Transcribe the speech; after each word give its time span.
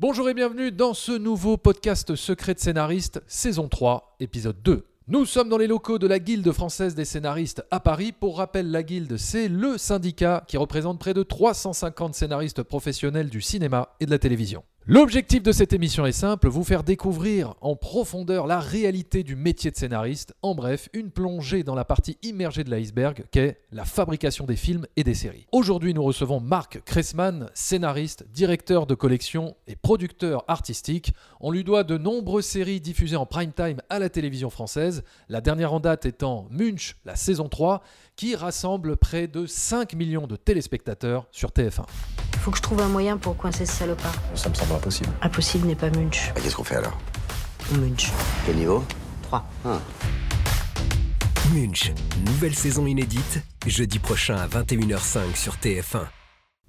Bonjour 0.00 0.30
et 0.30 0.34
bienvenue 0.34 0.70
dans 0.70 0.94
ce 0.94 1.10
nouveau 1.10 1.56
podcast 1.56 2.14
Secret 2.14 2.54
de 2.54 2.60
scénariste, 2.60 3.20
saison 3.26 3.66
3, 3.66 4.14
épisode 4.20 4.62
2. 4.62 4.86
Nous 5.08 5.26
sommes 5.26 5.48
dans 5.48 5.58
les 5.58 5.66
locaux 5.66 5.98
de 5.98 6.06
la 6.06 6.20
Guilde 6.20 6.52
française 6.52 6.94
des 6.94 7.04
scénaristes 7.04 7.64
à 7.72 7.80
Paris. 7.80 8.12
Pour 8.12 8.38
rappel, 8.38 8.70
la 8.70 8.84
Guilde, 8.84 9.16
c'est 9.16 9.48
le 9.48 9.76
syndicat 9.76 10.44
qui 10.46 10.56
représente 10.56 11.00
près 11.00 11.14
de 11.14 11.24
350 11.24 12.14
scénaristes 12.14 12.62
professionnels 12.62 13.28
du 13.28 13.40
cinéma 13.40 13.88
et 13.98 14.06
de 14.06 14.12
la 14.12 14.20
télévision. 14.20 14.62
L'objectif 14.90 15.42
de 15.42 15.52
cette 15.52 15.74
émission 15.74 16.06
est 16.06 16.12
simple, 16.12 16.48
vous 16.48 16.64
faire 16.64 16.82
découvrir 16.82 17.52
en 17.60 17.76
profondeur 17.76 18.46
la 18.46 18.58
réalité 18.58 19.22
du 19.22 19.36
métier 19.36 19.70
de 19.70 19.76
scénariste, 19.76 20.34
en 20.40 20.54
bref, 20.54 20.88
une 20.94 21.10
plongée 21.10 21.62
dans 21.62 21.74
la 21.74 21.84
partie 21.84 22.16
immergée 22.22 22.64
de 22.64 22.70
l'iceberg 22.70 23.26
qu'est 23.30 23.60
la 23.70 23.84
fabrication 23.84 24.46
des 24.46 24.56
films 24.56 24.86
et 24.96 25.04
des 25.04 25.12
séries. 25.12 25.46
Aujourd'hui, 25.52 25.92
nous 25.92 26.02
recevons 26.02 26.40
Marc 26.40 26.80
Kressman, 26.86 27.50
scénariste, 27.52 28.24
directeur 28.32 28.86
de 28.86 28.94
collection 28.94 29.56
et 29.66 29.76
producteur 29.76 30.42
artistique. 30.48 31.12
On 31.42 31.50
lui 31.50 31.64
doit 31.64 31.84
de 31.84 31.98
nombreuses 31.98 32.46
séries 32.46 32.80
diffusées 32.80 33.16
en 33.16 33.26
prime 33.26 33.52
time 33.52 33.82
à 33.90 33.98
la 33.98 34.08
télévision 34.08 34.48
française, 34.48 35.04
la 35.28 35.42
dernière 35.42 35.74
en 35.74 35.80
date 35.80 36.06
étant 36.06 36.48
Munch, 36.50 36.96
la 37.04 37.14
saison 37.14 37.50
3, 37.50 37.82
qui 38.16 38.36
rassemble 38.36 38.96
près 38.96 39.26
de 39.26 39.44
5 39.44 39.92
millions 39.92 40.26
de 40.26 40.36
téléspectateurs 40.36 41.26
sur 41.30 41.50
TF1. 41.50 41.84
Faut 42.38 42.50
que 42.50 42.56
je 42.56 42.62
trouve 42.62 42.80
un 42.80 42.88
moyen 42.88 43.18
pour 43.18 43.36
coincer 43.36 43.66
ce 43.66 43.74
salopard. 43.74 44.14
Ça 44.34 44.48
me 44.48 44.54
semble 44.54 44.77
impossible. 44.78 45.10
Impossible 45.22 45.66
n'est 45.66 45.74
pas 45.74 45.90
Munch. 45.90 46.32
Bah, 46.34 46.40
Qu'est-ce 46.42 46.56
qu'on 46.56 46.64
fait 46.64 46.76
alors? 46.76 46.96
Munch. 47.72 48.10
Quel 48.46 48.56
niveau? 48.56 48.84
3. 49.22 49.44
Munch, 51.54 51.92
nouvelle 52.26 52.54
saison 52.54 52.86
inédite, 52.86 53.42
jeudi 53.66 53.98
prochain 53.98 54.36
à 54.36 54.46
21h05 54.46 55.34
sur 55.34 55.54
TF1. 55.56 56.02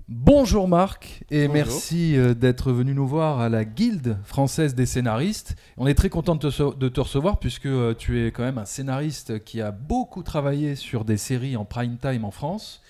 Bonjour 0.08 0.68
Marc 0.68 1.24
et 1.30 1.42
Bonjour. 1.48 1.54
merci 1.54 2.18
euh, 2.18 2.34
d'être 2.34 2.72
venu 2.72 2.96
nous 2.96 3.08
voir 3.08 3.40
à 3.42 3.50
la 3.50 3.64
Guilde 3.64 4.18
française 4.24 4.74
des 4.74 4.88
scénaristes. 4.88 5.56
On 5.78 5.86
est 5.86 5.94
très 5.94 6.10
content 6.10 6.34
de 6.36 6.40
te, 6.40 6.50
se- 6.50 6.76
de 6.76 6.90
te 6.90 7.00
recevoir 7.00 7.38
puisque 7.40 7.68
euh, 7.68 7.94
tu 7.94 8.26
es 8.26 8.32
quand 8.32 8.42
même 8.44 8.58
un 8.58 8.66
scénariste 8.66 9.44
qui 9.44 9.62
a 9.62 9.70
beaucoup 9.72 10.24
travaillé 10.24 10.76
sur 10.76 11.06
des 11.06 11.18
séries 11.18 11.56
en 11.58 11.66
prime 11.66 11.98
time 11.98 12.26
en 12.26 12.32
France. 12.32 12.82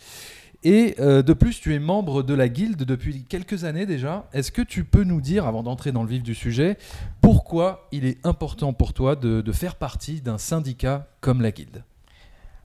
Et 0.63 0.95
euh, 0.99 1.21
de 1.21 1.33
plus, 1.33 1.59
tu 1.61 1.73
es 1.73 1.79
membre 1.79 2.21
de 2.21 2.33
la 2.33 2.49
Guilde 2.49 2.83
depuis 2.83 3.23
quelques 3.23 3.63
années 3.63 3.85
déjà. 3.85 4.27
Est-ce 4.33 4.51
que 4.51 4.61
tu 4.61 4.83
peux 4.83 5.03
nous 5.03 5.21
dire, 5.21 5.45
avant 5.45 5.63
d'entrer 5.63 5.91
dans 5.91 6.03
le 6.03 6.09
vif 6.09 6.21
du 6.21 6.35
sujet, 6.35 6.77
pourquoi 7.21 7.87
il 7.91 8.05
est 8.05 8.17
important 8.25 8.73
pour 8.73 8.93
toi 8.93 9.15
de, 9.15 9.41
de 9.41 9.51
faire 9.53 9.75
partie 9.75 10.19
d'un 10.21 10.37
syndicat 10.37 11.07
comme 11.21 11.41
la 11.41 11.51
Guilde? 11.51 11.83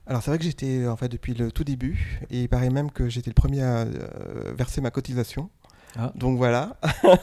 Alors 0.07 0.21
c'est 0.21 0.29
vrai 0.29 0.37
que 0.37 0.43
j'étais 0.43 0.87
en 0.87 0.95
fait 0.97 1.09
depuis 1.09 1.33
le 1.33 1.51
tout 1.51 1.63
début 1.63 2.21
et 2.29 2.43
il 2.43 2.49
paraît 2.49 2.69
même 2.69 2.91
que 2.91 3.09
j'étais 3.09 3.31
le 3.31 3.33
premier 3.33 3.63
à 3.63 3.79
euh, 3.79 4.53
verser 4.55 4.79
ma 4.79 4.91
cotisation. 4.91 5.49
Ah. 5.97 6.11
Donc 6.13 6.37
voilà. 6.37 6.77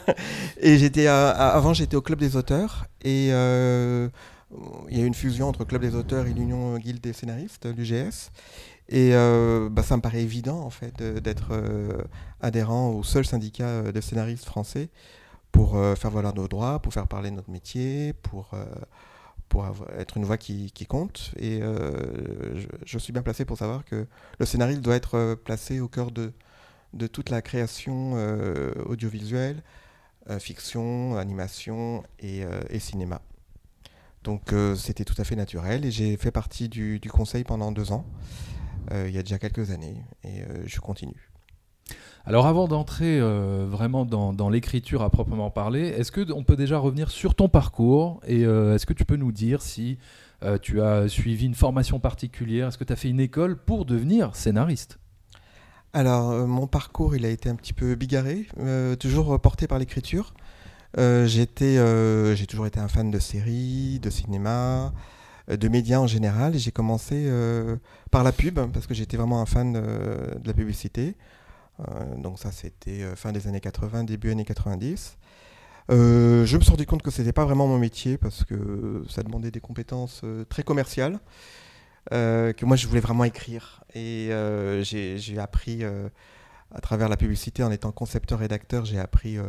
et 0.59 0.77
j'étais 0.77 1.07
euh, 1.07 1.33
avant 1.33 1.73
j'étais 1.73 1.95
au 1.95 2.01
club 2.01 2.19
des 2.19 2.35
auteurs 2.35 2.87
et 3.01 3.27
il 3.27 4.97
y 4.97 4.99
a 4.99 5.03
eu 5.03 5.05
une 5.05 5.13
fusion 5.13 5.47
entre 5.47 5.63
club 5.63 5.81
des 5.81 5.95
auteurs 5.95 6.27
et 6.27 6.33
l'union 6.33 6.77
guilde 6.77 6.99
des 6.99 7.13
scénaristes 7.13 7.67
l'UGS 7.73 8.31
et 8.93 9.15
euh, 9.15 9.69
bah, 9.71 9.81
ça 9.81 9.97
me 9.97 10.03
paraît 10.03 10.21
évident 10.21 10.59
en 10.59 10.69
fait 10.69 11.01
d'être 11.01 11.47
euh, 11.49 12.03
adhérent 12.41 12.91
au 12.91 13.03
seul 13.03 13.25
syndicat 13.25 13.65
euh, 13.65 13.91
de 13.91 13.99
scénaristes 13.99 14.45
français 14.45 14.89
pour 15.51 15.71
faire 15.97 16.09
valoir 16.09 16.33
nos 16.33 16.47
droits, 16.47 16.79
pour 16.79 16.93
faire 16.93 17.07
parler 17.07 17.29
notre 17.29 17.51
métier, 17.51 18.13
pour 18.23 18.49
pour 19.49 19.67
être 19.99 20.17
une 20.17 20.25
voix 20.25 20.39
qui, 20.39 20.71
compte. 20.89 21.31
Et 21.37 21.61
je, 22.85 22.97
suis 22.97 23.13
bien 23.13 23.21
placé 23.21 23.45
pour 23.45 23.59
savoir 23.59 23.85
que 23.85 24.07
le 24.39 24.45
scénariste 24.47 24.81
doit 24.81 24.95
être 24.95 25.35
placé 25.35 25.79
au 25.79 25.87
cœur 25.87 26.09
de, 26.09 26.33
de 26.93 27.05
toute 27.05 27.29
la 27.29 27.43
création 27.43 28.13
audiovisuelle, 28.87 29.61
fiction, 30.39 31.17
animation 31.17 32.01
et, 32.19 32.45
et 32.71 32.79
cinéma. 32.79 33.21
Donc 34.23 34.55
c'était 34.75 35.05
tout 35.05 35.19
à 35.19 35.23
fait 35.23 35.35
naturel 35.35 35.85
et 35.85 35.91
j'ai 35.91 36.17
fait 36.17 36.31
partie 36.31 36.67
du, 36.67 36.99
conseil 37.11 37.43
pendant 37.43 37.71
deux 37.71 37.91
ans, 37.91 38.07
il 38.91 39.11
y 39.11 39.17
a 39.17 39.23
déjà 39.23 39.39
quelques 39.39 39.71
années, 39.71 40.03
et 40.23 40.41
euh, 40.41 40.63
je 40.65 40.79
continue. 40.79 41.29
Alors 42.25 42.47
avant 42.47 42.67
d'entrer 42.69 43.19
euh, 43.19 43.65
vraiment 43.67 44.05
dans, 44.05 44.31
dans 44.31 44.49
l'écriture 44.49 45.01
à 45.01 45.09
proprement 45.09 45.51
parler, 45.51 45.87
est-ce 45.87 46.11
que 46.11 46.31
on 46.31 46.43
peut 46.43 46.55
déjà 46.55 46.77
revenir 46.77 47.11
sur 47.11 47.35
ton 47.35 47.49
parcours 47.49 48.21
et 48.25 48.45
euh, 48.45 48.75
est-ce 48.75 48.85
que 48.85 48.93
tu 48.93 49.03
peux 49.03 49.17
nous 49.17 49.33
dire 49.33 49.61
si 49.61 49.97
euh, 50.43 50.57
tu 50.57 50.81
as 50.81 51.09
suivi 51.09 51.45
une 51.45 51.55
formation 51.55 51.99
particulière, 51.99 52.69
est-ce 52.69 52.77
que 52.77 52.85
tu 52.85 52.93
as 52.93 52.95
fait 52.95 53.09
une 53.09 53.19
école 53.19 53.57
pour 53.57 53.83
devenir 53.83 54.35
scénariste? 54.37 54.99
Alors, 55.91 56.31
euh, 56.31 56.47
mon 56.47 56.65
parcours, 56.65 57.15
il 57.15 57.25
a 57.25 57.29
été 57.29 57.49
un 57.49 57.55
petit 57.55 57.73
peu 57.73 57.93
bigarré, 57.95 58.47
euh, 58.57 58.95
toujours 58.95 59.39
porté 59.39 59.67
par 59.67 59.77
l'écriture. 59.77 60.33
Euh, 60.97 61.27
euh, 61.61 62.35
j'ai 62.35 62.47
toujours 62.47 62.67
été 62.67 62.79
un 62.79 62.87
fan 62.87 63.11
de 63.11 63.19
séries, 63.19 63.99
de 63.99 64.09
cinéma, 64.09 64.87
euh, 64.87 64.89
de 65.47 65.67
médias 65.67 65.99
en 65.99 66.07
général. 66.07 66.57
J'ai 66.57 66.71
commencé 66.71 67.25
euh, 67.27 67.77
par 68.11 68.23
la 68.23 68.31
pub, 68.31 68.59
parce 68.71 68.87
que 68.87 68.93
j'étais 68.93 69.17
vraiment 69.17 69.41
un 69.41 69.45
fan 69.45 69.75
euh, 69.75 70.35
de 70.35 70.47
la 70.47 70.53
publicité. 70.53 71.15
Euh, 71.79 72.15
donc 72.17 72.39
ça, 72.39 72.51
c'était 72.51 73.03
euh, 73.03 73.15
fin 73.15 73.31
des 73.31 73.47
années 73.47 73.61
80, 73.61 74.03
début 74.05 74.31
années 74.31 74.45
90. 74.45 75.17
Euh, 75.91 76.45
je 76.45 76.57
me 76.57 76.61
suis 76.61 76.71
rendu 76.71 76.85
compte 76.85 77.01
que 77.03 77.11
c'était 77.11 77.33
pas 77.33 77.45
vraiment 77.45 77.67
mon 77.67 77.77
métier 77.79 78.17
parce 78.17 78.43
que 78.45 79.03
ça 79.09 79.23
demandait 79.23 79.51
des 79.51 79.59
compétences 79.61 80.21
euh, 80.23 80.45
très 80.45 80.63
commerciales. 80.63 81.19
euh, 82.13 82.53
que 82.53 82.65
moi 82.65 82.75
je 82.75 82.87
voulais 82.87 82.99
vraiment 83.01 83.23
écrire 83.23 83.83
et 83.93 84.29
euh, 84.31 84.83
j'ai 84.83 85.39
appris 85.39 85.83
euh, 85.83 86.09
à 86.73 86.81
travers 86.81 87.09
la 87.09 87.17
publicité 87.17 87.63
en 87.63 87.71
étant 87.71 87.91
concepteur 87.91 88.39
rédacteur 88.39 88.85
j'ai 88.85 88.99
appris 88.99 89.37
euh, 89.37 89.43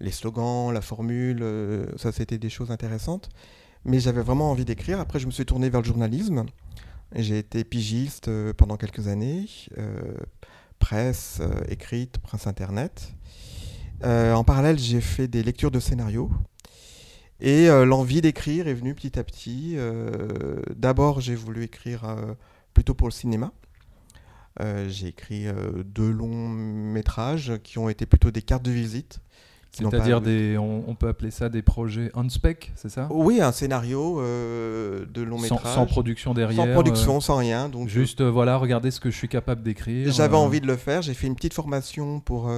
les 0.00 0.12
slogans 0.12 0.72
la 0.72 0.80
formule 0.80 1.40
euh, 1.42 1.86
ça 1.96 2.12
c'était 2.12 2.38
des 2.38 2.50
choses 2.50 2.70
intéressantes 2.70 3.30
mais 3.84 4.00
j'avais 4.00 4.22
vraiment 4.22 4.50
envie 4.50 4.64
d'écrire 4.64 5.00
après 5.00 5.18
je 5.18 5.26
me 5.26 5.30
suis 5.30 5.46
tourné 5.46 5.70
vers 5.70 5.80
le 5.80 5.86
journalisme 5.86 6.44
j'ai 7.14 7.38
été 7.38 7.64
pigiste 7.64 8.28
euh, 8.28 8.52
pendant 8.52 8.76
quelques 8.76 9.08
années 9.08 9.46
euh, 9.78 10.14
presse 10.78 11.38
euh, 11.40 11.60
écrite 11.68 12.18
presse 12.18 12.46
internet 12.46 13.14
en 14.02 14.44
parallèle 14.44 14.78
j'ai 14.78 15.00
fait 15.00 15.26
des 15.26 15.42
lectures 15.42 15.72
de 15.72 15.80
scénarios 15.80 16.30
et 17.40 17.66
l'envie 17.66 18.20
d'écrire 18.20 18.68
est 18.68 18.74
venue 18.74 18.94
petit 18.94 19.18
à 19.18 19.24
petit. 19.24 19.76
D'abord, 20.76 21.20
j'ai 21.20 21.34
voulu 21.34 21.64
écrire 21.64 22.16
plutôt 22.74 22.94
pour 22.94 23.08
le 23.08 23.12
cinéma. 23.12 23.52
J'ai 24.86 25.08
écrit 25.08 25.46
deux 25.84 26.12
longs 26.12 26.48
métrages 26.48 27.58
qui 27.64 27.78
ont 27.78 27.88
été 27.88 28.06
plutôt 28.06 28.30
des 28.30 28.42
cartes 28.42 28.64
de 28.64 28.70
visite. 28.70 29.18
C'est-à-dire 29.70 30.20
des, 30.20 30.58
on, 30.58 30.84
on 30.88 30.94
peut 30.94 31.08
appeler 31.08 31.30
ça 31.30 31.48
des 31.48 31.62
projets 31.62 32.10
on 32.14 32.28
spec, 32.28 32.72
c'est 32.74 32.88
ça? 32.88 33.08
Oui, 33.10 33.40
un 33.40 33.52
scénario 33.52 34.20
euh, 34.20 35.04
de 35.06 35.22
long 35.22 35.38
métrage. 35.38 35.74
sans 35.74 35.86
production 35.86 36.34
derrière. 36.34 36.64
Sans 36.64 36.72
production, 36.72 37.16
euh, 37.18 37.20
sans 37.20 37.36
rien. 37.36 37.68
Donc, 37.68 37.88
juste 37.88 38.20
euh, 38.20 38.30
voilà, 38.30 38.56
regardez 38.56 38.90
ce 38.90 39.00
que 39.00 39.10
je 39.10 39.16
suis 39.16 39.28
capable 39.28 39.62
d'écrire. 39.62 40.12
J'avais 40.12 40.36
envie 40.36 40.60
de 40.60 40.66
le 40.66 40.76
faire. 40.76 41.02
J'ai 41.02 41.14
fait 41.14 41.26
une 41.26 41.36
petite 41.36 41.54
formation 41.54 42.20
pour, 42.20 42.50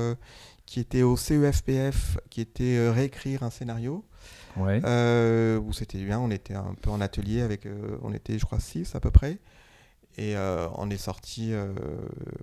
qui 0.67 0.81
était 0.81 1.03
au 1.03 1.17
CEFPF, 1.17 2.19
qui 2.31 2.41
était 2.41 2.89
réécrire 2.91 3.43
un 3.43 3.51
scénario. 3.51 4.05
Ouais. 4.57 4.81
Où 5.59 5.73
c'était 5.73 5.99
bien, 5.99 6.19
on 6.21 6.31
était 6.31 6.55
un 6.55 6.75
peu 6.81 6.91
en 6.91 7.01
atelier 7.01 7.43
avec, 7.43 7.67
on 8.03 8.13
était 8.13 8.39
je 8.39 8.45
crois 8.45 8.61
6 8.61 8.95
à 8.95 9.01
peu 9.01 9.11
près, 9.11 9.39
et 10.19 10.37
euh, 10.37 10.69
on 10.77 10.91
est 10.91 10.97
sorti, 10.99 11.53
euh, 11.53 11.73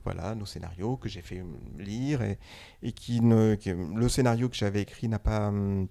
voilà, 0.03 0.35
nos 0.35 0.45
scénarios 0.45 0.97
que 0.97 1.09
j'ai 1.09 1.21
fait 1.21 1.43
lire 1.77 2.21
et, 2.21 2.37
et 2.81 2.91
qui 2.91 3.21
ne, 3.21 3.55
qui- 3.55 3.73
le 3.73 4.09
scénario 4.09 4.49
que 4.49 4.55
j'avais 4.55 4.81
écrit 4.81 5.07
n'a 5.07 5.19
pas, 5.19 5.47
hum, 5.49 5.87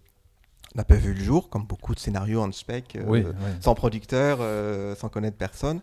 n'a 0.75 0.85
pas 0.85 0.97
vu 0.97 1.15
le 1.15 1.23
jour, 1.23 1.49
comme 1.49 1.65
beaucoup 1.67 1.95
de 1.95 2.01
scénarios 2.01 2.43
en 2.43 2.51
spec, 2.53 2.97
euh, 2.97 3.05
ouais. 3.23 3.33
sans 3.61 3.75
producteur, 3.75 4.39
sans 4.97 5.09
connaître 5.09 5.37
personne, 5.37 5.81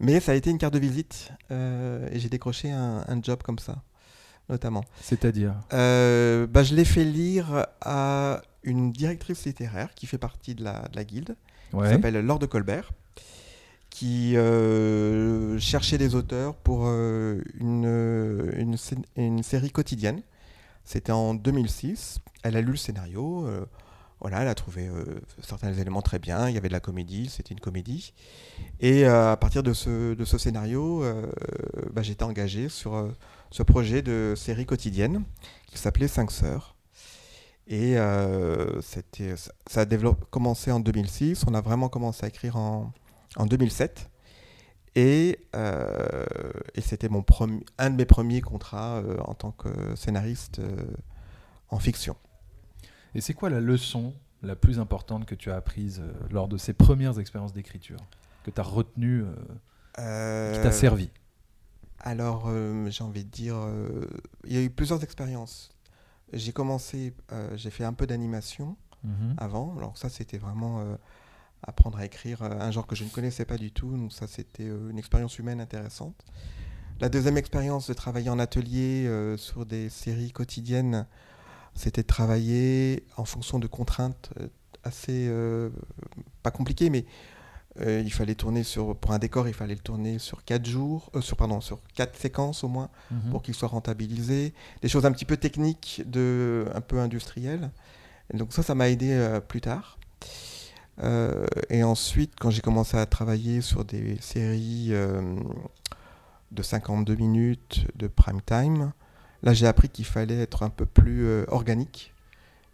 mais 0.00 0.20
ça 0.20 0.32
a 0.32 0.34
été 0.34 0.50
une 0.50 0.58
carte 0.58 0.74
de 0.74 0.78
visite 0.78 1.30
et 1.50 2.18
j'ai 2.18 2.28
décroché 2.28 2.70
un, 2.70 3.04
un 3.06 3.22
job 3.22 3.42
comme 3.42 3.58
ça, 3.58 3.82
notamment. 4.48 4.84
C'est-à-dire? 5.00 5.54
Bah, 5.70 6.62
je 6.62 6.74
l'ai 6.74 6.84
fait 6.84 7.04
lire 7.04 7.66
à 7.80 8.42
une 8.62 8.90
directrice 8.90 9.44
littéraire 9.46 9.94
qui 9.94 10.06
fait 10.06 10.18
partie 10.18 10.54
de 10.54 10.64
la, 10.64 10.88
de 10.88 10.96
la 10.96 11.04
guilde, 11.04 11.36
qui 11.70 11.76
s'appelle 11.92 12.18
Laure 12.24 12.38
de 12.40 12.46
Colbert, 12.46 12.90
qui 13.96 14.36
euh, 14.36 15.58
cherchait 15.58 15.96
des 15.96 16.14
auteurs 16.14 16.54
pour 16.54 16.82
euh, 16.84 17.40
une, 17.58 18.76
sé- 18.76 18.96
une 19.16 19.42
série 19.42 19.70
quotidienne. 19.70 20.20
C'était 20.84 21.12
en 21.12 21.32
2006. 21.32 22.18
Elle 22.42 22.58
a 22.58 22.60
lu 22.60 22.72
le 22.72 22.76
scénario. 22.76 23.46
euh, 23.46 23.64
voilà, 24.20 24.42
elle 24.42 24.48
a 24.48 24.54
trouvé 24.54 24.86
euh, 24.86 25.02
certains 25.40 25.72
éléments 25.72 26.02
très 26.02 26.18
bien. 26.18 26.46
Il 26.50 26.54
y 26.54 26.58
avait 26.58 26.68
de 26.68 26.74
la 26.74 26.80
comédie, 26.80 27.30
c'était 27.30 27.54
une 27.54 27.60
comédie. 27.60 28.12
Et 28.80 29.06
euh, 29.06 29.32
à 29.32 29.36
partir 29.38 29.62
de 29.62 29.72
ce, 29.72 30.12
de 30.12 30.24
ce 30.26 30.36
scénario, 30.36 31.02
euh, 31.02 31.24
bah, 31.94 32.02
j'étais 32.02 32.24
engagé 32.24 32.68
sur 32.68 32.96
euh, 32.96 33.08
ce 33.50 33.62
projet 33.62 34.02
de 34.02 34.34
série 34.36 34.66
quotidienne 34.66 35.22
qui 35.68 35.78
s'appelait 35.78 36.08
Cinq 36.08 36.30
Sœurs. 36.32 36.76
Et 37.66 37.96
euh, 37.96 38.82
ça- 38.82 39.80
a 39.80 39.86
commencé 40.30 40.70
en 40.70 40.80
2006. 40.80 41.44
On 41.48 41.54
a 41.54 41.62
vraiment 41.62 41.88
commencé 41.88 42.26
à 42.26 42.28
écrire 42.28 42.56
en, 42.56 42.92
en 43.36 43.46
2007. 43.46 44.10
Et, 44.94 45.38
euh, 45.54 46.24
et 46.74 46.80
c'était 46.80 47.08
mon 47.10 47.20
premi- 47.22 47.64
un 47.78 47.90
de 47.90 47.96
mes 47.96 48.06
premiers 48.06 48.40
contrats 48.40 48.96
euh, 48.96 49.18
en 49.26 49.34
tant 49.34 49.50
que 49.52 49.94
scénariste 49.94 50.58
euh, 50.60 50.74
en 51.68 51.78
fiction. 51.78 52.16
Et 53.14 53.20
c'est 53.20 53.34
quoi 53.34 53.50
la 53.50 53.60
leçon 53.60 54.14
la 54.42 54.56
plus 54.56 54.78
importante 54.78 55.26
que 55.26 55.34
tu 55.34 55.50
as 55.50 55.56
apprise 55.56 56.00
euh, 56.00 56.12
lors 56.30 56.48
de 56.48 56.56
ces 56.56 56.72
premières 56.72 57.18
expériences 57.18 57.52
d'écriture 57.52 57.98
Que 58.44 58.50
tu 58.50 58.60
as 58.60 58.64
retenue, 58.64 59.24
qui 59.94 60.02
t'a 60.62 60.72
servi? 60.72 61.10
Alors, 62.00 62.50
j'ai 62.88 63.02
envie 63.02 63.24
de 63.24 63.30
dire, 63.30 63.56
il 64.44 64.52
y 64.54 64.58
a 64.58 64.62
eu 64.62 64.70
plusieurs 64.70 65.02
expériences. 65.02 65.70
J'ai 66.32 66.52
commencé, 66.52 67.14
j'ai 67.54 67.70
fait 67.70 67.84
un 67.84 67.92
peu 67.94 68.06
d'animation 68.06 68.76
Mhm. 69.04 69.34
avant. 69.38 69.76
Alors 69.78 69.96
ça, 69.96 70.08
c'était 70.08 70.38
vraiment 70.38 70.84
apprendre 71.66 71.98
à 71.98 72.04
écrire 72.04 72.42
euh, 72.42 72.50
un 72.60 72.70
genre 72.70 72.86
que 72.86 72.94
je 72.96 73.04
ne 73.04 73.08
connaissais 73.10 73.44
pas 73.44 73.56
du 73.58 73.70
tout. 73.72 73.96
Donc 73.96 74.12
ça, 74.12 74.26
c'était 74.26 74.64
euh, 74.64 74.90
une 74.90 74.98
expérience 74.98 75.38
humaine 75.38 75.60
intéressante. 75.60 76.24
La 77.00 77.08
deuxième 77.08 77.36
expérience 77.36 77.88
de 77.88 77.94
travailler 77.94 78.30
en 78.30 78.38
atelier 78.38 79.06
euh, 79.06 79.36
sur 79.36 79.66
des 79.66 79.88
séries 79.90 80.32
quotidiennes, 80.32 81.06
c'était 81.74 82.02
de 82.02 82.06
travailler 82.06 83.04
en 83.18 83.24
fonction 83.26 83.58
de 83.58 83.66
contraintes 83.66 84.30
assez, 84.82 85.26
euh, 85.28 85.68
pas 86.42 86.50
compliquées, 86.50 86.88
mais 86.88 87.04
euh, 87.82 88.00
il 88.02 88.10
fallait 88.10 88.34
tourner 88.34 88.62
sur, 88.62 88.96
pour 88.96 89.12
un 89.12 89.18
décor, 89.18 89.46
il 89.46 89.52
fallait 89.52 89.74
le 89.74 89.80
tourner 89.80 90.18
sur 90.18 90.42
quatre 90.44 90.64
jours, 90.64 91.10
sur, 91.20 91.36
pardon, 91.36 91.60
sur 91.60 91.80
quatre 91.94 92.16
séquences 92.16 92.64
au 92.64 92.68
moins 92.68 92.88
Mhm. 93.10 93.30
pour 93.30 93.42
qu'il 93.42 93.54
soit 93.54 93.68
rentabilisé. 93.68 94.54
Des 94.80 94.88
choses 94.88 95.04
un 95.04 95.12
petit 95.12 95.26
peu 95.26 95.36
techniques, 95.36 96.02
de, 96.06 96.64
un 96.74 96.80
peu 96.80 96.98
industrielles. 96.98 97.70
Et 98.32 98.38
donc 98.38 98.54
ça, 98.54 98.62
ça 98.62 98.74
m'a 98.74 98.88
aidé 98.88 99.38
plus 99.48 99.60
tard. 99.60 99.98
Euh, 101.02 101.46
et 101.70 101.82
ensuite, 101.82 102.32
quand 102.40 102.50
j'ai 102.50 102.62
commencé 102.62 102.96
à 102.96 103.06
travailler 103.06 103.60
sur 103.60 103.84
des 103.84 104.16
séries 104.20 104.88
euh, 104.92 105.20
de 106.52 106.62
52 106.62 107.16
minutes 107.16 107.86
de 107.96 108.06
prime 108.06 108.40
time, 108.42 108.92
là 109.42 109.52
j'ai 109.54 109.66
appris 109.66 109.88
qu'il 109.88 110.04
fallait 110.04 110.40
être 110.40 110.62
un 110.62 110.70
peu 110.70 110.86
plus 110.86 111.26
euh, 111.26 111.44
organique 111.48 112.14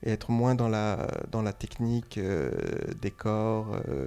et 0.04 0.10
être 0.12 0.30
moins 0.30 0.54
dans 0.54 0.68
la, 0.68 1.08
dans 1.30 1.42
la 1.42 1.52
technique, 1.52 2.20
décor, 3.00 3.76
euh, 3.88 4.06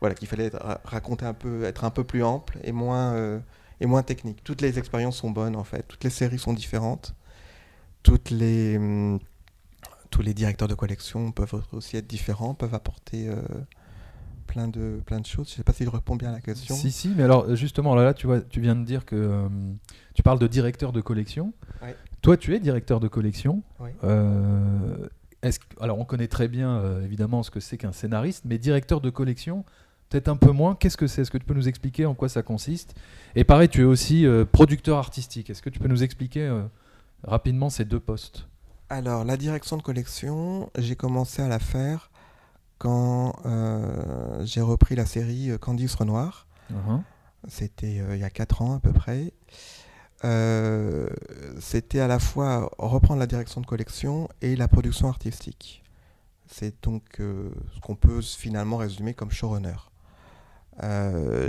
voilà, 0.00 0.14
qu'il 0.14 0.28
fallait 0.28 0.46
être- 0.46 0.58
ra- 0.62 0.80
raconter 0.84 1.26
un 1.26 1.34
peu, 1.34 1.64
être 1.64 1.84
un 1.84 1.90
peu 1.90 2.04
plus 2.04 2.22
ample 2.24 2.58
et 2.64 2.72
moins, 2.72 3.40
et 3.80 3.86
moins 3.86 4.02
technique. 4.02 4.42
Toutes 4.44 4.60
les 4.60 4.78
expériences 4.78 5.16
sont 5.16 5.30
bonnes 5.30 5.56
en 5.56 5.64
fait, 5.64 5.84
toutes 5.88 6.04
les 6.04 6.10
séries 6.10 6.38
sont 6.38 6.52
différentes, 6.52 7.14
toutes 8.02 8.30
les, 8.30 8.76
hum, 8.78 9.20
tous 10.14 10.22
les 10.22 10.32
directeurs 10.32 10.68
de 10.68 10.74
collection 10.76 11.32
peuvent 11.32 11.60
aussi 11.72 11.96
être 11.96 12.06
différents, 12.06 12.54
peuvent 12.54 12.72
apporter 12.74 13.28
euh, 13.28 13.34
plein, 14.46 14.68
de, 14.68 15.00
plein 15.04 15.18
de 15.18 15.26
choses. 15.26 15.48
Je 15.48 15.54
ne 15.54 15.56
sais 15.56 15.62
pas 15.64 15.72
si 15.72 15.82
je 15.84 15.90
réponds 15.90 16.14
bien 16.14 16.28
à 16.28 16.32
la 16.34 16.40
question. 16.40 16.76
Si, 16.76 16.92
si, 16.92 17.08
mais 17.16 17.24
alors 17.24 17.56
justement, 17.56 17.96
là, 17.96 18.04
là 18.04 18.14
tu, 18.14 18.28
vois, 18.28 18.40
tu 18.40 18.60
viens 18.60 18.76
de 18.76 18.84
dire 18.84 19.04
que 19.04 19.16
euh, 19.16 19.48
tu 20.14 20.22
parles 20.22 20.38
de 20.38 20.46
directeur 20.46 20.92
de 20.92 21.00
collection. 21.00 21.52
Toi, 22.22 22.36
tu 22.36 22.54
es 22.54 22.60
directeur 22.60 23.00
de 23.00 23.08
collection. 23.08 23.64
Oui. 23.80 23.90
Euh, 24.04 25.08
est-ce 25.42 25.58
que- 25.58 25.66
alors, 25.80 25.98
on 25.98 26.04
connaît 26.04 26.28
très 26.28 26.46
bien, 26.46 26.76
euh, 26.78 27.04
évidemment, 27.04 27.42
ce 27.42 27.50
que 27.50 27.58
c'est 27.58 27.76
qu'un 27.76 27.90
scénariste, 27.92 28.44
mais 28.46 28.56
directeur 28.56 29.00
de 29.00 29.10
collection, 29.10 29.64
peut-être 30.10 30.28
un 30.28 30.36
peu 30.36 30.52
moins. 30.52 30.76
Qu'est-ce 30.76 30.96
que 30.96 31.08
c'est? 31.08 31.22
Est-ce 31.22 31.32
que 31.32 31.38
tu 31.38 31.44
peux 31.44 31.54
nous 31.54 31.66
expliquer 31.66 32.06
en 32.06 32.14
quoi 32.14 32.28
ça 32.28 32.44
consiste? 32.44 32.94
Et 33.34 33.42
pareil, 33.42 33.68
tu 33.68 33.80
es 33.80 33.84
aussi 33.84 34.26
euh, 34.26 34.44
producteur 34.44 34.96
artistique. 34.96 35.50
Est-ce 35.50 35.60
que 35.60 35.70
tu 35.70 35.80
peux 35.80 35.88
nous 35.88 36.04
expliquer 36.04 36.42
euh, 36.46 36.62
rapidement 37.24 37.68
ces 37.68 37.84
deux 37.84 38.00
postes? 38.00 38.46
Alors, 38.90 39.24
la 39.24 39.36
direction 39.36 39.76
de 39.76 39.82
collection, 39.82 40.70
j'ai 40.76 40.96
commencé 40.96 41.42
à 41.42 41.48
la 41.48 41.58
faire 41.58 42.10
quand 42.78 43.34
euh, 43.46 44.44
j'ai 44.44 44.60
repris 44.60 44.94
la 44.94 45.06
série 45.06 45.50
euh, 45.50 45.58
Candice 45.58 45.94
Renoir. 45.94 46.46
Mhm. 46.70 47.02
C'était 47.48 48.00
euh, 48.00 48.16
il 48.16 48.20
y 48.20 48.24
a 48.24 48.30
4 48.30 48.62
ans 48.62 48.74
à 48.74 48.80
peu 48.80 48.92
près. 48.92 49.32
Euh, 50.24 51.08
C'était 51.60 52.00
à 52.00 52.06
la 52.08 52.18
fois 52.18 52.70
reprendre 52.78 53.20
la 53.20 53.26
direction 53.26 53.60
de 53.60 53.66
collection 53.66 54.28
et 54.42 54.56
la 54.56 54.68
production 54.68 55.08
artistique. 55.08 55.82
C'est 56.46 56.82
donc 56.82 57.02
ce 57.18 57.80
qu'on 57.80 57.96
peut 57.96 58.20
finalement 58.20 58.76
résumer 58.76 59.14
comme 59.14 59.30
showrunner. 59.30 59.76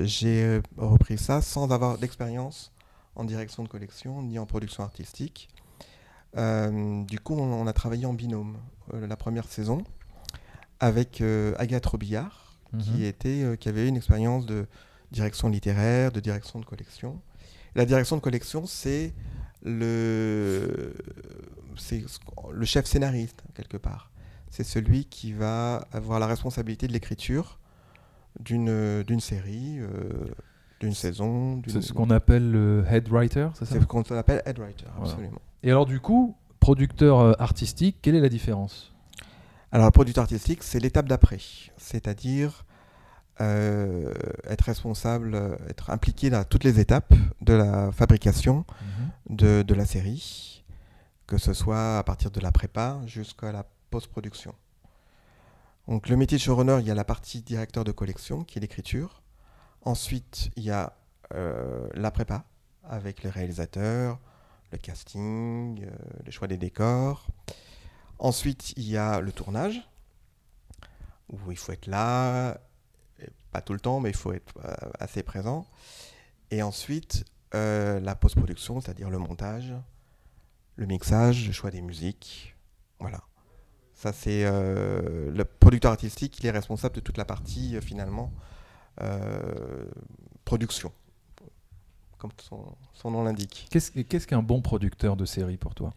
J'ai 0.04 0.62
repris 0.78 1.18
ça 1.18 1.42
sans 1.42 1.72
avoir 1.72 1.98
d'expérience 1.98 2.72
en 3.16 3.24
direction 3.24 3.64
de 3.64 3.68
collection 3.68 4.24
ni 4.24 4.40
en 4.40 4.46
production 4.46 4.84
artistique. 4.84 5.50
Euh, 6.38 7.04
du 7.06 7.20
coup, 7.20 7.36
on, 7.36 7.52
on 7.54 7.68
a 7.68 7.74
travaillé 7.74 8.06
en 8.06 8.14
binôme 8.14 8.58
euh, 8.94 9.08
la 9.08 9.16
première 9.16 9.46
saison 9.48 9.84
avec 10.80 11.22
euh, 11.22 11.54
Agathe 11.58 11.86
Robillard, 11.86 12.42
Mhm. 12.74 12.82
qui, 12.82 13.06
était, 13.06 13.44
euh, 13.44 13.56
qui 13.56 13.70
avait 13.70 13.88
une 13.88 13.96
expérience 13.96 14.46
de 14.46 14.66
direction 15.12 15.48
littéraire, 15.50 16.12
de 16.12 16.20
direction 16.20 16.60
de 16.60 16.66
collection. 16.66 17.22
La 17.76 17.86
direction 17.86 18.18
de 18.18 18.22
collection, 18.22 18.66
c'est 18.66 19.14
le, 19.64 20.94
c'est 21.78 22.04
le 22.52 22.66
chef 22.66 22.86
scénariste, 22.86 23.44
quelque 23.54 23.78
part. 23.78 24.12
C'est 24.50 24.64
celui 24.64 25.06
qui 25.06 25.32
va 25.34 25.88
avoir 25.92 26.20
la 26.20 26.28
responsabilité 26.28 26.88
de 26.88 26.94
l'écriture 26.94 27.60
d'une 28.40 29.04
d'une 29.04 29.22
série, 29.22 29.80
euh, 29.80 29.88
d'une 30.80 30.94
saison. 30.94 31.58
d'une- 31.58 31.72
C'est 31.74 31.82
ce 31.82 31.94
qu'on 31.94 32.10
appelle 32.10 32.52
le 32.52 32.84
head 32.90 33.08
writer, 33.10 33.48
c'est 33.54 33.66
ça? 33.66 33.76
C'est 33.76 33.82
ce 33.82 33.86
qu'on 33.86 34.02
appelle 34.02 34.42
head 34.46 34.60
writer, 34.60 34.86
Voilà. 34.98 35.12
absolument. 35.12 35.40
Et 35.64 35.72
alors, 35.72 35.86
du 35.86 36.00
coup, 36.00 36.36
producteur 36.60 37.20
euh, 37.20 37.34
artistique, 37.40 37.98
quelle 38.02 38.16
est 38.16 38.20
la 38.22 38.30
différence? 38.30 38.94
Alors, 39.72 39.88
le 39.88 39.92
producteur 39.92 40.22
artistique, 40.24 40.64
c'est 40.64 40.80
l'étape 40.80 41.08
d'après, 41.08 41.40
c'est-à-dire 41.78 42.66
euh, 43.42 44.14
être 44.46 44.62
responsable, 44.62 45.36
euh, 45.36 45.56
être 45.70 45.90
impliqué 45.90 46.30
dans 46.30 46.44
toutes 46.46 46.64
les 46.64 46.80
étapes 46.80 47.14
de 47.42 47.54
la 47.54 47.92
fabrication 47.92 48.64
de, 49.30 49.62
de 49.62 49.74
la 49.74 49.86
série, 49.86 50.64
que 51.28 51.38
ce 51.38 51.54
soit 51.54 51.98
à 51.98 52.04
partir 52.04 52.32
de 52.32 52.40
la 52.40 52.54
prépa 52.54 53.02
jusqu'à 53.06 53.52
la 53.52 53.66
post-production. 53.90 54.54
Donc, 55.90 56.08
le 56.10 56.16
métier 56.16 56.38
de 56.38 56.42
showrunner, 56.44 56.78
il 56.80 56.88
y 56.88 56.92
a 56.92 56.96
la 56.96 57.04
partie 57.04 57.42
directeur 57.42 57.84
de 57.84 57.92
collection, 57.92 58.44
qui 58.44 58.58
est 58.58 58.62
l'écriture. 58.62 59.22
Ensuite, 59.86 60.50
il 60.56 60.64
y 60.64 60.72
a 60.72 60.98
euh, 61.34 61.88
la 61.94 62.12
prépa, 62.12 62.46
avec 62.84 63.24
les 63.24 63.30
réalisateurs, 63.30 64.20
le 64.72 64.78
casting, 64.78 65.84
euh, 65.84 65.92
le 66.26 66.32
choix 66.32 66.48
des 66.48 66.58
décors. 66.58 67.28
Ensuite, 68.20 68.74
il 68.78 68.90
y 68.90 68.98
a 68.98 69.22
le 69.22 69.32
tournage, 69.32 69.82
où 71.30 71.52
il 71.52 71.58
faut 71.58 71.72
être 71.72 71.88
là, 71.88 72.60
pas 73.52 73.62
tout 73.62 73.74
le 73.74 73.80
temps, 73.80 74.00
mais 74.00 74.10
il 74.10 74.16
faut 74.16 74.34
être 74.34 74.54
euh, 74.64 74.74
assez 75.00 75.24
présent. 75.24 75.66
Et 76.52 76.62
ensuite, 76.62 77.26
euh, 77.54 78.00
la 78.00 78.16
post-production, 78.16 78.82
c'est-à-dire 78.82 79.10
le 79.10 79.18
montage, 79.18 79.74
le 80.76 80.86
mixage, 80.86 81.48
le 81.48 81.54
choix 81.54 81.72
des 81.72 81.82
musiques. 81.82 82.56
Voilà. 83.00 83.22
Ça, 83.94 84.12
c'est 84.12 84.44
le 84.44 85.44
producteur 85.44 85.92
artistique, 85.92 86.38
il 86.40 86.46
est 86.46 86.52
responsable 86.52 86.96
de 86.96 87.00
toute 87.00 87.18
la 87.18 87.24
partie, 87.24 87.80
finalement, 87.82 88.34
production, 90.46 90.92
comme 92.18 92.32
son, 92.42 92.64
son 92.94 93.12
nom 93.12 93.24
l'indique. 93.24 93.68
Qu'est-ce 93.70 93.92
qu'est-ce 93.92 94.28
qu'un 94.28 94.42
bon 94.44 94.62
producteur 94.62 95.16
de 95.16 95.26
série 95.26 95.58
pour 95.58 95.76
toi? 95.76 95.94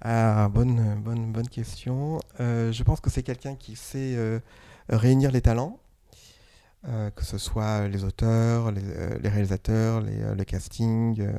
Ah, 0.00 0.48
bonne, 0.48 1.00
bonne, 1.00 1.32
bonne 1.32 1.48
question. 1.48 2.18
Euh, 2.40 2.72
je 2.72 2.82
pense 2.82 3.00
que 3.00 3.08
c'est 3.08 3.22
quelqu'un 3.22 3.54
qui 3.54 3.76
sait 3.76 4.16
euh, 4.16 4.40
réunir 4.88 5.30
les 5.30 5.40
talents, 5.40 5.78
euh, 6.88 7.10
que 7.10 7.24
ce 7.24 7.38
soit 7.38 7.86
les 7.86 8.02
auteurs, 8.02 8.72
les, 8.72 8.82
euh, 8.84 9.18
les 9.20 9.28
réalisateurs, 9.28 10.00
les, 10.00 10.20
euh, 10.22 10.34
le 10.34 10.44
casting. 10.44 11.20
euh. 11.20 11.32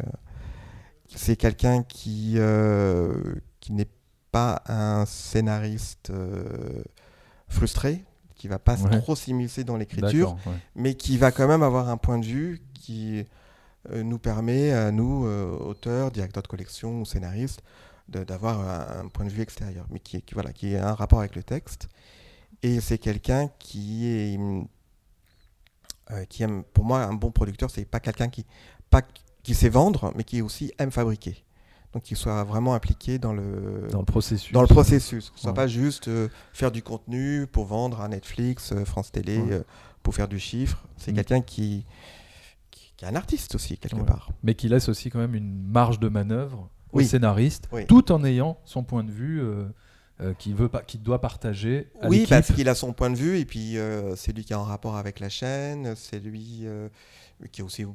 c'est 1.15 1.36
quelqu'un 1.36 1.83
qui, 1.83 2.36
euh, 2.38 3.36
qui 3.60 3.74
n'est 3.74 3.89
pas 4.31 4.63
un 4.67 5.05
scénariste 5.05 6.10
euh, 6.10 6.83
frustré, 7.50 8.03
qui 8.43 8.50
va 8.50 8.59
pas 8.59 8.75
Ouais. 8.75 9.00
trop 9.00 9.15
s'immiscer 9.15 9.63
dans 9.63 9.77
l'écriture, 9.77 10.33
ouais. 10.45 10.51
mais 10.75 10.95
qui 10.95 11.17
va 11.17 11.31
quand 11.31 11.47
même 11.47 11.63
avoir 11.63 11.88
un 11.88 11.95
point 11.95 12.19
de 12.19 12.25
vue 12.25 12.62
qui 12.73 13.25
euh, 13.89 14.03
nous 14.03 14.19
permet 14.19 14.73
à 14.73 14.91
nous, 14.91 15.25
euh, 15.25 15.57
auteurs, 15.59 16.12
directeurs 16.12 16.43
de 16.43 16.50
collection 16.50 17.00
ou 17.00 17.05
scénaristes, 17.05 17.62
d'avoir 18.09 18.59
un, 19.00 19.07
point 19.07 19.23
de 19.23 19.29
vue 19.29 19.41
extérieur, 19.41 19.85
mais 19.89 20.01
qui, 20.01 20.21
qui, 20.21 20.33
voilà, 20.33 20.51
qui 20.51 20.75
a 20.75 20.89
un 20.89 20.93
rapport 20.93 21.19
avec 21.19 21.38
le 21.38 21.43
texte. 21.43 21.88
Et 22.63 22.81
c'est 22.81 22.97
quelqu'un 22.97 23.50
qui 23.59 24.07
est, 24.07 24.38
euh, 26.12 26.25
qui 26.25 26.43
aime, 26.43 26.65
pour 26.73 26.83
moi, 26.83 27.01
un 27.01 27.13
bon 27.13 27.31
producteur, 27.31 27.71
c'est 27.71 27.85
pas 27.85 28.01
quelqu'un 28.01 28.27
qui, 28.27 28.45
pas 28.89 29.03
qui 29.41 29.55
sait 29.55 29.69
vendre, 29.69 30.12
mais 30.17 30.25
qui 30.25 30.41
aussi 30.41 30.73
aime 30.79 30.91
fabriquer. 30.91 31.45
Donc, 31.93 32.03
qu'il 32.03 32.17
soit 32.17 32.43
vraiment 32.43 32.73
impliqué 32.73 33.19
dans 33.19 33.33
le, 33.33 33.88
Dans 33.91 34.00
le 34.00 34.05
processus. 34.05 34.51
dans 34.51 34.62
le 34.62 34.67
processus. 34.67 35.29
Que 35.29 35.35
ce 35.35 35.41
soit 35.43 35.51
Ouais. 35.51 35.55
pas 35.55 35.67
juste 35.67 36.07
euh, 36.07 36.27
faire 36.53 36.71
du 36.71 36.81
contenu 36.81 37.45
pour 37.51 37.65
vendre 37.65 38.01
à 38.01 38.07
Netflix, 38.07 38.71
euh, 38.71 38.83
France 38.83 39.12
Télé, 39.12 39.38
Ouais. 39.38 39.51
euh, 39.53 39.63
pour 40.01 40.15
faire 40.15 40.27
du 40.27 40.39
chiffre. 40.39 40.83
C'est 40.97 41.12
Mm. 41.12 41.15
quelqu'un 41.15 41.41
qui, 41.41 41.85
qui, 42.71 42.93
qui 42.97 43.05
est 43.05 43.07
un 43.07 43.15
artiste 43.15 43.53
aussi, 43.55 43.77
quelque 43.77 43.95
Ouais. 43.95 44.05
part. 44.05 44.29
Mais 44.41 44.55
qui 44.55 44.69
laisse 44.69 44.89
aussi 44.89 45.12
quand 45.12 45.19
même 45.19 45.35
une 45.35 45.67
marge 45.67 46.00
de 46.00 46.09
manœuvre 46.09 46.67
au 46.91 46.97
Oui. 46.97 47.05
scénariste, 47.05 47.69
Oui. 47.71 47.85
tout 47.85 48.12
en 48.12 48.23
ayant 48.23 48.57
son 48.65 48.83
point 48.83 49.03
de 49.03 49.12
vue 49.12 49.39
euh, 49.41 50.33
qu'il 50.39 50.55
veut 50.55 50.69
pas, 50.69 50.81
qu'il 50.81 51.01
doit 51.03 51.19
partager 51.21 51.91
à 52.01 52.07
Oui, 52.07 52.25
parce 52.29 52.53
qu'il 52.53 52.69
a 52.69 52.75
son 52.75 52.93
point 52.93 53.09
de 53.12 53.15
vue, 53.17 53.38
et 53.39 53.45
puis 53.45 53.77
c'est 54.15 54.31
lui 54.31 54.45
qui 54.45 54.53
est 54.53 54.55
en 54.55 54.63
rapport 54.63 54.95
avec 54.95 55.19
la 55.19 55.29
chaîne, 55.29 55.93
c'est 55.95 56.19
lui 56.19 56.65
qui 57.52 57.62
a 57.62 57.66
aussi, 57.66 57.86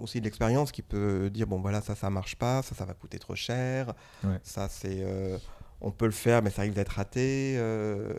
aussi 0.00 0.20
de 0.20 0.24
l'expérience, 0.24 0.72
qui 0.72 0.82
peut 0.82 1.28
dire, 1.30 1.46
bon 1.46 1.60
voilà, 1.60 1.80
ça, 1.80 1.94
ça 1.94 2.08
marche 2.10 2.36
pas, 2.36 2.62
ça, 2.62 2.74
ça 2.74 2.84
va 2.84 2.94
coûter 2.94 3.18
trop 3.18 3.34
cher, 3.34 3.92
Ouais. 4.24 4.38
ça, 4.42 4.68
c'est... 4.68 4.98
euh, 5.02 5.38
on 5.80 5.90
peut 5.90 6.06
le 6.06 6.12
faire, 6.12 6.42
mais 6.42 6.50
ça 6.50 6.62
arrive 6.62 6.72
d'être 6.74 6.90
raté. 6.96 7.54
euh. 7.58 8.14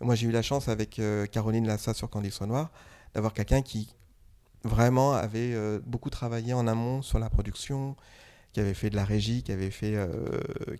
moi, 0.00 0.14
j'ai 0.14 0.28
eu 0.28 0.30
la 0.30 0.42
chance 0.42 0.68
avec 0.68 0.98
euh, 1.00 1.26
Caroline 1.26 1.66
Lassa 1.66 1.94
sur 1.94 2.08
Candice 2.08 2.40
Noir 2.42 2.70
d'avoir 3.14 3.32
quelqu'un 3.34 3.62
qui 3.62 3.92
vraiment 4.64 5.12
avait 5.12 5.54
beaucoup 5.80 6.08
travaillé 6.10 6.54
en 6.54 6.66
amont 6.68 7.02
sur 7.02 7.18
la 7.18 7.28
production, 7.28 7.96
qui 8.52 8.60
avait 8.60 8.74
fait 8.74 8.90
de 8.90 8.96
la 8.96 9.04
régie, 9.04 9.42
qui 9.42 9.50
avait 9.50 9.70
fait, 9.72 9.96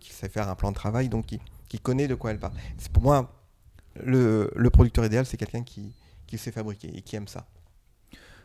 qui 0.00 0.12
sait 0.12 0.28
faire 0.28 0.48
un 0.48 0.54
plan 0.54 0.70
de 0.70 0.76
travail, 0.76 1.08
donc 1.08 1.26
qui, 1.26 1.40
qui 1.68 1.78
connaît 1.80 2.06
de 2.06 2.14
quoi 2.14 2.30
elle 2.30 2.38
parle. 2.38 2.54
C'est 2.78 2.92
pour 2.92 3.02
moi 3.02 3.32
le, 4.02 4.50
le 4.54 4.70
producteur 4.70 5.04
idéal, 5.04 5.26
c'est 5.26 5.36
quelqu'un 5.36 5.62
qui, 5.64 5.92
qui 6.28 6.38
sait 6.38 6.52
fabriquer 6.52 6.96
et 6.96 7.02
qui 7.02 7.16
aime 7.16 7.26
ça. 7.28 7.46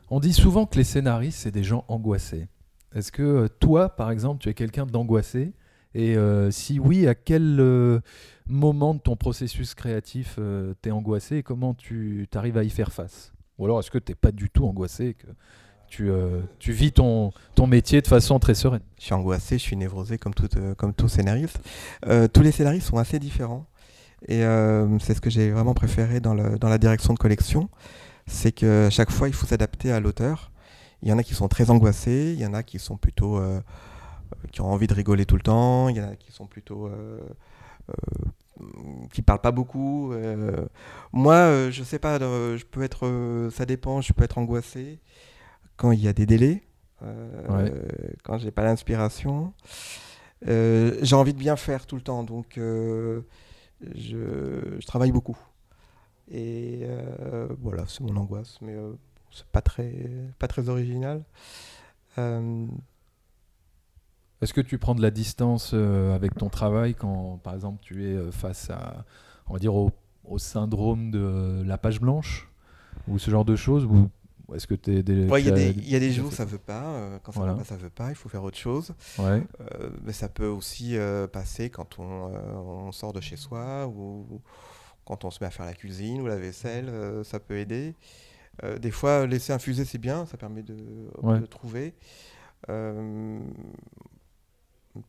On 0.10 0.20
dit 0.22 0.34
souvent 0.34 0.66
que 0.66 0.78
les 0.78 0.86
scénaristes, 0.86 1.40
c'est 1.40 1.52
des 1.52 1.64
gens 1.64 1.84
angoissés. 1.90 2.48
Est-ce 2.96 3.12
que 3.12 3.24
euh, 3.24 3.48
toi, 3.60 3.90
par 3.90 4.10
exemple, 4.10 4.42
tu 4.42 4.48
es 4.48 4.54
quelqu'un 4.54 4.86
d'angoissé 4.86 5.54
Et 5.94 6.16
euh, 6.16 6.50
si 6.50 6.80
oui, 6.80 7.08
à 7.08 7.16
quel 7.16 7.58
euh, 7.60 8.00
moment 8.48 8.94
de 8.94 9.00
ton 9.00 9.18
processus 9.18 9.76
créatif 9.76 10.40
t'es 10.82 10.92
angoissé 10.92 11.38
et 11.38 11.44
comment 11.44 11.74
tu 11.74 12.28
arrives 12.36 12.58
à 12.58 12.64
y 12.64 12.70
faire 12.70 12.94
face? 12.94 13.34
Ou 13.58 13.66
alors 13.66 13.80
est-ce 13.80 13.92
que 13.92 13.98
t'es 13.98 14.16
pas 14.16 14.32
du 14.32 14.50
tout 14.50 14.66
angoissé 14.66 15.08
et 15.08 15.14
que 15.14 15.28
tu, 15.88 16.72
vis 16.72 16.94
ton, 16.94 17.34
métier 17.68 18.02
de 18.02 18.08
façon 18.08 18.40
très 18.40 18.56
sereine? 18.56 18.84
Je 19.00 19.06
suis 19.06 19.14
angoissé, 19.14 19.58
je 19.58 19.64
suis 19.64 19.76
névrosé 19.76 20.18
comme 20.18 20.34
tout, 20.34 21.08
scénariste. 21.10 21.60
Tous 22.34 22.42
les 22.42 22.52
scénaristes 22.52 22.88
sont 22.88 22.98
assez 22.98 23.20
différents. 23.20 23.66
Et 24.28 24.42
c'est 25.00 25.16
ce 25.16 25.22
que 25.22 25.30
j'ai 25.30 25.52
vraiment 25.52 25.74
préféré 25.74 26.20
dans 26.22 26.34
la 26.34 26.78
direction 26.78 27.14
de 27.14 27.20
collection. 27.20 27.70
C'est 28.28 28.52
que 28.52 28.90
chaque 28.92 29.12
fois, 29.12 29.28
il 29.30 29.34
faut 29.34 29.46
s'adapter 29.48 29.92
à 29.92 30.00
l'auteur. 30.00 30.52
Il 31.02 31.10
y 31.10 31.14
en 31.14 31.18
a 31.18 31.24
qui 31.24 31.34
sont 31.36 31.48
très 31.48 31.70
angoissés, 31.70 32.34
il 32.36 32.42
y 32.42 32.46
en 32.46 32.54
a 32.54 32.64
qui 32.64 32.80
sont 32.80 32.98
plutôt. 32.98 33.38
euh, 33.38 33.62
qui 34.52 34.62
ont 34.62 34.72
envie 34.72 34.88
de 34.88 34.94
rigoler 34.94 35.26
tout 35.26 35.36
le 35.38 35.42
temps, 35.44 35.90
il 35.90 35.98
y 35.98 36.02
en 36.02 36.10
a 36.10 36.16
qui 36.16 36.32
sont 36.32 36.48
plutôt. 36.48 36.88
euh, 36.88 37.20
euh, 37.90 38.64
qui 39.14 39.22
parlent 39.22 39.42
pas 39.42 39.52
beaucoup. 39.52 40.12
euh. 40.14 40.66
moi, 41.14 41.36
euh, 41.36 41.72
je 41.72 41.84
sais 41.84 42.00
pas, 42.00 42.18
euh, 42.22 42.58
je 42.58 42.66
peux 42.66 42.84
être. 42.84 43.06
euh, 43.08 43.50
ça 43.52 43.66
dépend, 43.66 44.02
je 44.02 44.14
peux 44.14 44.24
être 44.24 44.38
angoissé 44.38 45.00
quand 45.78 45.92
il 45.92 46.02
y 46.02 46.08
a 46.08 46.14
des 46.14 46.26
délais. 46.26 46.64
euh, 47.04 47.48
Ouais. 47.50 47.72
quand 48.24 48.38
j'ai 48.40 48.52
pas 48.52 48.64
l'inspiration. 48.64 49.54
Euh, 50.48 50.98
j'ai 51.02 51.16
envie 51.16 51.34
de 51.34 51.40
bien 51.40 51.56
faire 51.56 51.86
tout 51.88 51.96
le 51.96 52.02
temps, 52.02 52.24
donc 52.24 52.58
euh, 52.58 53.22
je, 53.96 54.78
je 54.80 54.86
travaille 54.88 55.12
beaucoup. 55.12 55.38
Et 56.30 56.80
euh, 56.84 57.48
voilà, 57.62 57.86
c'est 57.88 58.02
mon 58.02 58.16
angoisse, 58.18 58.58
mais 58.62 58.74
euh, 58.74 58.94
c'est 59.32 59.46
pas 59.48 59.62
très, 59.62 59.94
pas 60.40 60.48
très 60.48 60.68
original. 60.70 61.24
Euh, 62.18 62.66
Est-ce 64.42 64.54
que 64.54 64.62
tu 64.62 64.78
prends 64.78 64.96
de 64.96 65.02
la 65.02 65.12
distance 65.12 65.72
euh, 65.74 66.14
avec 66.14 66.36
ton 66.36 66.50
travail 66.50 66.96
quand, 66.96 67.40
par 67.44 67.54
exemple, 67.56 67.80
tu 67.82 68.06
es 68.06 68.32
face 68.32 68.70
à, 68.70 69.06
on 69.48 69.54
va 69.54 69.60
dire, 69.60 69.74
au, 69.74 69.92
au 70.26 70.38
syndrome 70.38 71.12
de 71.12 71.64
la 71.66 71.78
page 71.78 72.02
blanche 72.02 72.50
ou 73.08 73.20
ce 73.20 73.32
genre 73.32 73.46
de 73.46 73.56
choses 73.56 73.86
ou 73.86 74.10
est-ce 74.54 74.68
que 74.68 74.76
des, 74.76 75.28
ouais, 75.30 75.42
y, 75.42 75.46
tu 75.46 75.52
as- 75.52 75.56
des- 75.56 75.70
il 75.72 75.90
y 75.90 75.96
a 75.96 76.00
des 76.00 76.12
jours 76.12 76.28
où 76.28 76.32
ça 76.32 76.46
veut 76.46 76.58
pas, 76.58 77.20
quand 77.24 77.32
ça 77.34 77.40
Voilà. 77.40 77.54
va 77.54 77.60
pas, 77.60 77.66
ça 77.66 77.76
veut 77.78 77.90
pas, 77.90 78.10
il 78.10 78.16
faut 78.16 78.30
faire 78.30 78.44
autre 78.44 78.58
chose. 78.58 78.94
Ouais. 79.20 79.44
Mais 80.04 80.14
ça 80.14 80.30
peut 80.30 80.48
aussi 80.48 80.96
passer 81.32 81.70
quand 81.70 82.00
on, 82.00 82.32
on 82.88 82.92
sort 82.92 83.14
de 83.14 83.22
chez 83.22 83.36
soi 83.38 83.88
ou 83.88 84.42
quand 85.08 85.24
on 85.26 85.32
se 85.32 85.40
met 85.42 85.48
à 85.48 85.52
faire 85.52 85.66
la 85.66 85.74
cuisine 85.74 86.22
ou 86.22 86.28
la 86.28 86.36
vaisselle, 86.36 86.90
euh, 86.90 87.24
ça 87.24 87.40
peut 87.40 87.58
aider. 87.58 87.96
Euh, 88.64 88.78
des 88.78 88.92
fois, 88.92 89.26
laisser 89.26 89.54
infuser, 89.54 89.86
c'est 89.86 89.98
bien, 90.00 90.26
ça 90.26 90.36
permet 90.38 90.64
de, 90.64 90.76
Ouais. 91.22 91.40
de 91.40 91.46
trouver. 91.46 91.94
Euh, 92.70 93.40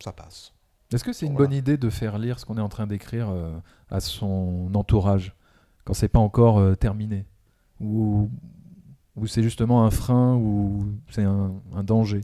ça 0.00 0.12
passe. 0.12 0.52
Est-ce 0.93 1.02
que 1.05 1.12
c'est 1.12 1.26
une 1.26 1.33
Voilà. 1.33 1.49
bonne 1.49 1.57
idée 1.59 1.76
de 1.76 1.90
faire 1.90 2.19
lire 2.19 2.38
ce 2.38 2.45
qu'on 2.47 2.57
est 2.59 2.62
en 2.62 2.69
train 2.69 2.87
d'écrire 2.87 3.35
à 3.90 4.00
son 4.00 4.71
entourage 4.75 5.35
quand 5.85 5.95
c'est 5.95 6.09
pas 6.09 6.19
encore 6.19 6.76
terminé? 6.78 7.26
Ou, 7.81 8.31
ou 9.17 9.26
c'est 9.26 9.43
justement 9.43 9.85
un 9.85 9.90
frein 9.90 10.35
ou 10.37 10.87
c'est 11.11 11.23
un, 11.25 11.52
un 11.75 11.85
danger 11.85 12.23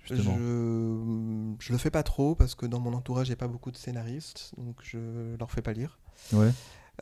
justement? 0.00 0.36
Je, 0.36 1.54
je 1.60 1.72
le 1.72 1.78
fais 1.78 1.90
pas 1.90 2.02
trop 2.02 2.34
parce 2.34 2.54
que 2.54 2.64
dans 2.66 2.80
mon 2.80 2.92
entourage, 2.94 3.26
il 3.28 3.30
n'y 3.30 3.34
a 3.34 3.36
pas 3.36 3.48
beaucoup 3.48 3.70
de 3.70 3.76
scénaristes, 3.76 4.52
donc 4.56 4.76
je 4.82 5.36
leur 5.38 5.50
fais 5.50 5.62
pas 5.62 5.72
lire. 5.72 5.98
Ouais. 6.32 6.50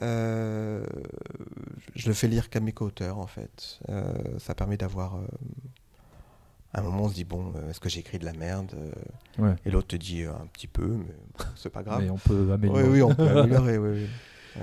Euh, 0.02 0.84
je 1.94 2.06
le 2.08 2.14
fais 2.14 2.28
lire 2.28 2.50
qu'à 2.50 2.60
mes 2.60 2.72
co-auteurs 2.72 3.18
en 3.18 3.26
fait. 3.26 3.80
Euh, 3.88 4.12
ça 4.38 4.54
permet 4.54 4.76
d'avoir. 4.76 5.16
euh, 5.16 5.26
un 6.74 6.82
moment, 6.82 7.04
on 7.04 7.08
se 7.08 7.14
dit 7.14 7.24
bon, 7.24 7.52
est-ce 7.70 7.80
que 7.80 7.88
j'ai 7.88 8.00
écrit 8.00 8.18
de 8.18 8.24
la 8.26 8.34
merde 8.34 8.72
Ouais. 9.38 9.54
Et 9.64 9.70
l'autre 9.70 9.88
te 9.88 9.96
dit 9.96 10.24
un 10.24 10.46
petit 10.52 10.66
peu, 10.66 10.86
mais 10.86 11.14
c'est 11.56 11.70
pas 11.70 11.82
grave. 11.82 12.02
Mais 12.02 12.10
on 12.10 12.18
peut 12.18 12.50
améliorer. 12.52 12.82
Oui, 12.84 12.88
oui, 12.90 13.02
on 13.02 13.14
peut 13.14 13.26
améliorer. 13.28 13.78
oui, 13.78 14.06
oui. 14.56 14.62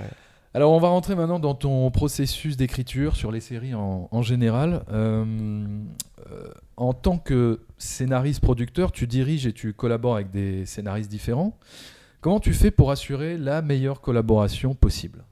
Alors, 0.54 0.72
on 0.72 0.78
va 0.80 0.88
rentrer 0.88 1.14
maintenant 1.14 1.38
dans 1.38 1.54
ton 1.54 1.90
processus 1.90 2.56
d'écriture 2.56 3.14
sur 3.16 3.30
les 3.30 3.40
séries 3.40 3.74
en, 3.74 4.08
en 4.10 4.22
général. 4.22 4.84
En 6.78 6.92
tant 6.94 7.18
que 7.18 7.60
scénariste-producteur, 7.78 8.92
tu 8.92 9.06
diriges 9.06 9.46
et 9.46 9.52
tu 9.52 9.72
collabores 9.74 10.14
avec 10.14 10.30
des 10.30 10.64
scénaristes 10.64 11.10
différents. 11.10 11.58
Comment 12.26 12.40
tu 12.40 12.54
fais 12.54 12.72
pour 12.72 12.90
assurer 12.90 13.38
la 13.38 13.62
meilleure 13.62 14.00
collaboration 14.00 14.74
possible? 14.74 15.22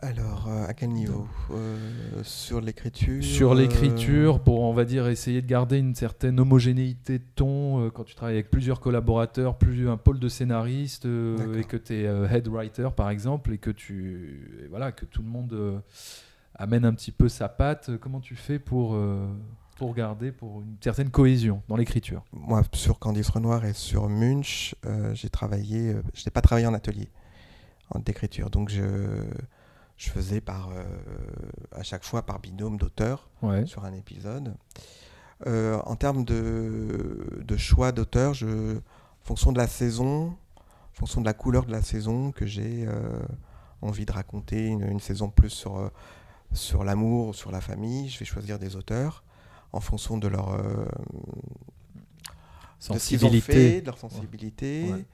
Alors, 0.00 0.48
euh, 0.48 0.66
à 0.66 0.74
quel 0.74 0.88
niveau? 0.88 1.28
Euh, 1.52 1.76
Sur 2.24 2.60
l'écriture 2.60 3.22
Sur 3.22 3.52
euh, 3.52 3.54
l'écriture, 3.54 4.40
pour, 4.40 4.62
on 4.62 4.72
va 4.72 4.84
dire, 4.84 5.06
essayer 5.06 5.42
de 5.42 5.46
garder 5.46 5.78
une 5.78 5.94
certaine 5.94 6.40
homogénéité 6.40 7.20
de 7.20 7.24
ton, 7.36 7.84
euh, 7.84 7.90
quand 7.90 8.02
tu 8.02 8.16
travailles 8.16 8.34
avec 8.34 8.50
plusieurs 8.50 8.80
collaborateurs, 8.80 9.58
plus 9.58 9.88
un 9.88 9.96
pôle 9.96 10.18
de 10.18 10.28
scénaristes, 10.28 11.06
euh, 11.06 11.60
et 11.60 11.62
que 11.62 11.76
tu 11.76 11.94
es 11.94 12.02
head 12.02 12.48
writer, 12.48 12.88
par 12.96 13.10
exemple, 13.10 13.52
et 13.52 13.58
que, 13.58 13.70
tu, 13.70 14.58
et 14.64 14.66
voilà, 14.66 14.90
que 14.90 15.04
tout 15.04 15.22
le 15.22 15.28
monde 15.28 15.52
euh, 15.52 15.78
amène 16.56 16.84
un 16.84 16.94
petit 16.94 17.12
peu 17.12 17.28
sa 17.28 17.48
patte, 17.48 17.92
comment 18.00 18.18
tu 18.18 18.34
fais 18.34 18.58
pour, 18.58 18.96
euh, 18.96 19.28
pour 19.80 19.94
garder 19.94 20.30
pour 20.30 20.60
une 20.60 20.76
certaine 20.82 21.08
cohésion 21.08 21.62
dans 21.66 21.74
l'écriture 21.76 22.22
Moi, 22.34 22.62
sur 22.74 22.98
Candice 22.98 23.30
Renoir 23.30 23.64
et 23.64 23.72
sur 23.72 24.10
Munch, 24.10 24.74
euh, 24.84 25.14
j'ai 25.14 25.30
travaillé. 25.30 25.94
euh, 25.94 26.02
je 26.12 26.22
n'ai 26.26 26.30
pas 26.30 26.42
travaillé 26.42 26.66
en 26.66 26.74
atelier 26.74 27.08
en 27.88 27.98
d'écriture, 27.98 28.50
donc 28.50 28.68
je, 28.68 28.82
je 29.96 30.10
faisais 30.10 30.42
par 30.42 30.68
euh, 30.68 30.84
à 31.72 31.82
chaque 31.82 32.04
fois 32.04 32.26
par 32.26 32.40
binôme 32.40 32.76
d'auteurs 32.76 33.30
Ouais. 33.42 33.64
sur 33.64 33.86
un 33.86 33.94
épisode. 33.94 34.54
En 35.46 35.96
termes 35.96 36.24
de, 36.26 37.40
de 37.42 37.56
choix 37.56 37.90
d'auteur, 37.92 38.32
en 38.32 39.24
fonction 39.24 39.50
de 39.50 39.56
la 39.58 39.66
saison, 39.66 40.26
en 40.58 40.92
fonction 40.92 41.22
de 41.22 41.26
la 41.26 41.32
couleur 41.32 41.64
de 41.64 41.72
la 41.72 41.80
saison 41.80 42.32
que 42.32 42.44
j'ai 42.44 42.86
envie 43.80 44.04
de 44.04 44.12
raconter, 44.12 44.66
une, 44.66 44.82
une 44.82 45.00
saison 45.00 45.30
plus 45.30 45.48
sur, 45.48 45.90
sur 46.52 46.84
l'amour 46.84 47.28
ou 47.28 47.32
sur 47.32 47.50
la 47.50 47.62
famille, 47.62 48.10
je 48.10 48.18
vais 48.18 48.26
choisir 48.26 48.58
des 48.58 48.76
auteurs 48.76 49.24
en 49.72 49.80
fonction 49.80 50.18
de 50.18 50.28
leur 50.28 50.54
euh, 50.54 50.84
de 50.84 50.88
Sensibilité. 52.78 53.52
fait, 53.52 53.80
de 53.82 53.86
leur 53.86 53.98
sensibilité, 53.98 54.92
Ouais. 54.92 55.04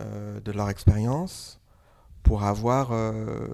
euh, 0.00 0.40
de 0.40 0.52
leur 0.52 0.70
expérience, 0.70 1.60
pour 2.22 2.44
avoir 2.44 2.92
euh, 2.92 3.48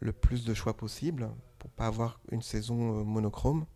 le 0.00 0.12
plus 0.12 0.44
de 0.44 0.52
choix 0.52 0.76
possible, 0.76 1.28
pour 1.58 1.70
pas 1.70 1.86
avoir 1.86 2.20
une 2.32 2.42
saison 2.42 3.04
monochrome. 3.04 3.66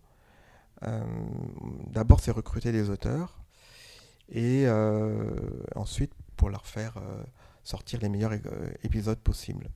D'abord, 1.89 2.21
c'est 2.21 2.31
recruter 2.31 2.73
des 2.73 2.89
auteurs, 2.89 3.39
et 4.31 4.67
ensuite 5.77 6.15
pour 6.37 6.49
leur 6.49 6.65
faire 6.65 6.95
sortir 7.65 8.01
les 8.01 8.09
meilleurs 8.09 8.33
épisodes 8.83 9.19
possibles. 9.19 9.69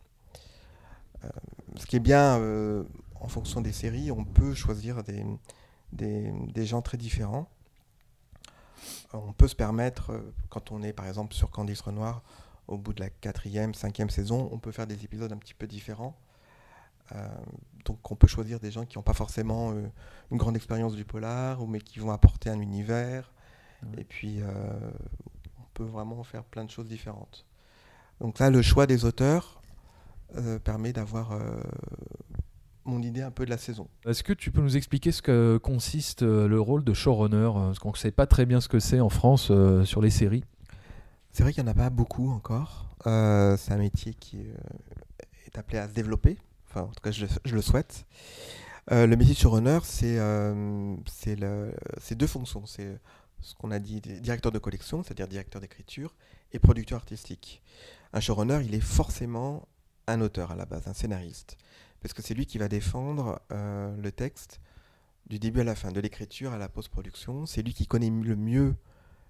Ce 1.77 1.85
qui 1.85 1.97
est 1.97 2.01
bien, 2.01 2.41
en 3.21 3.29
fonction 3.29 3.61
des 3.61 3.73
séries, 3.73 4.11
on 4.11 4.25
peut 4.25 4.55
choisir 4.55 5.03
des, 5.03 5.23
des, 5.95 6.31
des 6.53 6.67
gens 6.67 6.83
très 6.83 6.99
différents. 6.99 7.49
Euh, 9.15 9.19
On 9.19 9.33
peut 9.33 9.49
se 9.49 9.57
permettre, 9.57 10.11
euh, 10.13 10.35
quand 10.51 10.73
on 10.73 10.83
est 10.83 10.93
par 10.93 11.07
exemple 11.07 11.35
sur 11.35 11.51
Candice 11.51 11.81
Renoir, 11.81 12.23
au 12.67 12.79
bout 12.79 12.93
de 12.95 13.01
la 13.01 13.11
quatrième, 13.11 13.75
cinquième 13.75 14.11
saison, 14.11 14.49
on 14.53 14.59
peut 14.59 14.73
faire 14.73 14.87
des 14.87 15.05
épisodes 15.05 15.33
un 15.33 15.37
petit 15.37 15.55
peu 15.55 15.67
différents. 15.67 16.17
Euh, 17.13 17.29
donc 17.85 18.11
on 18.11 18.17
peut 18.17 18.27
choisir 18.27 18.59
des 18.61 18.71
gens 18.71 18.87
qui 18.87 18.97
n'ont 18.97 19.03
pas 19.03 19.13
forcément 19.13 19.73
euh, 19.73 19.87
une 20.31 20.39
grande 20.39 20.57
expérience 20.57 20.95
du 20.95 21.05
polar, 21.05 21.67
mais 21.67 21.81
qui 21.81 21.99
vont 21.99 22.11
apporter 22.11 22.49
un 22.51 22.61
univers. 22.61 23.33
Et 23.99 24.05
puis 24.05 24.41
euh, 24.41 24.47
on 25.59 25.65
peut 25.75 25.85
vraiment 25.85 26.23
faire 26.25 26.45
plein 26.45 26.65
de 26.65 26.71
choses 26.71 26.89
différentes. 26.89 27.45
Donc 28.21 28.39
là, 28.39 28.49
le 28.49 28.63
choix 28.63 28.87
des 28.87 29.05
auteurs 29.05 29.61
permet 30.65 30.93
d'avoir 30.93 31.39
mon 32.85 33.03
idée 33.03 33.23
un 33.23 33.31
peu 33.31 33.45
de 33.45 33.51
la 33.51 33.59
saison. 33.59 33.89
Est-ce 34.07 34.23
que 34.23 34.33
tu 34.33 34.51
peux 34.51 34.61
nous 34.61 34.77
expliquer 34.77 35.13
ce 35.13 35.23
que 35.23 35.59
consiste 35.63 36.23
euh, 36.23 36.49
le 36.49 36.61
rôle 36.61 36.85
de 36.85 36.93
showrunner 36.93 37.37
euh, 37.37 37.67
Parce 37.67 37.79
qu'on 37.79 37.93
ne 37.93 37.97
sait 37.97 38.11
pas 38.11 38.27
très 38.27 38.47
bien 38.47 38.61
ce 38.61 38.69
que 38.69 38.79
c'est 38.79 39.01
en 39.01 39.09
France 39.09 39.49
euh, 39.51 39.85
sur 39.85 40.01
les 40.03 40.11
séries. 40.11 40.45
C'est 41.33 41.43
vrai 41.43 41.53
qu'il 41.53 41.63
n'y 41.65 41.69
en 41.69 41.73
a 41.73 41.75
pas 41.75 41.91
beaucoup 41.91 42.31
encore. 42.31 42.97
Euh, 43.07 43.57
c'est 43.57 43.73
un 43.73 43.79
métier 43.79 44.15
qui 44.15 44.39
euh, 44.39 44.55
est 45.47 45.59
appelé 45.59 45.79
à 45.79 45.89
se 45.89 45.95
développer. 45.95 46.39
Enfin, 46.69 46.83
en 46.83 46.89
tout 46.89 47.03
cas, 47.03 47.11
je, 47.11 47.27
je 47.45 47.55
le 47.55 47.63
souhaite. 47.63 48.07
Le 48.91 49.15
métier 49.17 49.33
de 49.35 49.39
showrunner, 49.39 49.79
c'est 49.83 50.19
deux 52.15 52.27
fonctions. 52.27 52.67
C'est 52.67 53.01
ce 53.41 53.55
qu'on 53.55 53.71
a 53.71 53.79
dit 53.79 54.01
directeur 54.01 54.53
de 54.53 54.59
collection, 54.59 55.03
c'est-à-dire 55.03 55.29
directeur 55.29 55.61
d'écriture, 55.61 56.15
et 56.53 56.59
producteur 56.59 56.99
artistique. 56.99 57.63
Un 58.13 58.21
showrunner, 58.21 58.61
il 58.65 58.75
est 58.75 58.81
forcément 58.81 59.67
un 60.07 60.21
auteur 60.21 60.51
à 60.53 60.57
la 60.57 60.67
base, 60.67 60.87
un 60.87 60.95
scénariste, 60.95 61.57
parce 62.05 62.13
que 62.13 62.21
c'est 62.21 62.35
lui 62.35 62.45
qui 62.45 62.59
va 62.59 62.69
défendre 62.69 63.41
euh, 63.51 63.97
le 63.97 64.13
texte 64.13 64.61
du 65.25 65.39
début 65.39 65.63
à 65.63 65.65
la 65.65 65.75
fin, 65.75 65.91
de 65.91 66.01
l'écriture 66.01 66.53
à 66.53 66.59
la 66.59 66.69
post-production. 66.69 67.47
C'est 67.47 67.63
lui 67.63 67.73
qui 67.73 67.87
connaît 67.87 68.11
le 68.11 68.37
mieux 68.37 68.75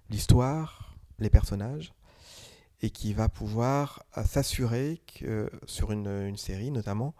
l'histoire, 0.09 0.93
les 1.17 1.29
personnages, 1.29 1.93
et 2.81 2.89
qui 2.89 3.13
va 3.13 3.29
pouvoir 3.29 4.03
euh, 4.17 4.25
s'assurer 4.25 5.01
que 5.07 5.49
sur 5.65 5.93
une, 5.93 6.35
série 6.35 6.69
notamment, 6.69 7.15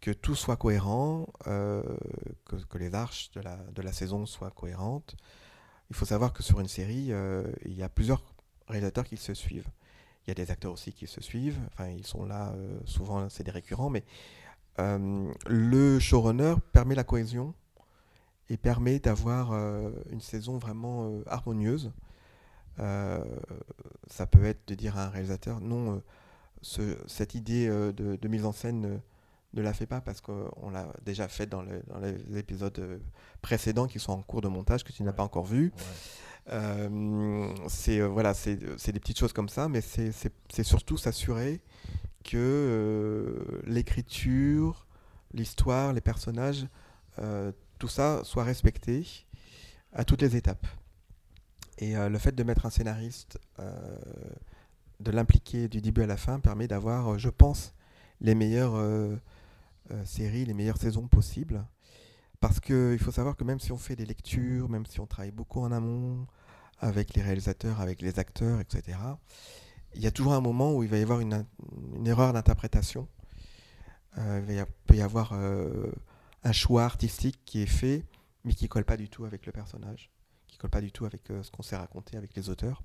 que 0.00 0.12
tout 0.12 0.36
soit 0.36 0.56
cohérent, 0.56 1.26
euh, 1.48 1.82
que, 2.44 2.78
les 2.78 2.94
arches 2.94 3.32
de 3.32 3.40
la, 3.40 3.56
de 3.56 3.82
la, 3.82 3.92
saison 3.92 4.26
soient 4.26 4.52
cohérentes. 4.52 5.16
Il 5.90 5.96
faut 5.96 6.06
savoir 6.06 6.32
que 6.32 6.44
sur 6.44 6.60
une 6.60 6.68
série, 6.68 7.10
il 7.64 7.74
y 7.74 7.82
a 7.82 7.88
plusieurs 7.88 8.22
réalisateurs 8.68 9.06
qui 9.06 9.16
se 9.16 9.34
suivent. 9.34 9.70
Il 10.24 10.28
y 10.28 10.30
a 10.30 10.34
des 10.34 10.52
acteurs 10.52 10.72
aussi 10.72 10.92
qui 10.92 11.08
se 11.08 11.20
suivent, 11.20 11.58
enfin 11.72 11.88
ils 11.88 12.06
sont 12.06 12.24
là, 12.24 12.54
souvent 12.86 13.28
c'est 13.28 13.42
des 13.42 13.50
récurrents, 13.50 13.90
mais 13.90 14.04
le 14.78 15.98
showrunner 15.98 16.54
permet 16.72 16.94
la 16.94 17.04
cohésion 17.04 17.54
et 18.50 18.56
permet 18.56 18.98
d'avoir 18.98 19.52
une 20.10 20.20
saison 20.20 20.58
vraiment 20.58 21.22
harmonieuse. 21.26 21.92
Euh, 22.80 23.22
ça 24.08 24.26
peut 24.26 24.44
être 24.44 24.66
de 24.66 24.74
dire 24.74 24.98
à 24.98 25.04
un 25.04 25.08
réalisateur 25.08 25.60
non, 25.60 26.02
euh, 26.78 26.96
cette 27.06 27.34
idée 27.34 27.68
euh, 27.68 27.92
de, 27.92 28.28
mise 28.28 28.44
en 28.44 28.52
scène 28.52 29.00
ne 29.52 29.62
la 29.62 29.72
fait 29.72 29.86
pas 29.86 30.00
parce 30.00 30.20
qu'on 30.20 30.70
l'a 30.70 30.88
déjà 31.04 31.28
fait 31.28 31.46
dans, 31.46 31.62
les 31.62 32.38
épisodes 32.38 33.00
précédents 33.42 33.86
qui 33.86 34.00
sont 34.00 34.12
en 34.12 34.22
cours 34.22 34.40
de 34.40 34.48
montage 34.48 34.82
que 34.82 34.92
tu 34.92 35.04
n'as 35.04 35.12
pas 35.12 35.22
encore 35.22 35.44
vu. 35.44 35.72
c'est 37.68 38.00
voilà, 38.00 38.34
c'est 38.34 38.56
des 38.56 39.00
petites 39.00 39.18
choses 39.18 39.32
comme 39.32 39.48
ça, 39.48 39.68
mais 39.68 39.80
c'est 39.80 40.64
surtout 40.64 40.96
s'assurer 40.96 41.60
que 42.24 43.62
l'écriture, 43.66 44.86
l'histoire, 45.32 45.92
les 45.92 46.00
personnages, 46.00 46.66
tout 47.78 47.88
ça 47.88 48.22
soit 48.24 48.44
respecté 48.44 49.06
à 49.92 50.04
toutes 50.04 50.22
les 50.22 50.36
étapes. 50.36 50.66
Et 51.78 51.96
euh, 51.96 52.08
le 52.08 52.18
fait 52.18 52.32
de 52.32 52.42
mettre 52.42 52.66
un 52.66 52.70
scénariste, 52.70 53.38
euh, 53.58 53.96
de 55.00 55.10
l'impliquer 55.10 55.68
du 55.68 55.80
début 55.80 56.02
à 56.02 56.06
la 56.06 56.16
fin, 56.16 56.40
permet 56.40 56.68
d'avoir, 56.68 57.14
euh, 57.14 57.18
je 57.18 57.28
pense, 57.28 57.74
les 58.20 58.34
meilleures 58.34 58.80
séries, 60.04 60.46
les 60.46 60.54
meilleures 60.54 60.78
saisons 60.78 61.08
possibles. 61.08 61.66
Parce 62.40 62.60
qu'il 62.60 62.98
faut 62.98 63.10
savoir 63.10 63.36
que 63.36 63.44
même 63.44 63.58
si 63.58 63.72
on 63.72 63.76
fait 63.76 63.96
des 63.96 64.06
lectures, 64.06 64.68
même 64.68 64.86
si 64.86 65.00
on 65.00 65.06
travaille 65.06 65.32
beaucoup 65.32 65.60
en 65.60 65.72
amont, 65.72 66.26
avec 66.78 67.14
les 67.14 67.22
réalisateurs, 67.22 67.80
avec 67.80 68.00
les 68.00 68.18
acteurs, 68.18 68.60
etc., 68.60 68.98
il 69.94 70.02
y 70.02 70.06
a 70.06 70.10
toujours 70.10 70.34
un 70.34 70.40
moment 70.40 70.74
où 70.74 70.82
il 70.82 70.88
va 70.88 70.98
y 70.98 71.02
avoir 71.02 71.20
une, 71.20 71.44
erreur 72.04 72.32
d'interprétation. 72.32 73.08
il 74.16 74.64
peut 74.86 74.96
y 74.96 75.02
avoir 75.02 75.32
un 75.32 76.52
choix 76.52 76.84
artistique 76.84 77.40
qui 77.44 77.62
est 77.62 77.66
fait, 77.66 78.04
mais 78.44 78.54
qui 78.54 78.64
ne 78.64 78.68
colle 78.68 78.84
pas 78.84 78.96
du 78.96 79.08
tout 79.08 79.24
avec 79.24 79.46
le 79.46 79.52
personnage 79.52 80.10
pas 80.68 80.80
du 80.80 80.92
tout 80.92 81.04
avec 81.04 81.30
euh, 81.30 81.42
ce 81.42 81.50
qu'on 81.50 81.62
s'est 81.62 81.76
raconté 81.76 82.16
avec 82.16 82.34
les 82.34 82.48
auteurs. 82.50 82.82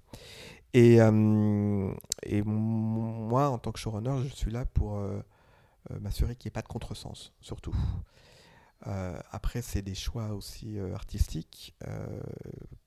Et, 0.73 1.01
euh, 1.01 1.91
et 2.23 2.41
moi, 2.43 3.49
en 3.49 3.57
tant 3.57 3.71
que 3.71 3.79
showrunner, 3.79 4.27
je 4.27 4.35
suis 4.35 4.51
là 4.51 4.65
pour 4.65 4.97
euh, 4.97 5.19
m'assurer 5.99 6.35
qu'il 6.35 6.49
n'y 6.49 6.51
ait 6.51 6.59
pas 6.59 6.61
de 6.61 6.67
contresens, 6.67 7.33
surtout. 7.41 7.75
après, 9.31 9.61
c'est 9.61 9.81
des 9.81 9.95
choix 9.95 10.29
aussi 10.33 10.79
artistiques. 10.79 11.75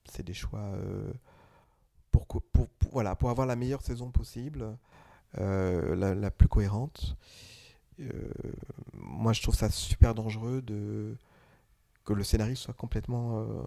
c'est 0.09 0.23
des 0.23 0.35
choix 0.35 0.73
pour, 2.13 2.43
pour, 2.43 2.69
voilà, 2.93 3.17
pour 3.17 3.31
avoir 3.31 3.47
la 3.47 3.57
meilleure 3.57 3.83
saison 3.83 4.11
possible, 4.11 4.77
la, 5.35 6.15
la, 6.15 6.31
plus 6.31 6.49
cohérente. 6.49 7.17
moi, 8.93 9.33
je 9.33 9.43
trouve 9.43 9.55
ça 9.55 9.71
super 9.71 10.15
dangereux 10.15 10.63
de 10.63 11.17
que 12.05 12.13
le 12.13 12.25
scénario 12.25 12.55
soit 12.55 12.75
complètement 12.75 13.41
euh, 13.41 13.63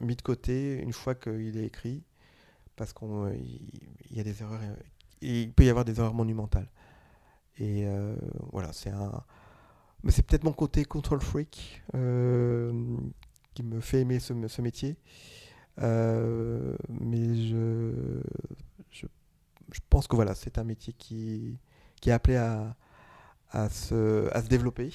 mis 0.00 0.16
de 0.16 0.22
côté 0.22 0.80
une 0.80 0.92
fois 0.92 1.14
qu'il 1.14 1.56
est 1.56 1.64
écrit, 1.64 2.02
parce 2.76 2.92
qu'il 2.92 3.08
euh, 3.08 3.36
y 4.10 4.20
a 4.20 4.24
des 4.24 4.42
erreurs, 4.42 4.60
il 5.20 5.52
peut 5.52 5.64
y 5.64 5.70
avoir 5.70 5.84
des 5.84 5.98
erreurs 5.98 6.14
monumentales. 6.14 6.68
Et 7.58 7.86
euh, 7.86 8.16
voilà, 8.52 8.72
c'est 8.72 8.90
un. 8.90 9.22
Mais 10.02 10.12
c'est 10.12 10.22
peut-être 10.22 10.44
mon 10.44 10.52
côté 10.52 10.84
control 10.84 11.20
freak 11.20 11.82
qui 11.92 13.62
me 13.62 13.80
fait 13.80 14.00
aimer 14.00 14.18
ce, 14.18 14.32
ce 14.48 14.62
métier. 14.62 14.96
Mais 15.80 17.34
je, 17.48 18.20
je, 18.90 19.06
pense 19.88 20.06
que 20.06 20.16
voilà, 20.16 20.34
c'est 20.34 20.58
un 20.58 20.64
métier 20.64 20.92
qui, 20.92 21.58
qui 22.00 22.10
est 22.10 22.12
appelé 22.12 22.36
à, 22.36 22.76
à, 23.50 23.68
se, 23.68 24.28
à 24.32 24.42
se 24.42 24.48
développer. 24.48 24.92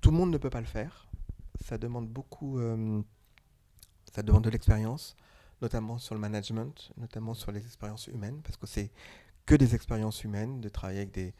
Tout 0.00 0.10
le 0.10 0.16
monde 0.16 0.30
ne 0.30 0.38
peut 0.38 0.50
pas 0.50 0.60
le 0.60 0.66
faire 0.66 1.08
ça 1.68 1.78
demande 1.78 2.08
beaucoup, 2.08 2.58
euh, 2.58 3.02
ça 4.14 4.22
demande 4.22 4.44
de 4.44 4.50
l'expérience, 4.50 5.16
notamment 5.60 5.98
sur 5.98 6.14
le 6.14 6.20
management, 6.20 6.92
notamment 6.96 7.34
sur 7.34 7.52
les 7.52 7.64
expériences 7.64 8.06
humaines, 8.06 8.40
parce 8.42 8.56
que 8.56 8.66
c'est 8.66 8.90
que 9.46 9.54
des 9.54 9.74
expériences 9.74 10.24
humaines, 10.24 10.60
de 10.60 10.68
travailler 10.68 11.00
avec 11.00 11.12
des, 11.12 11.34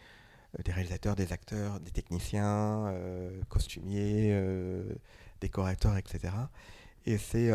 euh, 0.59 0.63
des 0.63 0.73
réalisateurs, 0.73 1.17
des 1.17 1.33
acteurs, 1.33 1.81
des 1.81 1.91
techniciens, 1.91 2.89
euh, 2.89 3.41
costumiers, 3.49 4.35
décorateurs, 5.41 5.97
etc. 5.97 6.35
Et 7.07 7.19
c'est 7.19 7.51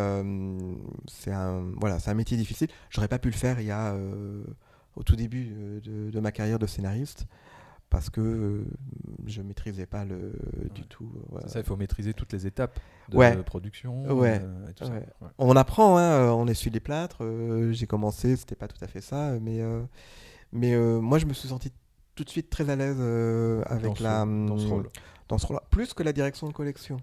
c'est 1.07 1.31
un, 1.31 1.71
voilà, 1.79 1.97
un 2.05 2.13
métier 2.13 2.37
difficile. 2.37 2.67
J'aurais 2.89 3.07
pas 3.07 3.19
pu 3.19 3.29
le 3.29 3.35
faire 3.35 3.59
il 3.59 3.67
y 3.67 3.71
a, 3.71 3.95
au 4.95 5.03
tout 5.03 5.15
début 5.15 5.45
de, 5.83 6.09
de 6.09 6.19
ma 6.19 6.31
carrière 6.31 6.59
de 6.59 6.67
scénariste 6.67 7.27
parce 7.93 8.09
que 8.09 8.21
euh, 8.21 8.65
je 9.27 9.43
ne 9.43 9.47
maîtrisais 9.47 9.85
pas 9.85 10.03
le, 10.03 10.33
du 10.73 10.81
tout. 10.87 11.11
Euh, 11.35 11.41
ça, 11.45 11.59
il 11.59 11.65
faut 11.65 11.75
maîtriser 11.75 12.15
toutes 12.15 12.33
les 12.33 12.47
étapes 12.47 12.79
de 13.07 13.41
production. 13.43 14.03
Ouais. 14.11 14.41
Euh, 14.41 14.99
on 15.37 15.55
apprend, 15.55 15.99
hein, 15.99 16.31
on 16.31 16.47
essuie 16.47 16.71
les 16.71 16.79
plâtres. 16.79 17.23
J'ai 17.71 17.85
commencé, 17.85 18.35
c'était 18.35 18.55
pas 18.55 18.67
tout 18.67 18.83
à 18.83 18.87
fait 18.87 18.99
ça, 18.99 19.33
mais, 19.39 19.61
mais 20.51 20.75
moi 20.75 21.19
je 21.19 21.27
me 21.27 21.33
suis 21.33 21.49
senti 21.49 21.71
tout 22.15 22.23
de 22.23 22.29
suite 22.29 22.49
très 22.49 22.67
à 22.71 22.75
l'aise 22.75 22.99
avec 23.67 23.85
dans 23.85 24.03
la 24.03 24.25
dans 24.25 24.57
ce 24.57 24.67
rôle. 24.67 24.89
Dans 25.27 25.37
ce 25.37 25.45
rôle 25.45 25.59
plus 25.69 25.93
que 25.93 26.01
la 26.01 26.13
direction 26.13 26.47
de 26.47 26.53
collection. 26.53 26.97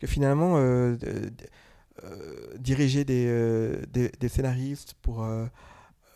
Que 0.00 0.08
finalement, 0.08 0.56
diriger 2.58 3.04
des, 3.04 3.80
des, 3.90 4.10
des, 4.20 4.28
scénaristes 4.28 4.94
pour, 5.02 5.26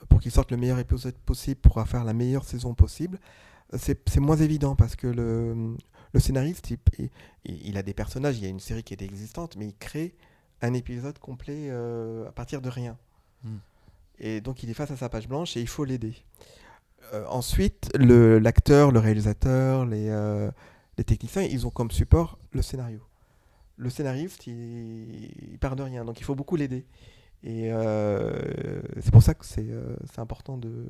pour 0.08 0.20
qu'ils 0.20 0.30
sortent 0.30 0.50
le 0.50 0.56
meilleur 0.56 0.78
épisode 0.78 1.14
possible, 1.14 1.60
pour 1.60 1.82
faire 1.88 2.04
la 2.04 2.12
meilleure 2.12 2.44
saison 2.44 2.74
possible, 2.74 3.18
c'est 3.76 4.18
moins 4.18 4.36
évident 4.36 4.76
parce 4.76 4.96
que 4.96 5.06
le, 5.06 5.76
le 6.12 6.20
scénariste, 6.20 6.70
il, 6.70 6.78
il, 7.44 7.78
a 7.78 7.82
des 7.82 7.94
personnages, 7.94 8.38
il 8.38 8.44
y 8.44 8.46
a 8.46 8.50
une 8.50 8.60
série 8.60 8.82
qui 8.82 8.94
est 8.94 9.02
existante, 9.02 9.56
mais 9.56 9.66
il 9.66 9.76
crée 9.76 10.14
un 10.62 10.74
épisode 10.74 11.18
complet 11.18 11.68
euh, 11.70 12.28
à 12.28 12.32
partir 12.32 12.60
de 12.60 12.68
rien. 12.68 12.96
Hmm. 13.44 13.58
Et 14.18 14.40
donc 14.40 14.62
il 14.62 14.70
est 14.70 14.74
face 14.74 14.90
à 14.90 14.96
sa 14.96 15.08
page 15.08 15.28
blanche 15.28 15.56
et 15.56 15.60
il 15.60 15.68
faut 15.68 15.84
l'aider. 15.84 16.14
Euh, 17.14 17.24
ensuite, 17.28 17.90
l'acteur, 17.96 18.92
le, 18.92 18.98
réalisateur, 18.98 19.86
les, 19.86 20.08
euh, 20.10 20.50
les, 20.98 21.04
techniciens, 21.04 21.42
ils 21.42 21.66
ont 21.66 21.70
comme 21.70 21.90
support 21.90 22.38
le 22.52 22.62
scénario. 22.62 23.00
Le 23.80 23.90
scénariste, 23.90 24.46
il, 24.46 25.58
part 25.60 25.74
de 25.74 25.82
rien, 25.82 26.04
donc 26.04 26.20
il 26.20 26.24
faut 26.24 26.34
beaucoup 26.34 26.56
l'aider. 26.56 26.84
Et 27.42 27.70
c'est 29.00 29.10
pour 29.10 29.22
ça 29.22 29.34
que 29.34 29.46
c'est 29.46 30.18
important 30.18 30.58
de, 30.58 30.86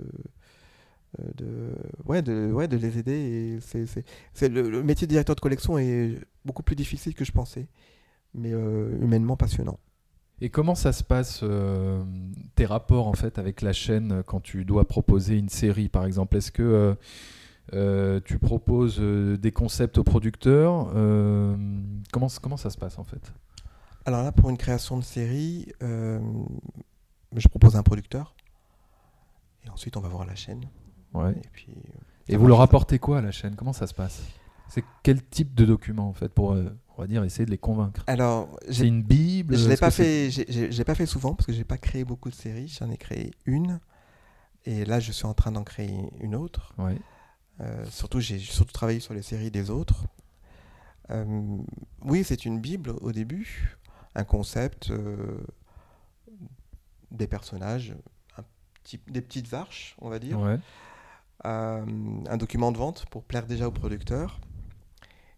euh, 1.19 1.31
de, 1.35 2.53
ouais, 2.53 2.69
de, 2.69 2.77
les 2.77 2.99
aider. 2.99 3.13
Et 3.13 3.59
c'est, 4.33 4.49
le, 4.49 4.83
métier 4.83 5.07
de 5.07 5.11
directeur 5.11 5.35
de 5.35 5.41
collection 5.41 5.79
est 5.79 6.19
beaucoup 6.45 6.63
plus 6.63 6.77
difficile 6.77 7.15
que 7.15 7.25
je 7.25 7.33
pensais, 7.33 7.67
mais 8.35 8.53
euh, 8.53 8.97
humainement 9.01 9.37
passionnant. 9.37 9.79
Et 10.41 10.49
comment 10.49 10.75
ça 10.75 10.93
se 10.93 11.05
passe, 11.05 11.41
euh, 11.43 12.03
tes 12.55 12.65
rapports 12.65 13.09
en 13.09 13.13
fait 13.13 13.39
avec 13.39 13.61
la 13.61 13.73
chaîne 13.75 14.23
quand 14.25 14.41
tu 14.41 14.65
dois 14.65 14.87
proposer 14.87 15.37
une 15.37 15.51
série 15.51 15.89
par 15.89 16.07
exemple? 16.07 16.37
Est-ce 16.37 16.53
que 16.53 16.97
tu 18.25 18.39
proposes 18.39 19.01
des 19.01 19.53
concepts 19.53 19.99
aux 19.99 20.05
producteurs 20.05 20.93
comment, 22.13 22.29
comment 22.43 22.57
ça 22.57 22.71
se 22.71 22.79
passe 22.79 22.99
en 22.99 23.05
fait? 23.05 23.33
Alors 24.07 24.23
là, 24.23 24.33
pour 24.33 24.51
une 24.51 24.57
création 24.57 24.97
de 24.97 25.05
série, 25.05 25.73
je 25.81 27.49
propose 27.49 27.77
un 27.77 27.83
producteur. 27.83 28.35
Et 29.65 29.71
ensuite, 29.71 29.97
on 29.97 30.01
va 30.01 30.09
voir 30.09 30.25
la 30.25 30.35
chaîne. 30.35 30.65
Ouais. 31.13 31.33
Et, 31.33 31.49
puis, 31.53 31.75
et 32.29 32.37
vous 32.37 32.47
leur 32.47 32.61
apportez 32.61 32.99
quoi 32.99 33.19
à 33.19 33.21
la 33.21 33.31
chaîne? 33.31 33.57
Comment 33.57 33.75
ça 33.75 33.87
se 33.87 33.95
passe? 33.95 34.23
C'est 34.69 34.85
quel 35.03 35.23
type 35.23 35.55
de 35.55 35.65
document 35.65 36.09
en 36.09 36.13
fait 36.13 36.29
pour 36.29 36.53
euh, 36.53 36.71
on 36.97 37.03
va 37.03 37.09
dire 37.09 37.25
essayer 37.25 37.45
de 37.45 37.51
les 37.51 37.59
convaincre? 37.59 38.05
Alors, 38.07 38.49
c'est 38.71 38.87
une 38.87 39.03
bible? 39.03 39.57
Je 39.57 39.69
l'ai 39.69 39.77
pas 39.77 39.91
fait. 39.91 40.31
J'ai 40.31 40.85
pas 40.85 40.95
fait 40.95 41.07
souvent 41.07 41.35
parce 41.35 41.47
que 41.47 41.53
j'ai 41.53 41.65
pas 41.65 41.77
créé 41.77 42.05
beaucoup 42.05 42.31
de 42.31 42.35
séries. 42.35 42.69
J'en 42.69 42.91
ai 42.91 42.97
créé 42.97 43.33
une 43.45 43.81
et 44.65 44.85
là 44.85 45.01
je 45.01 45.11
suis 45.13 45.27
en 45.27 45.35
train 45.35 45.53
d'en 45.53 45.65
créer 45.65 46.11
une 46.21 46.35
autre. 46.35 46.73
Ouais. 46.79 46.99
Euh, 47.61 47.85
surtout 47.91 48.21
j'ai 48.21 48.39
surtout 48.39 48.73
travaillé 48.73 49.01
sur 49.01 49.13
les 49.15 49.23
séries 49.23 49.51
des 49.51 49.71
autres. 49.71 50.07
Euh, 51.11 51.57
oui, 52.03 52.25
c'est 52.25 52.45
une 52.45 52.61
bible 52.61 52.91
au 53.01 53.13
début, 53.13 53.77
un 54.15 54.25
concept 54.25 54.93
des 57.11 57.27
personnages, 57.27 57.95
un 58.39 58.45
petit- 58.83 59.01
des 59.09 59.21
petites 59.21 59.53
arches, 59.53 59.97
on 60.01 60.09
va 60.09 60.19
dire. 60.19 60.39
Ouais. 60.41 60.59
Euh, 61.47 61.85
un 62.29 62.37
document 62.37 62.71
de 62.73 62.79
vente 62.79 63.07
pour 63.07 63.25
plaire 63.25 63.47
déjà 63.47 63.67
au 63.67 63.73
producteur. 63.73 64.41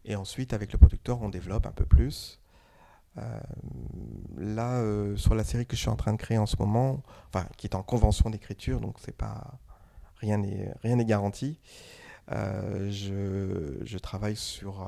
Et 0.05 0.17
ensuite, 0.17 0.53
avec 0.53 0.73
le 0.73 0.79
producteur, 0.79 1.23
on 1.23 1.29
développe 1.29 1.65
un 1.67 1.71
peu 1.73 1.87
plus. 1.87 2.41
Euh, 3.19 3.41
là, 4.37 4.79
euh, 4.81 5.17
sur 5.17 5.35
la 5.35 5.45
série 5.45 5.65
que 5.67 5.77
je 5.77 5.81
suis 5.81 5.91
en 5.91 5.97
train 5.97 6.13
de 6.13 6.19
créer 6.19 6.39
en 6.39 6.47
ce 6.47 6.57
moment, 6.57 7.03
enfin, 7.29 7.47
qui 7.57 7.67
est 7.67 7.75
en 7.77 7.83
convention 7.83 8.31
d'écriture, 8.31 8.81
donc 8.81 8.97
c'est 8.99 9.17
pas 9.17 9.59
rien 10.17 10.39
n'est 10.39 10.73
rien 10.83 10.97
n'est 10.97 11.05
garanti. 11.05 11.59
Euh, 12.31 12.91
je, 12.91 13.85
je 13.85 13.99
travaille 13.99 14.37
sur 14.37 14.87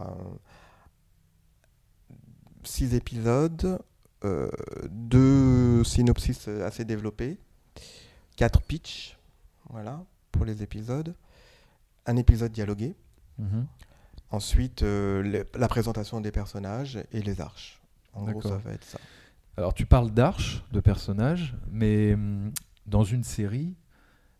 six 2.64 2.94
épisodes, 2.94 3.79
euh, 4.25 4.51
deux 4.90 5.85
synopsis 5.85 6.49
assez 6.49 6.85
développés, 6.85 7.38
quatre 8.37 8.62
pitchs, 8.62 9.18
voilà, 9.70 10.03
pour 10.33 10.44
les 10.44 10.62
épisodes, 10.62 11.14
un 12.07 12.16
épisode 12.16 12.53
dialogué, 12.53 12.94
Mhm. 13.38 13.66
ensuite 14.31 14.83
euh, 14.83 15.23
les- 15.23 15.44
la 15.59 15.68
présentation 15.68 16.20
des 16.20 16.31
personnages 16.33 16.99
et 17.12 17.20
les 17.23 17.40
arches. 17.40 17.81
En 18.12 18.25
gros, 18.25 18.42
ça 18.42 18.57
va 18.59 18.73
être 18.73 18.85
ça. 18.85 18.99
Alors 19.57 19.75
tu 19.75 19.87
parles 19.87 20.11
d'arches, 20.11 20.64
de 20.73 20.81
personnages, 20.81 21.55
mais 21.70 22.14
hum, 22.14 22.53
dans 22.87 23.05
une 23.05 23.25
série, 23.25 23.75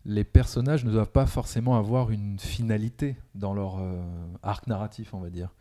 les 0.05 0.25
personnages 0.25 0.85
ne 0.85 0.91
doivent 0.91 1.11
pas 1.11 1.27
forcément 1.27 1.77
avoir 1.77 2.11
une 2.11 2.39
finalité 2.39 3.17
dans 3.35 3.55
leur 3.55 3.79
euh, 3.79 4.03
arc 4.43 4.67
narratif, 4.67 5.15
on 5.15 5.21
va 5.21 5.31
dire. 5.31 5.55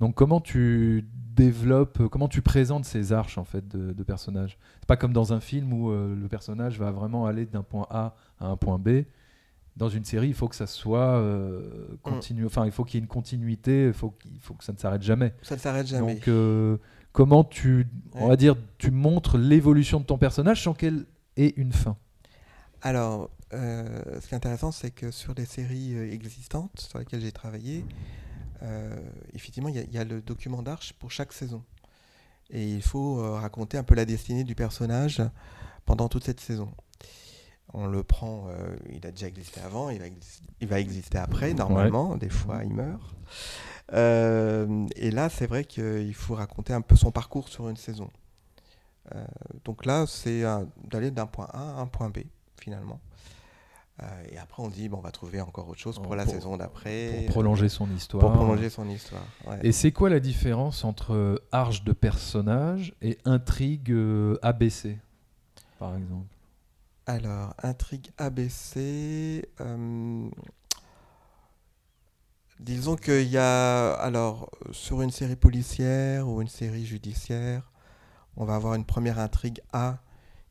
Donc 0.00 0.14
comment 0.14 0.40
tu 0.40 1.06
développes, 1.14 2.08
comment 2.08 2.28
tu 2.28 2.40
présentes 2.40 2.86
ces 2.86 3.12
arches 3.12 3.36
en 3.36 3.44
fait 3.44 3.68
de, 3.68 3.92
de 3.92 4.02
personnages? 4.02 4.58
C'est 4.80 4.86
pas 4.86 4.96
comme 4.96 5.12
dans 5.12 5.34
un 5.34 5.40
film 5.40 5.72
où 5.72 5.90
euh, 5.90 6.14
le 6.14 6.28
personnage 6.28 6.78
va 6.78 6.90
vraiment 6.90 7.26
aller 7.26 7.44
d'un 7.44 7.62
point 7.62 7.86
A 7.90 8.14
à 8.38 8.46
un 8.46 8.56
point 8.56 8.78
B. 8.78 9.02
Dans 9.76 9.88
une 9.88 10.04
série, 10.04 10.28
il 10.28 10.34
faut 10.34 10.48
que 10.48 10.56
ça 10.56 10.66
soit 10.66 11.16
euh, 11.16 11.96
continu. 12.02 12.44
Enfin, 12.44 12.66
il 12.66 12.72
faut 12.72 12.84
qu'il 12.84 12.98
y 12.98 13.00
ait 13.00 13.04
une 13.04 13.08
continuité. 13.08 13.86
Il 13.86 13.92
faut, 13.92 14.10
qu'il 14.10 14.38
faut 14.40 14.54
que 14.54 14.64
ça 14.64 14.72
ne 14.72 14.78
s'arrête 14.78 15.02
jamais. 15.02 15.32
Ça 15.42 15.54
ne 15.54 15.60
s'arrête 15.60 15.86
jamais. 15.86 16.16
Donc, 16.16 16.78
comment 17.12 17.44
tu, 17.44 17.86
on 18.14 18.28
va 18.28 18.36
dire, 18.36 18.56
tu 18.78 18.90
montres 18.90 19.38
l'évolution 19.38 20.00
de 20.00 20.04
ton 20.04 20.18
personnage 20.18 20.62
sans 20.62 20.74
qu'elle 20.74 21.06
ait 21.36 21.54
une 21.56 21.72
fin? 21.72 21.96
Alors, 22.82 23.30
ce 23.52 24.26
qui 24.26 24.34
est 24.34 24.36
intéressant, 24.36 24.72
c'est 24.72 24.90
que 24.90 25.10
sur 25.10 25.34
les 25.34 25.44
séries 25.46 25.94
euh, 25.96 26.12
existantes 26.12 26.78
sur 26.80 26.98
lesquelles 26.98 27.20
j'ai 27.20 27.32
travaillé, 27.32 27.84
euh, 28.62 28.96
effectivement, 29.34 29.68
il 29.68 29.76
y, 29.76 29.78
a- 29.78 29.82
il 29.82 29.92
y 29.92 29.98
a 29.98 30.04
le 30.04 30.20
document 30.22 30.62
d'arche 30.62 30.92
pour 30.94 31.10
chaque 31.10 31.32
saison. 31.32 31.62
Et 32.50 32.68
il 32.68 32.82
faut 32.82 33.20
euh, 33.20 33.32
raconter 33.32 33.78
un 33.78 33.82
peu 33.84 33.94
la 33.94 34.04
destinée 34.04 34.44
du 34.44 34.54
personnage 34.54 35.22
pendant 35.86 36.08
toute 36.08 36.24
cette 36.24 36.40
saison. 36.40 36.70
On 37.72 37.86
le 37.86 38.02
prend, 38.02 38.48
euh, 38.48 38.76
il 38.92 39.06
a 39.06 39.12
déjà 39.12 39.28
existé 39.28 39.60
avant, 39.60 39.90
il 39.90 40.00
va, 40.00 40.06
exis- 40.06 40.42
il 40.60 40.66
va 40.68 40.80
exister 40.80 41.18
après, 41.18 41.54
normalement, 41.54 42.16
des 42.16 42.28
fois 42.28 42.64
il 42.64 42.72
meurt. 42.74 43.14
Euh, 43.92 44.86
et 44.96 45.10
là, 45.10 45.28
c'est 45.28 45.46
vrai 45.46 45.64
qu'il 45.64 46.14
faut 46.14 46.34
raconter 46.34 46.72
un 46.72 46.80
peu 46.80 46.96
son 46.96 47.10
parcours 47.10 47.48
sur 47.48 47.68
une 47.68 47.76
saison. 47.76 48.10
Euh, 49.14 49.24
donc 49.64 49.86
là, 49.86 50.06
c'est 50.06 50.42
d'aller 50.84 51.10
d'un 51.10 51.26
point 51.26 51.48
A 51.52 51.78
à 51.78 51.80
un 51.80 51.86
point 51.86 52.10
B, 52.10 52.18
finalement. 52.60 53.00
Euh, 54.02 54.06
et 54.30 54.38
après, 54.38 54.62
on 54.62 54.68
dit, 54.68 54.88
bon, 54.88 54.98
on 54.98 55.00
va 55.02 55.10
trouver 55.10 55.40
encore 55.40 55.68
autre 55.68 55.78
chose 55.80 55.96
pour 55.96 56.04
Pour- 56.06 56.16
la 56.16 56.26
saison 56.26 56.56
d'après. 56.56 57.24
pour 57.26 57.34
prolonger 57.34 57.68
son 57.68 57.90
histoire. 57.90 58.20
Pour 58.22 58.32
prolonger 58.32 58.70
son 58.70 58.88
histoire. 58.88 59.24
ouais. 59.46 59.58
Et 59.62 59.72
c'est 59.72 59.92
quoi 59.92 60.08
la 60.08 60.20
différence 60.20 60.84
entre 60.84 61.42
arche 61.52 61.84
de 61.84 61.92
personnage 61.92 62.94
et 63.02 63.18
intrigue 63.26 63.90
euh, 63.92 64.38
ABC, 64.42 64.96
par 65.78 65.96
exemple? 65.96 66.26
Alors, 67.06 67.54
intrigue 67.62 68.10
ABC. 68.16 69.44
euh, 69.60 70.28
disons 72.58 72.96
qu'il 72.96 73.28
y 73.28 73.36
a. 73.38 73.92
Alors, 73.94 74.50
sur 74.70 75.02
une 75.02 75.10
série 75.10 75.36
policière 75.36 76.28
ou 76.28 76.40
une 76.40 76.48
série 76.48 76.84
judiciaire, 76.86 77.70
on 78.36 78.44
va 78.44 78.54
avoir 78.54 78.74
une 78.74 78.84
première 78.84 79.18
intrigue 79.18 79.60
A 79.72 79.98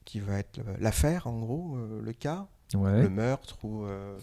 qui 0.06 0.20
va 0.20 0.38
être 0.40 0.60
euh, 0.60 0.76
l'affaire, 0.80 1.28
en 1.28 1.40
gros, 1.40 1.78
euh, 1.78 2.02
le 2.02 2.14
cas, 2.14 2.48
Ouais. 2.75 3.01
le 3.01 3.10
meurtre 3.10 3.58
ou 3.63 3.84
euh, 3.86 4.17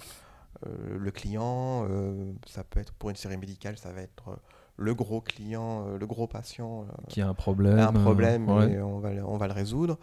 euh, 0.66 0.98
le 0.98 1.10
client. 1.10 1.86
euh, 1.90 2.32
ça 2.46 2.62
peut 2.64 2.80
être 2.80 2.92
pour 2.92 3.10
une 3.10 3.16
série 3.16 3.36
médicale, 3.36 3.76
ça 3.78 3.92
va 3.92 4.02
être 4.02 4.38
le 4.76 4.94
gros 4.94 5.20
client, 5.20 5.96
le 5.96 6.06
gros 6.06 6.26
patient. 6.26 6.86
Qui 7.08 7.20
a 7.22 7.28
un 7.28 7.34
problème. 7.34 7.78
un 7.78 7.92
problème 7.92 8.48
ouais. 8.50 8.72
et 8.72 8.80
on 8.80 8.98
va, 9.00 9.12
le- 9.12 9.24
on 9.24 9.36
va 9.36 9.46
le 9.46 9.52
résoudre. 9.54 9.98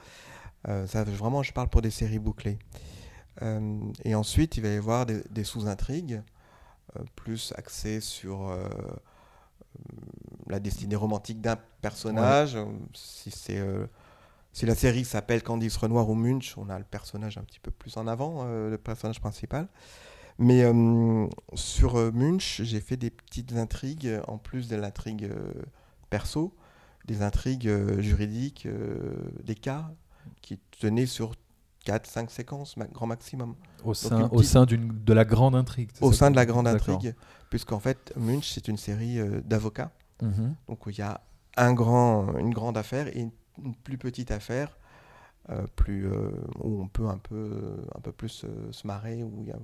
Ça, 0.65 1.03
vraiment, 1.03 1.43
je 1.43 1.51
parle 1.53 1.67
pour 1.69 1.81
des 1.81 1.91
séries 1.91 2.19
bouclées. 2.19 2.57
Et 4.03 4.15
ensuite, 4.15 4.57
il 4.57 4.63
va 4.63 4.69
y 4.69 4.77
avoir 4.77 5.05
des, 5.05 5.21
des 5.29 5.43
sous-intrigues, 5.43 6.21
plus 7.15 7.53
axées 7.57 7.99
sur 8.01 8.55
la 10.47 10.59
destinée 10.59 10.95
romantique 10.95 11.41
d'un 11.41 11.57
personnage. 11.81 12.57
Si, 12.93 13.31
c'est, 13.31 13.57
euh, 13.59 13.85
si 14.53 14.65
la 14.65 14.75
série 14.75 15.03
s'appelle 15.05 15.43
Candice 15.43 15.75
Renoir 15.77 16.09
ou 16.09 16.15
Munch, 16.15 16.55
on 16.57 16.69
a 16.69 16.77
le 16.77 16.85
personnage 16.85 17.37
un 17.37 17.43
petit 17.43 17.59
peu 17.59 17.71
plus 17.71 17.97
en 17.97 18.07
avant, 18.07 18.43
euh, 18.45 18.69
le 18.69 18.77
personnage 18.77 19.19
principal. 19.19 19.67
Mais 20.39 20.63
euh, 20.63 21.27
sur 21.53 21.95
euh, 21.97 22.11
Munch, 22.11 22.61
j'ai 22.63 22.79
fait 22.79 22.97
des 22.97 23.09
petites 23.09 23.53
intrigues, 23.53 24.19
en 24.27 24.37
plus 24.37 24.67
de 24.67 24.75
l'intrigue 24.75 25.29
perso, 26.09 26.55
des 27.05 27.21
intrigues 27.21 27.69
juridiques, 27.99 28.67
des 29.43 29.55
cas 29.55 29.91
qui 30.41 30.57
tenaient 30.79 31.05
sur 31.05 31.33
4-5 31.85 32.29
séquences, 32.29 32.77
ma- 32.77 32.85
grand 32.87 33.07
maximum, 33.07 33.55
Au 33.83 33.93
sein, 33.93 34.29
au 34.31 34.41
sein 34.41 34.65
de 34.65 35.13
la 35.13 35.25
grande 35.25 35.55
intrigue. 35.55 35.89
au 36.01 36.13
sein 36.13 36.31
de 36.31 36.35
la 36.35 36.45
grande 36.45 36.67
intrigue, 36.67 37.13
puisqu'en 37.49 37.79
fait, 37.79 38.13
Munch, 38.15 38.51
c'est 38.53 38.67
une 38.69 38.77
série 38.77 39.19
d'avocats, 39.43 39.91
Mhm. 40.21 40.55
donc 40.69 40.79
il 40.87 40.97
y 40.97 41.01
a 41.01 41.19
un 41.57 41.73
grand, 41.73 42.37
une 42.37 42.53
grande 42.53 42.77
affaire 42.77 43.07
et 43.15 43.19
une, 43.19 43.31
une 43.63 43.75
plus 43.75 43.97
petite 43.97 44.31
affaire, 44.31 44.77
euh, 45.49 45.65
plus, 45.75 46.07
euh, 46.07 46.31
où 46.59 46.81
on 46.81 46.87
peut 46.87 47.07
un 47.07 47.17
peu, 47.17 47.75
un 47.95 47.99
peu 48.01 48.11
plus 48.11 48.45
euh, 48.45 48.71
se 48.71 48.87
marrer, 48.87 49.23
où 49.23 49.41
il, 49.41 49.47
y 49.49 49.51
a, 49.51 49.57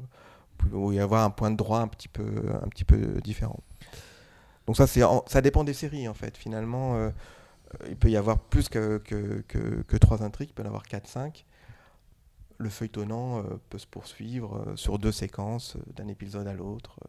où 0.74 0.92
il 0.92 0.96
y 0.96 1.00
a 1.00 1.04
avoir 1.04 1.24
un 1.24 1.30
point 1.30 1.52
de 1.52 1.56
droit 1.58 1.80
un 1.80 1.88
petit 1.88 2.08
peu, 2.10 2.44
un 2.62 2.68
petit 2.68 2.84
peu 2.84 2.98
différent. 3.22 3.60
Donc 4.68 4.76
ça, 4.78 4.86
c'est 4.88 5.02
ça 5.28 5.42
dépend 5.42 5.64
des 5.64 5.74
séries, 5.74 6.08
en 6.08 6.14
fait. 6.14 6.38
Finalement, 6.38 7.10
il 7.88 7.96
peut 7.96 8.10
y 8.10 8.18
avoir 8.18 8.40
plus 8.40 8.70
que, 8.70 8.98
que, 9.00 9.44
que, 9.48 9.82
que 9.84 9.98
trois 9.98 10.22
intrigues, 10.24 10.50
il 10.50 10.54
peut 10.54 10.62
y 10.64 10.66
en 10.66 10.70
avoir 10.70 10.84
4-5. 10.84 11.46
Le 12.58 12.70
feuilletonnant 12.70 13.40
euh, 13.40 13.44
peut 13.70 13.78
se 13.78 13.88
poursuivre 13.88 14.66
euh, 14.68 14.76
sur 14.76 15.00
deux 15.00 15.14
séquences, 15.14 15.78
euh, 15.78 15.80
d'un 15.96 16.08
épisode 16.10 16.46
à 16.46 16.54
l'autre. 16.54 17.00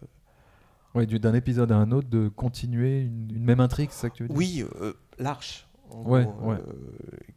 du- 0.94 1.18
d'un 1.18 1.34
épisode 1.34 1.72
à 1.72 1.76
un 1.76 1.90
autre, 1.90 2.08
de 2.08 2.28
continuer 2.28 3.00
une, 3.00 3.30
une 3.34 3.44
même 3.44 3.58
intrigue, 3.60 3.90
c'est 3.90 4.02
ça 4.02 4.10
que 4.10 4.14
tu 4.14 4.22
veux 4.22 4.28
dire? 4.28 4.38
Oui, 4.38 4.64
l'arche. 5.18 5.66
Ouais, 5.94 6.24
ouais. 6.24 6.56
euh, 6.56 6.62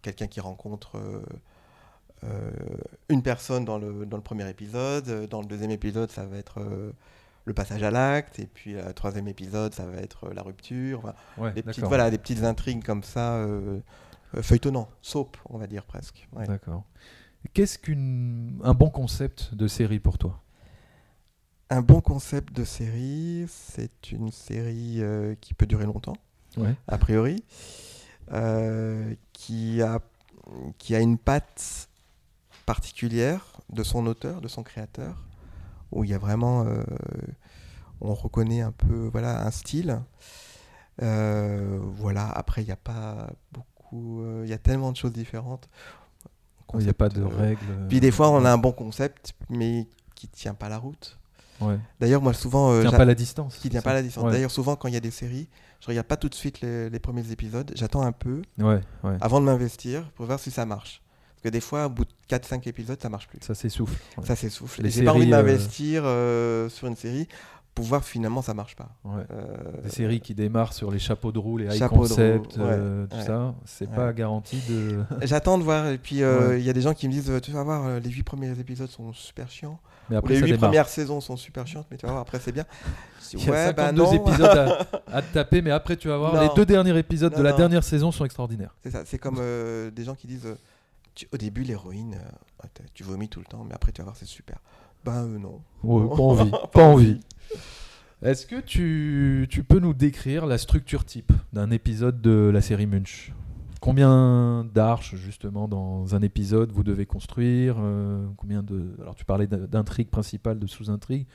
Quelqu'un 0.01 0.27
qui 0.27 0.39
rencontre 0.39 0.97
euh, 0.97 1.21
euh, 2.23 2.51
une 3.09 3.21
personne 3.23 3.65
dans 3.65 3.77
le, 3.77 4.05
dans 4.05 4.17
le 4.17 4.23
premier 4.23 4.49
épisode. 4.49 5.27
Dans 5.29 5.41
le 5.41 5.47
deuxième 5.47 5.71
épisode, 5.71 6.11
ça 6.11 6.25
va 6.25 6.37
être 6.37 6.61
le 7.45 7.53
passage 7.53 7.83
à 7.83 7.91
l'acte. 7.91 8.39
Et 8.39 8.45
puis, 8.45 8.73
le 8.73 8.93
troisième 8.93 9.27
épisode, 9.27 9.73
ça 9.73 9.85
va 9.85 9.97
être 9.97 10.29
la 10.33 10.41
rupture. 10.41 10.99
Enfin, 10.99 11.13
Ouais, 11.37 11.51
des, 11.53 11.63
petites, 11.63 11.83
voilà, 11.85 12.09
des 12.11 12.17
petites 12.17 12.43
intrigues 12.43 12.83
comme 12.83 13.03
ça, 13.03 13.35
euh, 13.35 13.79
feuilletonnant, 14.41 14.87
soap, 15.01 15.37
on 15.49 15.57
va 15.57 15.67
dire 15.67 15.83
presque. 15.85 16.27
ouais. 16.33 16.47
D'accord. 16.47 16.83
Qu'est-ce 17.53 17.77
qu'un 17.77 18.73
bon 18.73 18.89
concept 18.89 19.53
de 19.53 19.67
série 19.67 19.99
pour 19.99 20.17
toi? 20.17 20.39
Un 21.69 21.81
bon 21.81 21.99
concept 22.01 22.53
de 22.53 22.63
série, 22.63 23.45
c'est 23.49 24.11
une 24.11 24.31
série 24.31 25.01
euh, 25.01 25.35
qui 25.41 25.53
peut 25.53 25.65
durer 25.65 25.85
longtemps. 25.85 26.15
Ouais. 26.55 26.75
a 26.87 26.97
priori, 26.99 27.43
qui, 29.33 29.81
a, 29.81 29.99
qui 30.77 30.95
a 30.95 30.99
une 30.99 31.17
patte 31.17 31.87
particulière 32.65 33.45
de 33.71 33.83
son 33.83 34.05
auteur, 34.07 34.41
de 34.41 34.47
son 34.47 34.63
créateur, 34.63 35.23
où 35.91 36.03
il 36.03 36.09
y 36.09 36.13
a 36.13 36.17
vraiment, 36.17 36.65
euh, 36.65 36.83
on 38.01 38.13
reconnaît 38.13 38.61
un 38.61 38.71
peu, 38.71 39.09
voilà, 39.11 39.45
un 39.45 39.51
style. 39.51 39.99
Euh, 41.01 41.79
voilà, 41.97 42.29
après, 42.29 42.61
il 42.61 42.65
n'y 42.65 42.71
a 42.71 42.77
pas 42.77 43.31
beaucoup, 43.51 44.21
euh, 44.21 44.43
il 44.45 44.49
y 44.49 44.53
a 44.53 44.57
tellement 44.57 44.91
de 44.91 44.97
choses 44.97 45.13
différentes. 45.13 45.67
Il 46.75 46.79
n'y 46.79 46.89
a 46.89 46.93
pas 46.93 47.09
de 47.09 47.21
euh, 47.21 47.27
règles. 47.27 47.87
Puis 47.87 47.99
des 47.99 48.09
fois, 48.09 48.29
on 48.31 48.43
a 48.45 48.51
un 48.51 48.57
bon 48.57 48.71
concept, 48.71 49.33
mais 49.49 49.87
qui 50.15 50.27
tient 50.27 50.55
pas 50.55 50.69
la 50.69 50.79
route. 50.79 51.19
Ouais. 51.61 51.77
D'ailleurs, 51.99 52.21
moi, 52.21 52.33
souvent, 52.33 52.71
euh, 52.71 52.81
Tient 52.81 52.91
pas 52.91 53.05
la 53.05 53.13
distance. 53.13 53.57
qui 53.57 53.69
tient 53.69 53.81
pas 53.83 53.93
la 53.93 54.01
distance. 54.01 54.23
Ouais. 54.23 54.31
D'ailleurs, 54.31 54.49
souvent, 54.49 54.75
quand 54.75 54.87
il 54.87 54.95
y 54.95 54.97
a 54.97 55.01
des 55.01 55.11
séries, 55.11 55.47
je 55.83 55.87
regarde 55.89 56.07
pas 56.07 56.15
tout 56.15 56.29
de 56.29 56.33
suite 56.35 56.61
les, 56.61 56.89
les 56.89 56.99
premiers 56.99 57.29
épisodes. 57.31 57.69
J'attends 57.75 58.03
un 58.03 58.13
peu 58.13 58.41
Ouais, 58.57 58.79
ouais. 59.03 59.17
avant 59.19 59.41
de 59.41 59.45
m'investir 59.45 60.09
pour 60.15 60.25
voir 60.25 60.39
si 60.39 60.49
ça 60.49 60.65
marche. 60.65 61.01
Parce 61.35 61.43
que 61.43 61.49
des 61.49 61.59
fois, 61.59 61.87
au 61.87 61.89
bout 61.89 62.05
de 62.05 62.11
4-5 62.29 62.69
épisodes, 62.69 62.97
ça 63.01 63.09
marche 63.09 63.27
plus. 63.27 63.39
Ça 63.41 63.53
s'essouffle. 63.53 63.99
ouais. 64.17 64.25
Ça 64.25 64.37
s'essouffle. 64.37 64.81
J'ai 64.89 65.03
pas 65.03 65.11
envie 65.13 65.25
de 65.27 65.33
euh, 65.33 65.35
m'investir 65.37 66.03
euh, 66.05 66.69
sur 66.69 66.87
une 66.87 66.95
série 66.95 67.27
pour 67.75 67.83
voir 67.83 68.03
finalement 68.05 68.41
ça 68.41 68.53
marche 68.53 68.77
pas. 68.77 68.91
Ouais. 69.03 69.23
Euh, 69.31 69.81
Des 69.83 69.89
séries 69.89 70.21
qui 70.21 70.33
démarrent 70.35 70.71
sur 70.73 70.89
les 70.89 70.99
chapeaux 70.99 71.33
de 71.33 71.39
roue, 71.39 71.57
les 71.57 71.65
high 71.65 71.73
Chapeaux 71.73 71.95
de 72.03 72.07
concept, 72.09 72.53
roue, 72.53 72.61
ouais, 72.61 72.67
euh, 72.69 73.07
tout 73.07 73.17
ouais. 73.17 73.23
ça, 73.25 73.55
c'est 73.65 73.89
pas 73.89 74.13
garanti 74.13 74.61
de. 74.69 75.03
J'attends 75.23 75.57
de 75.57 75.63
voir. 75.63 75.87
Et 75.87 75.97
puis, 75.97 76.17
il 76.17 76.61
y 76.63 76.69
a 76.69 76.73
des 76.73 76.81
gens 76.81 76.93
qui 76.93 77.07
me 77.09 77.13
disent 77.13 77.29
Tu 77.41 77.51
vas 77.51 77.63
voir, 77.63 77.99
les 77.99 78.09
huit 78.09 78.23
premiers 78.23 78.57
épisodes 78.57 78.89
sont 78.89 79.11
super 79.11 79.49
chiants. 79.49 79.79
Mais 80.09 80.15
après, 80.17 80.33
les 80.35 80.41
huit 80.47 80.57
premières 80.57 80.89
saisons 80.89 81.21
sont 81.21 81.37
super 81.37 81.65
chiantes, 81.65 81.87
mais 81.89 81.97
tu 81.97 82.05
vas 82.05 82.11
voir, 82.11 82.21
après, 82.21 82.39
c'est 82.39 82.51
bien. 82.51 82.65
Je 83.31 83.37
dis, 83.37 83.43
Il 83.43 83.45
y 83.45 83.49
a 83.49 83.51
ouais, 83.53 83.73
bah 83.73 83.87
52 83.87 84.01
non. 84.03 84.11
épisodes 84.27 84.45
à, 84.47 84.87
à 85.17 85.21
te 85.21 85.33
taper, 85.33 85.61
mais 85.61 85.71
après, 85.71 85.95
tu 85.97 86.07
vas 86.09 86.17
voir, 86.17 86.33
Non. 86.35 86.41
les 86.41 86.49
deux 86.55 86.65
derniers 86.65 86.97
épisodes 86.97 87.31
Non, 87.33 87.39
de 87.39 87.43
la 87.43 87.51
non. 87.51 87.57
dernière 87.57 87.83
saison 87.83 88.11
sont 88.11 88.25
extraordinaires. 88.25 88.75
C'est 88.83 88.91
ça. 88.91 89.03
C'est 89.05 89.17
comme 89.17 89.37
euh, 89.39 89.89
des 89.91 90.03
gens 90.03 90.15
qui 90.15 90.27
disent 90.27 90.45
euh, 90.45 90.55
Tu- 91.15 91.27
Au 91.33 91.37
début, 91.37 91.63
l'héroïne, 91.63 92.15
euh, 92.15 92.67
tu 92.93 93.03
vomis 93.03 93.29
tout 93.29 93.39
le 93.39 93.45
temps, 93.45 93.63
mais 93.67 93.73
après, 93.75 93.91
tu 93.91 94.01
vas 94.01 94.05
voir, 94.05 94.15
c'est 94.17 94.25
super. 94.25 94.57
Ben 95.05 95.25
non. 95.25 95.61
Ouais, 95.83 96.07
pas 96.15 96.21
envie. 96.23 96.51
Pas 96.71 96.83
envie. 96.83 97.19
Est-ce 98.21 98.45
que 98.45 98.59
tu, 98.61 99.47
tu 99.49 99.63
peux 99.63 99.79
nous 99.79 99.93
décrire 99.93 100.45
la 100.45 100.57
structure 100.57 101.03
type 101.03 101.33
d'un 101.51 101.71
épisode 101.71 102.21
de 102.21 102.49
la 102.53 102.61
série 102.61 102.85
Munch? 102.87 103.33
Combien 103.83 104.63
d'arches, 104.73 105.15
justement, 105.15 105.67
dans 105.67 106.15
un 106.15 106.21
épisode 106.21 106.71
vous 106.71 106.83
devez 106.83 107.05
construire 107.05 107.75
euh, 107.79 108.25
Combien 108.37 108.63
de... 108.63 108.95
Alors, 109.01 109.13
tu 109.13 109.25
parlais 109.25 109.45
d'in- 109.45 109.57
d'intrigues 109.67 110.09
principales, 110.09 110.57
de 110.57 110.67
sous-intrigues. 110.67 111.27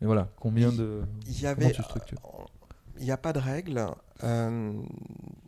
Mais 0.00 0.06
voilà, 0.06 0.28
combien 0.36 0.70
de... 0.72 1.02
Il 1.26 1.40
y 1.40 1.46
avait. 1.46 1.72
Il 3.00 3.04
n'y 3.06 3.10
a 3.10 3.16
pas 3.16 3.32
de 3.32 3.38
règle. 3.38 3.80
euh, 4.24 4.72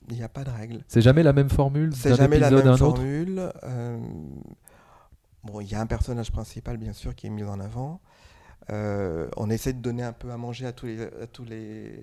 Il 0.08 0.16
n'y 0.16 0.22
a 0.22 0.28
pas 0.30 0.42
de 0.44 0.50
règle. 0.50 0.80
C'est 0.88 1.02
jamais 1.02 1.22
la 1.22 1.34
même 1.34 1.50
formule 1.50 1.94
C'est 1.94 2.14
jamais 2.16 2.38
la 2.38 2.46
épisode 2.48 2.60
à 2.60 2.64
même 2.64 2.72
un 2.72 2.86
autre? 2.86 2.96
formule. 2.96 3.52
euh, 3.64 3.98
bon, 5.44 5.60
il 5.60 5.70
y 5.70 5.74
a 5.74 5.80
un 5.82 5.86
personnage 5.86 6.32
principal, 6.32 6.78
bien 6.78 6.92
sûr, 6.94 7.14
qui 7.14 7.26
est 7.26 7.30
mis 7.30 7.44
en 7.44 7.60
avant. 7.60 8.00
On 8.70 9.50
essaie 9.50 9.74
de 9.74 9.80
donner 9.82 10.02
un 10.02 10.14
peu 10.14 10.30
à 10.30 10.38
manger 10.38 10.64
à 10.66 10.72
tous 10.72 10.86
les, 10.86 11.02
à 11.02 11.26
tous 11.30 11.44
les, 11.44 12.00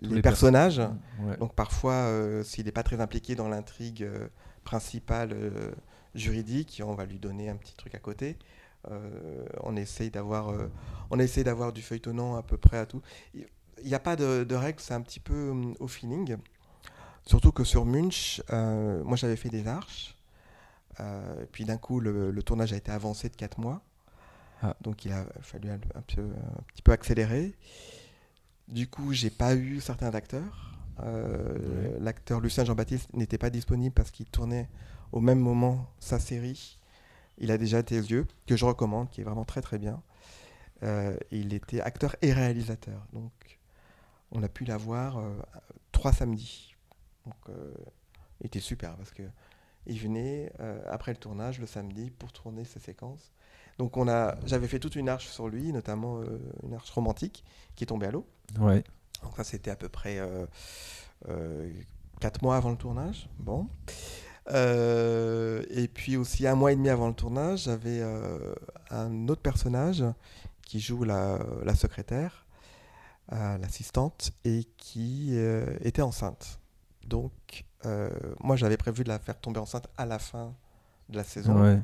les 0.00 0.16
les 0.16 0.22
personnages. 0.22 0.80
Ouais. 1.20 1.36
Donc 1.38 1.54
parfois, 1.54 1.92
euh, 1.94 2.42
s'il 2.42 2.64
n'est 2.66 2.72
pas 2.72 2.82
très 2.82 3.00
impliqué 3.00 3.34
dans 3.34 3.48
l'intrigue 3.48 4.02
euh, 4.02 4.28
principale 4.64 5.30
euh, 5.32 5.70
juridique, 6.14 6.82
on 6.84 6.94
va 6.94 7.04
lui 7.06 7.18
donner 7.18 7.48
un 7.48 7.56
petit 7.56 7.74
truc 7.74 7.94
à 7.94 7.98
côté. 7.98 8.38
On 9.62 9.76
essaye 9.76 10.10
d'avoir, 10.10 10.54
on 11.10 11.18
essaie 11.18 11.44
d'avoir 11.44 11.70
du 11.70 11.82
feuilletonnant 11.82 12.36
à 12.36 12.42
peu 12.42 12.56
près 12.56 12.78
à 12.78 12.86
tout. 12.86 13.02
Il 13.34 13.44
n'y 13.84 13.94
a 13.94 13.98
pas 14.00 14.16
de, 14.16 14.42
de 14.42 14.54
règles, 14.54 14.80
c'est 14.80 14.94
un 14.94 15.02
petit 15.02 15.20
peu 15.20 15.50
hum, 15.50 15.74
au 15.80 15.86
feeling. 15.86 16.38
Surtout 17.26 17.52
que 17.52 17.62
sur 17.62 17.84
Munch, 17.84 18.40
moi 18.50 19.16
j'avais 19.16 19.36
fait 19.36 19.50
des 19.50 19.66
arches. 19.68 20.16
Puis 21.52 21.66
d'un 21.66 21.76
coup, 21.76 22.00
le, 22.00 22.30
le 22.30 22.42
tournage 22.42 22.72
a 22.72 22.76
été 22.76 22.90
avancé 22.90 23.28
de 23.28 23.36
4 23.36 23.60
mois. 23.60 23.82
Ah. 24.62 24.74
Donc 24.80 25.04
il 25.04 25.12
a 25.12 25.26
fallu 25.42 25.70
un, 25.70 25.74
un 25.94 26.02
peu- 26.14 26.22
un 26.22 26.62
petit 26.68 26.82
peu 26.82 26.92
accélérer. 26.92 27.54
Du 28.70 28.86
coup, 28.86 29.12
j'ai 29.12 29.30
pas 29.30 29.56
eu 29.56 29.80
certains 29.80 30.14
acteurs. 30.14 30.76
Euh, 31.02 31.98
L'acteur 32.00 32.40
Lucien 32.40 32.64
Jean-Baptiste 32.64 33.12
n'était 33.14 33.38
pas 33.38 33.50
disponible 33.50 33.92
parce 33.92 34.12
qu'il 34.12 34.26
tournait 34.26 34.68
au 35.10 35.20
même 35.20 35.40
moment 35.40 35.90
sa 35.98 36.20
série. 36.20 36.78
Il 37.38 37.50
a 37.50 37.58
déjà 37.58 37.82
tes 37.82 37.96
yeux, 37.96 38.28
que 38.46 38.56
je 38.56 38.64
recommande, 38.64 39.10
qui 39.10 39.22
est 39.22 39.24
vraiment 39.24 39.44
très 39.44 39.60
très 39.60 39.78
bien. 39.78 40.00
Euh, 40.84 41.16
il 41.32 41.52
était 41.52 41.80
acteur 41.80 42.14
et 42.22 42.32
réalisateur. 42.32 43.06
Donc 43.12 43.32
on 44.30 44.42
a 44.44 44.48
pu 44.48 44.64
l'avoir 44.64 45.18
euh, 45.18 45.32
trois 45.90 46.12
samedis. 46.12 46.76
Donc 47.26 47.56
il 48.40 48.46
était 48.46 48.60
super 48.60 48.96
parce 48.96 49.10
que 49.10 49.22
il 49.86 49.98
venait 49.98 50.52
après 50.86 51.12
le 51.12 51.18
tournage 51.18 51.58
le 51.58 51.66
samedi 51.66 52.10
pour 52.10 52.32
tourner 52.32 52.64
ses 52.64 52.80
séquences. 52.80 53.32
Donc 53.80 53.96
on 53.96 54.08
a, 54.08 54.34
j'avais 54.44 54.68
fait 54.68 54.78
toute 54.78 54.94
une 54.94 55.08
arche 55.08 55.28
sur 55.28 55.48
lui, 55.48 55.72
notamment 55.72 56.20
euh, 56.20 56.38
une 56.64 56.74
arche 56.74 56.90
romantique 56.90 57.42
qui 57.74 57.84
est 57.84 57.86
tombée 57.86 58.08
à 58.08 58.10
l'eau. 58.10 58.26
Ouais. 58.58 58.84
Donc 59.22 59.32
ça, 59.38 59.42
c'était 59.42 59.70
à 59.70 59.76
peu 59.76 59.88
près 59.88 60.20
4 62.20 62.42
mois 62.42 62.58
avant 62.58 62.68
le 62.68 62.76
tournage. 62.76 63.30
Bon. 63.38 63.68
Euh, 64.50 65.62
et 65.70 65.88
puis 65.88 66.18
aussi 66.18 66.46
un 66.46 66.54
mois 66.56 66.72
et 66.72 66.76
demi 66.76 66.90
avant 66.90 67.08
le 67.08 67.14
tournage, 67.14 67.62
j'avais 67.62 68.00
euh, 68.02 68.54
un 68.90 69.28
autre 69.28 69.40
personnage 69.40 70.04
qui 70.62 70.78
joue 70.78 71.04
la, 71.04 71.38
la 71.64 71.74
secrétaire, 71.74 72.44
euh, 73.32 73.56
l'assistante, 73.56 74.32
et 74.44 74.64
qui 74.76 75.30
euh, 75.32 75.64
était 75.80 76.02
enceinte. 76.02 76.60
Donc 77.06 77.64
euh, 77.86 78.10
moi, 78.40 78.56
j'avais 78.56 78.76
prévu 78.76 79.04
de 79.04 79.08
la 79.08 79.18
faire 79.18 79.40
tomber 79.40 79.58
enceinte 79.58 79.88
à 79.96 80.04
la 80.04 80.18
fin 80.18 80.52
de 81.08 81.16
la 81.16 81.24
saison. 81.24 81.62
ouais. 81.62 81.78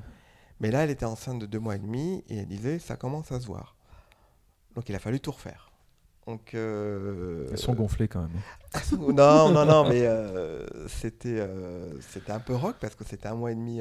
Mais 0.61 0.71
là, 0.71 0.85
elle 0.85 0.91
était 0.91 1.05
enceinte 1.05 1.39
de 1.39 1.47
deux 1.47 1.59
mois 1.59 1.77
et 1.77 1.79
demi 1.79 2.25
et 2.29 2.39
elle 2.39 2.47
disait 2.47 2.79
ça 2.79 2.97
commence 2.97 3.31
à 3.33 3.41
se 3.41 3.47
voir. 3.47 3.77
Donc 4.75 4.89
il 4.89 4.95
a 4.95 4.99
fallu 4.99 5.21
tout 5.21 5.33
refaire. 5.33 5.71
Donc 6.27 6.55
euh, 6.55 7.47
Elles 7.53 7.59
sont 7.59 7.75
gonflées 7.75 8.09
quand 8.09 8.23
même. 8.23 8.41
non, 9.15 9.51
non, 9.53 9.65
non, 9.65 9.89
mais 9.89 10.03
euh, 10.07 10.67
c'était 10.89 11.39
euh, 11.41 12.01
c'était 12.01 12.33
un 12.33 12.41
peu 12.41 12.55
rock 12.55 12.77
parce 12.81 12.95
que 12.95 13.05
c'était 13.05 13.29
un 13.29 13.35
mois 13.35 13.53
et 13.53 13.55
demi 13.55 13.81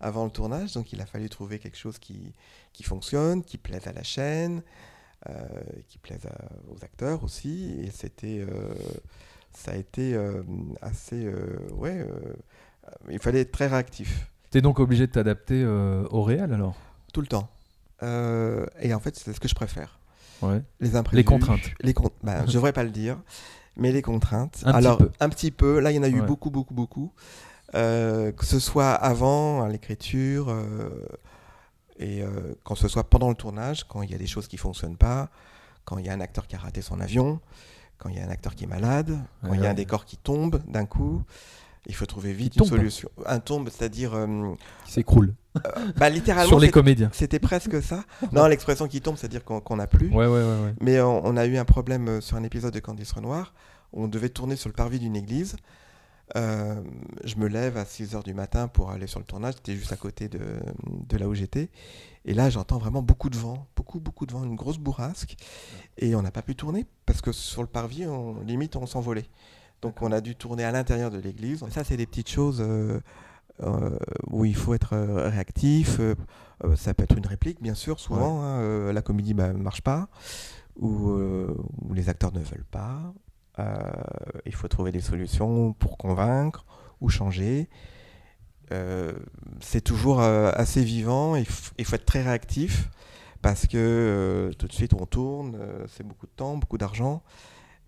avant 0.00 0.24
le 0.24 0.30
tournage, 0.30 0.72
donc 0.74 0.92
il 0.92 1.00
a 1.00 1.06
fallu 1.06 1.28
trouver 1.28 1.58
quelque 1.58 1.76
chose 1.78 1.98
qui, 1.98 2.34
qui 2.72 2.82
fonctionne, 2.82 3.42
qui 3.42 3.56
plaise 3.58 3.86
à 3.86 3.92
la 3.92 4.02
chaîne, 4.02 4.62
qui 5.88 5.98
plaise 5.98 6.24
à- 6.26 6.48
aux 6.70 6.84
acteurs 6.84 7.24
aussi, 7.24 7.74
et 7.80 7.90
c'était 7.90 8.44
ça 9.52 9.72
a 9.72 9.74
été 9.76 10.14
assez 10.82 11.30
ouais, 11.72 12.06
il 13.08 13.18
fallait 13.18 13.40
être 13.40 13.52
très 13.52 13.68
réactif 13.68 14.30
T'es 14.50 14.60
donc 14.60 14.78
obligé 14.78 15.06
de 15.06 15.12
t'adapter 15.12 15.62
euh, 15.62 16.06
au 16.10 16.22
réel 16.22 16.52
alors? 16.52 16.74
Tout 17.12 17.20
le 17.20 17.26
temps. 17.26 17.48
Euh, 18.02 18.66
et 18.80 18.92
en 18.94 19.00
fait, 19.00 19.16
c'est 19.16 19.32
ce 19.32 19.40
que 19.40 19.48
je 19.48 19.54
préfère. 19.54 19.98
Ouais. 20.42 20.62
Les 20.80 20.96
imprévus. 20.96 21.16
Les 21.18 21.24
contraintes. 21.24 21.70
Les 21.80 21.94
con- 21.94 22.10
bah, 22.22 22.44
je 22.46 22.52
devrais 22.52 22.72
pas 22.72 22.84
le 22.84 22.90
dire, 22.90 23.16
mais 23.76 23.90
les 23.92 24.02
contraintes. 24.02 24.62
Un 24.64 24.72
petit 24.72 24.76
Alors, 24.78 24.98
peu. 24.98 25.10
un 25.20 25.28
petit 25.28 25.50
peu. 25.50 25.80
Là, 25.80 25.90
il 25.92 25.96
y 25.96 25.98
en 25.98 26.02
a 26.02 26.08
eu 26.08 26.20
Ouais. 26.20 26.26
beaucoup, 26.26 26.50
beaucoup, 26.50 26.74
beaucoup. 26.74 27.12
Euh, 27.74 28.32
que 28.32 28.44
ce 28.46 28.58
soit 28.60 28.92
avant, 28.92 29.66
l'écriture, 29.66 30.54
et 31.98 32.22
quand 32.64 32.74
ce 32.74 32.86
soit 32.88 33.04
pendant 33.08 33.28
le 33.30 33.34
tournage, 33.34 33.84
quand 33.84 34.02
il 34.02 34.10
y 34.10 34.14
a 34.14 34.18
des 34.18 34.26
choses 34.26 34.46
qui 34.46 34.56
fonctionnent 34.58 34.96
pas, 34.96 35.30
quand 35.84 35.98
il 35.98 36.06
y 36.06 36.08
a 36.08 36.12
un 36.12 36.20
acteur 36.20 36.46
qui 36.46 36.54
a 36.54 36.58
raté 36.58 36.82
son 36.82 37.00
avion, 37.00 37.40
quand 37.98 38.08
il 38.10 38.16
y 38.16 38.20
a 38.20 38.24
un 38.26 38.30
acteur 38.30 38.54
qui 38.54 38.64
est 38.64 38.68
malade, 38.68 39.18
quand 39.42 39.50
Ouais, 39.50 39.56
il 39.56 39.62
y 39.62 39.66
a 39.66 39.70
un 39.70 39.74
décor 39.74 40.04
qui 40.04 40.16
tombe 40.18 40.60
d'un 40.68 40.84
coup. 40.84 41.22
Il 41.86 41.94
faut 41.94 42.06
trouver 42.06 42.32
vite 42.32 42.56
une 42.56 42.64
solution. 42.64 43.08
Un 43.26 43.38
tombe, 43.38 43.68
c'est-à-dire, 43.70 44.14
euh, 44.14 44.54
Qui 44.84 44.92
s'écroule 44.92 45.34
bah, 45.96 46.10
littéralement, 46.10 46.48
sur 46.48 46.60
les 46.60 46.70
comédiens. 46.70 47.08
c'était 47.12 47.38
presque 47.38 47.82
ça. 47.82 48.04
Non, 48.32 48.46
l'expression 48.46 48.88
qui 48.88 49.00
tombe, 49.00 49.16
c'est-à-dire 49.16 49.44
qu'on 49.44 49.60
qu'on 49.60 49.76
n'a 49.76 49.86
plus. 49.86 50.08
Ouais, 50.10 50.26
ouais, 50.26 50.42
ouais. 50.42 50.74
Mais 50.80 51.00
on, 51.00 51.24
on 51.24 51.36
a 51.36 51.46
eu 51.46 51.56
un 51.56 51.64
problème 51.64 52.08
euh, 52.08 52.20
sur 52.20 52.36
un 52.36 52.42
épisode 52.42 52.74
de 52.74 52.80
Candice 52.80 53.12
Renoir. 53.12 53.54
On 53.92 54.08
devait 54.08 54.28
tourner 54.28 54.56
sur 54.56 54.68
le 54.68 54.74
parvis 54.74 54.98
d'une 54.98 55.16
église. 55.16 55.56
Euh, 56.34 56.80
je 57.24 57.36
me 57.36 57.46
lève 57.46 57.76
à 57.76 57.84
6h 57.84 58.24
du 58.24 58.34
matin 58.34 58.66
pour 58.68 58.90
aller 58.90 59.06
sur 59.06 59.20
le 59.20 59.24
tournage. 59.24 59.54
C'était 59.54 59.76
juste 59.76 59.92
à 59.92 59.96
côté 59.96 60.28
de, 60.28 60.40
de 61.08 61.16
là 61.16 61.28
où 61.28 61.34
j'étais. 61.34 61.70
Et 62.24 62.34
là, 62.34 62.50
j'entends 62.50 62.78
vraiment 62.78 63.02
beaucoup 63.02 63.30
de 63.30 63.36
vent. 63.36 63.66
Beaucoup, 63.76 64.00
beaucoup 64.00 64.26
de 64.26 64.32
vent. 64.32 64.42
Une 64.44 64.56
grosse 64.56 64.78
bourrasque. 64.78 65.36
Et 65.98 66.14
on 66.16 66.22
n'a 66.22 66.32
pas 66.32 66.42
pu 66.42 66.56
tourner 66.56 66.84
parce 67.06 67.20
que 67.20 67.32
sur 67.32 67.62
le 67.62 67.68
parvis, 67.68 68.06
on, 68.06 68.40
limite, 68.40 68.76
on 68.76 68.86
s'envolait. 68.86 69.26
Donc 69.82 70.02
on 70.02 70.12
a 70.12 70.20
dû 70.20 70.34
tourner 70.34 70.64
à 70.64 70.72
l'intérieur 70.72 71.10
de 71.10 71.18
l'église. 71.18 71.64
Ça, 71.70 71.84
c'est 71.84 71.96
des 71.96 72.06
petites 72.06 72.30
choses 72.30 72.60
euh, 72.60 73.00
euh, 73.62 73.98
où 74.30 74.44
il 74.44 74.56
faut 74.56 74.74
être 74.74 74.94
euh, 74.94 75.28
réactif. 75.28 76.00
Ça 76.76 76.94
peut 76.94 77.04
être 77.04 77.18
une 77.18 77.26
réplique, 77.26 77.62
bien 77.62 77.74
sûr, 77.74 78.00
souvent. 78.00 78.42
hein, 78.42 78.92
la 78.92 79.02
comédie 79.02 79.34
ne 79.34 79.52
marche 79.52 79.82
pas, 79.82 80.08
ou, 80.76 81.10
ou 81.10 81.92
les 81.92 82.08
acteurs 82.08 82.32
ne 82.32 82.40
veulent 82.40 82.64
pas. 82.70 83.12
Il 84.46 84.54
faut 84.54 84.66
trouver 84.66 84.90
des 84.90 85.02
solutions 85.02 85.74
pour 85.74 85.98
convaincre 85.98 86.64
ou 87.02 87.10
changer. 87.10 87.68
Euh, 88.72 89.12
c'est 89.60 89.80
toujours 89.80 90.20
euh, 90.20 90.50
assez 90.54 90.82
vivant, 90.82 91.36
il, 91.36 91.46
faut 91.46 91.72
être 91.78 92.04
très 92.04 92.22
réactif 92.22 92.90
parce 93.40 93.66
que 93.66 93.76
euh, 93.76 94.52
tout 94.54 94.66
de 94.66 94.72
suite 94.72 94.92
on 94.92 95.06
tourne, 95.06 95.56
c'est 95.88 96.04
beaucoup 96.04 96.26
de 96.26 96.32
temps, 96.32 96.56
beaucoup 96.56 96.78
d'argent 96.78 97.22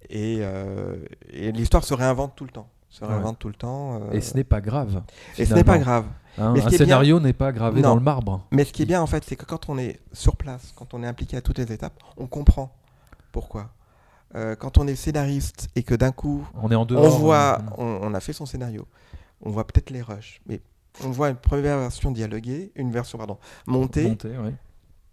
et, 0.09 0.39
euh, 0.41 0.97
et 1.31 1.53
l'histoire 1.53 1.85
se 1.85 1.95
réinvente 1.95 2.35
tout 2.37 2.45
le 2.45 2.51
temps. 2.51 2.69
Se 2.91 3.05
Ouais. 3.05 3.11
réinvente 3.11 3.39
tout 3.39 3.49
le 3.49 3.55
temps. 3.55 4.01
euh, 4.03 4.13
Et 4.13 4.21
ce 4.21 4.35
n'est 4.35 4.45
pas 4.45 4.61
grave. 4.61 5.03
et 5.37 5.45
ce 5.45 5.53
n'est 5.55 5.65
pas 5.65 5.79
grave. 5.79 6.07
Hein, 6.39 6.53
Mais 6.55 6.63
un 6.63 6.69
bien- 6.69 6.79
scénario 6.79 7.21
n'est 7.21 7.33
pas 7.33 7.53
gravé 7.53 7.81
Non. 7.83 7.91
dans 7.91 7.95
le 7.97 8.01
marbre. 8.01 8.47
Mais 8.53 8.65
ce 8.65 8.73
qui 8.73 8.83
est 8.83 8.87
bien 8.87 9.03
en 9.03 9.07
fait, 9.07 9.25
c'est 9.25 9.37
que 9.37 9.45
quand 9.45 9.69
on 9.69 9.77
est 9.77 10.01
sur 10.13 10.37
place, 10.37 10.73
quand 10.77 10.95
on 10.95 11.03
est 11.03 11.07
impliqué 11.07 11.37
à 11.37 11.41
toutes 11.43 11.59
les 11.59 11.71
étapes, 11.73 12.01
on 12.17 12.27
comprend 12.27 12.73
pourquoi. 13.33 13.71
Euh, 14.35 14.55
quand 14.57 14.79
on 14.79 14.87
est 14.87 14.95
scénariste 14.95 15.69
et 15.75 15.83
que 15.83 15.95
d'un 15.95 16.13
coup 16.13 16.47
On 16.63 16.71
est 16.71 16.75
en 16.75 16.85
dehors. 16.87 17.05
on 17.05 17.19
voit, 17.19 17.61
hein. 17.61 17.65
on, 17.79 17.99
on 18.03 18.15
a 18.15 18.21
fait 18.21 18.33
son 18.33 18.47
scénario, 18.47 18.87
on 19.43 19.51
voit 19.51 19.67
peut-être 19.67 19.91
les 19.91 20.03
rushs, 20.03 20.41
mais 20.47 20.61
on 21.05 21.11
voit 21.11 21.31
une 21.31 21.37
première 21.37 21.79
version 21.79 22.11
dialoguée, 22.11 22.71
une 22.77 22.91
version 22.91 23.19
pardon 23.19 23.39
montée, 23.67 24.07
ouais. 24.25 24.55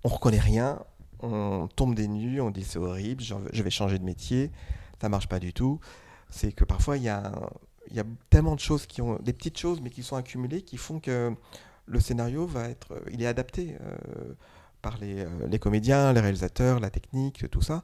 on 0.03 0.09
reconnaît 0.09 0.39
rien, 0.39 0.79
on 1.21 1.67
tombe 1.75 1.95
des 1.95 2.07
nues, 2.07 2.41
on 2.41 2.51
dit 2.51 2.63
c'est 2.63 2.79
horrible, 2.79 3.23
je 3.23 3.63
vais 3.63 3.69
changer 3.69 3.99
de 3.99 4.03
métier, 4.03 4.51
ça 5.01 5.09
marche 5.09 5.27
pas 5.27 5.39
du 5.39 5.53
tout. 5.53 5.79
C'est 6.29 6.51
que 6.51 6.63
parfois 6.65 6.97
il 6.97 7.03
y 7.03 7.09
a, 7.09 7.31
y 7.93 7.99
a 7.99 8.03
tellement 8.29 8.55
de 8.55 8.59
choses 8.59 8.85
qui 8.85 9.01
ont, 9.01 9.17
des 9.21 9.33
petites 9.33 9.57
choses 9.57 9.81
mais 9.81 9.89
qui 9.89 10.03
sont 10.03 10.15
accumulées 10.15 10.61
qui 10.63 10.77
font 10.77 10.99
que 10.99 11.33
le 11.87 11.99
scénario 11.99 12.45
va 12.47 12.69
être, 12.69 12.93
il 13.11 13.21
est 13.21 13.27
adapté. 13.27 13.75
euh, 13.81 14.33
par 14.81 14.99
les, 14.99 15.21
euh, 15.21 15.27
les 15.49 15.57
comédiens, 15.57 16.13
les 16.13 16.19
réalisateurs, 16.19 16.79
la 16.79 16.91
technique, 16.91 17.49
tout 17.49 17.63
ça. 17.63 17.83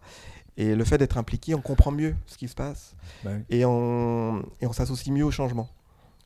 Et 0.56 0.76
le 0.76 0.84
fait 0.84 1.00
d'être 1.00 1.18
impliqué, 1.18 1.56
on 1.56 1.62
comprend 1.62 1.90
mieux 1.92 2.16
ce 2.28 2.38
qui 2.38 2.48
se 2.48 2.54
passe 2.54 2.96
Bah 3.24 3.32
oui. 3.34 3.44
et 3.50 3.66
on, 3.66 4.44
et 4.62 4.68
on 4.68 4.72
s'associe 4.72 5.12
mieux 5.12 5.26
au 5.26 5.32
changement. 5.32 5.68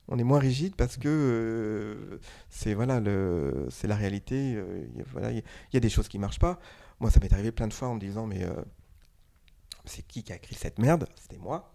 On 0.10 0.20
est 0.20 0.24
moins 0.26 0.39
rigide 0.39 0.76
parce 0.76 0.98
que 0.98 1.08
euh, 1.08 2.20
c'est 2.50 2.74
voilà 2.74 3.00
le 3.00 3.68
c'est 3.70 3.88
la 3.88 3.96
réalité. 3.96 4.56
euh, 4.58 4.86
il 4.94 5.00
y 5.00 5.04
voilà, 5.13 5.32
il 5.32 5.44
y 5.74 5.78
a 5.78 5.80
des 5.80 5.89
choses 5.89 6.10
qui 6.10 6.20
marchent 6.20 6.39
pas. 6.39 6.60
Moi, 6.99 7.10
ça 7.12 7.19
m'est 7.19 7.31
arrivé 7.34 7.51
plein 7.51 7.67
de 7.67 7.73
fois 7.73 7.88
en 7.89 7.95
me 7.95 7.99
disant 7.99 8.25
mais 8.25 8.43
euh, 8.43 8.53
c'est 9.86 10.05
qui 10.08 10.23
qui 10.23 10.31
a 10.34 10.36
écrit 10.36 10.55
cette 10.55 10.79
merde? 10.79 11.08
C'était 11.15 11.38
moi. 11.38 11.71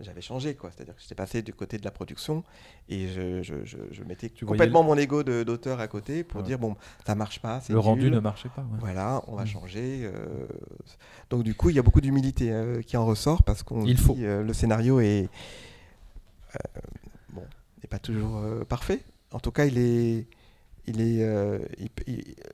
J'avais 0.00 0.22
changé 0.22 0.56
quoi. 0.56 0.72
C'est-à-dire 0.74 0.96
que 0.96 1.00
j'étais 1.00 1.14
passé 1.14 1.40
du 1.42 1.54
côté 1.54 1.78
de 1.78 1.84
la 1.84 1.92
production 1.92 2.42
et 2.88 3.06
je, 3.06 3.42
je, 3.44 3.64
je, 3.64 3.78
je 3.92 4.02
mettais 4.02 4.28
Tu 4.28 4.44
complètement 4.44 4.82
mon 4.82 4.96
ego 4.98 5.22
d'auteur 5.22 5.78
à 5.78 5.86
côté 5.86 6.24
pour 6.24 6.40
Ouais. 6.40 6.46
dire 6.46 6.58
bon 6.58 6.74
ça 7.06 7.14
marche 7.14 7.38
pas. 7.40 7.62
Le 7.68 7.78
rendu 7.78 8.10
ne 8.10 8.18
marchait 8.18 8.48
pas. 8.48 8.62
ouais. 8.62 8.78
Voilà, 8.80 9.22
on 9.28 9.36
va 9.36 9.44
Mm. 9.44 9.46
changer. 9.46 10.00
euh, 10.02 10.48
Donc 11.30 11.44
du 11.44 11.54
coup, 11.54 11.70
il 11.70 11.76
y 11.76 11.78
a 11.78 11.82
beaucoup 11.82 12.00
d'humilité 12.00 12.50
euh, 12.52 12.82
qui 12.82 12.96
en 12.96 13.06
ressort 13.06 13.44
parce 13.44 13.62
qu'on 13.62 13.86
Il 13.86 13.94
dit, 13.94 14.02
faut. 14.02 14.16
le 14.18 14.52
scénario 14.52 14.98
est 14.98 15.28
bon, 17.30 17.44
n'est 17.80 17.88
pas 17.88 18.00
toujours 18.00 18.42
parfait. 18.66 19.00
En 19.30 19.38
tout 19.38 19.52
cas, 19.52 19.64
il 19.66 19.78
est, 19.78 20.26
il 20.86 21.00
est, 21.00 21.24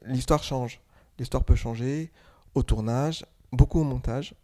l'histoire 0.05 0.43
change. 0.43 0.79
L'histoire 1.21 1.45
peut 1.45 1.55
changer 1.55 2.11
au 2.55 2.63
tournage, 2.63 3.27
beaucoup 3.53 3.79
au 3.79 3.85
montage, 3.85 4.35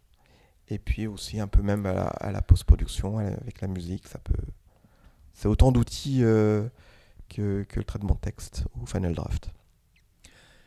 et 0.69 0.77
puis 0.77 1.07
aussi 1.07 1.39
un 1.39 1.47
peu 1.47 1.63
même 1.63 1.87
à 1.87 1.91
la, 1.91 2.03
à 2.03 2.31
la 2.31 2.43
post-production 2.43 3.17
avec 3.17 3.61
la 3.61 3.67
musique. 3.67 4.07
Ça 4.07 4.19
peut, 4.19 4.37
c'est 5.33 5.47
autant 5.47 5.71
d'outils 5.71 6.23
euh, 6.23 6.67
que, 7.29 7.63
que 7.67 7.79
le 7.79 7.83
traitement 7.83 8.13
de 8.13 8.19
texte 8.19 8.65
ou 8.79 8.85
Final 8.85 9.15
Draft. 9.15 9.49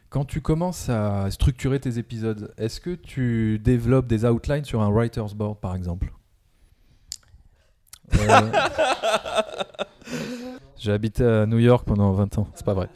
Quand 0.09 0.25
tu 0.25 0.41
commences 0.41 0.89
à 0.89 1.31
structurer 1.31 1.79
tes 1.79 1.99
épisodes, 1.99 2.53
est-ce 2.59 2.81
que 2.81 2.97
tu 2.97 3.61
développes 3.61 4.09
des 4.09 4.25
outlines 4.25 4.65
sur 4.65 4.83
un 4.83 4.91
writer's 4.91 5.35
board, 5.35 5.59
par 5.61 5.77
exemple? 5.77 6.13
Euh, 8.17 8.51
J'ai 10.77 10.91
habité 10.91 11.25
à 11.25 11.47
New 11.47 11.61
York 11.61 11.87
pendant 11.87 12.11
20 12.11 12.39
ans, 12.39 12.49
c'est 12.57 12.67
pas 12.67 12.75
vrai. 12.75 12.89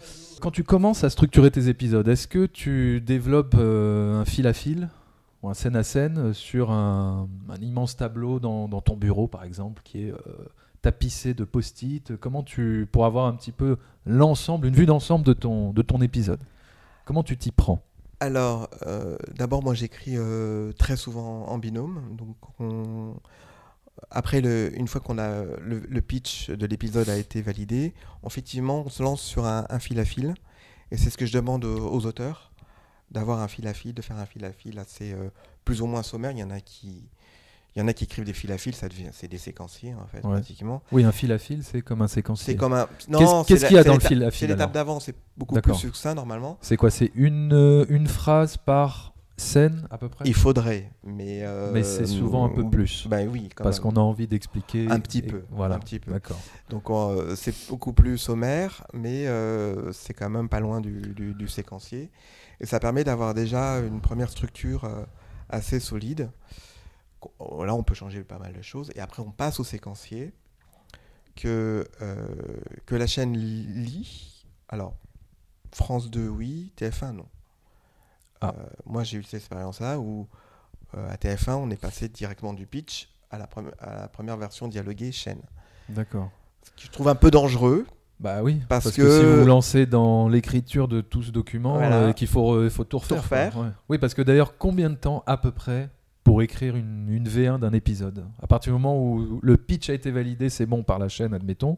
Quand 0.44 0.50
tu 0.50 0.62
commences 0.62 1.04
à 1.04 1.08
structurer 1.08 1.50
tes 1.50 1.70
épisodes, 1.70 2.06
est-ce 2.06 2.28
que 2.28 2.44
tu 2.44 3.00
développes 3.00 3.54
euh, 3.56 4.20
un 4.20 4.26
fil 4.26 4.46
à 4.46 4.52
fil 4.52 4.90
ou 5.42 5.48
un 5.48 5.54
scène 5.54 5.74
à 5.74 5.82
scène 5.82 6.34
sur 6.34 6.70
un, 6.70 7.30
immense 7.62 7.96
tableau 7.96 8.40
dans, 8.40 8.68
ton 8.82 8.94
bureau, 8.94 9.26
par 9.26 9.44
exemple, 9.44 9.80
qui 9.82 10.02
est 10.02 10.10
euh, 10.10 10.18
tapissé 10.82 11.32
de 11.32 11.44
post-it? 11.44 12.14
Comment 12.18 12.42
tu 12.42 12.86
pour 12.92 13.06
avoir 13.06 13.24
un 13.24 13.32
petit 13.32 13.52
peu 13.52 13.78
l'ensemble, 14.04 14.66
une 14.66 14.74
vue 14.74 14.84
d'ensemble 14.84 15.24
de 15.24 15.32
ton, 15.32 15.72
de 15.72 15.80
ton 15.80 16.02
épisode 16.02 16.40
Comment 17.06 17.22
tu 17.22 17.38
t'y 17.38 17.50
prends? 17.50 17.80
Alors, 18.20 18.68
euh, 18.86 19.16
d'abord, 19.38 19.62
moi 19.62 19.72
j'écris 19.72 20.18
très 20.76 20.96
souvent 20.98 21.46
en 21.48 21.56
binôme. 21.56 22.02
Donc, 22.18 22.36
on- 22.60 23.14
après, 24.10 24.40
le- 24.40 24.76
une 24.78 24.88
fois 24.88 25.00
qu'on 25.00 25.18
a 25.18 25.42
le, 25.60 25.80
le 25.88 26.00
pitch 26.00 26.50
de 26.50 26.66
l'épisode 26.66 27.08
a 27.08 27.16
été 27.16 27.42
validé, 27.42 27.94
effectivement, 28.26 28.82
on 28.86 28.88
se 28.90 29.02
lance 29.02 29.20
sur 29.22 29.44
un, 29.46 29.66
un 29.70 29.78
fil 29.78 29.98
à 30.00 30.04
fil. 30.04 30.34
Et 30.90 30.96
c'est 30.96 31.10
ce 31.10 31.16
que 31.18 31.26
je 31.26 31.32
demande 31.32 31.64
aux, 31.64 31.88
aux 31.92 32.06
auteurs, 32.06 32.52
d'avoir 33.10 33.40
un 33.40 33.48
fil 33.48 33.66
à 33.66 33.74
fil, 33.74 33.94
de 33.94 34.02
faire 34.02 34.16
un 34.18 34.26
fil 34.26 34.44
à 34.44 34.52
fil 34.52 34.78
assez 34.78 35.12
euh, 35.12 35.30
plus 35.64 35.80
ou 35.82 35.86
moins 35.86 36.02
sommaire. 36.02 36.30
Il 36.32 36.38
y 36.38 36.42
en 36.44 36.50
a 36.50 36.60
qui, 36.60 37.08
il 37.74 37.80
y 37.80 37.82
en 37.82 37.88
a 37.88 37.92
qui 37.92 38.04
écrivent 38.04 38.24
des 38.24 38.32
fils 38.32 38.50
à 38.50 38.58
fil, 38.58 38.74
ça 38.74 38.88
devient, 38.88 39.08
c'est 39.12 39.26
des 39.26 39.38
séquenciers 39.38 39.94
en 39.94 40.06
fait, 40.06 40.24
Ouais. 40.24 40.32
pratiquement. 40.34 40.82
Oui, 40.92 41.02
un 41.04 41.10
fil 41.10 41.32
à 41.32 41.38
fil, 41.38 41.64
c'est 41.64 41.80
comme 41.82 42.02
un 42.02 42.06
séquencier. 42.08 42.52
C'est 42.52 42.56
comme 42.58 42.74
un. 42.74 42.86
Qu'est-ce- 42.86 43.08
c'est 43.08 43.44
qu'est-ce 43.46 43.66
qu'il 43.66 43.76
y 43.76 43.78
a 43.78 43.84
dans 43.84 43.94
le 43.94 44.00
fil 44.00 44.22
à 44.22 44.30
fil, 44.30 44.40
C'est 44.40 44.46
l'étape 44.46 44.72
d'avant, 44.72 45.00
c'est 45.00 45.16
beaucoup 45.36 45.60
plus 45.60 45.74
succinct 45.74 46.14
normalement. 46.14 46.58
C'est 46.60 46.76
quoi? 46.76 46.90
C'est 46.90 47.10
une, 47.14 47.52
euh, 47.52 47.84
une 47.88 48.06
phrase 48.06 48.56
par 48.58 49.13
scène 49.36 49.86
à 49.90 49.98
peu 49.98 50.08
près 50.08 50.24
Il 50.26 50.34
faudrait, 50.34 50.92
mais. 51.02 51.40
euh, 51.42 51.72
Mais 51.72 51.82
c'est 51.82 52.06
souvent 52.06 52.44
un 52.44 52.48
peu 52.50 52.68
plus. 52.68 53.06
Ben 53.08 53.28
oui, 53.28 53.48
quand 53.54 53.64
Parce 53.64 53.80
qu'on 53.80 53.96
a 53.96 54.00
envie 54.00 54.26
d'expliquer. 54.28 54.88
Un 54.90 55.00
petit 55.00 55.18
et- 55.18 55.22
peu, 55.22 55.42
Voilà. 55.50 55.74
un 55.74 55.78
petit 55.80 55.98
peu. 55.98 56.12
D'accord. 56.12 56.40
Donc 56.70 56.88
euh, 56.90 57.34
c'est 57.36 57.54
beaucoup 57.68 57.92
plus 57.92 58.16
sommaire, 58.18 58.86
mais 58.92 59.26
euh, 59.26 59.92
c'est 59.92 60.14
quand 60.14 60.30
même 60.30 60.48
pas 60.48 60.60
loin 60.60 60.80
du, 60.80 61.00
du- 61.14 61.34
du 61.34 61.48
séquencier. 61.48 62.10
Et 62.60 62.66
ça 62.66 62.78
permet 62.78 63.02
d'avoir 63.04 63.34
déjà 63.34 63.78
une 63.80 64.00
première 64.00 64.30
structure 64.30 64.88
assez 65.48 65.80
solide. 65.80 66.30
Là, 67.40 67.74
on 67.74 67.82
peut 67.82 67.94
changer 67.94 68.22
pas 68.22 68.38
mal 68.38 68.52
de 68.52 68.62
choses. 68.62 68.92
Et 68.94 69.00
après, 69.00 69.22
on 69.22 69.30
passe 69.32 69.58
au 69.58 69.64
séquencier 69.64 70.32
que, 71.34 71.84
que 72.86 72.94
la 72.94 73.06
chaîne 73.06 73.36
lit. 73.36 74.44
Alors, 74.68 74.94
France 75.72 76.10
2, 76.10 76.28
oui. 76.28 76.72
TF1, 76.78 77.12
non. 77.12 77.26
Ah. 78.48 78.54
Euh, 78.58 78.62
moi, 78.86 79.02
j'ai 79.04 79.18
eu 79.18 79.22
cette 79.22 79.34
expérience-là 79.40 79.98
où 79.98 80.26
euh, 80.96 81.10
à 81.12 81.16
TF1, 81.16 81.52
on 81.54 81.70
est 81.70 81.80
passé 81.80 82.08
directement 82.08 82.52
du 82.52 82.66
pitch 82.66 83.08
à 83.30 83.38
la, 83.38 83.46
premi- 83.46 83.72
à 83.80 83.96
la 84.02 84.08
première 84.08 84.36
version 84.36 84.68
dialoguée 84.68 85.12
chaîne. 85.12 85.40
D'accord. 85.88 86.30
Ce 86.62 86.70
que 86.70 86.86
je 86.86 86.90
trouve 86.90 87.08
un 87.08 87.14
peu 87.14 87.30
dangereux. 87.30 87.86
Bah 88.20 88.42
oui, 88.42 88.60
Parce 88.68 88.84
parce, 88.84 88.96
que... 88.96 89.02
que- 89.02 89.18
si 89.20 89.24
vous 89.24 89.40
vous 89.40 89.46
lancez 89.46 89.86
dans 89.86 90.28
l'écriture 90.28 90.86
de 90.88 91.00
tout 91.00 91.22
ce 91.22 91.30
document, 91.32 91.74
Voilà. 91.74 91.96
euh, 91.96 92.12
qu'il 92.12 92.28
faut, 92.28 92.62
il 92.62 92.70
faut 92.70 92.84
tout 92.84 92.98
refaire. 92.98 93.16
quoi. 93.16 93.22
refaire. 93.22 93.58
Ouais. 93.58 93.68
Oui, 93.88 93.98
parce 93.98 94.14
que 94.14 94.22
d'ailleurs, 94.22 94.56
combien 94.56 94.88
de 94.88 94.94
temps 94.94 95.22
à 95.26 95.36
peu 95.36 95.50
près 95.50 95.90
pour 96.22 96.40
écrire 96.40 96.76
une, 96.76 97.08
une 97.10 97.28
V1 97.28 97.58
d'un 97.58 97.72
épisode? 97.72 98.24
À 98.40 98.46
partir 98.46 98.72
du 98.72 98.80
moment 98.80 98.96
où 99.02 99.40
le 99.42 99.56
pitch 99.56 99.90
a 99.90 99.94
été 99.94 100.10
validé, 100.12 100.48
c'est 100.48 100.64
bon 100.64 100.84
par 100.84 100.98
la 101.00 101.08
chaîne, 101.08 101.34
admettons. 101.34 101.76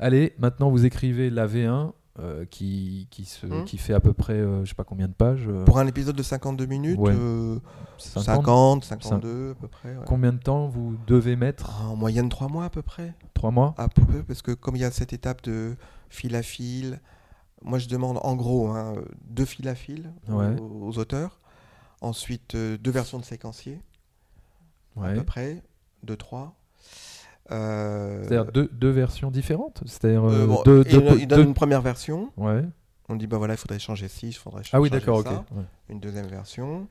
Allez, 0.00 0.34
maintenant 0.38 0.70
vous 0.70 0.84
écrivez 0.86 1.28
la 1.30 1.46
V1 1.46 1.92
euh, 2.20 2.44
qui, 2.44 3.08
qui, 3.10 3.24
se, 3.24 3.46
Hmm. 3.46 3.64
qui 3.64 3.76
fait 3.78 3.92
à 3.94 4.00
peu 4.00 4.12
près, 4.12 4.34
euh, 4.34 4.64
je 4.64 4.68
sais 4.68 4.74
pas 4.74 4.84
combien 4.84 5.08
de 5.08 5.12
pages. 5.12 5.46
euh, 5.48 5.64
Pour 5.64 5.78
un 5.78 5.86
épisode 5.86 6.14
de 6.14 6.22
52 6.22 6.66
minutes, 6.66 6.98
Ouais. 6.98 7.12
euh, 7.12 7.58
50. 7.98 8.84
50, 8.84 8.84
52 8.84 9.50
à 9.50 9.54
peu 9.56 9.66
près. 9.68 9.96
ouais. 9.96 10.04
Combien 10.06 10.32
de 10.32 10.38
temps 10.38 10.68
vous 10.68 10.96
devez 11.06 11.34
mettre 11.36 11.82
En 11.82 11.96
moyenne 11.96 12.28
3 12.28 12.48
mois 12.48 12.64
à 12.66 12.70
peu 12.70 12.82
près. 12.82 13.14
Trois 13.34 13.50
mois 13.50 13.74
À 13.78 13.88
peu 13.88 14.04
près, 14.04 14.22
parce 14.22 14.42
que 14.42 14.52
comme 14.52 14.76
il 14.76 14.82
y 14.82 14.84
a 14.84 14.90
cette 14.92 15.12
étape 15.12 15.42
de 15.42 15.76
fil 16.08 16.36
à 16.36 16.42
fil, 16.42 17.00
moi 17.62 17.78
je 17.78 17.88
demande 17.88 18.18
en 18.22 18.36
gros 18.36 18.68
hein, 18.68 18.94
deux 19.26 19.44
fils 19.44 19.66
à 19.66 19.74
fil 19.74 20.12
aux- 20.28 20.34
Ouais. 20.34 20.54
aux, 20.60 20.96
auteurs. 20.98 21.40
Ensuite, 22.00 22.54
euh, 22.54 22.76
deux 22.78 22.90
versions 22.90 23.18
de 23.18 23.24
séquencier, 23.24 23.80
à 25.02 25.12
peu 25.12 25.24
près, 25.24 25.62
deux, 26.02 26.16
trois. 26.16 26.54
Euh, 27.50 28.22
C'est-à-dire 28.26 28.50
deux, 28.52 28.68
deux 28.72 28.90
versions 28.90 29.30
différentes 29.30 29.82
C'est-à-dire 29.86 30.24
euh, 30.24 30.44
euh, 30.44 30.46
bon, 30.46 30.62
deux, 30.64 30.82
il, 30.86 30.92
deux- 30.98 31.18
il 31.20 31.26
donne 31.26 31.48
une 31.48 31.54
première 31.54 31.82
version. 31.82 32.30
Ouais. 32.38 32.62
On 33.10 33.16
dit 33.16 33.26
bah 33.26 33.36
voilà, 33.36 33.52
il 33.54 33.56
faudrait 33.58 33.78
changer 33.78 34.08
ci, 34.08 34.28
il 34.28 34.32
faudrait 34.32 34.62
ch- 34.62 34.70
Ah 34.72 34.80
oui, 34.80 34.88
changer 34.88 35.00
d'accord, 35.00 35.18
ok. 35.18 35.26
Ouais. 35.56 35.64
une 35.90 36.00
deuxième 36.00 36.26
version, 36.26 36.88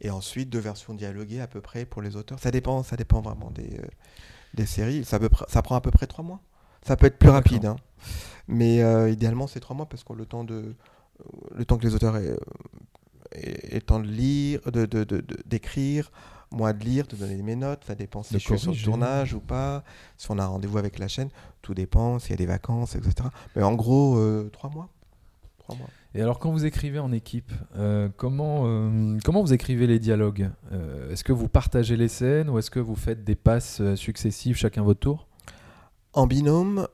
et 0.00 0.10
ensuite 0.10 0.50
deux 0.50 0.60
versions 0.60 0.94
dialoguées 0.94 1.40
à 1.40 1.48
peu 1.48 1.60
près 1.60 1.84
pour 1.84 2.00
les 2.00 2.14
auteurs. 2.14 2.38
Ça 2.38 2.52
dépend, 2.52 2.84
ça 2.84 2.94
dépend 2.96 3.20
vraiment 3.22 3.50
des, 3.50 3.80
des 4.54 4.66
séries. 4.66 5.04
Ça, 5.04 5.18
peut 5.18 5.28
ça 5.48 5.62
prend 5.62 5.74
à 5.74 5.80
peu 5.80 5.90
près 5.90 6.06
trois 6.06 6.24
mois. 6.24 6.40
Ça 6.86 6.96
peut 6.96 7.06
être 7.06 7.18
plus 7.18 7.30
rapide, 7.30 7.66
hein. 7.66 7.74
mais 8.46 8.84
euh, 8.84 9.10
idéalement 9.10 9.48
c'est 9.48 9.58
trois 9.58 9.74
mois 9.74 9.86
parce 9.88 10.04
que 10.04 10.12
le 10.12 10.26
temps 10.26 10.44
de, 10.44 10.76
le 11.56 11.64
temps 11.64 11.76
que 11.76 11.84
les 11.84 11.96
auteurs 11.96 12.16
aient, 12.16 12.36
aient- 13.32 13.72
aient 13.72 13.74
le 13.74 13.82
temps 13.82 13.98
de 13.98 14.06
lire, 14.06 14.60
de, 14.66 14.86
de- 14.86 15.02
de- 15.02 15.20
de- 15.22 15.38
d'écrire, 15.44 16.12
moi 16.50 16.72
de 16.72 16.84
lire, 16.84 17.06
de 17.06 17.16
donner 17.16 17.40
mes 17.42 17.56
notes. 17.56 17.84
Ça 17.86 17.94
dépend 17.94 18.22
si 18.22 18.34
De 18.34 18.38
je 18.38 18.44
suis 18.44 18.58
sur 18.58 18.72
le 18.72 18.78
tournage 18.78 19.34
ou 19.34 19.40
pas, 19.40 19.84
si 20.16 20.30
on 20.30 20.38
a 20.38 20.46
rendez-vous 20.46 20.78
avec 20.78 20.98
la 20.98 21.08
chaîne. 21.08 21.28
Tout 21.62 21.74
dépend, 21.74 22.18
s'il 22.18 22.30
y 22.30 22.34
a 22.34 22.36
des 22.36 22.46
vacances, 22.46 22.94
etc. 22.94 23.28
Mais 23.54 23.62
en 23.62 23.74
gros, 23.74 24.16
euh, 24.18 24.48
trois 24.52 24.70
mois. 24.70 24.88
Trois 25.58 25.76
mois. 25.76 25.88
Et 26.14 26.22
alors, 26.22 26.38
quand 26.38 26.50
vous 26.50 26.64
écrivez 26.64 26.98
en 26.98 27.12
équipe, 27.12 27.52
euh, 27.76 28.08
comment, 28.16 28.62
euh, 28.64 29.18
comment 29.24 29.42
vous 29.42 29.52
écrivez 29.52 29.86
les 29.86 29.98
dialogues? 29.98 30.50
Est-ce 31.10 31.24
que 31.24 31.32
vous 31.32 31.48
partagez 31.48 31.96
les 31.96 32.08
scènes 32.08 32.48
ou 32.48 32.58
est-ce 32.58 32.70
que 32.70 32.80
vous 32.80 32.96
faites 32.96 33.24
des 33.24 33.34
passes 33.34 33.82
successives 33.96 34.56
chacun 34.56 34.82
votre 34.82 35.00
tour? 35.00 35.26
En 36.14 36.26
binôme, 36.26 36.86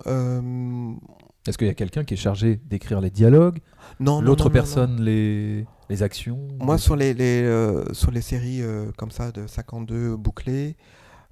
Est-ce 1.47 1.59
qu'il 1.59 1.69
y 1.69 1.71
a 1.71 1.75
quelqu'un 1.75 2.05
qui 2.05 2.15
est 2.15 2.17
chargé 2.17 2.57
d'écrire 2.57 3.01
les 3.01 3.11
dialogues? 3.11 3.61
Non, 4.01 4.21
L'autre 4.21 4.45
non, 4.45 4.51
non, 4.51 4.53
personne 4.53 5.01
Les, 5.01 5.67
actions 6.01 6.49
Moi, 6.59 6.79
sur 6.79 6.97
les, 6.97 7.15
euh, 7.21 7.93
sur 7.93 8.11
les 8.11 8.23
séries 8.23 8.63
euh, 8.63 8.91
comme 8.97 9.11
ça 9.11 9.33
de 9.33 9.47
52 9.47 10.17
bouclées, 10.17 10.77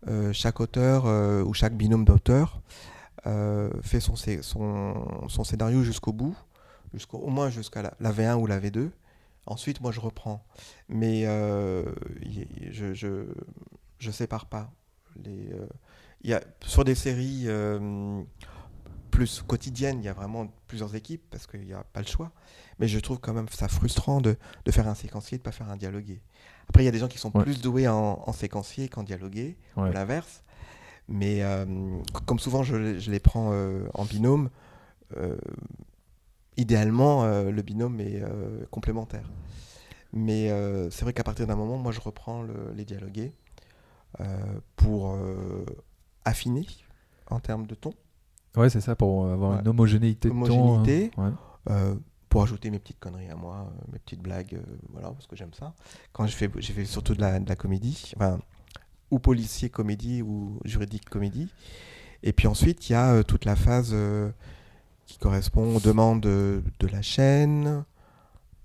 euh, 0.08 0.32
chaque 0.32 0.60
auteur 0.60 1.04
ou 1.46 1.54
chaque 1.54 1.74
binôme 1.76 2.04
d'auteurs 2.04 2.60
fait 3.82 4.00
son, 4.00 4.14
son, 4.16 5.28
son 5.28 5.44
scénario 5.44 5.82
jusqu'au 5.82 6.12
bout, 6.12 6.36
jusqu'au, 6.92 7.18
au 7.18 7.28
moins 7.28 7.50
jusqu'à 7.50 7.82
la, 7.82 7.94
la 8.00 8.12
V1 8.12 8.34
ou 8.34 8.46
la 8.46 8.60
V2. 8.60 8.90
Ensuite, 9.46 9.80
moi, 9.80 9.92
je 9.92 10.00
reprends. 10.00 10.44
Mais 10.88 11.24
je, 11.24 12.94
je, 12.94 13.26
je 13.98 14.10
sépare 14.10 14.46
pas. 14.46 14.70
Les, 15.24 15.50
y 16.24 16.32
a, 16.32 16.42
sur 16.64 16.84
des 16.84 16.94
séries 16.94 17.46
plus 19.20 19.42
quotidiennes, 19.42 19.98
il 20.00 20.06
y 20.06 20.08
a 20.08 20.14
vraiment 20.14 20.46
plusieurs 20.66 20.94
équipes 20.94 21.22
parce 21.30 21.46
qu'il 21.46 21.60
n'y 21.66 21.74
a 21.74 21.84
pas 21.92 22.00
le 22.00 22.06
choix. 22.06 22.32
Mais 22.78 22.88
je 22.88 22.98
trouve 22.98 23.18
quand 23.20 23.34
même 23.34 23.48
ça 23.50 23.68
frustrant 23.68 24.22
de, 24.22 24.34
de 24.64 24.70
faire 24.70 24.88
un 24.88 24.94
séquencier 24.94 25.34
et 25.34 25.38
de 25.38 25.42
ne 25.42 25.44
pas 25.44 25.52
faire 25.52 25.68
un 25.68 25.76
dialogué. 25.76 26.22
Après, 26.70 26.82
il 26.82 26.86
y 26.86 26.88
a 26.88 26.90
des 26.90 26.98
gens 27.00 27.08
qui 27.08 27.18
sont 27.18 27.30
Ouais. 27.34 27.42
plus 27.42 27.60
doués 27.60 27.86
en, 27.86 28.22
en 28.26 28.32
séquencier 28.32 28.88
qu'en 28.88 29.02
dialogué, 29.02 29.58
Ouais. 29.76 29.90
ou 29.90 29.92
l'inverse. 29.92 30.42
Mais 31.06 31.42
euh, 31.42 31.66
comme 32.24 32.38
souvent 32.38 32.62
je, 32.62 32.76
les- 32.76 32.98
je 33.00 33.10
les 33.10 33.20
prends 33.20 33.50
euh, 33.52 33.86
en 33.92 34.06
binôme, 34.06 34.48
euh, 35.18 35.36
idéalement, 36.56 37.26
le 37.26 37.62
binôme 37.62 38.00
est 38.00 38.22
complémentaire. 38.70 39.28
Mais 40.14 40.48
c'est 40.90 41.02
vrai 41.02 41.12
qu'à 41.12 41.24
partir 41.24 41.46
d'un 41.46 41.56
moment, 41.56 41.76
moi, 41.76 41.92
je 41.92 42.00
reprends 42.00 42.40
le- 42.42 42.72
les 42.74 42.86
dialogués 42.86 43.32
pour 44.76 45.18
affiner 46.24 46.66
en 47.28 47.38
termes 47.40 47.66
de 47.66 47.74
ton, 47.74 47.92
Ouais, 48.56 48.68
c'est 48.70 48.80
ça, 48.80 48.96
pour 48.96 49.26
avoir 49.26 49.52
Ouais. 49.52 49.60
une 49.60 49.68
homogénéité 49.68 50.28
de. 50.28 50.34
Homogénéité. 50.34 51.10
hein. 51.16 51.34
Ouais. 51.66 51.72
euh, 51.72 51.94
pour 52.28 52.42
ajouter 52.44 52.70
mes 52.70 52.78
petites 52.78 52.98
conneries 53.00 53.28
à 53.28 53.34
moi, 53.36 53.66
euh, 53.68 53.82
mes 53.92 53.98
petites 53.98 54.20
blagues, 54.22 54.54
euh, 54.54 54.62
voilà, 54.90 55.10
parce 55.10 55.26
que 55.26 55.34
j'aime 55.36 55.52
ça. 55.52 55.74
Quand 56.12 56.26
je 56.26 56.34
fais, 56.36 56.48
j'ai 56.58 56.72
fait 56.72 56.84
surtout 56.84 57.14
de 57.14 57.20
la, 57.20 57.40
de 57.40 57.48
la 57.48 57.56
comédie, 57.56 58.12
enfin, 58.16 58.38
ou 59.10 59.18
policier 59.18 59.68
comédie 59.68 60.22
ou 60.22 60.60
juridique 60.64 61.08
comédie. 61.10 61.48
Et 62.22 62.32
puis 62.32 62.46
ensuite, 62.46 62.88
il 62.88 62.92
y 62.92 62.96
a 62.96 63.14
euh, 63.14 63.22
toute 63.24 63.44
la 63.44 63.56
phase 63.56 63.94
qui 65.06 65.18
correspond 65.18 65.74
aux 65.76 65.80
demandes 65.80 66.20
de, 66.20 66.62
de 66.78 66.86
la 66.86 67.02
chaîne, 67.02 67.84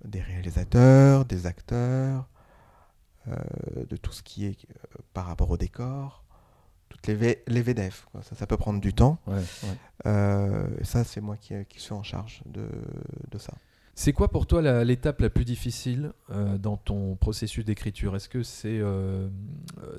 des 0.04 0.22
réalisateurs, 0.22 1.26
des 1.26 1.48
acteurs, 1.48 2.28
de 3.28 3.98
tout 3.98 4.12
ce 4.12 4.22
qui 4.22 4.46
est 4.46 4.56
par 5.16 5.26
rapport 5.26 5.50
au 5.50 5.58
décor, 5.58 6.24
toutes 6.96 7.08
les, 7.08 7.62
VDF. 7.62 8.08
quoi. 8.12 8.22
Ça, 8.24 8.36
ça 8.36 8.48
peut 8.48 8.58
prendre 8.58 8.80
du 8.82 8.94
temps. 8.94 9.20
Ouais, 9.28 9.36
ouais. 9.36 9.78
Euh, 10.08 10.68
et 10.80 10.84
ça, 10.84 11.04
c'est 11.04 11.22
moi 11.22 11.38
qui, 11.38 11.54
qui 11.70 11.80
suis 11.80 11.94
en 11.94 12.04
charge 12.04 12.42
de, 12.46 12.68
de 13.32 13.38
ça. 13.38 13.54
C'est 13.98 14.12
quoi 14.12 14.28
pour 14.30 14.46
toi 14.46 14.84
l'étape 14.84 15.22
la 15.22 15.30
plus 15.30 15.46
difficile 15.46 16.12
euh, 16.30 16.58
dans 16.58 16.76
ton 16.76 17.16
processus 17.16 17.64
d'écriture? 17.64 18.16
Est-ce 18.16 18.28
que 18.28 18.44
c'est 18.44 18.80
euh, 18.80 19.30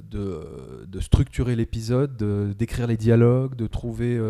de, 0.02 0.84
de 0.86 1.00
structurer 1.00 1.56
l'épisode, 1.56 2.14
de- 2.16 2.54
d'écrire 2.58 2.86
les 2.86 2.98
dialogues, 2.98 3.54
de 3.54 3.66
trouver 3.66 4.20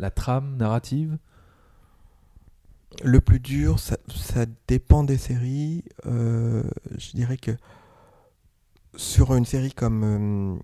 la 0.00 0.10
trame 0.10 0.56
narrative? 0.56 1.18
Le 3.04 3.20
plus 3.20 3.38
dur, 3.40 3.78
ça, 3.78 3.96
ça 4.08 4.44
dépend 4.68 5.04
des 5.04 5.16
séries. 5.18 5.84
Je 6.04 7.10
dirais 7.14 7.36
que 7.36 7.52
sur 8.96 9.34
une 9.34 9.44
série 9.46 9.72
comme 9.72 10.60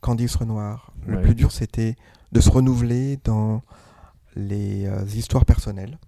Candice 0.00 0.36
Renoir, 0.36 0.92
le 1.06 1.16
Ouais. 1.16 1.22
plus 1.22 1.34
dur, 1.34 1.52
c'était 1.52 1.96
de 2.32 2.40
se 2.40 2.50
renouveler 2.50 3.18
dans 3.24 3.62
les 4.36 4.86
euh, 4.86 5.04
histoires 5.04 5.44
personnelles. 5.44 5.98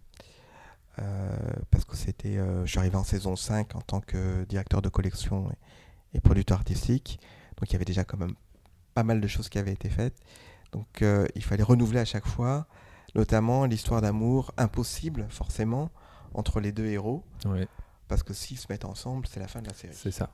Euh, 0.99 1.36
parce 1.70 1.84
que 1.84 1.97
c'était, 1.97 2.36
euh, 2.36 2.64
je 2.66 2.70
suis 2.70 2.78
arrivé 2.78 2.97
en 2.97 3.05
saison 3.05 3.34
5 3.34 3.74
en 3.76 3.80
tant 3.80 4.01
que 4.01 4.45
directeur 4.45 4.82
de 4.82 4.88
collection 4.90 5.51
et, 5.51 6.18
et 6.18 6.20
producteur 6.20 6.59
artistique. 6.59 7.18
Donc 7.57 7.70
il 7.70 7.72
y 7.72 7.76
avait 7.76 7.84
déjà 7.86 8.05
quand 8.05 8.18
même 8.18 8.34
pas 8.95 9.03
mal 9.03 9.20
de 9.20 9.26
choses 9.26 9.49
qui 9.49 9.59
avaient 9.59 9.72
été 9.72 9.88
faites. 9.88 10.14
Donc 10.72 11.01
euh, 11.03 11.26
il 11.34 11.43
fallait 11.43 11.62
renouveler 11.62 12.01
à 12.01 12.05
chaque 12.05 12.26
fois, 12.26 12.66
notamment 13.14 13.64
l'histoire 13.64 14.03
d'amour 14.03 14.53
impossible 14.59 15.26
forcément 15.30 15.90
entre 16.34 16.61
les 16.61 16.72
deux 16.72 16.86
héros. 16.86 17.24
Ouais, 17.47 17.66
Parce 18.09 18.22
que 18.22 18.34
s'ils 18.34 18.59
se 18.59 18.66
mettent 18.68 18.84
ensemble, 18.84 19.26
c'est 19.26 19.40
la 19.40 19.49
fin 19.49 19.62
de 19.62 19.68
la 19.68 19.74
série. 19.74 19.95
c'est 19.97 20.11
ça. 20.12 20.30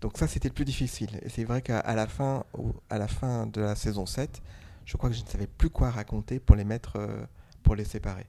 Donc 0.00 0.18
ça, 0.18 0.26
c'était 0.26 0.48
le 0.48 0.54
plus 0.54 0.64
difficile. 0.64 1.10
Et 1.22 1.28
c'est 1.28 1.44
vrai 1.44 1.62
qu'à 1.62 1.94
la, 1.94 2.06
fin, 2.06 2.44
la 2.90 3.08
fin 3.08 3.46
de 3.46 3.60
la 3.60 3.74
saison 3.74 4.06
7, 4.06 4.42
je 4.84 4.96
crois 4.96 5.10
que 5.10 5.16
je 5.16 5.22
ne 5.22 5.28
savais 5.28 5.46
plus 5.46 5.70
quoi 5.70 5.90
raconter 5.90 6.38
pour 6.38 6.56
les 6.56 6.64
mettre, 6.64 6.96
euh, 6.96 7.24
pour 7.62 7.74
les 7.74 7.84
séparer. 7.84 8.26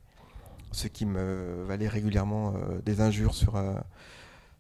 Ce 0.72 0.88
qui 0.88 1.05
me 1.05 1.63
valait 1.65 1.88
régulièrement 1.88 2.53
euh, 2.55 2.80
des 2.86 3.01
injures 3.01 3.36
sur, 3.36 3.55
euh, 3.55 3.76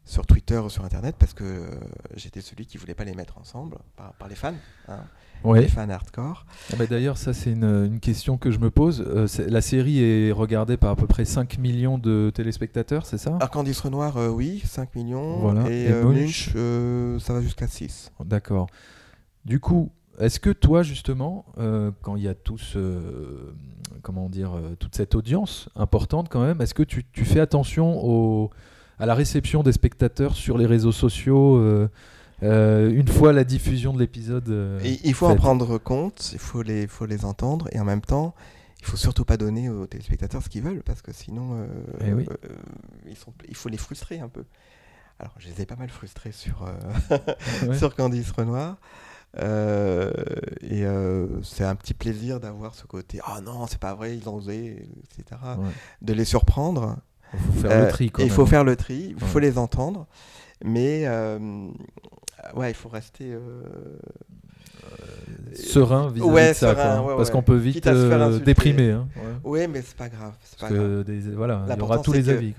sur 0.07 0.25
Twitter 0.25 0.57
ou 0.57 0.69
sur 0.69 0.83
Internet 0.83 1.15
parce 1.19 1.33
que 1.33 1.43
euh, 1.43 1.65
j'étais 2.15 2.41
celui 2.41 2.65
qui 2.65 2.77
voulait 2.77 2.95
pas 2.95 3.03
les 3.03 3.13
mettre 3.13 3.37
ensemble 3.37 3.77
par, 3.95 4.13
par 4.13 4.27
les 4.27 4.35
fans, 4.35 4.53
hein, 4.87 5.01
Ouais. 5.43 5.61
les 5.61 5.67
fans 5.67 5.87
hardcore. 5.87 6.47
Ah 6.73 6.77
bah 6.79 6.87
D'ailleurs, 6.87 7.17
ça 7.17 7.31
c'est 7.33 7.51
une, 7.51 7.63
une 7.85 7.99
question 7.99 8.37
que 8.39 8.49
je 8.49 8.57
me 8.57 8.71
pose. 8.71 9.01
Euh, 9.05 9.27
la 9.47 9.61
série 9.61 10.01
est 10.01 10.31
regardée 10.31 10.77
par 10.77 10.89
à 10.91 10.95
peu 10.95 11.05
près 11.05 11.25
5 11.25 11.59
millions 11.59 11.99
de 11.99 12.31
téléspectateurs, 12.33 13.05
c'est 13.05 13.19
ça? 13.19 13.35
Alors 13.35 13.51
Candice 13.51 13.79
Renoir, 13.81 14.17
euh, 14.17 14.29
oui, 14.29 14.63
5 14.65 14.95
millions. 14.95 15.37
Voilà. 15.37 15.69
Et, 15.69 15.85
Et 15.85 15.91
Munch 16.03 16.53
ça 17.21 17.33
va 17.33 17.41
jusqu'à 17.41 17.67
6. 17.67 18.11
D'accord. 18.25 18.65
Du 19.45 19.59
coup, 19.59 19.91
est-ce 20.19 20.39
que 20.39 20.49
toi, 20.49 20.81
justement, 20.81 21.45
quand 22.01 22.15
il 22.15 22.23
y 22.23 22.27
a 22.27 22.33
tout 22.33 22.57
ce- 22.57 23.53
comment 24.01 24.29
dire, 24.29 24.53
toute 24.79 24.95
cette 24.95 25.13
audience 25.15 25.69
importante 25.75 26.29
quand 26.29 26.41
même, 26.41 26.61
est-ce 26.61 26.73
que 26.73 26.83
tu, 26.83 27.03
tu 27.11 27.25
fais 27.25 27.39
attention 27.41 28.03
au, 28.03 28.49
à 28.99 29.05
la 29.05 29.13
réception 29.15 29.63
des 29.63 29.71
spectateurs 29.71 30.35
sur 30.35 30.57
les 30.57 30.65
réseaux 30.65 30.91
sociaux 30.91 31.57
euh, 31.57 31.89
euh, 32.43 32.89
une 32.91 33.07
fois 33.07 33.33
la 33.33 33.43
diffusion 33.43 33.93
de 33.93 33.99
l'épisode 33.99 34.47
euh, 34.49 34.79
il 35.03 35.13
faut 35.13 35.25
en 35.27 35.35
prendre 35.35 35.77
compte, 35.79 36.29
il 36.33 36.39
faut 36.39 36.61
les, 36.61 36.85
faut 36.87 37.05
les 37.07 37.25
entendre, 37.25 37.67
et 37.71 37.79
en 37.79 37.83
même 37.85 38.01
temps, 38.01 38.35
il 38.79 38.85
faut 38.85 38.97
surtout 38.97 39.25
pas 39.25 39.37
donner 39.37 39.69
aux 39.69 39.87
téléspectateurs 39.87 40.43
ce 40.43 40.49
qu'ils 40.49 40.61
veulent, 40.61 40.83
parce 40.83 41.01
que 41.01 41.11
sinon, 41.11 41.53
euh, 41.53 41.67
Eh 42.05 42.13
oui. 42.13 42.27
ils 43.07 43.15
sont, 43.17 43.33
il 43.49 43.55
faut 43.55 43.69
les 43.69 43.77
frustrer 43.77 44.19
un 44.19 44.29
peu. 44.29 44.43
Alors, 45.19 45.33
je 45.39 45.47
les 45.47 45.61
ai 45.63 45.65
pas 45.65 45.75
mal 45.75 45.89
frustrés 45.89 46.31
sur, 46.31 46.63
Ouais. 47.67 47.75
sur 47.75 47.95
Candice 47.95 48.29
Renoir. 48.31 48.77
Et 49.35 50.83
c'est 51.43 51.63
un 51.63 51.75
petit 51.75 51.95
plaisir 51.95 52.39
d'avoir 52.39 52.75
ce 52.75 52.85
côté 52.85 53.19
ah 53.25 53.41
non 53.41 53.67
c'est 53.67 53.79
pas 53.79 53.93
vrai 53.95 54.15
ils 54.17 54.27
ont 54.29 54.35
osé 54.35 54.87
etc 55.19 55.41
Ouais. 55.57 55.65
de 56.01 56.13
les 56.13 56.25
surprendre 56.25 56.97
Il 57.33 57.39
faut 57.39 57.51
faire 57.61 57.71
Euh, 57.71 57.85
le 57.85 57.91
tri 57.91 58.09
quand 58.11 58.21
et 58.21 58.25
il 58.25 58.29
même. 58.29 58.35
faut 58.35 58.45
faire 58.45 58.63
le 58.63 58.75
tri, 58.75 59.15
il 59.17 59.19
faut 59.25 59.39
les 59.39 59.57
entendre, 59.57 60.07
mais 60.63 61.03
euh, 61.05 61.67
ouais, 62.55 62.71
il 62.71 62.73
faut 62.75 62.89
rester. 62.89 63.31
euh, 63.33 63.39
serein 65.55 66.09
vis-à-vis 66.09 66.31
Ouais, 66.31 66.49
de 66.49 66.53
ça, 66.53 66.73
serein, 66.75 66.97
quoi. 67.01 67.05
ouais, 67.11 67.17
parce 67.17 67.29
ouais. 67.29 67.33
qu'on 67.33 67.41
peut 67.41 67.55
vite 67.55 67.87
euh, 67.87 68.39
déprimer. 68.39 68.91
hein. 68.91 69.07
Ouais, 69.43 69.67
mais 69.67 69.81
c'est 69.81 69.95
pas 69.97 70.09
grave. 70.09 70.33
pas 70.59 70.69
grave. 70.69 71.03
des- 71.03 71.19
voilà, 71.31 71.65
il 71.69 71.77
y 71.77 71.81
aura 71.81 71.99
tous 71.99 72.13
les 72.13 72.29
avis. 72.29 72.53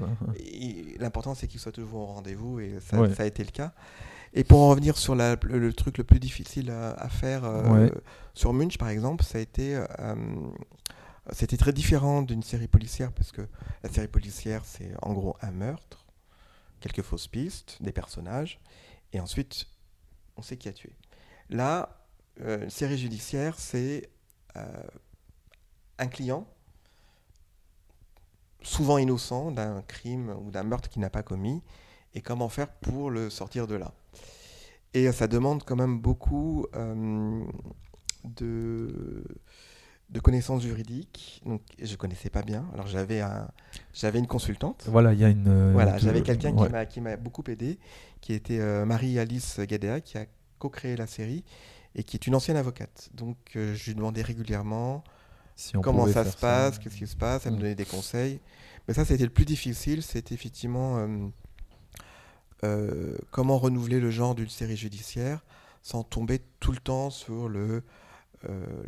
L'important, 0.98 1.34
c'est 1.34 1.46
qu'ils 1.46 1.60
soient 1.60 1.72
toujours 1.72 2.00
au 2.00 2.06
rendez-vous, 2.06 2.60
et 2.60 2.74
ça, 2.80 3.22
a 3.22 3.26
été 3.26 3.44
le 3.44 3.50
cas. 3.50 3.72
Et 4.34 4.44
pour 4.44 4.60
en 4.60 4.68
revenir 4.68 4.98
sur 4.98 5.14
la- 5.14 5.36
le, 5.42 5.58
le 5.58 5.72
truc 5.72 5.96
le 5.96 6.04
plus 6.04 6.20
difficile 6.20 6.70
à, 6.70 6.90
à 6.92 7.08
faire 7.08 7.42
euh, 7.44 7.88
sur 8.34 8.52
Munch, 8.52 8.76
par 8.76 8.90
exemple, 8.90 9.24
ça 9.24 9.38
a 9.38 9.40
été. 9.40 9.74
euh, 9.76 9.84
c'était 11.32 11.56
très 11.56 11.72
différent 11.72 12.22
d'une 12.22 12.42
série 12.42 12.68
policière, 12.68 13.12
parce 13.12 13.32
que 13.32 13.46
la 13.82 13.90
série 13.90 14.08
policière, 14.08 14.64
c'est 14.64 14.92
en 15.02 15.12
gros 15.12 15.36
un 15.42 15.50
meurtre, 15.50 16.06
quelques 16.80 17.02
fausses 17.02 17.28
pistes, 17.28 17.78
des 17.80 17.92
personnages, 17.92 18.60
et 19.12 19.20
ensuite, 19.20 19.66
on 20.36 20.42
sait 20.42 20.56
qui 20.56 20.68
a 20.68 20.72
tué. 20.72 20.92
Là, 21.50 22.06
euh, 22.40 22.64
une 22.64 22.70
série 22.70 22.98
judiciaire, 22.98 23.58
c'est 23.58 24.08
euh, 24.56 24.82
un 25.98 26.06
client, 26.06 26.46
souvent 28.62 28.98
innocent, 28.98 29.50
d'un 29.50 29.82
crime 29.82 30.30
ou 30.30 30.50
d'un 30.50 30.62
meurtre 30.62 30.88
qu'il 30.88 31.02
n'a 31.02 31.10
pas 31.10 31.22
commis, 31.22 31.62
et 32.14 32.20
comment 32.20 32.48
faire 32.48 32.68
pour 32.68 33.10
le 33.10 33.30
sortir 33.30 33.66
de 33.66 33.74
là. 33.74 33.92
Et 34.94 35.10
ça 35.12 35.26
demande 35.26 35.64
quand 35.64 35.76
même 35.76 35.98
beaucoup 35.98 36.66
euh, 36.74 37.44
de, 38.24 39.24
de 40.10 40.20
connaissances 40.20 40.62
juridiques. 40.62 41.42
Donc, 41.44 41.60
je 41.82 41.94
connaissais 41.96 42.30
pas 42.30 42.42
bien. 42.42 42.64
Alors, 42.72 42.86
j'avais 42.86 43.20
un, 43.20 43.48
j'avais 43.92 44.18
une 44.18 44.26
consultante. 44.26 44.84
Voilà, 44.88 45.12
il 45.12 45.18
y 45.20 45.24
a 45.24 45.28
une. 45.28 45.48
euh, 45.48 45.72
Voilà, 45.72 45.98
j'avais 45.98 46.22
quelqu'un 46.22 46.52
ouais. 46.56 46.66
qui 46.66 46.72
m'a 46.72 46.86
qui 46.86 47.00
m'a 47.00 47.16
beaucoup 47.16 47.44
aidé, 47.48 47.78
qui 48.20 48.32
était 48.32 48.58
euh, 48.60 48.84
Marie-Alice 48.86 49.60
Gadea, 49.60 50.00
qui 50.00 50.16
a 50.18 50.26
co-créé 50.58 50.96
la 50.96 51.06
série 51.06 51.44
et 51.94 52.02
qui 52.04 52.16
est 52.16 52.26
une 52.26 52.34
ancienne 52.34 52.56
avocate. 52.56 53.10
Donc, 53.14 53.36
euh, 53.56 53.74
je 53.74 53.84
lui 53.86 53.94
demandais 53.94 54.22
régulièrement 54.22 55.04
Si 55.56 55.72
comment 55.72 56.06
ça 56.06 56.24
se 56.24 56.36
passe, 56.36 56.78
qu'est-ce 56.78 56.96
qui 56.96 57.06
se 57.06 57.16
passe, 57.16 57.44
elle 57.46 57.52
me 57.52 57.56
Mm. 57.58 57.60
donnait 57.60 57.74
des 57.74 57.84
conseils. 57.84 58.40
Mais 58.86 58.94
ça, 58.94 59.04
c'était 59.04 59.24
le 59.24 59.30
plus 59.30 59.44
difficile, 59.44 60.02
c'était 60.02 60.34
effectivement 60.34 61.06
comment 63.30 63.58
renouveler 63.58 64.00
le 64.00 64.10
genre 64.10 64.34
d'une 64.34 64.48
série 64.48 64.76
judiciaire 64.76 65.44
sans 65.82 66.02
tomber 66.02 66.40
tout 66.60 66.72
le 66.72 66.78
temps 66.78 67.08
sur 67.10 67.48
le 67.48 67.82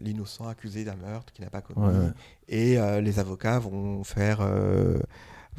l'innocent 0.00 0.46
accusé 0.48 0.84
d'un 0.84 0.96
meurtre 0.96 1.32
qui 1.32 1.42
n'a 1.42 1.50
pas 1.50 1.60
commis. 1.60 1.86
Ouais. 1.86 2.10
Et 2.48 2.78
euh, 2.78 3.00
les 3.00 3.18
avocats 3.18 3.58
vont 3.58 4.04
faire 4.04 4.38
euh, 4.40 4.98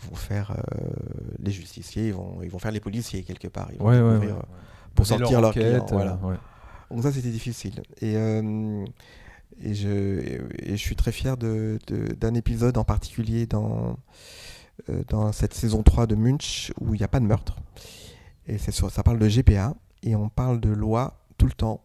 vont 0.09 0.15
faire 0.15 0.51
euh, 0.51 0.87
les 1.39 1.51
justiciers, 1.51 2.07
ils 2.07 2.13
vont, 2.13 2.39
ils 2.41 2.49
vont 2.49 2.59
faire 2.59 2.71
les 2.71 2.79
policiers 2.79 3.23
quelque 3.23 3.47
part. 3.49 3.69
Ils 3.73 3.79
vont 3.79 3.85
Ouais, 3.87 3.99
ouais, 4.01 4.09
découvrir, 4.13 4.35
ouais. 4.35 4.41
euh, 4.41 4.55
pour 4.95 5.05
sortir 5.05 5.41
leur 5.41 5.49
enquête, 5.51 5.85
client. 5.85 5.99
euh, 6.01 6.15
voilà. 6.19 6.39
Donc 6.89 7.03
ça, 7.03 7.11
c'était 7.11 7.29
difficile. 7.29 7.81
Et, 8.01 8.15
euh, 8.17 8.85
et, 9.61 9.73
je, 9.73 9.89
et 9.89 10.71
je 10.71 10.75
suis 10.75 10.95
très 10.95 11.11
fier 11.11 11.37
de- 11.37 11.77
de- 11.87 12.13
d'un 12.13 12.33
épisode 12.33 12.77
en 12.77 12.83
particulier 12.83 13.45
dans, 13.45 13.97
euh, 14.89 15.03
dans 15.09 15.31
cette 15.33 15.53
saison 15.53 15.83
3 15.83 16.07
de 16.07 16.15
Munch 16.15 16.71
où 16.79 16.93
il 16.95 16.97
n'y 16.97 17.03
a 17.03 17.07
pas 17.09 17.19
de 17.19 17.25
meurtre. 17.25 17.57
Et 18.47 18.57
c'est 18.57 18.71
sur, 18.71 18.89
ça 18.91 19.03
parle 19.03 19.19
de 19.19 19.27
GPA 19.27 19.75
et 20.03 20.15
on 20.15 20.29
parle 20.29 20.59
de 20.59 20.69
loi 20.69 21.19
tout 21.37 21.45
le 21.45 21.51
temps. 21.53 21.83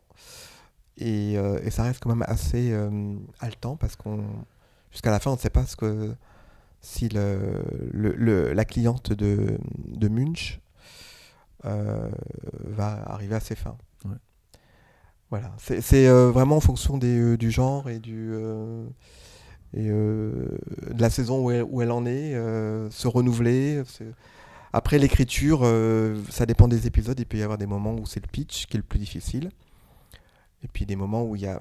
Et, 0.99 1.37
euh, 1.37 1.59
et 1.63 1.71
ça 1.71 1.83
reste 1.83 2.01
quand 2.03 2.09
même 2.09 2.25
assez 2.27 2.73
euh, 2.73 3.15
haletant 3.41 3.77
parce 3.77 3.97
qu'on 3.97 4.25
jusqu'à 4.91 5.11
la 5.11 5.21
fin, 5.21 5.31
on 5.31 5.35
ne 5.35 5.39
sait 5.39 5.51
pas 5.51 5.67
ce 5.67 5.77
que 5.77 6.15
si 6.81 7.09
le, 7.09 7.63
le- 7.93 8.15
le- 8.15 8.53
la 8.55 8.65
cliente 8.65 9.13
de, 9.13 9.59
de 9.89 10.09
Munch 10.09 10.61
euh, 11.65 12.09
va 12.65 13.03
arriver 13.11 13.35
à 13.35 13.41
ses 13.41 13.57
fins. 13.57 13.77
Ouais. 14.05 14.17
Voilà, 15.31 15.53
c'est 15.59 16.07
euh, 16.07 16.31
vraiment 16.31 16.57
en 16.57 16.61
fonction 16.61 16.99
des, 16.99 17.19
euh, 17.19 17.37
du 17.37 17.51
genre 17.51 17.91
et 17.91 17.99
du, 17.99 18.33
et 19.75 19.89
de 19.89 20.49
la 20.99 21.11
saison 21.11 21.45
où 21.45 21.51
elle, 21.51 21.65
où 21.65 21.83
elle 21.83 21.91
en 21.91 22.07
est, 22.07 22.33
se 22.91 23.09
renouveler. 23.09 23.83
Après 24.73 24.99
l'écriture, 24.99 25.67
ça 26.31 26.47
dépend 26.47 26.69
des 26.69 26.87
épisodes. 26.87 27.19
Il 27.19 27.27
peut 27.27 27.39
y 27.39 27.43
avoir 27.43 27.59
des 27.59 27.67
moments 27.67 27.95
où 27.95 28.07
c'est 28.07 28.25
le 28.25 28.31
pitch 28.31 28.67
qui 28.67 28.77
est 28.77 28.79
le 28.79 28.85
plus 28.85 28.99
difficile. 29.01 29.51
Et 30.63 30.69
puis 30.69 30.87
des 30.87 30.97
moments 30.97 31.25
où 31.25 31.37
il 31.37 31.43
y 31.43 31.47
a. 31.47 31.61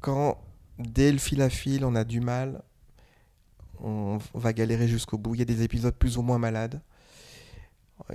Quand 0.00 0.38
dès 0.78 1.10
le 1.10 1.18
fil 1.18 1.42
à 1.42 1.50
fil, 1.50 1.84
on 1.84 1.94
a 1.94 2.04
du 2.04 2.20
mal, 2.20 2.62
on 3.80 4.18
va 4.34 4.52
galérer 4.52 4.88
jusqu'au 4.88 5.18
bout. 5.18 5.34
Il 5.34 5.38
y 5.38 5.42
a 5.42 5.46
des 5.46 5.62
épisodes 5.62 5.94
plus 5.94 6.18
ou 6.18 6.22
moins 6.22 6.38
malades. 6.38 6.80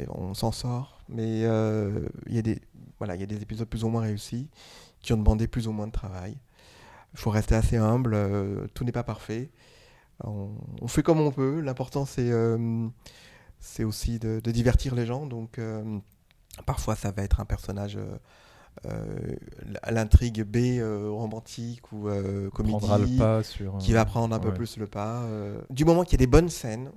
On 0.09 0.33
s'en 0.33 0.51
sort. 0.51 1.01
Mais 1.09 1.43
euh, 1.43 2.07
il 2.27 2.35
y, 2.35 2.39
a 2.39 2.41
des, 2.41 2.61
voilà, 2.97 3.15
il 3.15 3.21
y 3.21 3.23
a 3.23 3.27
des 3.27 3.41
épisodes 3.41 3.67
plus 3.67 3.83
ou 3.83 3.89
moins 3.89 4.01
réussis 4.01 4.47
qui 5.01 5.13
ont 5.13 5.17
demandé 5.17 5.47
plus 5.47 5.67
ou 5.67 5.71
moins 5.71 5.87
de 5.87 5.91
travail. 5.91 6.37
Il 7.13 7.19
faut 7.19 7.29
rester 7.31 7.55
assez 7.55 7.77
humble. 7.77 8.13
euh, 8.13 8.67
tout 8.73 8.83
n'est 8.83 8.91
pas 8.91 9.03
parfait. 9.03 9.49
On, 10.23 10.87
fait 10.87 11.03
comme 11.03 11.19
on 11.19 11.31
peut. 11.31 11.61
L'important, 11.61 12.05
c'est 12.05 12.31
euh, 12.31 12.87
aussi 13.79 14.19
de, 14.19 14.39
de 14.39 14.51
divertir 14.51 14.95
les 14.95 15.05
gens. 15.05 15.25
Donc, 15.25 15.57
euh, 15.57 15.99
parfois, 16.65 16.95
ça 16.95 17.11
va 17.11 17.23
être 17.23 17.39
un 17.39 17.45
personnage. 17.45 17.97
Euh, 18.85 19.35
l'intrigue 19.89 20.43
B 20.43 20.79
euh, 20.79 21.09
romantique 21.09 21.91
ou 21.91 22.07
euh, 22.07 22.49
comédie 22.49 22.77
Prendra 22.77 22.97
le 22.97 23.17
pas 23.17 23.43
sur. 23.43 23.77
qui 23.77 23.93
va 23.93 24.05
prendre 24.05 24.33
un 24.35 24.39
peu 24.39 24.53
plus 24.53 24.77
le 24.77 24.87
pas. 24.87 25.27
Du 25.69 25.85
moment 25.85 26.03
qu'il 26.03 26.13
y 26.13 26.15
a 26.15 26.25
des 26.25 26.31
bonnes 26.31 26.49
scènes, 26.49 26.91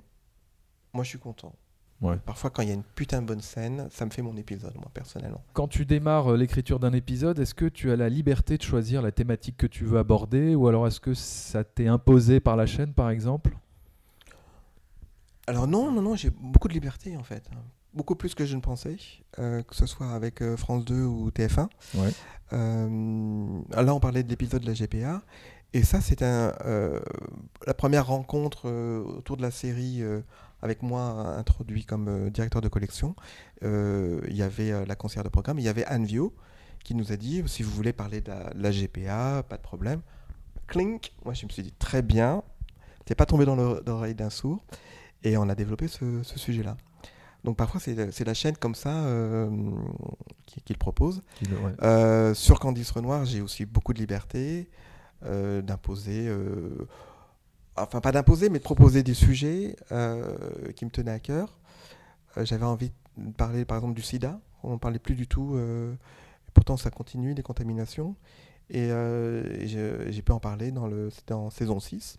moi 0.93 1.03
je 1.03 1.09
suis 1.09 1.19
content. 1.19 1.53
Ouais. 2.01 2.17
Parfois, 2.25 2.49
quand 2.49 2.61
il 2.61 2.67
y 2.67 2.71
a 2.71 2.73
une 2.73 2.83
putain 2.83 3.21
de 3.21 3.27
bonne 3.27 3.41
scène, 3.41 3.87
ça 3.89 4.05
me 4.05 4.11
fait 4.11 4.21
mon 4.21 4.35
épisode, 4.35 4.75
moi 4.75 4.89
personnellement. 4.93 5.41
Quand 5.53 5.67
tu 5.67 5.85
démarres 5.85 6.33
l'écriture 6.33 6.79
d'un 6.79 6.91
épisode, 6.91 7.39
est-ce 7.39 7.53
que 7.53 7.65
tu 7.65 7.91
as 7.91 7.95
la 7.95 8.09
liberté 8.09 8.57
de 8.57 8.63
choisir 8.63 9.01
la 9.01 9.11
thématique 9.11 9.55
que 9.55 9.67
tu 9.67 9.85
veux 9.85 9.97
aborder 9.97 10.55
ou 10.55 10.67
alors 10.67 10.87
est-ce 10.87 10.99
que 10.99 11.13
ça 11.13 11.63
t'est 11.63 11.87
imposé 11.87 12.39
par 12.39 12.57
la 12.57 12.65
chaîne 12.65 12.93
par 12.93 13.09
exemple? 13.09 13.57
Alors, 15.47 15.67
non, 15.67 15.91
non, 15.91 16.01
non, 16.01 16.15
j'ai 16.15 16.31
beaucoup 16.31 16.67
de 16.67 16.73
liberté 16.73 17.15
en 17.15 17.23
fait. 17.23 17.47
Beaucoup 17.95 18.15
plus 18.15 18.35
que 18.35 18.45
je 18.45 18.55
ne 18.55 18.61
pensais, 18.61 18.97
euh, 19.39 19.63
que 19.63 19.73
ce 19.73 19.85
soit 19.85 20.11
avec 20.11 20.41
euh, 20.41 20.57
France 20.57 20.83
2 20.85 21.03
ou 21.05 21.29
TF1. 21.31 21.67
Ouais. 21.95 22.11
Euh, 22.53 23.59
là, 23.71 23.95
on 23.95 23.99
parlait 23.99 24.21
de 24.21 24.29
l'épisode 24.29 24.61
de 24.61 24.67
la 24.67 24.73
GPA. 24.73 25.21
Et 25.73 25.83
ça, 25.83 25.99
c'est 26.01 26.21
la 26.21 27.73
première 27.77 28.07
rencontre 28.07 28.69
autour 29.17 29.35
de 29.35 29.41
la 29.41 29.51
série 29.51 30.01
avec 30.61 30.81
moi 30.83 31.35
introduit 31.37 31.83
comme 31.83 32.29
directeur 32.29 32.61
de 32.61 32.69
collection. 32.69 33.13
Il 33.61 34.19
y 34.35 34.41
avait 34.41 34.85
la 34.85 34.95
conseillère 34.95 35.25
de 35.25 35.29
programme, 35.29 35.59
il 35.59 35.65
y 35.65 35.67
avait 35.69 35.83
Anne 35.85 36.05
Vio 36.05 36.33
qui 36.85 36.95
nous 36.95 37.11
a 37.11 37.17
dit 37.17 37.43
si 37.47 37.61
vous 37.63 37.71
voulez 37.71 37.91
parler 37.91 38.21
de 38.21 38.29
la, 38.29 38.53
de 38.53 38.61
la 38.63 38.71
GPA, 38.71 39.43
pas 39.43 39.57
de 39.57 39.61
problème. 39.63 40.01
Clink, 40.67 41.11
moi 41.25 41.33
je 41.33 41.45
me 41.45 41.49
suis 41.51 41.63
dit 41.63 41.73
très 41.77 42.01
bien, 42.01 42.41
t'es 43.03 43.15
pas 43.15 43.25
tombé 43.25 43.43
dans 43.43 43.55
le- 43.57 43.81
dans 43.85 43.93
l'oreille 43.95 44.15
d'un 44.15 44.29
sourd. 44.29 44.63
Et 45.23 45.35
on 45.35 45.49
a 45.49 45.55
développé 45.55 45.87
ce, 45.89 46.23
ce 46.23 46.39
sujet-là. 46.39 46.77
Donc 47.45 47.57
parfois, 47.57 47.79
c'est 47.79 48.25
la 48.25 48.33
chaîne 48.33 48.57
comme 48.57 48.75
ça 48.75 49.05
euh, 49.05 49.49
qui, 50.47 50.61
qui 50.61 50.73
le 50.73 50.79
propose. 50.79 51.21
Qui 51.35 51.45
le- 51.45 51.57
ouais. 51.57 51.71
Euh, 51.83 52.33
sur 52.33 52.59
Candice 52.59 52.89
Renoir, 52.91 53.23
j'ai 53.25 53.41
aussi 53.41 53.65
beaucoup 53.65 53.93
de 53.93 53.99
liberté 53.99 54.67
euh, 55.23 55.61
d'imposer, 55.61 56.27
euh, 56.27 56.87
enfin 57.77 58.01
pas 58.01 58.11
d'imposer, 58.11 58.49
mais 58.49 58.57
de 58.57 58.63
proposer 58.63 59.03
des 59.03 59.13
sujets 59.13 59.75
qui 60.75 60.85
me 60.85 60.89
tenaient 60.89 61.11
à 61.11 61.19
cœur. 61.19 61.57
J'avais 62.43 62.65
envie 62.65 62.91
de 63.17 63.31
parler 63.31 63.63
par 63.63 63.77
exemple 63.77 63.93
du 63.93 64.01
sida, 64.01 64.41
on 64.63 64.71
n'en 64.71 64.77
parlait 64.77 64.99
plus 64.99 65.15
du 65.15 65.27
tout, 65.27 65.57
pourtant 66.53 66.75
ça 66.77 66.89
continue, 66.89 67.33
les 67.33 67.43
contaminations. 67.43 68.15
Et, 68.69 68.89
j'ai 69.65 70.21
pu 70.21 70.31
en 70.31 70.39
parler 70.39 70.71
dans 70.71 70.87
le, 70.87 71.09
c'était 71.11 71.33
en 71.33 71.49
saison 71.49 71.79
6, 71.79 72.17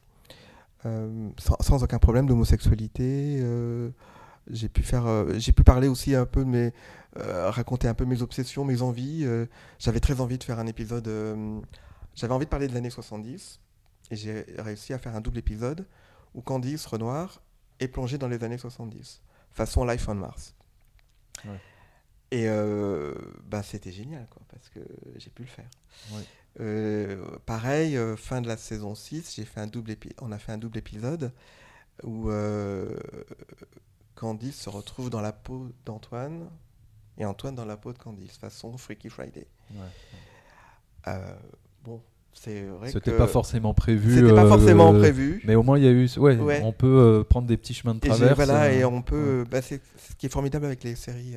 euh, 0.87 1.29
sans, 1.39 1.57
sans 1.61 1.83
aucun 1.83 1.99
problème 1.99 2.27
d'homosexualité. 2.27 3.43
J'ai 4.51 4.69
pu 4.69 4.83
faire, 4.83 5.07
euh, 5.07 5.39
j'ai 5.39 5.53
pu 5.53 5.65
parler 5.65 5.89
aussi 5.89 6.15
un 6.15 6.27
peu 6.27 6.45
de 6.45 6.49
mes, 6.49 6.73
euh, 7.19 7.51
raconter 7.51 7.89
un 7.89 7.95
peu 7.95 8.05
mes 8.05 8.23
obsessions, 8.23 8.65
mes 8.65 8.83
envies. 8.83 9.25
euh, 9.25 9.47
j'avais 9.79 10.01
très 10.01 10.21
envie 10.21 10.39
de 10.39 10.45
faire 10.45 10.59
un 10.59 10.67
épisode. 10.67 11.09
j'avais 12.15 12.33
envie 12.33 12.47
de 12.47 12.51
parler 12.51 12.69
de 12.69 12.75
l'année 12.75 12.91
70 12.91 13.61
et 14.11 14.17
j'ai 14.17 14.47
réussi 14.59 14.93
à 14.93 14.99
faire 14.99 15.17
un 15.17 15.21
double 15.21 15.39
épisode 15.39 15.87
où 16.35 16.43
Candice 16.43 16.87
Renoir 16.87 17.43
est 17.81 17.89
plongée 17.89 18.19
dans 18.19 18.29
les 18.29 18.43
années 18.45 18.59
70, 18.59 19.23
façon 19.51 19.85
Life 19.85 20.09
on 20.09 20.15
Mars. 20.15 20.55
Ouais. 21.45 21.61
Et 22.31 22.49
bah, 23.45 23.63
c'était 23.63 23.93
génial 23.93 24.27
quoi, 24.31 24.43
parce 24.49 24.69
que 24.69 24.81
j'ai 25.17 25.31
pu 25.31 25.43
le 25.43 25.49
faire. 25.49 25.71
Ouais. 26.13 27.19
Pareil, 27.47 27.99
fin 28.17 28.41
de 28.41 28.49
la 28.49 28.57
saison 28.57 28.95
6, 28.95 29.35
j'ai 29.37 29.45
fait 29.45 29.61
un 29.61 29.67
double 29.67 29.95
on 30.21 30.33
a 30.33 30.39
fait 30.39 30.53
un 30.53 30.59
double 30.59 30.79
épisode 30.79 31.33
où 32.03 32.31
Candice 34.17 34.61
se 34.61 34.69
retrouve 34.71 35.11
dans 35.11 35.21
la 35.21 35.33
peau 35.33 35.69
d'Antoine 35.85 36.49
et 37.19 37.25
Antoine 37.25 37.55
dans 37.55 37.64
la 37.64 37.77
peau 37.77 37.93
de 37.93 37.99
Candice, 37.99 38.37
façon 38.37 38.77
Freaky 38.77 39.09
Friday. 39.09 39.47
Euh, 41.07 41.35
bon, 41.85 42.01
c'est 42.33 42.62
vrai 42.64 42.89
que 42.89 42.93
C'était 42.93 43.17
pas 43.17 43.27
forcément 43.29 43.75
prévu. 43.75 44.14
c'était 44.17 44.35
pas 44.35 44.45
euh, 44.45 44.49
forcément 44.49 44.93
euh, 44.95 44.99
prévu. 44.99 45.41
Mais 45.45 45.55
au 45.55 45.62
moins 45.62 45.79
il 45.79 45.85
y 45.85 45.89
a 45.89 45.91
eu. 45.93 46.09
Ouais, 46.19 46.37
Ouais. 46.37 46.61
on 46.64 46.73
peut 46.73 46.87
euh, 47.21 47.25
prendre 47.25 47.47
des 47.47 47.57
petits 47.57 47.75
chemins 47.75 47.95
de 47.95 48.05
Et, 48.05 48.09
traverse. 48.09 48.35
voilà, 48.35 48.64
euh, 48.64 48.73
et 48.81 48.85
on 48.85 49.03
peut. 49.03 49.45
bah, 49.51 49.62
c'est 49.62 49.81
ce 49.99 50.14
qui 50.17 50.27
est 50.27 50.31
formidable 50.31 50.67
avec 50.67 50.83
les 50.83 50.95
séries, 50.97 51.37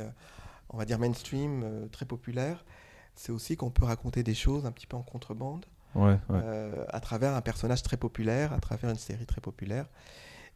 on 0.69 0.77
va 0.77 0.85
dire 0.85 0.99
mainstream, 0.99 1.87
très 1.91 2.05
populaires, 2.05 2.65
c'est 3.15 3.31
aussi 3.31 3.55
qu'on 3.57 3.69
peut 3.71 3.85
raconter 3.85 4.23
des 4.23 4.33
choses 4.35 4.65
un 4.65 4.71
petit 4.71 4.87
peu 4.87 4.97
en 4.97 5.03
contrebande 5.03 5.65
à 5.95 6.99
travers 7.01 7.33
un 7.35 7.41
personnage 7.41 7.83
très 7.83 7.97
populaire, 7.97 8.53
à 8.53 8.59
travers 8.59 8.89
une 8.89 8.97
série 8.97 9.25
très 9.25 9.41
populaire. 9.41 9.85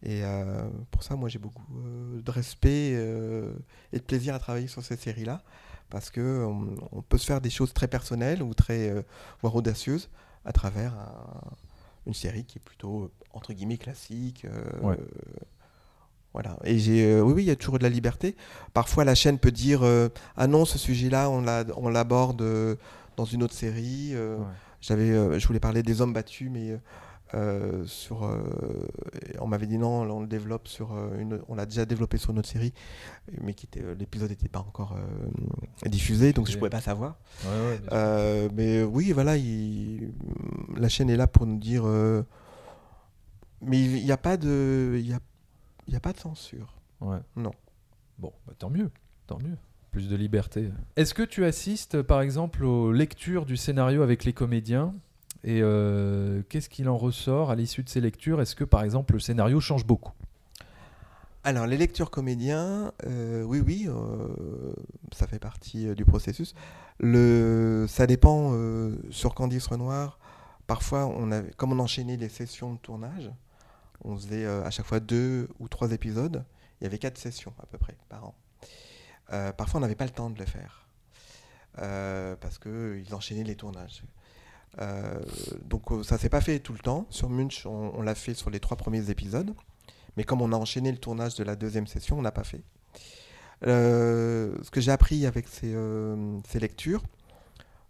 Et 0.06 0.22
euh, 0.24 0.68
pour 0.91 1.01
ça, 1.04 1.16
moi, 1.16 1.30
j'ai 1.30 1.39
beaucoup 1.39 1.64
euh, 1.78 2.22
de 2.22 2.32
respect 2.32 2.91
euh, 2.95 3.54
et 3.93 3.97
de 3.99 4.04
plaisir 4.04 4.36
à 4.36 4.39
travailler 4.39 4.68
sur 4.68 4.84
ces 4.84 4.97
séries-là, 4.97 5.43
parce 5.89 6.10
que 6.10 6.45
on, 6.91 7.01
peut 7.01 7.18
se 7.18 7.26
faire 7.26 7.39
des 7.39 7.49
choses 7.49 7.74
très 7.74 7.88
personnelles 7.88 8.43
ou 8.43 8.54
très 8.54 8.93
voire 9.41 9.56
audacieuses 9.56 10.10
à 10.45 10.51
travers 10.51 10.93
un- 10.93 11.51
une 12.06 12.14
série 12.14 12.43
qui 12.43 12.58
est 12.58 12.62
plutôt 12.62 13.12
entre 13.32 13.54
guillemets 13.54 13.78
classique. 13.78 14.43
euh, 14.45 14.82
Ouais. 14.82 14.97
Voilà. 16.34 16.58
Et 16.64 16.80
j'ai, 16.80 17.06
euh, 17.06 17.22
oui, 17.22 17.34
oui, 17.34 17.43
il 17.43 17.47
y 17.47 17.51
a 17.51 17.56
toujours 17.56 17.78
de 17.78 17.84
la 17.84 17.89
liberté. 17.89 18.36
Parfois, 18.74 19.06
la 19.06 19.14
chaîne 19.16 19.38
peut 19.38 19.51
dire, 19.51 19.84
ah 20.36 20.47
non, 20.47 20.66
ce 20.66 20.78
sujet-là, 20.80 21.30
on 21.30 21.41
l'a- 21.41 21.64
on 21.78 21.89
l'aborde 21.89 22.43
dans 23.16 23.26
une 23.26 23.43
autre 23.43 23.54
série. 23.54 24.16
Ouais. 24.18 24.38
J'avais, 24.82 25.39
je 25.39 25.47
voulais 25.47 25.60
parler 25.62 25.84
des 25.84 26.01
hommes 26.01 26.12
battus, 26.12 26.49
mais 26.51 26.78
euh, 27.34 27.86
sur, 27.86 28.23
euh, 28.25 28.41
on 29.39 29.47
m'avait 29.47 29.65
dit 29.67 29.77
non, 29.77 30.01
on 30.01 30.21
le 30.21 30.27
développe 30.27 30.67
sur 30.67 30.93
euh, 30.93 31.17
une, 31.19 31.41
on 31.47 31.55
l'a 31.55 31.65
déjà 31.65 31.86
développé 31.86 32.17
sur 32.17 32.31
une 32.31 32.39
autre 32.39 32.47
série, 32.49 32.73
mais 33.41 33.53
qui 33.53 33.67
l'épisode 33.99 34.29
n'était 34.29 34.49
pas 34.49 34.59
encore 34.59 34.93
euh, 34.97 35.89
diffusé, 35.89 36.34
donc 36.34 36.49
je 36.49 36.57
pouvais 36.57 36.69
pas 36.69 36.81
savoir. 36.81 37.17
Ouais, 37.45 37.79
ouais, 37.91 38.49
mais 38.53 38.84
oui, 38.84 39.11
voilà, 39.11 39.38
il- 39.38 40.13
la 40.77 40.89
chaîne 40.89 41.09
est 41.09 41.17
là 41.17 41.27
pour 41.27 41.45
nous 41.45 41.57
dire, 41.57 41.84
mais 43.61 43.79
il 43.81 44.03
n'y 44.03 44.11
a 44.11 44.17
pas 44.17 44.38
de, 44.38 44.95
il 44.99 45.07
y 45.07 45.13
a, 45.13 45.19
il 45.88 45.93
y 45.93 45.97
a 45.97 45.99
pas 45.99 46.13
de 46.13 46.19
censure. 46.19 46.75
Ouais. 47.01 47.17
non. 47.36 47.51
Bon, 48.19 48.31
bah, 48.47 48.53
tant 48.57 48.69
mieux, 48.69 48.91
tant 49.27 49.39
mieux. 49.39 49.57
Plus 49.91 50.09
de 50.09 50.15
liberté. 50.15 50.69
Est-ce 50.95 51.13
que 51.13 51.23
tu 51.23 51.45
assistes, 51.45 52.01
par 52.01 52.21
exemple, 52.21 52.63
aux 52.63 52.91
lectures 52.91 53.45
du 53.45 53.57
scénario 53.57 54.01
avec 54.01 54.23
les 54.23 54.34
comédiens? 54.34 54.93
Et 55.43 55.61
euh, 55.61 56.41
qu'est-ce 56.49 56.69
qu'il 56.69 56.87
en 56.87 56.97
ressort 56.97 57.51
à 57.51 57.55
l'issue 57.55 57.83
de 57.83 57.89
ces 57.89 57.99
lectures? 57.99 58.41
Est-ce 58.41 58.55
que, 58.55 58.63
par 58.63 58.83
exemple, 58.83 59.13
le 59.13 59.19
scénario 59.19 59.59
change 59.59 59.85
beaucoup? 59.85 60.13
Alors, 61.43 61.67
les 61.67 61.75
lectures 61.75 62.09
comédiens, 62.09 62.93
euh, 63.05 63.43
oui, 63.43 63.59
oui, 63.59 63.85
euh, 63.89 64.73
ça 65.11 65.27
fait 65.27 65.39
partie 65.39 65.93
du 65.95 66.05
processus. 66.05 66.55
Le, 66.99 67.85
ça 67.89 68.07
dépend 68.07 68.57
sur 69.09 69.33
Candice 69.35 69.67
Renoir. 69.67 70.19
Parfois, 70.67 71.05
on 71.07 71.29
comme 71.57 71.73
on 71.73 71.79
enchaînait 71.79 72.15
les 72.15 72.29
sessions 72.29 72.73
de 72.73 72.79
tournage, 72.79 73.29
on 74.05 74.15
faisait 74.15 74.45
à 74.45 74.69
chaque 74.71 74.85
fois 74.85 75.01
deux 75.01 75.49
ou 75.59 75.67
trois 75.67 75.91
épisodes. 75.91 76.45
Il 76.79 76.85
y 76.85 76.87
avait 76.87 76.99
quatre 76.99 77.17
sessions 77.17 77.53
à 77.61 77.65
peu 77.65 77.77
près 77.77 77.97
par 78.07 78.23
an. 78.23 78.35
Parfois, 79.57 79.79
on 79.79 79.81
n'avait 79.81 79.95
pas 79.95 80.05
le 80.05 80.11
temps 80.11 80.29
de 80.29 80.39
le 80.39 80.45
faire 80.45 80.87
parce 81.75 82.57
qu'ils 82.59 83.13
enchaînaient 83.13 83.43
les 83.43 83.55
tournages. 83.55 84.03
Euh, 84.82 85.19
donc, 85.65 85.91
euh, 85.91 86.03
ça 86.03 86.17
s'est 86.17 86.30
pas 86.30 86.41
fait 86.41 86.59
tout 86.59 86.74
le 86.74 86.80
temps. 86.80 87.05
Sur 87.09 87.30
Munch, 87.30 87.65
on, 87.65 87.91
on 87.95 88.01
l'a 88.01 88.15
fait 88.15 88.34
sur 88.34 88.49
les 88.49 88.59
trois 88.59 88.78
premiers 88.78 89.09
épisodes. 89.09 89.53
Mais 90.17 90.24
comme 90.24 90.41
on 90.41 90.51
a 90.51 90.55
enchaîné 90.55 90.91
le 90.91 90.97
tournage 90.97 91.36
de 91.36 91.43
la 91.43 91.55
deuxième 91.55 91.88
session, 91.88 92.17
on 92.19 92.21
n'a 92.21 92.32
pas 92.32 92.43
fait. 92.43 92.61
Euh, 93.65 94.55
ce 94.61 94.69
que 94.71 94.82
j'ai 94.82 94.91
appris 94.91 95.26
avec 95.26 95.47
ces, 95.47 95.74
euh, 95.74 96.38
ces 96.47 96.59
lectures, 96.59 97.01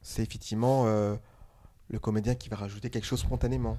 c'est 0.02 0.22
effectivement 0.22 0.86
le 0.86 2.00
comédien 2.00 2.36
qui 2.36 2.50
va 2.50 2.58
rajouter 2.58 2.90
quelque 2.90 3.06
chose 3.06 3.20
spontanément. 3.22 3.78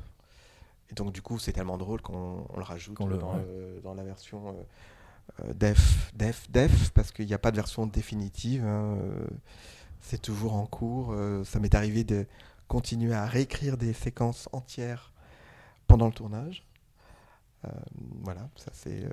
Et 0.91 0.95
donc 0.95 1.13
du 1.13 1.23
coup, 1.23 1.39
c'est 1.39 1.53
tellement 1.53 1.79
drôle 1.79 2.03
qu'on 2.03 2.47
on 2.49 2.57
le 2.57 2.63
rajoute 2.63 2.99
le- 3.01 3.17
dans, 3.17 3.35
ouais. 3.35 3.43
le- 3.47 3.81
dans 3.83 3.95
la 3.95 4.03
version 4.03 4.55
def, 5.55 6.13
def, 6.15 6.51
def, 6.51 6.91
parce 6.91 7.13
qu'il 7.13 7.27
n'y 7.27 7.35
a 7.35 7.39
pas 7.39 7.51
de 7.51 7.57
version 7.57 7.87
définitive. 7.87 8.65
hein, 8.65 8.99
c'est 10.01 10.21
toujours 10.21 10.55
en 10.55 10.67
cours. 10.67 11.15
ça 11.45 11.61
m'est 11.61 11.75
arrivé 11.75 12.05
de 12.05 12.27
continuer 12.69 13.15
à 13.15 13.27
réécrire 13.27 13.77
des 13.77 13.93
séquences 13.93 14.49
entières 14.53 15.13
pendant 15.87 16.07
le 16.07 16.13
tournage. 16.13 16.65
Euh, 17.67 17.71
voilà, 18.23 18.49
ça 18.57 18.71
c'est. 18.73 19.05
euh, 19.05 19.11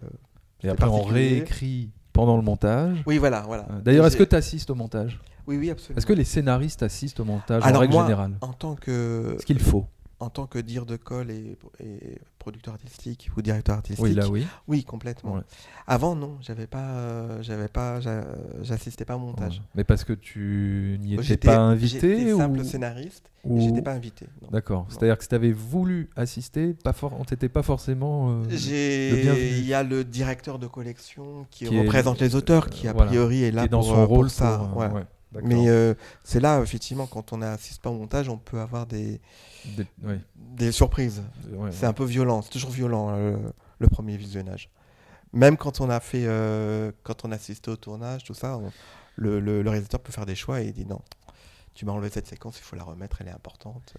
Et 0.64 0.70
après, 0.70 0.88
on 0.88 1.02
réécrit 1.04 1.89
pendant 2.14 2.36
le 2.38 2.43
montage. 2.43 3.02
Oui, 3.06 3.18
voilà, 3.18 3.41
voilà. 3.41 3.66
Euh, 3.72 3.82
D'ailleurs, 3.82 4.06
est-ce 4.06 4.18
que 4.18 4.24
tu 4.24 4.36
assistes 4.36 4.70
au 4.70 4.76
montage? 4.76 5.20
Oui, 5.47 5.58
oui, 5.58 5.70
absolument. 5.70 5.97
Est-ce 5.97 6.06
que 6.06 6.14
les 6.14 6.24
scénaristes 6.26 6.84
assistent 6.84 7.20
au 7.22 7.26
montage 7.26 7.64
en 7.66 7.80
règle 7.80 7.93
moi, 7.93 8.04
générale? 8.04 8.38
en 8.41 8.54
tant 8.54 8.76
que 8.76 9.36
Est-ce 9.38 9.45
qu'il 9.45 9.60
faut 9.60 9.86
en 10.22 10.30
tant 10.30 10.46
que 10.46 10.60
dire 10.60 10.86
de 10.86 10.96
colle 10.98 11.32
et, 11.32 11.58
et 11.84 12.18
producteur 12.38 12.74
artistique 12.76 13.30
ou 13.36 13.42
directeur 13.42 13.76
artistique, 13.76 14.04
Oui, 14.04 14.14
là, 14.14 14.28
oui. 14.30 14.46
oui, 14.68 14.84
complètement. 14.84 15.36
Ouais. 15.36 15.42
Avant, 15.88 16.16
non, 16.16 16.38
j'avais 16.42 16.68
pas, 16.68 16.90
euh, 16.92 17.42
j'avais 17.42 17.68
pas, 17.68 18.00
j'a- 18.02 18.26
j'assistais 18.62 19.04
pas 19.04 19.16
au 19.16 19.20
montage. 19.20 19.58
Ouais. 19.58 19.66
Mais 19.76 19.84
parce 19.84 20.04
que 20.04 20.14
tu 20.14 20.98
n'y 21.02 21.16
étais 21.16 21.38
pas 21.38 21.58
invité 21.58 22.18
J'étais 22.20 22.34
ou... 22.34 22.38
simple 22.38 22.64
scénariste 22.64 23.30
ou- 23.44 23.62
j'étais 23.62 23.82
pas 23.82 23.94
invité. 23.94 24.28
D'accord. 24.52 24.86
C'est-à-dire 24.90 25.18
que 25.18 25.24
si 25.24 25.30
tu 25.30 25.36
avais 25.36 25.52
voulu 25.52 26.10
assister, 26.16 26.74
pas 26.84 26.94
for... 26.94 27.14
on 27.20 27.24
t'était 27.26 27.50
pas 27.50 27.64
forcément. 27.64 28.32
euh, 28.44 28.44
il 28.52 29.66
y 29.66 29.74
a 29.74 29.84
le 29.84 30.04
directeur 30.04 30.60
de 30.60 30.68
collection 30.68 31.46
qui, 31.50 31.66
Qui 31.66 31.76
est- 31.76 31.80
représente 31.80 32.20
les 32.22 32.36
auteurs, 32.36 32.70
qui 32.70 32.88
a 32.88 32.94
voilà. 32.94 33.08
priori 33.10 33.44
est 33.44 33.50
qui 33.50 33.56
là 33.56 33.66
est 33.66 33.70
dans 33.70 33.80
pour, 33.80 33.88
son 33.88 33.94
euh, 34.02 34.06
pour 34.06 34.16
rôle 34.18 34.30
ça. 34.30 34.68
pour, 34.72 34.78
ouais. 34.82 34.90
Mais 35.44 35.70
euh, 35.70 35.94
c'est 36.24 36.40
là, 36.40 36.62
effectivement, 36.62 37.08
quand 37.08 37.32
on 37.34 37.38
n'assiste 37.38 37.82
pas 37.82 37.90
au 37.90 37.98
montage, 37.98 38.28
on 38.30 38.38
peut 38.38 38.60
avoir 38.60 38.86
des, 38.86 39.22
Des- 39.78 39.88
ouais, 40.04 40.20
des 40.36 40.72
surprises. 40.72 41.24
ouais, 41.54 41.72
C'est 41.72 41.86
un 41.86 41.94
peu 41.94 42.04
violent, 42.06 42.42
c'est 42.42 42.50
toujours 42.52 42.72
violent 42.72 43.10
euh, 43.12 43.38
le 43.80 43.88
premier 43.88 44.18
visionnage. 44.18 44.70
Même 45.34 45.56
quand 45.56 45.80
on 45.80 45.90
a 45.90 46.00
fait, 46.02 46.26
euh, 46.26 46.92
quand 47.04 47.24
on 47.24 47.32
assiste 47.32 47.68
au 47.70 47.78
tournage, 47.78 48.24
tout 48.26 48.34
ça, 48.34 48.58
on- 48.58 48.72
le, 49.16 49.40
le- 49.40 49.62
le 49.62 49.70
réalisateur 49.70 50.00
peut 50.02 50.12
faire 50.12 50.26
des 50.26 50.36
choix 50.36 50.62
et 50.62 50.68
il 50.68 50.74
dit 50.74 50.86
non, 50.86 51.00
tu 51.74 51.86
m'as 51.86 51.94
enlevé 51.94 52.10
cette 52.10 52.28
séquence, 52.28 52.58
il 52.60 52.64
faut 52.64 52.76
la 52.76 52.84
remettre, 52.84 53.18
elle 53.22 53.28
est 53.28 53.32
importante. 53.34 53.94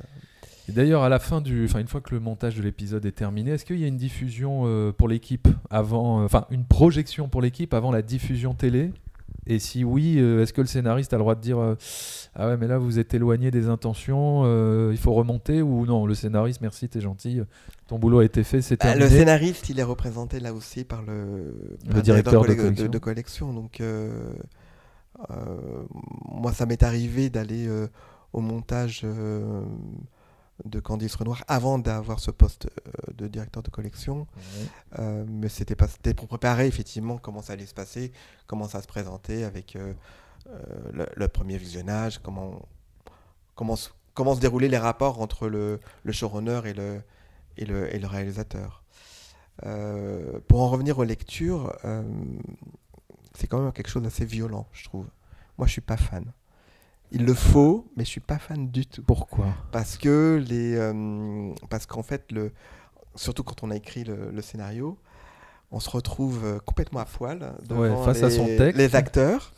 Et 0.68 0.72
d'ailleurs, 0.72 1.02
à 1.02 1.08
la 1.08 1.18
fin 1.18 1.40
du, 1.40 1.64
enfin, 1.64 1.78
une 1.80 1.88
fois 1.88 2.00
que 2.02 2.14
le 2.14 2.20
montage 2.20 2.54
de 2.56 2.62
l'épisode 2.62 3.04
est 3.06 3.12
terminé, 3.12 3.52
est-ce 3.52 3.64
qu'il 3.64 3.78
y 3.78 3.84
a 3.84 3.88
une 3.88 3.96
diffusion 3.96 4.62
euh, 4.66 4.92
pour 4.92 5.08
l'équipe 5.08 5.48
avant, 5.70 6.22
enfin, 6.22 6.46
une 6.50 6.64
projection 6.66 7.28
pour 7.28 7.40
l'équipe 7.40 7.72
avant 7.74 7.90
la 7.90 8.02
diffusion 8.02 8.52
télé? 8.54 8.92
Et 9.46 9.58
si 9.58 9.82
oui, 9.82 10.18
euh, 10.18 10.42
est-ce 10.42 10.52
que 10.52 10.60
le 10.60 10.68
scénariste 10.68 11.12
a 11.12 11.16
le 11.16 11.22
droit 11.22 11.34
de 11.34 11.40
dire 11.40 11.58
euh, 11.58 11.74
ah 12.36 12.46
ouais, 12.48 12.56
mais 12.56 12.68
là 12.68 12.78
vous 12.78 13.00
êtes 13.00 13.12
éloigné 13.12 13.50
des 13.50 13.68
intentions, 13.68 14.42
euh, 14.44 14.90
il 14.92 14.98
faut 14.98 15.12
remonter 15.14 15.62
ou 15.62 15.84
non? 15.84 16.06
Le 16.06 16.14
scénariste, 16.14 16.60
merci, 16.60 16.88
t'es 16.88 17.00
gentil, 17.00 17.40
ton 17.88 17.98
boulot 17.98 18.20
a 18.20 18.24
été 18.24 18.44
fait, 18.44 18.62
c'est 18.62 18.78
Bah, 18.80 18.94
le 18.94 19.08
scénariste, 19.08 19.68
il 19.68 19.80
est 19.80 19.82
représenté 19.84 20.38
là 20.38 20.54
aussi 20.54 20.84
par 20.84 21.02
le, 21.02 21.76
par 21.88 21.98
un 21.98 22.00
directeur 22.02 22.42
de 22.42 22.48
collec- 22.48 22.56
collection. 22.56 22.88
de 22.88 22.98
collection. 22.98 23.52
Donc, 23.52 23.80
euh, 23.80 24.32
euh, 25.30 25.34
moi, 26.30 26.52
ça 26.52 26.64
m'est 26.64 26.82
arrivé 26.84 27.28
d'aller 27.28 27.68
au 28.32 28.40
montage 28.40 29.04
de 30.64 30.80
Candice 30.80 31.14
Renoir 31.16 31.44
avant 31.48 31.78
d'avoir 31.78 32.20
ce 32.20 32.30
poste 32.30 32.66
euh, 32.66 33.12
de 33.14 33.26
directeur 33.26 33.62
de 33.62 33.70
collection. 33.70 34.26
Ouais. 34.36 34.66
Euh, 34.98 35.24
mais 35.28 35.48
c'était 35.48 35.74
pas 35.76 35.88
pour 36.16 36.28
préparer 36.28 36.66
effectivement 36.66 37.18
comment 37.18 37.42
ça 37.42 37.54
allait 37.54 37.66
se 37.66 37.74
passer, 37.74 38.12
comment 38.46 38.68
ça 38.68 38.80
se 38.82 38.86
présentait 38.86 39.44
avec 39.44 39.76
euh, 39.76 39.94
le, 40.92 41.06
le 41.14 41.28
premier 41.28 41.56
visionnage, 41.56 42.18
comment 42.18 42.68
comment 43.54 43.76
se, 43.76 43.90
comment 44.14 44.34
se 44.34 44.40
déroulaient 44.40 44.68
les 44.68 44.78
rapports 44.78 45.20
entre 45.20 45.48
le, 45.48 45.80
le 46.04 46.12
showrunner 46.12 46.60
et 46.66 46.74
le 46.74 47.02
et 47.56 47.64
le, 47.64 47.94
et 47.94 47.98
le 47.98 48.06
réalisateur. 48.06 48.82
Euh, 49.64 50.40
pour 50.48 50.62
en 50.62 50.68
revenir 50.68 50.98
aux 50.98 51.04
lectures, 51.04 51.76
c'est 53.34 53.46
quand 53.46 53.60
même 53.60 53.72
quelque 53.72 53.88
chose 53.90 54.02
d'assez 54.02 54.24
violent, 54.24 54.66
je 54.72 54.84
trouve. 54.84 55.06
Moi, 55.58 55.66
je 55.66 55.72
suis 55.72 55.80
pas 55.82 55.96
fan. 55.98 56.32
Il 57.12 57.24
le 57.24 57.34
faut, 57.34 57.90
mais 57.96 58.04
je 58.04 58.08
suis 58.10 58.20
pas 58.20 58.38
fan 58.38 58.70
du 58.70 58.86
tout. 58.86 59.02
Pourquoi? 59.02 59.46
Parce 59.70 59.96
que 59.98 60.42
les 60.48 60.74
euh, 60.76 61.52
parce 61.68 61.86
qu'en 61.86 62.02
fait 62.02 62.30
le 62.32 62.52
surtout 63.14 63.42
quand 63.42 63.62
on 63.62 63.70
a 63.70 63.76
écrit 63.76 64.04
le, 64.04 64.30
le 64.30 64.42
scénario 64.42 64.98
on 65.70 65.80
se 65.80 65.90
retrouve 65.90 66.44
euh, 66.44 66.58
complètement 66.58 67.00
à 67.00 67.04
poil 67.04 67.54
devant 67.68 68.02
face 68.04 68.18
les, 68.18 68.24
à 68.24 68.30
son 68.30 68.46
texte. 68.46 68.78
les 68.78 68.96
acteurs. 68.96 69.52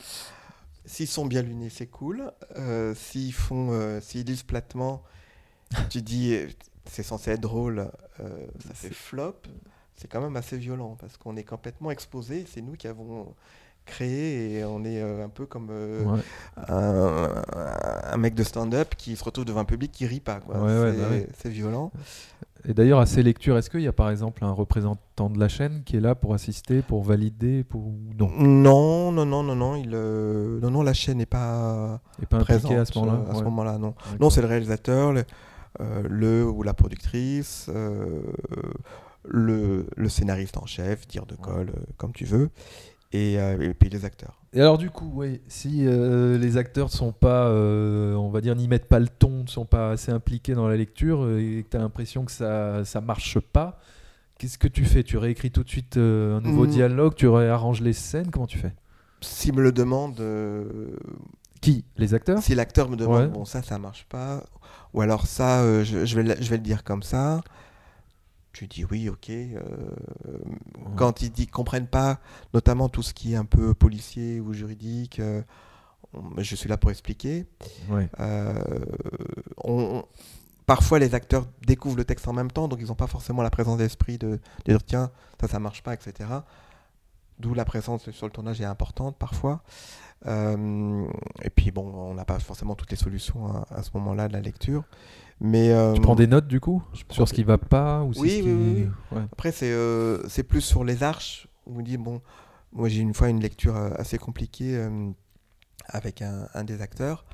S'ils 0.87 1.09
sont 1.09 1.27
bien 1.27 1.43
lunis 1.43 1.71
c'est 1.71 1.87
cool. 1.87 2.31
Euh, 2.57 2.95
s'ils 2.95 3.33
font 3.33 3.71
euh, 3.73 4.01
s'ils 4.01 4.25
lisent 4.27 4.43
platement 4.43 5.03
tu 5.91 6.03
dis 6.03 6.37
c'est 6.87 7.03
censé 7.03 7.33
être 7.33 7.41
drôle 7.41 7.91
ça 8.19 8.75
fait 8.75 8.93
flop. 8.93 9.37
C'est 9.97 10.09
quand 10.09 10.21
même 10.21 10.37
assez 10.37 10.59
violent 10.59 10.97
parce 11.01 11.17
qu'on 11.17 11.37
est 11.37 11.45
complètement 11.45 11.91
exposé. 11.91 12.47
C'est 12.49 12.61
nous 12.61 12.75
qui 12.75 12.89
avons 12.89 13.35
créé 13.85 14.59
et 14.59 14.65
on 14.65 14.85
est 14.85 15.01
euh, 15.01 15.25
un 15.25 15.29
peu 15.29 15.47
comme 15.47 15.69
euh, 15.71 16.05
Ouais. 16.05 16.21
un, 16.69 17.29
un 18.13 18.17
mec 18.17 18.35
de 18.35 18.43
stand-up 18.43 18.95
qui 18.97 19.17
se 19.17 19.25
retrouve 19.25 19.45
devant 19.45 19.61
un 19.61 19.65
public 19.65 19.93
qui 19.93 20.07
rit 20.07 20.21
pas. 20.21 20.41
quoi. 20.41 20.57
Ouais, 20.59 20.79
ouais, 20.81 20.93
c'est 20.93 20.99
bah 21.27 21.33
c'est 21.39 21.49
violent. 21.51 21.93
Et 22.67 22.73
d'ailleurs, 22.73 22.99
à 23.01 23.05
ces 23.05 23.23
lectures, 23.23 23.59
est-ce 23.59 23.69
qu'il 23.69 23.83
y 23.83 23.87
a 23.89 23.93
par 23.93 24.09
exemple 24.11 24.43
un 24.43 24.51
représentant 24.51 25.29
de 25.29 25.39
la 25.39 25.49
chaîne 25.49 25.83
qui 25.85 25.97
est 25.99 26.01
là 26.01 26.15
pour 26.15 26.33
assister, 26.33 26.81
pour 26.81 27.03
valider, 27.03 27.63
pour 27.63 27.89
ou 27.89 27.99
non? 28.19 28.31
Non, 28.39 29.13
non, 29.13 29.27
non, 29.27 29.43
non, 29.43 29.55
non. 29.55 29.77
Il, 29.77 29.91
euh, 29.93 30.61
non, 30.61 30.71
non, 30.71 30.83
la 30.83 30.95
chaîne 30.95 31.19
n'est 31.19 31.27
pas 31.27 32.01
Et 32.23 32.27
pas 32.27 32.39
présente 32.39 32.73
à 32.73 32.87
ce 32.87 32.99
moment-là? 32.99 33.31
à 33.31 33.35
ce 33.35 33.43
moment-là, 33.43 33.73
non. 33.77 33.89
D'accord. 33.89 34.13
Non, 34.19 34.31
c'est 34.31 34.41
le 34.41 34.47
réalisateur, 34.47 35.13
le, 35.13 35.25
euh, 35.83 36.03
le 36.09 36.47
ou 36.49 36.63
la 36.63 36.73
productrice, 36.73 37.67
euh, 37.69 38.23
le, 39.27 39.87
le 39.95 40.09
scénariste 40.09 40.57
en 40.57 40.65
chef, 40.65 41.07
dire 41.07 41.27
de 41.27 41.35
colle, 41.35 41.71
comme 41.99 42.13
tu 42.13 42.25
veux, 42.25 42.49
et, 43.17 43.39
euh, 43.39 43.59
et 43.71 43.75
puis 43.75 43.89
les 43.89 44.05
acteurs. 44.05 44.41
Et 44.53 44.61
alors 44.61 44.79
du 44.79 44.91
coup, 44.91 45.11
oui, 45.15 45.41
si 45.49 45.87
euh, 45.87 46.37
les 46.39 46.57
acteurs 46.57 46.87
ne 46.87 46.93
sont 46.93 47.13
pas, 47.13 47.47
euh, 47.49 48.15
on 48.15 48.29
va 48.31 48.41
dire, 48.41 48.55
n'y 48.57 48.69
mettent 48.69 48.89
pas 48.89 49.01
le 49.01 49.09
ton, 49.09 49.43
ne 49.43 49.49
sont 49.49 49.65
pas 49.67 49.91
assez 49.91 50.13
impliqués 50.13 50.55
dans 50.55 50.69
la 50.69 50.77
lecture 50.77 51.29
et 51.39 51.65
que 51.65 51.71
tu 51.71 51.77
as 51.77 51.81
l'impression 51.81 52.25
que 52.25 52.31
ça 52.33 52.85
ça 52.85 53.01
marche 53.01 53.39
pas, 53.41 53.81
qu'est-ce 54.39 54.59
que 54.59 54.69
tu 54.69 54.85
fais? 54.85 55.03
Tu 55.03 55.17
réécris 55.17 55.51
tout 55.51 55.63
de 55.65 55.69
suite 55.69 55.97
euh, 55.97 56.37
un 56.39 56.41
nouveau 56.41 56.67
Mm. 56.67 56.71
dialogue, 56.71 57.15
tu 57.15 57.27
réarranges 57.29 57.81
les 57.81 57.93
scènes, 57.93 58.31
comment 58.31 58.47
tu 58.47 58.59
fais? 58.59 58.73
S'il 59.21 59.55
me 59.55 59.63
le 59.63 59.73
demande, 59.73 60.21
euh, 60.21 60.65
Qui? 61.61 61.85
Les 61.97 62.15
acteurs? 62.15 62.43
si 62.43 62.55
l'acteur 62.55 62.89
me 62.91 62.97
demande, 62.97 63.23
Ouais. 63.23 63.29
bon, 63.29 63.45
ça, 63.45 63.63
ça 63.63 63.79
marche 63.79 64.07
pas, 64.09 64.43
ou 64.93 65.01
alors 65.01 65.27
ça, 65.27 65.63
euh, 65.63 65.83
je, 65.83 66.05
je 66.05 66.21
vais, 66.21 66.37
je 66.43 66.51
vais 66.51 66.57
le 66.59 66.63
dire 66.63 66.85
comme 66.85 67.03
ça, 67.03 67.41
tu 68.55 68.67
dis 68.67 68.85
oui, 68.85 69.09
ok. 69.09 69.29
euh, 69.31 69.59
Quand 70.97 71.23
ils 71.23 71.31
ne 71.39 71.45
comprennent 71.51 71.87
pas, 71.89 72.21
notamment 72.55 72.89
tout 72.89 73.03
ce 73.03 73.13
qui 73.15 73.33
est 73.35 73.37
un 73.37 73.45
peu 73.45 73.75
policier 73.75 74.41
ou 74.41 74.53
juridique, 74.53 75.21
euh, 75.21 75.43
on- 76.15 76.41
je 76.43 76.55
suis 76.57 76.69
là 76.69 76.77
pour 76.77 76.91
expliquer. 76.91 77.47
Ouais. 77.91 78.09
Euh, 78.21 78.55
on- 79.65 79.99
on- 79.99 80.05
parfois, 80.67 80.99
les 80.99 81.15
acteurs 81.15 81.47
découvrent 81.67 81.97
le 81.97 82.05
texte 82.05 82.27
en 82.29 82.33
même 82.33 82.51
temps, 82.51 82.69
donc 82.69 82.79
ils 82.81 82.87
n'ont 82.87 82.95
pas 82.95 83.07
forcément 83.09 83.43
la 83.43 83.51
présence 83.51 83.79
d'esprit 83.79 84.17
de, 84.19 84.29
de 84.65 84.73
dire 84.73 84.83
tiens, 84.85 85.11
ça, 85.41 85.49
ça 85.49 85.59
marche 85.59 85.83
pas, 85.83 85.95
etc. 85.95 86.29
D'où 87.41 87.53
la 87.55 87.65
présence 87.65 88.09
sur 88.13 88.27
le 88.27 88.33
tournage 88.33 88.61
est 88.61 88.65
importante 88.65 89.17
parfois. 89.19 89.63
Et 90.27 91.51
puis, 91.51 91.71
bon, 91.71 91.93
on 91.95 92.15
n'a 92.15 92.25
pas 92.25 92.39
forcément 92.39 92.75
toutes 92.75 92.91
les 92.91 92.97
solutions 92.97 93.47
à, 93.49 93.67
à 93.71 93.83
ce 93.83 93.91
moment-là 93.95 94.29
de 94.29 94.33
la 94.33 94.41
lecture. 94.41 94.85
Mais, 95.41 95.73
euh, 95.73 95.93
Tu 95.95 96.01
prends 96.01 96.15
des 96.15 96.27
notes 96.27 96.47
du 96.47 96.61
coup 96.61 96.83
sur 97.11 97.29
ce 97.29 97.35
qui 97.35 97.43
va 97.43 97.59
pas 97.59 98.03
ou 98.03 98.09
Oui, 98.09 98.15
ce 98.15 98.23
oui, 98.23 98.43
qui... 98.43 98.49
oui, 98.53 98.89
Ouais. 99.13 99.23
Après, 99.33 99.53
c'est 99.53 99.73
euh, 99.73 100.27
c'est 100.29 100.45
plus 100.45 100.61
sur 100.61 100.85
les 100.85 101.03
arches. 101.03 101.49
On 101.67 101.81
dit, 101.83 101.97
bon, 101.97 102.21
moi 102.73 102.89
j'ai 102.89 103.01
une 103.01 103.15
fois 103.15 103.29
une 103.29 103.41
lecture 103.41 103.77
euh, 103.77 103.91
assez 103.97 104.19
compliquée 104.19 104.77
euh, 104.77 105.11
avec 105.87 106.23
un, 106.23 106.49
un 106.55 106.65
des 106.65 106.81
acteurs 106.83 107.25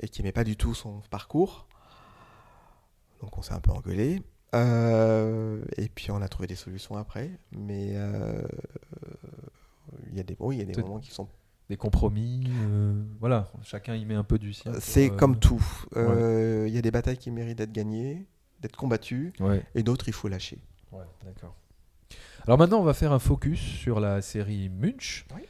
et 0.00 0.08
qui 0.08 0.22
n'aimait 0.22 0.32
pas 0.32 0.44
du 0.44 0.56
tout 0.56 0.74
son 0.74 1.00
parcours. 1.10 1.66
Donc 3.20 3.36
on 3.38 3.42
s'est 3.42 3.52
un 3.54 3.60
peu 3.60 3.70
engueulé. 3.72 4.22
Euh, 4.54 5.62
et 5.76 5.88
puis 5.88 6.10
on 6.10 6.20
a 6.22 6.28
trouvé 6.28 6.46
des 6.46 6.56
solutions 6.56 6.96
après. 6.96 7.30
Mais 7.52 7.92
euh, 7.94 8.42
il 10.10 10.16
y 10.16 10.20
a 10.20 10.22
des, 10.22 10.36
oui, 10.40 10.56
y 10.58 10.62
a 10.62 10.64
des 10.64 10.80
moments 10.82 10.98
qui 11.00 11.10
sont. 11.10 11.28
Des 11.70 11.76
compromis, 11.76 12.50
euh, 12.64 13.00
voilà, 13.20 13.48
chacun 13.62 13.94
y 13.94 14.04
met 14.04 14.16
un 14.16 14.24
peu 14.24 14.40
du 14.40 14.52
sien. 14.52 14.72
C'est 14.80 15.08
euh, 15.08 15.14
comme 15.14 15.38
tout. 15.38 15.64
Euh, 15.96 16.64
Il 16.66 16.74
y 16.74 16.78
a 16.78 16.82
des 16.82 16.90
batailles 16.90 17.16
qui 17.16 17.30
méritent 17.30 17.58
d'être 17.58 17.70
gagnées, 17.70 18.26
d'être 18.58 18.74
combattues, 18.74 19.32
Ouais. 19.38 19.62
et 19.76 19.84
d'autres 19.84 20.08
il 20.08 20.12
faut 20.12 20.26
lâcher. 20.26 20.58
Ouais, 20.90 21.04
d'accord. 21.24 21.54
Alors 22.44 22.58
maintenant, 22.58 22.80
on 22.80 22.82
va 22.82 22.92
faire 22.92 23.12
un 23.12 23.20
focus 23.20 23.60
sur 23.60 24.00
la 24.00 24.20
série 24.20 24.68
Munch. 24.68 25.24
Oui. 25.32 25.42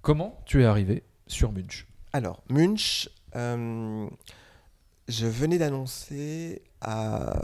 Comment 0.00 0.40
tu 0.46 0.62
es 0.62 0.64
arrivé 0.64 1.02
sur 1.26 1.50
Munch? 1.50 1.88
Alors, 2.12 2.44
Munch, 2.48 3.08
je 3.34 5.26
venais 5.26 5.58
d'annoncer 5.58 6.62
à 6.80 7.36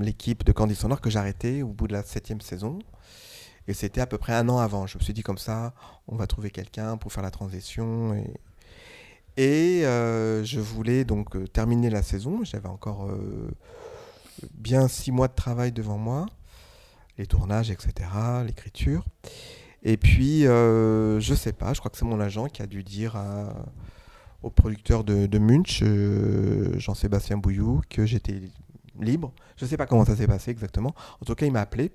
l'équipe 0.00 0.44
de 0.44 0.52
Candice 0.52 0.78
Sonore 0.78 1.00
que 1.00 1.10
j'arrêtais 1.10 1.62
au 1.62 1.72
bout 1.72 1.88
de 1.88 1.92
la 1.92 2.04
septième 2.04 2.40
saison. 2.40 2.78
Et 3.68 3.74
c'était 3.74 4.00
à 4.00 4.06
peu 4.06 4.18
près 4.18 4.32
un 4.32 4.48
an 4.48 4.58
avant. 4.58 4.86
Je 4.86 4.98
me 4.98 5.02
suis 5.02 5.12
dit 5.12 5.22
comme 5.22 5.38
ça, 5.38 5.74
on 6.08 6.16
va 6.16 6.26
trouver 6.26 6.50
quelqu'un 6.50 6.96
pour 6.96 7.12
faire 7.12 7.22
la 7.22 7.30
transition. 7.30 8.14
Et, 9.36 9.84
euh, 9.84 10.44
je 10.44 10.60
voulais 10.60 11.04
donc 11.04 11.36
euh, 11.36 11.46
terminer 11.46 11.90
la 11.90 12.02
saison. 12.02 12.44
J'avais 12.44 12.68
encore 12.68 13.06
euh, 13.08 13.50
bien 14.54 14.88
six 14.88 15.12
mois 15.12 15.28
de 15.28 15.34
travail 15.34 15.72
devant 15.72 15.98
moi. 15.98 16.26
Les 17.18 17.26
tournages, 17.26 17.70
etc., 17.70 17.92
l'écriture. 18.44 19.04
Et 19.84 19.96
puis, 19.96 20.42
je 20.42 21.34
sais 21.36 21.52
pas, 21.52 21.74
je 21.74 21.80
crois 21.80 21.90
que 21.90 21.98
c'est 21.98 22.04
mon 22.04 22.20
agent 22.20 22.46
qui 22.46 22.62
a 22.62 22.66
dû 22.66 22.82
dire 22.82 23.16
au 24.42 24.48
producteur 24.48 25.04
de, 25.04 25.26
de 25.26 25.38
Munch, 25.38 25.82
Jean-Sébastien 26.78 27.36
Bouillou, 27.36 27.82
que 27.90 28.06
j'étais 28.06 28.40
libre. 28.98 29.32
Je 29.56 29.64
ne 29.64 29.70
sais 29.70 29.76
pas 29.76 29.86
comment 29.86 30.04
ça 30.04 30.16
s'est 30.16 30.26
passé 30.26 30.52
exactement. 30.52 30.94
En 31.20 31.24
tout 31.24 31.34
cas, 31.34 31.44
il 31.44 31.52
m'a 31.52 31.60
appelé 31.60 31.92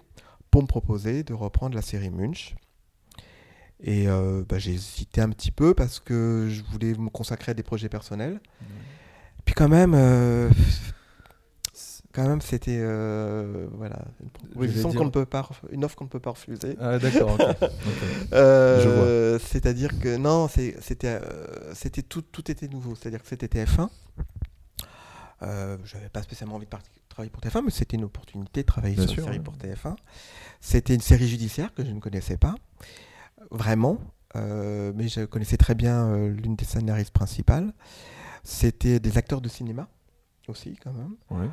pour 0.51 0.61
me 0.61 0.67
proposer 0.67 1.23
de 1.23 1.33
reprendre 1.33 1.75
la 1.75 1.81
série 1.81 2.09
Munch. 2.09 2.55
Et 3.79 4.07
euh, 4.07 4.43
bah, 4.47 4.57
j'ai 4.57 4.73
hésité 4.73 5.21
un 5.21 5.29
petit 5.29 5.51
peu 5.51 5.73
parce 5.75 5.99
que 5.99 6.47
je 6.49 6.63
voulais 6.71 6.93
me 6.95 7.09
consacrer 7.09 7.51
à 7.51 7.53
des 7.53 7.63
projets 7.63 7.89
personnels. 7.89 8.39
Puis 9.45 9.53
quand 9.53 9.69
même, 9.69 9.93
euh, 9.95 10.49
quand 12.11 12.27
même, 12.27 12.41
c'était 12.41 12.79
euh, 12.81 13.67
voilà 13.73 13.99
une 14.23 14.29
proposition 14.31 14.89
dire- 14.89 14.97
qu'on 14.99 15.05
ne 15.05 15.11
peut 15.11 15.25
pas, 15.27 15.41
ref- 15.41 15.71
une 15.71 15.85
offre 15.85 15.95
qu'on 15.95 16.05
ne 16.05 16.09
peut 16.09 16.19
pas 16.19 16.31
refuser. 16.31 16.75
Ah 16.79 16.97
d'accord. 16.97 17.37
Euh, 18.33 19.37
C'est-à-dire 19.39 19.99
que 19.99 20.17
non, 20.17 20.47
c'était 20.47 20.75
c'était 21.73 22.01
tout, 22.01 22.21
tout 22.23 22.49
était 22.51 22.67
nouveau. 22.67 22.95
C'est-à-dire 22.95 23.21
que 23.21 23.27
c'était 23.27 23.47
TF1. 23.47 23.89
Euh, 25.43 25.77
J'avais 25.85 26.09
pas 26.09 26.21
spécialement 26.21 26.55
envie 26.55 26.65
de 26.65 26.71
travailler 27.09 27.29
pour 27.29 27.41
TF1, 27.41 27.63
mais 27.65 27.71
c'était 27.71 27.97
une 27.97 28.03
opportunité 28.05 28.61
de 28.61 28.65
travailler 28.65 28.95
Bien 28.95 29.03
sur 29.05 29.13
sûr, 29.13 29.23
une 29.23 29.25
série 29.33 29.37
ouais. 29.37 29.43
pour 29.43 29.55
TF1. 29.55 29.95
C'était 30.61 30.95
une 30.95 31.01
série 31.01 31.27
judiciaire 31.27 31.73
que 31.73 31.85
je 31.85 31.91
ne 31.91 31.99
connaissais 31.99 32.37
pas, 32.37 32.55
vraiment, 33.51 33.99
euh, 34.35 34.91
mais 34.95 35.07
je 35.07 35.25
connaissais 35.25 35.57
très 35.57 35.75
bien 35.75 36.07
euh, 36.07 36.29
l'une 36.29 36.55
des 36.55 36.65
scénaristes 36.65 37.11
principales. 37.13 37.73
C'était 38.43 38.99
des 38.99 39.17
acteurs 39.17 39.41
de 39.41 39.49
cinéma 39.49 39.87
aussi, 40.47 40.77
quand 40.83 40.93
même. 40.93 41.15
Ouais. 41.29 41.47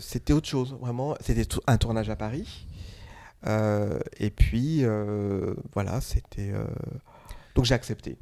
C'était 0.00 0.32
autre 0.32 0.48
chose, 0.48 0.74
vraiment. 0.80 1.14
C'était 1.20 1.46
un 1.66 1.76
tournage 1.78 2.08
à 2.10 2.16
Paris. 2.16 2.66
Et 3.46 4.30
puis, 4.30 4.84
voilà, 5.72 6.00
c'était. 6.00 6.52
Donc 7.54 7.64
j'ai 7.64 7.74
accepté. 7.74 8.18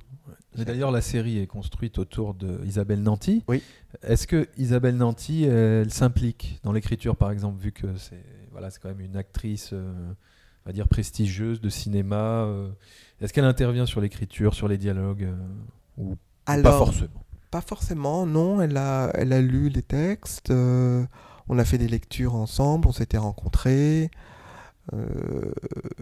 D'ailleurs, 0.64 0.90
la 0.90 1.00
série 1.00 1.38
est 1.38 1.46
construite 1.46 1.98
autour 1.98 2.34
de 2.34 2.60
Isabelle 2.64 3.02
Nanty. 3.02 3.44
Oui. 3.48 3.62
Est-ce 4.02 4.26
que 4.26 4.48
Isabelle 4.56 4.96
Nanty, 4.96 5.44
elle 5.44 5.92
s'implique 5.92 6.60
dans 6.64 6.72
l'écriture, 6.72 7.16
par 7.16 7.30
exemple, 7.30 7.60
vu 7.60 7.72
que 7.72 7.86
c'est 7.96 8.22
voilà, 8.50 8.68
quand 8.82 8.88
même 8.88 9.00
une 9.00 9.16
actrice, 9.16 9.70
euh, 9.72 9.92
on 10.64 10.68
va 10.68 10.72
dire 10.72 10.88
prestigieuse 10.88 11.60
de 11.60 11.68
cinéma. 11.68 12.44
euh, 12.44 12.70
Est-ce 13.20 13.32
qu'elle 13.32 13.44
intervient 13.44 13.86
sur 13.86 14.00
l'écriture, 14.00 14.54
sur 14.54 14.68
les 14.68 14.78
dialogues, 14.78 15.24
euh, 15.24 15.36
ou 15.96 16.16
pas 16.44 16.62
forcément? 16.78 17.24
Pas 17.50 17.60
forcément, 17.60 18.26
non. 18.26 18.60
Elle 18.60 18.76
a, 18.76 19.10
elle 19.14 19.32
a 19.32 19.40
lu 19.40 19.68
les 19.68 19.82
textes. 19.82 20.50
euh, 20.50 21.04
on 21.48 21.58
a 21.58 21.64
fait 21.64 21.78
des 21.78 21.88
lectures 21.88 22.34
ensemble. 22.34 22.88
On 22.88 22.92
s'était 22.92 23.16
rencontrés. 23.18 24.10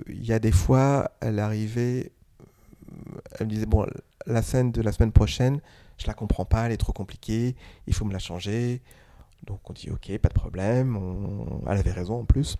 Il 0.08 0.24
y 0.24 0.32
a 0.32 0.38
des 0.38 0.52
fois, 0.52 1.10
elle 1.20 1.38
arrivait. 1.38 2.12
Elle 3.38 3.46
me 3.46 3.50
disait 3.52 3.66
Bon, 3.66 3.86
la 4.26 4.42
scène 4.42 4.72
de 4.72 4.82
la 4.82 4.92
semaine 4.92 5.12
prochaine, 5.12 5.60
je 5.98 6.06
la 6.06 6.14
comprends 6.14 6.44
pas, 6.44 6.66
elle 6.66 6.72
est 6.72 6.76
trop 6.76 6.92
compliquée. 6.92 7.56
Il 7.86 7.94
faut 7.94 8.04
me 8.04 8.12
la 8.12 8.18
changer. 8.18 8.82
Donc 9.46 9.60
on 9.70 9.72
dit 9.72 9.90
Ok, 9.90 10.10
pas 10.18 10.28
de 10.28 10.34
problème. 10.34 10.96
on- 10.96 11.62
Elle 11.68 11.78
avait 11.78 11.92
raison 11.92 12.20
en 12.20 12.24
plus. 12.24 12.56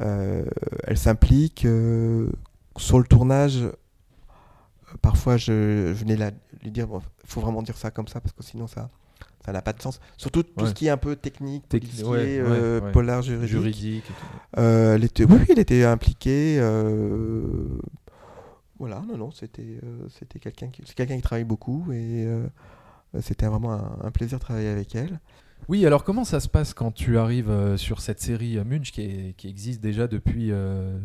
Euh, 0.00 0.44
elle 0.84 0.98
s'implique. 0.98 1.64
euh, 1.64 2.30
sur 2.78 2.98
le 2.98 3.04
tournage, 3.04 3.64
parfois 5.00 5.36
je, 5.36 5.88
je 5.88 5.92
venais 5.92 6.16
la, 6.16 6.30
lui 6.62 6.70
dire 6.70 6.86
il 6.90 7.00
faut 7.28 7.40
vraiment 7.40 7.62
dire 7.62 7.76
ça 7.76 7.90
comme 7.90 8.08
ça 8.08 8.20
parce 8.20 8.32
que 8.32 8.42
sinon 8.42 8.66
ça 8.66 8.90
ça 9.44 9.52
n'a 9.52 9.60
pas 9.62 9.72
de 9.72 9.82
sens 9.82 10.00
surtout 10.16 10.42
tout 10.42 10.62
Ouais. 10.62 10.68
ce 10.68 10.74
qui 10.74 10.86
est 10.86 10.90
un 10.90 10.96
peu 10.96 11.16
technique 11.16 11.64
Techni- 11.68 11.80
policier, 12.02 12.04
ouais, 12.04 12.38
euh, 12.38 12.78
ouais, 12.80 12.86
ouais. 12.86 12.92
polar 12.92 13.22
juridique, 13.22 13.48
Juridique. 13.50 14.04
et 14.04 14.12
tout. 14.12 14.60
Euh, 14.60 14.94
elle 14.94 15.04
était 15.04 15.24
oui 15.24 15.36
oui, 15.40 15.46
elle 15.50 15.58
était 15.58 15.84
impliquée 15.84 16.58
euh, 16.60 17.66
voilà 18.82 19.00
non 19.06 19.16
non 19.16 19.30
c'était 19.30 19.78
euh, 19.84 20.08
quelqu'un 20.40 20.66
qui 20.66 20.82
qui 20.82 21.22
travaille 21.22 21.44
beaucoup 21.44 21.92
et 21.92 22.26
euh, 22.26 22.48
c'était 23.20 23.46
vraiment 23.46 23.72
un, 23.74 23.96
un 24.02 24.10
plaisir 24.10 24.38
de 24.38 24.42
travailler 24.42 24.70
avec 24.70 24.96
elle. 24.96 25.20
Oui, 25.68 25.86
alors 25.86 26.02
comment 26.02 26.24
ça 26.24 26.40
se 26.40 26.48
passe 26.48 26.74
quand 26.74 26.90
tu 26.90 27.16
arrives 27.16 27.48
euh, 27.48 27.76
sur 27.76 28.00
cette 28.00 28.20
série 28.20 28.56
Munch 28.64 28.90
qui, 28.90 29.36
existe 29.44 29.80
déjà 29.80 30.08
depuis 30.08 30.50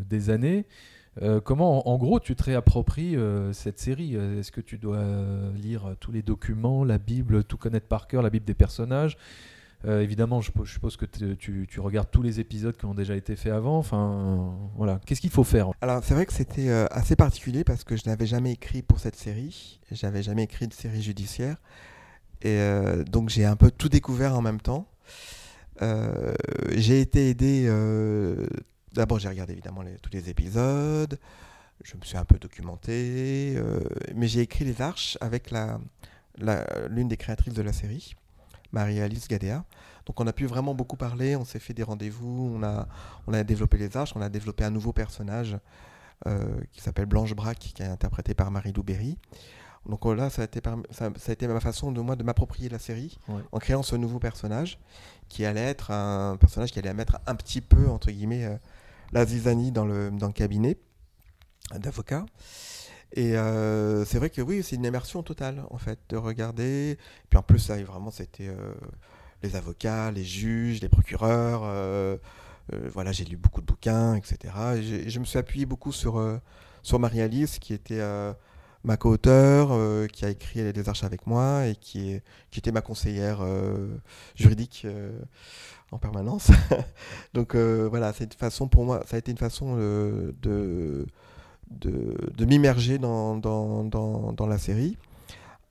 des 0.08 0.30
années 0.30 0.66
Comment, 1.44 1.88
en, 1.88 1.98
gros, 1.98 2.20
tu 2.20 2.36
te 2.36 2.44
réappropries 2.44 3.16
cette 3.52 3.80
série? 3.80 4.14
Est-ce 4.14 4.52
que 4.52 4.60
tu 4.60 4.78
dois 4.78 5.04
lire 5.56 5.96
tous 5.98 6.12
les 6.12 6.22
documents, 6.22 6.84
la 6.84 6.98
Bible, 6.98 7.42
tout 7.42 7.56
connaître 7.56 7.88
par 7.88 8.06
cœur, 8.06 8.22
la 8.22 8.30
Bible 8.30 8.44
des 8.44 8.54
personnages? 8.54 9.16
Euh, 9.84 10.02
Évidemment, 10.02 10.40
je, 10.40 10.50
suppose 10.64 10.96
que 10.96 11.04
tu, 11.04 11.80
regardes 11.80 12.10
tous 12.10 12.22
les 12.22 12.40
épisodes 12.40 12.76
qui 12.76 12.84
ont 12.84 12.94
déjà 12.94 13.14
été 13.14 13.36
faits 13.36 13.52
avant. 13.52 13.78
Enfin, 13.78 14.56
voilà. 14.76 15.00
Qu'est-ce 15.06 15.20
qu'il 15.20 15.30
faut 15.30 15.44
faire? 15.44 15.70
Alors 15.80 16.02
c'est 16.02 16.14
vrai 16.14 16.26
que 16.26 16.32
c'était 16.32 16.68
euh, 16.68 16.86
assez 16.90 17.16
particulier 17.16 17.64
parce 17.64 17.84
que 17.84 17.96
je 17.96 18.02
n'avais 18.06 18.26
jamais 18.26 18.52
écrit 18.52 18.82
pour 18.82 18.98
cette 18.98 19.16
série, 19.16 19.80
j'avais 19.92 20.22
jamais 20.22 20.44
écrit 20.44 20.66
de 20.66 20.74
série 20.74 21.02
judiciaire, 21.02 21.56
et 22.42 22.58
euh, 22.58 23.04
donc 23.04 23.28
j'ai 23.28 23.44
un 23.44 23.56
peu 23.56 23.70
tout 23.70 23.88
découvert 23.88 24.34
en 24.34 24.42
même 24.42 24.60
temps. 24.60 24.88
J'ai 26.74 27.00
été 27.00 27.30
aidé, 27.30 27.66
d'abord 28.92 29.20
j'ai 29.20 29.28
regardé 29.28 29.52
évidemment 29.52 29.84
tous 30.02 30.10
les 30.12 30.28
épisodes, 30.28 31.18
je 31.84 31.96
me 31.96 32.02
suis 32.02 32.16
un 32.16 32.24
peu 32.24 32.36
documenté, 32.36 33.56
mais 34.16 34.26
j'ai 34.26 34.40
écrit 34.40 34.64
les 34.64 34.82
arches 34.82 35.16
avec 35.20 35.52
l'une 36.90 37.06
des 37.06 37.16
créatrices 37.16 37.54
de 37.54 37.62
la 37.62 37.72
série, 37.72 38.16
Marie-Alice 38.72 39.28
Gadea. 39.28 39.64
Donc 40.06 40.20
on 40.20 40.26
a 40.26 40.32
pu 40.32 40.46
vraiment 40.46 40.74
beaucoup 40.74 40.96
parler, 40.96 41.36
on 41.36 41.44
s'est 41.44 41.58
fait 41.58 41.74
des 41.74 41.82
rendez-vous, 41.82 42.52
on 42.56 42.62
a, 42.62 42.88
on 43.26 43.32
a 43.34 43.44
développé 43.44 43.76
les 43.78 43.96
arches, 43.96 44.12
on 44.16 44.20
a 44.22 44.28
développé 44.28 44.64
un 44.64 44.70
nouveau 44.70 44.92
personnage 44.92 45.58
euh, 46.26 46.60
qui 46.72 46.80
s'appelle 46.80 47.06
Blanche 47.06 47.34
Braque, 47.34 47.58
qui 47.58 47.82
est 47.82 47.86
interprétée 47.86 48.34
par 48.34 48.50
Marie-Lou 48.50 48.82
Berry. 48.82 49.18
Donc 49.86 50.04
là, 50.04 50.28
ça 50.28 50.42
a, 50.42 50.44
été 50.44 50.60
ça, 50.90 51.10
ça 51.16 51.30
a 51.30 51.32
été 51.32 51.46
ma 51.46 51.60
façon 51.60 51.92
de 51.92 52.00
moi 52.00 52.16
de 52.16 52.22
m'approprier 52.22 52.68
la 52.68 52.78
série 52.78 53.18
Ouais. 53.28 53.40
en 53.52 53.58
créant 53.58 53.82
ce 53.82 53.96
nouveau 53.96 54.18
personnage 54.18 54.78
qui 55.28 55.44
allait 55.46 55.62
être 55.62 55.90
un 55.90 56.36
personnage 56.36 56.72
qui 56.72 56.78
allait 56.78 56.92
mettre 56.92 57.18
un 57.26 57.34
petit 57.34 57.60
peu 57.60 57.88
entre 57.88 58.10
guillemets 58.10 58.44
euh, 58.44 58.56
la 59.12 59.24
zizanie 59.24 59.72
dans 59.72 59.86
le, 59.86 60.10
dans 60.10 60.26
le 60.26 60.32
cabinet 60.32 60.78
d'avocat. 61.74 62.26
Et 63.12 63.36
euh, 63.36 64.04
c'est 64.04 64.18
vrai 64.18 64.30
que 64.30 64.42
oui, 64.42 64.62
c'est 64.62 64.76
une 64.76 64.84
immersion 64.84 65.22
totale 65.22 65.62
en 65.70 65.78
fait 65.78 65.98
de 66.10 66.16
regarder. 66.16 66.98
Puis 67.30 67.38
en 67.38 67.42
plus, 67.42 67.58
ça, 67.58 67.76
vraiment, 67.82 68.10
c'était 68.10 68.48
euh, 68.48 68.74
les 69.42 69.56
avocats, 69.56 70.10
les 70.10 70.24
juges, 70.24 70.80
les 70.80 70.88
procureurs. 70.88 71.62
euh, 71.64 72.18
voilà, 72.92 73.12
j'ai 73.12 73.24
lu 73.24 73.36
beaucoup 73.36 73.62
de 73.62 73.66
bouquins, 73.66 74.14
etc. 74.14 74.54
Et 74.76 75.08
je 75.08 75.20
me 75.20 75.24
suis 75.24 75.38
appuyé 75.38 75.64
beaucoup 75.64 75.92
sur, 75.92 76.22
sur 76.82 76.98
Marie-Alice, 76.98 77.58
qui 77.58 77.72
était 77.72 78.02
ma 78.84 78.98
co-auteure, 78.98 79.70
qui 80.08 80.26
a 80.26 80.28
écrit 80.28 80.70
Les 80.70 80.88
Arches 80.88 81.04
avec 81.04 81.26
moi 81.26 81.66
et 81.66 81.76
qui, 81.76 82.10
est, 82.12 82.22
qui 82.50 82.58
était 82.58 82.72
ma 82.72 82.82
conseillère 82.82 83.40
juridique 84.34 84.86
en 85.92 85.98
permanence. 85.98 86.50
Donc 87.32 87.56
voilà, 87.56 88.12
c'est 88.12 88.24
une 88.24 88.38
façon 88.38 88.68
pour 88.68 88.84
moi, 88.84 89.02
ça 89.06 89.16
a 89.16 89.18
été 89.18 89.30
une 89.30 89.38
façon 89.38 89.76
de, 89.76 91.06
de, 91.70 92.16
de 92.36 92.44
m'immerger 92.44 92.98
dans, 92.98 93.36
dans, 93.36 93.84
dans, 93.84 94.32
dans 94.32 94.46
la 94.46 94.58
série. 94.58 94.96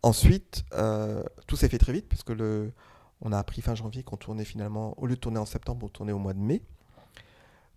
Ensuite, 0.04 0.64
euh, 0.74 1.24
tout 1.48 1.56
s'est 1.56 1.70
fait 1.70 1.78
très 1.80 1.94
vite, 1.94 2.08
puisque 2.08 2.30
le, 2.30 2.72
on 3.22 3.32
a 3.32 3.38
appris 3.40 3.62
fin 3.62 3.76
janvier 3.76 4.04
qu'on 4.04 4.18
tournait 4.18 4.46
finalement, 4.46 4.94
au 4.98 5.08
lieu 5.08 5.16
de 5.16 5.20
tourner 5.20 5.40
en 5.40 5.46
septembre, 5.46 5.86
on 5.86 5.90
tournait 5.90 6.12
au 6.14 6.20
mois 6.20 6.34
de 6.34 6.40
mai. 6.40 6.62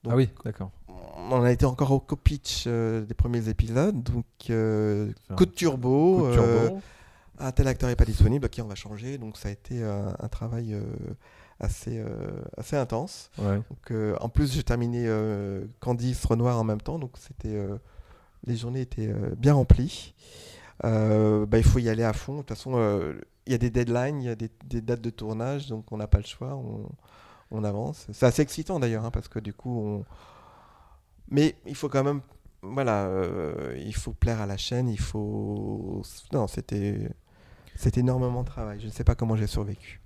Donc, 0.02 0.12
Ah 0.12 0.16
oui, 0.16 0.28
d'accord. 0.44 0.70
On 0.88 1.42
a 1.42 1.52
été 1.52 1.66
encore 1.66 1.90
au 1.92 2.00
co-pitch 2.00 2.64
euh, 2.66 3.02
des 3.04 3.14
premiers 3.14 3.48
épisodes, 3.48 4.02
donc 4.02 4.24
euh, 4.50 5.12
coup 5.36 5.46
de 5.46 5.50
turbo. 5.50 6.18
Coup 6.18 6.22
de 6.26 6.38
euh, 6.38 6.66
turbo. 6.68 6.80
un 7.38 7.52
tel 7.52 7.68
acteur 7.68 7.88
n'est 7.88 7.96
pas 7.96 8.04
disponible, 8.04 8.46
ok, 8.46 8.60
on 8.64 8.68
va 8.68 8.74
changer. 8.74 9.18
Donc 9.18 9.36
ça 9.36 9.48
a 9.48 9.52
été 9.52 9.82
euh, 9.82 10.10
un 10.18 10.28
travail 10.28 10.72
euh, 10.74 10.82
assez, 11.58 11.98
euh, 11.98 12.42
assez 12.56 12.76
intense. 12.76 13.30
Ouais. 13.38 13.56
Donc, 13.56 13.90
euh, 13.90 14.16
en 14.20 14.28
plus, 14.28 14.52
j'ai 14.52 14.62
terminé 14.62 15.04
euh, 15.06 15.64
Candice 15.80 16.24
Renoir 16.24 16.58
en 16.58 16.64
même 16.64 16.80
temps, 16.80 16.98
donc 16.98 17.12
c'était 17.18 17.54
euh, 17.54 17.76
les 18.47 18.57
journées 18.57 18.82
étaient 18.82 19.09
euh, 19.09 19.34
bien 19.36 19.55
remplies. 19.55 20.14
Euh, 20.84 21.47
bah, 21.47 21.59
il 21.59 21.64
faut 21.64 21.78
y 21.78 21.88
aller 21.88 22.05
à 22.05 22.12
fond. 22.12 22.34
De 22.34 22.38
toute 22.38 22.49
façon, 22.51 22.72
euh, 22.74 23.20
il 23.47 23.53
y 23.53 23.55
a 23.55 23.59
des 23.59 23.70
deadlines, 23.70 24.22
il 24.22 24.26
y 24.26 24.30
a 24.30 24.34
des, 24.34 24.51
dates 24.80 25.01
de 25.01 25.11
tournage, 25.11 25.68
donc 25.68 25.91
on 25.93 25.97
n'a 25.97 26.07
pas 26.07 26.18
le 26.18 26.24
choix, 26.24 26.61
on, 27.51 27.64
avance. 27.64 28.07
C'est 28.12 28.26
assez 28.26 28.43
excitant 28.43 28.78
d'ailleurs, 28.80 29.05
hein, 29.05 29.11
parce 29.11 29.28
que 29.28 29.38
du 29.38 29.53
coup, 29.53 30.05
mais 31.28 31.57
il 31.66 31.74
faut 31.74 31.88
quand 31.88 32.05
même, 32.05 32.20
voilà, 32.62 33.11
il 33.76 33.95
faut 33.95 34.12
plaire 34.12 34.41
à 34.41 34.47
la 34.47 34.57
chaîne, 34.57 34.88
il 34.88 35.01
faut, 35.01 36.03
non, 36.32 36.47
c'était, 36.47 37.11
c'était 37.74 38.01
énormément 38.01 38.43
de 38.43 38.49
travail. 38.49 38.78
Je 38.80 38.86
ne 38.86 38.93
sais 38.93 39.05
pas 39.05 39.16
comment 39.16 39.36
j'ai 39.36 39.49
survécu. 39.49 40.01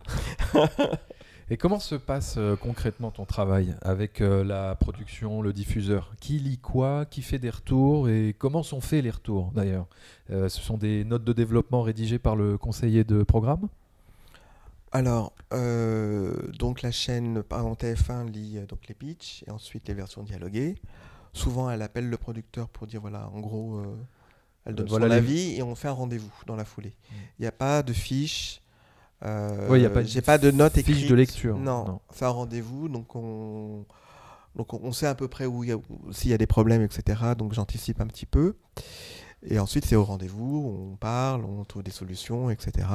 Et 1.50 1.58
comment 1.58 1.78
se 1.78 1.94
passe 1.94 2.36
euh, 2.38 2.56
concrètement 2.56 3.10
ton 3.10 3.26
travail 3.26 3.76
avec 3.82 4.22
euh, 4.22 4.42
la 4.44 4.74
production, 4.76 5.42
le 5.42 5.52
diffuseur? 5.52 6.14
Qui 6.18 6.38
lit 6.38 6.56
quoi? 6.56 7.04
Qui 7.04 7.20
fait 7.20 7.38
des 7.38 7.50
retours? 7.50 8.08
Et 8.08 8.34
comment 8.38 8.62
sont 8.62 8.80
faits 8.80 9.04
les 9.04 9.10
retours 9.10 9.52
d'ailleurs? 9.54 9.86
Euh, 10.30 10.48
Ce 10.48 10.62
sont 10.62 10.78
des 10.78 11.04
notes 11.04 11.24
de 11.24 11.34
développement 11.34 11.82
rédigées 11.82 12.18
par 12.18 12.34
le 12.34 12.56
conseiller 12.56 13.04
de 13.04 13.22
programme? 13.22 13.68
Alors, 14.92 15.32
donc 15.50 16.82
la 16.82 16.92
chaîne, 16.92 17.38
exemple 17.38 17.84
TF1 17.84 18.30
lit 18.30 18.60
donc 18.68 18.86
les 18.88 18.94
pitchs 18.94 19.42
et 19.44 19.50
ensuite 19.50 19.88
les 19.88 19.94
versions 19.94 20.22
dialoguées. 20.22 20.76
Souvent, 21.32 21.68
elle 21.68 21.82
appelle 21.82 22.08
le 22.08 22.16
producteur 22.16 22.68
pour 22.68 22.86
dire 22.86 23.00
voilà, 23.00 23.28
en 23.34 23.40
gros, 23.40 23.82
elle 24.64 24.76
donne 24.76 24.86
Voilà 24.86 25.06
son 25.06 25.10
avis 25.10 25.56
et 25.56 25.64
on 25.64 25.74
fait 25.74 25.88
un 25.88 25.92
rendez-vous 25.92 26.30
dans 26.46 26.54
la 26.54 26.64
foulée. 26.64 26.94
Mm. 27.10 27.14
Il 27.38 27.42
n'y 27.42 27.48
a 27.48 27.52
pas 27.52 27.82
de 27.82 27.92
fiche. 27.92 28.62
Euh, 29.24 29.68
Ouais, 29.70 29.80
y 29.80 29.86
a 29.86 29.90
pas 29.90 30.02
j'ai 30.02 30.20
pas 30.22 30.38
de 30.38 30.50
notes 30.50 30.74
fiche 30.74 30.88
écrites. 30.88 31.10
de 31.10 31.14
lecture, 31.14 31.56
Non, 31.58 31.84
non. 31.86 32.00
c'est 32.12 32.24
un 32.24 32.28
rendez-vous, 32.30 32.88
donc 32.88 33.14
on, 33.16 33.84
donc 34.56 34.74
on- 34.74 34.92
sait 34.92 35.06
à 35.06 35.14
peu 35.14 35.28
près 35.28 35.46
où 35.46 35.64
s'il 36.10 36.30
y 36.30 36.34
a 36.34 36.38
des 36.38 36.46
problèmes, 36.46 36.82
etc. 36.82 37.20
Donc 37.38 37.52
j'anticipe 37.54 38.00
un 38.00 38.06
petit 38.06 38.26
peu. 38.26 38.56
Et 39.46 39.58
ensuite, 39.58 39.84
c'est 39.84 39.96
au 39.96 40.04
rendez-vous, 40.04 40.90
on 40.92 40.96
parle, 40.96 41.44
on 41.44 41.64
trouve 41.64 41.82
des 41.82 41.90
solutions, 41.90 42.50
etc. 42.50 42.86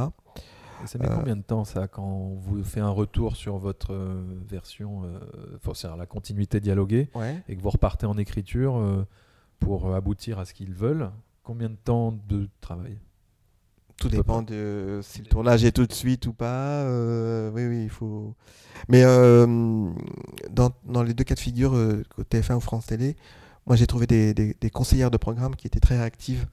Et 0.84 0.88
ça 0.88 0.98
met 0.98 1.08
Euh, 1.10 1.16
combien 1.16 1.36
de 1.36 1.42
temps 1.42 1.64
ça 1.66 1.88
quand 1.88 2.04
on 2.04 2.36
vous 2.36 2.64
fait 2.64 2.80
un 2.80 2.90
retour 2.90 3.36
sur 3.36 3.58
votre 3.58 3.94
euh, 3.94 4.24
version, 4.48 5.04
euh, 5.04 5.20
enfin, 5.58 5.74
c'est-à-dire 5.76 5.98
la 5.98 6.06
continuité 6.06 6.60
dialoguée, 6.60 7.10
Ouais. 7.16 7.44
et 7.50 7.56
que 7.56 7.62
vous 7.62 7.70
repartez 7.70 8.06
en 8.06 8.18
écriture 8.18 8.78
euh, 8.78 9.06
pour 9.60 9.94
aboutir 9.94 10.40
à 10.40 10.46
ce 10.46 10.54
qu'ils 10.54 10.74
veulent? 10.74 11.12
Combien 11.44 11.70
de 11.70 11.76
temps 11.76 12.14
de 12.28 12.48
travail? 12.62 12.98
Tout 14.00 14.10
dépend 14.10 14.42
de 14.42 15.00
si 15.04 15.20
le 15.22 15.26
tournage 15.28 15.64
est 15.66 15.72
tout 15.72 15.86
de 15.86 15.94
suite 15.94 16.26
ou 16.28 16.34
pas. 16.34 16.84
euh, 16.84 17.52
oui, 17.54 17.66
oui, 17.68 17.84
il 17.84 17.90
faut. 17.90 18.34
Mais 18.88 19.04
euh, 19.04 19.46
dans, 20.50 20.72
dans 20.86 21.04
les 21.04 21.14
deux 21.14 21.24
cas 21.26 21.36
de 21.36 21.40
figure, 21.40 21.76
euh, 21.76 22.04
TF1 22.32 22.56
ou 22.56 22.60
France 22.62 22.86
Télé, 22.86 23.18
moi 23.68 23.76
j'ai 23.76 23.88
trouvé 23.88 24.08
des, 24.08 24.34
des- 24.34 24.56
des 24.60 24.70
conseillères 24.70 25.12
de 25.12 25.18
programme 25.18 25.56
qui 25.56 25.68
étaient 25.68 25.82
très 25.82 25.98
réactives, 25.98 26.48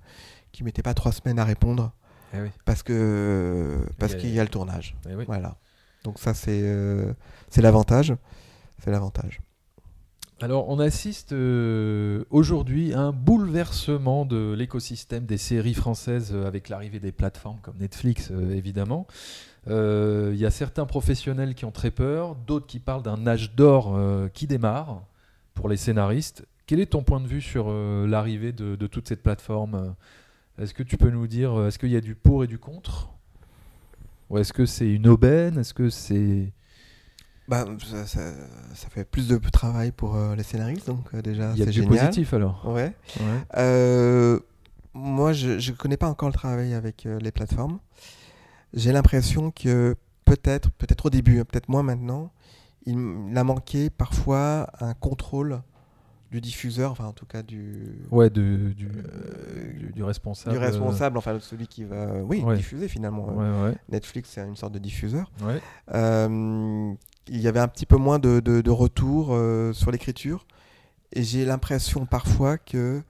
qui 0.52 0.64
mettaient 0.64 0.82
pas 0.82 0.94
trois 0.94 1.12
semaines 1.12 1.38
à 1.38 1.44
répondre 1.44 1.92
Eh 2.34 2.40
oui. 2.40 2.48
parce 2.64 2.82
que 2.82 3.76
parce 3.98 4.14
y 4.14 4.18
qu'il 4.18 4.30
y 4.30 4.40
a 4.40 4.42
le 4.42 4.48
tournage. 4.50 4.96
Eh 5.08 5.14
oui. 5.14 5.24
Voilà. 5.26 5.56
Donc 6.02 6.18
ça 6.18 6.34
c'est 6.34 6.64
c'est 7.48 7.62
l'avantage. 7.62 8.14
C'est 8.82 8.90
l'avantage. 8.90 9.40
Alors, 10.42 10.68
on 10.68 10.78
assiste 10.78 11.32
euh, 11.32 12.24
aujourd'hui 12.28 12.92
à 12.92 13.00
un 13.00 13.12
bouleversement 13.12 14.26
de 14.26 14.52
l'écosystème 14.52 15.24
des 15.24 15.38
séries 15.38 15.72
françaises 15.72 16.32
euh, 16.34 16.46
avec 16.46 16.68
l'arrivée 16.68 17.00
des 17.00 17.10
plateformes 17.10 17.58
comme 17.62 17.78
Netflix, 17.78 18.30
euh, 18.30 18.54
évidemment. 18.54 19.06
Il 19.68 20.36
y 20.36 20.44
a 20.44 20.50
certains 20.50 20.84
professionnels 20.84 21.54
qui 21.54 21.64
ont 21.64 21.72
très 21.72 21.90
peur, 21.90 22.34
d'autres 22.34 22.66
qui 22.66 22.80
parlent 22.80 23.02
d'un 23.02 23.26
âge 23.26 23.56
d'or 23.56 23.98
qui 24.32 24.46
démarre 24.46 25.02
pour 25.54 25.68
les 25.68 25.76
scénaristes. 25.76 26.46
Quel 26.66 26.78
est 26.78 26.92
ton 26.92 27.02
point 27.02 27.18
de 27.18 27.26
vue 27.26 27.40
sur 27.40 27.72
l'arrivée 27.72 28.52
de, 28.52 28.76
de 28.76 28.86
toute 28.86 29.08
cette 29.08 29.24
plateforme 29.24 29.96
Est-ce 30.60 30.72
que 30.72 30.84
tu 30.84 30.96
peux 30.96 31.10
nous 31.10 31.26
dire, 31.26 31.66
est-ce 31.66 31.80
qu'il 31.80 31.90
y 31.90 31.96
a 31.96 32.00
du 32.00 32.14
pour 32.14 32.44
et 32.44 32.46
du 32.46 32.58
contre? 32.58 33.10
Ou 34.30 34.38
est-ce 34.38 34.52
que 34.52 34.66
c'est 34.66 34.88
une 34.88 35.08
aubaine? 35.08 35.58
Est-ce 35.58 35.74
que 35.74 35.90
c'est... 35.90 36.52
Bah, 37.48 37.64
ça, 37.88 38.06
ça- 38.06 38.32
ça 38.74 38.88
fait 38.88 39.04
plus 39.04 39.28
de 39.28 39.36
travail 39.50 39.92
pour 39.92 40.16
euh, 40.16 40.34
les 40.34 40.42
scénaristes, 40.42 40.86
donc 40.88 41.06
euh, 41.14 41.22
déjà 41.22 41.52
Il 41.52 41.58
y 41.58 41.62
a 41.62 41.66
c'est 41.66 41.70
du 41.70 41.82
génial. 41.82 42.06
positif 42.06 42.34
alors 42.34 42.66
Ouais. 42.66 42.92
Ouais. 43.20 43.24
Euh, 43.56 44.40
moi, 44.94 45.32
je 45.32 45.52
ne 45.70 45.76
connais 45.76 45.96
pas 45.96 46.08
encore 46.08 46.28
le 46.28 46.34
travail 46.34 46.74
avec 46.74 47.06
euh, 47.06 47.18
les 47.20 47.30
plateformes. 47.30 47.78
J'ai 48.74 48.90
l'impression 48.92 49.50
que 49.52 49.94
peut-être, 50.24 50.70
peut-être 50.72 51.06
au 51.06 51.10
début, 51.10 51.38
hein, 51.38 51.44
peut-être 51.44 51.68
moins 51.68 51.82
maintenant, 51.84 52.32
il, 52.84 52.96
il 53.30 53.38
a 53.38 53.44
manqué 53.44 53.90
parfois 53.90 54.68
un 54.80 54.94
contrôle 54.94 55.60
du 56.32 56.40
diffuseur, 56.40 56.90
enfin 56.90 57.04
en 57.04 57.12
tout 57.12 57.26
cas 57.26 57.42
du, 57.44 58.00
Ouais, 58.10 58.28
de- 58.30 58.72
du, 58.76 58.88
Euh, 58.88 59.72
du, 59.78 59.92
du 59.92 60.02
responsable. 60.02 60.56
du 60.58 60.62
responsable, 60.62 61.16
enfin 61.18 61.38
celui 61.40 61.68
qui 61.68 61.84
va 61.84 62.06
oui, 62.24 62.42
Ouais. 62.42 62.56
diffuser 62.56 62.88
finalement. 62.88 63.26
Ouais, 63.28 63.68
ouais, 63.68 63.76
Netflix, 63.90 64.30
c'est 64.34 64.40
une 64.44 64.56
sorte 64.56 64.72
de 64.72 64.80
diffuseur. 64.80 65.30
Euh, 65.94 66.92
il 67.28 67.40
y 67.40 67.48
avait 67.48 67.60
un 67.60 67.68
petit 67.68 67.86
peu 67.86 67.96
moins 67.96 68.18
de, 68.18 68.40
de, 68.40 68.60
de 68.60 68.70
retour 68.70 69.28
euh, 69.30 69.72
sur 69.72 69.90
l'écriture. 69.90 70.46
Et 71.12 71.22
j'ai 71.22 71.44
l'impression 71.44 72.04
parfois 72.06 72.58
que 72.58 73.02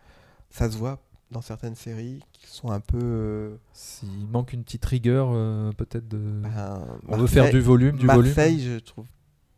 ça 0.51 0.71
se 0.71 0.77
voit 0.77 0.99
dans 1.31 1.41
certaines 1.41 1.75
séries 1.75 2.21
qui 2.33 2.47
sont 2.47 2.71
un 2.71 2.81
peu. 2.81 2.99
euh, 3.03 3.57
S'il 3.73 4.27
manque 4.31 4.53
une 4.53 4.63
petite 4.65 4.85
rigueur, 4.85 5.31
euh, 5.33 5.71
peut-être 5.73 6.07
de. 6.09 6.19
ben, 6.43 6.87
On 7.09 7.17
veut 7.17 7.27
faire 7.27 7.51
du 7.51 7.61
volume, 7.61 7.97
du 7.97 8.07
Marseille, 8.07 8.61
je 8.61 8.79
trouve 8.79 9.07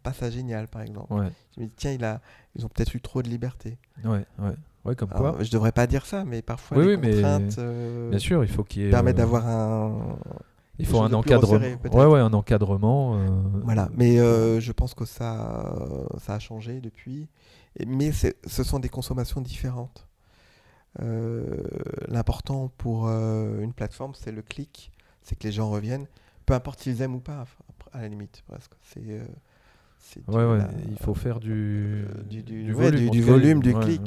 pas 0.03 0.13
ça 0.13 0.31
génial, 0.31 0.69
par 0.69 0.83
exemple. 0.83 1.09
volume. 1.11 1.27
Ouais, 1.27 1.33
Je 1.57 1.61
me 1.63 1.67
dis, 1.67 1.73
tiens, 1.77 1.93
il 1.93 2.05
a, 2.05 2.21
ils 2.55 2.65
ont 2.65 2.69
peut-être 2.69 2.95
eu 2.95 3.01
trop 3.01 3.23
de 3.23 3.29
liberté. 3.29 3.77
ouais, 4.05 4.25
ouais. 4.39 4.55
Ouais, 4.85 4.95
comme 4.95 5.11
Alors, 5.13 5.35
quoi. 5.35 5.45
je 5.45 5.51
devrais 5.51 5.73
pas 5.73 5.87
dire 5.89 6.07
ça, 6.07 6.25
mais 6.25 6.41
parfois 6.41 6.79
Oui, 6.79 6.85
les 6.87 6.95
oui, 6.95 6.99
mais 7.03 7.11
contraintes 7.15 7.59
euh, 7.59 8.09
Bien 8.11 8.19
sûr, 8.21 8.43
il 8.45 8.49
faut 8.49 8.63
qu'il 8.65 8.83
y 8.83 8.87
ait. 8.87 8.91
permettent 8.91 9.17
d'avoir 9.17 9.47
un. 9.47 10.17
Il 10.79 10.87
faut 10.87 11.01
un 11.01 11.13
encadrement. 11.13 11.59
ouais, 11.93 12.07
ouais, 12.07 12.21
un 12.21 12.33
encadrement. 12.33 13.17
euh, 13.17 13.27
Voilà, 13.65 13.89
mais 13.97 14.19
euh, 14.21 14.61
je 14.61 14.73
pense 14.73 14.95
que 14.95 15.05
ça, 15.05 15.75
ça 16.21 16.35
a 16.35 16.39
changé 16.39 16.81
depuis. 16.81 17.29
Et- 17.79 17.87
mais 17.87 18.13
ce 18.13 18.63
sont 18.65 18.79
des 18.79 18.89
consommations 18.89 19.41
différentes. 19.41 20.07
Euh, 21.01 21.63
L'important 22.09 22.71
pour 22.79 23.07
euh, 23.09 23.61
une 23.61 23.73
plateforme, 23.73 24.13
c'est 24.15 24.33
le 24.33 24.43
clic, 24.43 24.91
c'est 25.23 25.37
que 25.39 25.45
les 25.47 25.53
gens 25.53 25.71
reviennent, 25.71 26.07
peu 26.47 26.55
importe 26.55 26.81
s'ils 26.81 27.03
aiment 27.03 27.17
ou 27.17 27.21
pas, 27.21 27.45
à 27.93 28.01
la 28.03 28.09
limite, 28.09 28.43
presque. 28.47 28.73
C'est, 28.83 29.03
euh, 29.07 29.25
Ouais, 30.29 30.59
il 30.89 30.97
faut 30.99 31.13
faire 31.15 31.39
du. 31.41 32.05
euh, 32.07 32.23
du- 32.23 32.43
du- 32.43 32.65
du 32.65 32.73
ouais, 32.73 32.91
volume. 32.91 33.11
du- 33.11 33.21
volume, 33.23 33.63
clic. 33.63 34.01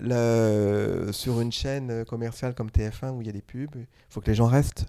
Le- 0.00 1.08
sur 1.12 1.40
une 1.40 1.50
chaîne 1.50 2.04
commerciale 2.04 2.54
comme 2.54 2.70
TF1 2.70 3.10
où 3.12 3.20
il 3.22 3.26
y 3.26 3.30
a 3.30 3.32
des 3.32 3.42
pubs, 3.42 3.74
il 3.74 3.86
faut 4.10 4.20
que 4.20 4.26
les 4.26 4.34
gens 4.34 4.46
restent. 4.46 4.86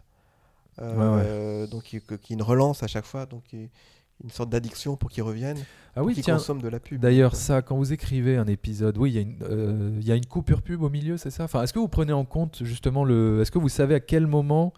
Euh, 0.81 1.67
Donc 1.67 1.93
ait 1.93 2.01
une 2.29 2.41
relance 2.41 2.83
à 2.83 2.87
chaque 2.87 3.05
fois, 3.05 3.25
donc 3.25 3.43
une 3.53 4.29
sorte 4.29 4.49
d'addiction 4.49 4.95
pour 4.95 5.09
qu'ils 5.09 5.23
reviennent, 5.23 5.57
Ah 5.95 6.03
oui, 6.03 6.13
qu'ils 6.13 6.23
tiens. 6.23 6.35
consomment 6.35 6.61
de 6.61 6.69
la 6.69 6.79
pub. 6.79 7.01
D'ailleurs, 7.01 7.35
ça, 7.35 7.61
quand 7.61 7.75
vous 7.77 7.91
écrivez 7.93 8.37
un 8.37 8.47
épisode, 8.47 8.97
oui, 8.97 9.11
il 9.11 9.15
y, 9.15 9.17
a 9.17 9.21
une, 9.21 9.37
euh, 9.43 9.99
y 10.01 10.11
a 10.11 10.15
une 10.15 10.25
coupure 10.25 10.61
pub 10.61 10.81
au 10.81 10.89
milieu, 10.89 11.17
c'est 11.17 11.31
ça? 11.31 11.43
Enfin, 11.43 11.63
Est-ce 11.63 11.73
que 11.73 11.79
vous 11.79 11.87
prenez 11.89 12.13
en 12.13 12.25
compte 12.25 12.63
justement 12.63 13.03
le. 13.03 13.41
Est-ce 13.41 13.51
que 13.51 13.59
vous 13.59 13.69
savez 13.69 13.95
à 13.95 13.99
quel 13.99 14.25
moment 14.27 14.73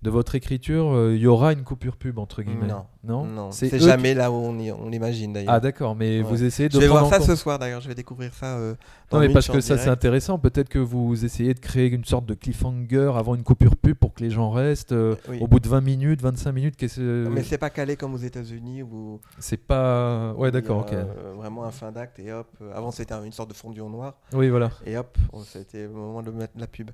de 0.00 0.10
votre 0.10 0.34
écriture 0.36 0.92
euh, 0.94 1.14
il 1.16 1.20
y 1.20 1.26
aura 1.26 1.52
une 1.52 1.64
coupure 1.64 1.96
pub, 1.96 2.18
entre 2.18 2.42
guillemets 2.42 2.68
Non. 2.68 2.84
Non, 3.04 3.24
Non, 3.24 3.50
C'est 3.52 3.78
jamais 3.78 4.12
là 4.14 4.30
où 4.30 4.34
on, 4.34 4.58
y- 4.58 4.70
on 4.70 4.88
l'imagine 4.88 5.32
d'ailleurs. 5.32 5.52
Ah, 5.54 5.60
d'accord, 5.60 5.96
mais 5.96 6.18
Ouais. 6.18 6.22
vous 6.22 6.44
essayez 6.44 6.68
de 6.68 6.74
je 6.74 6.78
vais 6.78 6.86
voir 6.86 7.08
ça 7.08 7.18
compte- 7.18 7.26
ce 7.26 7.34
soir 7.36 7.58
d'ailleurs, 7.58 7.80
je 7.80 7.88
vais 7.88 7.94
découvrir 7.94 8.32
ça. 8.34 8.56
euh, 8.58 8.74
dans 9.10 9.18
Non, 9.18 9.26
mais 9.26 9.32
parce 9.32 9.48
que 9.48 9.60
ça, 9.60 9.78
c'est 9.78 9.88
intéressant. 9.88 10.38
Peut-être 10.38 10.68
que 10.68 10.78
vous 10.78 11.24
essayez 11.24 11.54
de 11.54 11.58
créer 11.58 11.88
une 11.90 12.04
sorte 12.04 12.26
de 12.26 12.34
cliffhanger 12.34 13.12
avant 13.16 13.34
une 13.34 13.42
coupure 13.42 13.76
pub 13.76 13.96
pour 13.96 14.12
que 14.14 14.22
les 14.22 14.30
gens 14.30 14.50
restent. 14.50 14.92
euh, 14.92 15.16
Oui. 15.28 15.38
Au 15.40 15.46
bout 15.48 15.58
de 15.58 15.68
20 15.68 15.80
minutes, 15.80 16.20
25 16.22 16.52
minutes, 16.52 16.76
que- 16.76 17.28
Mais 17.28 17.42
c'est 17.42 17.58
pas 17.58 17.70
calé 17.70 17.96
comme 17.96 18.14
aux 18.14 18.18
États-Unis 18.18 18.82
où 18.82 19.20
c'est 19.38 19.56
pas. 19.56 20.32
Ouais, 20.34 20.50
d'accord, 20.50 20.80
ok. 20.80 20.94
vraiment 21.36 21.64
un 21.64 21.70
fin 21.70 21.90
d'acte 21.92 22.18
et 22.20 22.32
hop. 22.32 22.46
avant 22.74 22.90
c'était 22.90 23.14
un- 23.14 23.24
une 23.24 23.32
sorte 23.32 23.48
de 23.50 23.54
fondu 23.54 23.80
en 23.80 23.88
noir 23.88 24.14
Oui, 24.32 24.48
voilà. 24.48 24.70
et 24.86 24.96
hop, 24.96 25.16
c'était 25.44 25.84
le 25.84 25.90
moment 25.90 26.22
de 26.22 26.30
mettre 26.30 26.52
la 26.56 26.66
pub. 26.66 26.90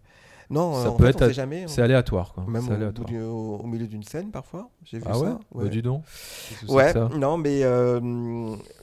Non, 0.50 0.82
Ça 0.82 0.90
en 0.90 0.96
peut 0.96 1.04
fait, 1.04 1.10
être 1.10 1.22
on 1.22 1.26
sait 1.28 1.32
jamais. 1.34 1.64
C'est 1.68 1.80
on- 1.80 1.84
aléatoire, 1.84 2.32
quoi. 2.34 2.44
Même 2.46 2.62
C'est 2.62 2.70
au, 2.70 2.74
aléatoire. 2.74 3.06
bout 3.06 3.12
du- 3.14 3.22
au- 3.22 3.56
au 3.56 3.66
milieu 3.66 3.86
d'une 3.86 4.02
scène 4.02 4.30
parfois. 4.30 4.68
J'ai 4.84 4.98
vu 4.98 5.04
Ah 5.08 5.18
ouais, 5.18 5.26
ça. 5.28 5.40
Bah, 5.54 5.68
dis 5.68 5.82
donc. 5.82 6.04
C'est 6.06 6.70
Ouais, 6.70 6.92
ça 6.92 7.08
non, 7.16 7.36
mais, 7.38 7.62
euh, 7.64 8.00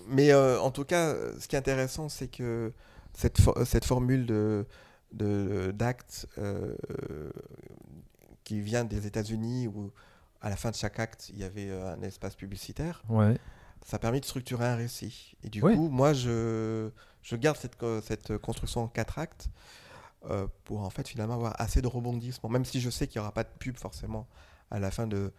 mais 0.07 0.31
euh, 0.31 0.59
en 0.59 0.71
tout 0.71 0.85
cas, 0.85 1.13
ce 1.39 1.47
qui 1.47 1.55
est 1.55 1.59
intéressant, 1.59 2.09
c'est 2.09 2.27
que 2.29 2.73
cette, 3.13 3.37
cette 3.65 3.85
formule 3.85 4.25
de, 4.25 4.65
de, 5.13 5.71
d'acte 5.71 6.27
euh, 6.37 6.73
qui 8.43 8.59
vient 8.61 8.83
des 8.83 9.07
États-Unis, 9.07 9.67
où 9.67 9.91
à 10.41 10.49
la 10.49 10.55
fin 10.55 10.71
de 10.71 10.75
chaque 10.75 10.99
acte, 10.99 11.29
il 11.29 11.37
y 11.39 11.43
avait 11.43 11.69
euh, 11.69 11.93
un 11.93 12.01
espace 12.01 12.35
publicitaire, 12.35 13.03
Ouais. 13.09 13.37
ça 13.85 13.97
a 13.97 13.99
permis 13.99 14.19
de 14.19 14.25
structurer 14.25 14.65
un 14.65 14.75
récit. 14.75 15.35
Et 15.43 15.49
du 15.49 15.61
Ouais. 15.61 15.75
coup, 15.75 15.89
moi, 15.89 16.13
je, 16.13 16.89
je 17.21 17.35
garde 17.35 17.57
cette, 17.57 17.77
cette 18.03 18.37
construction 18.39 18.81
en 18.83 18.87
quatre 18.87 19.19
actes 19.19 19.49
euh, 20.29 20.47
pour 20.65 20.81
en 20.81 20.89
fait 20.89 21.07
finalement 21.07 21.33
avoir 21.35 21.59
assez 21.59 21.81
de 21.81 21.87
rebondissements, 21.87 22.49
même 22.49 22.65
si 22.65 22.79
je 22.79 22.89
sais 22.89 23.07
qu'il 23.07 23.19
n'y 23.19 23.23
aura 23.23 23.33
pas 23.33 23.43
de 23.43 23.49
pub 23.59 23.77
forcément 23.77 24.27
à 24.69 24.79
la 24.79 24.91
fin 24.91 25.07
de 25.07 25.31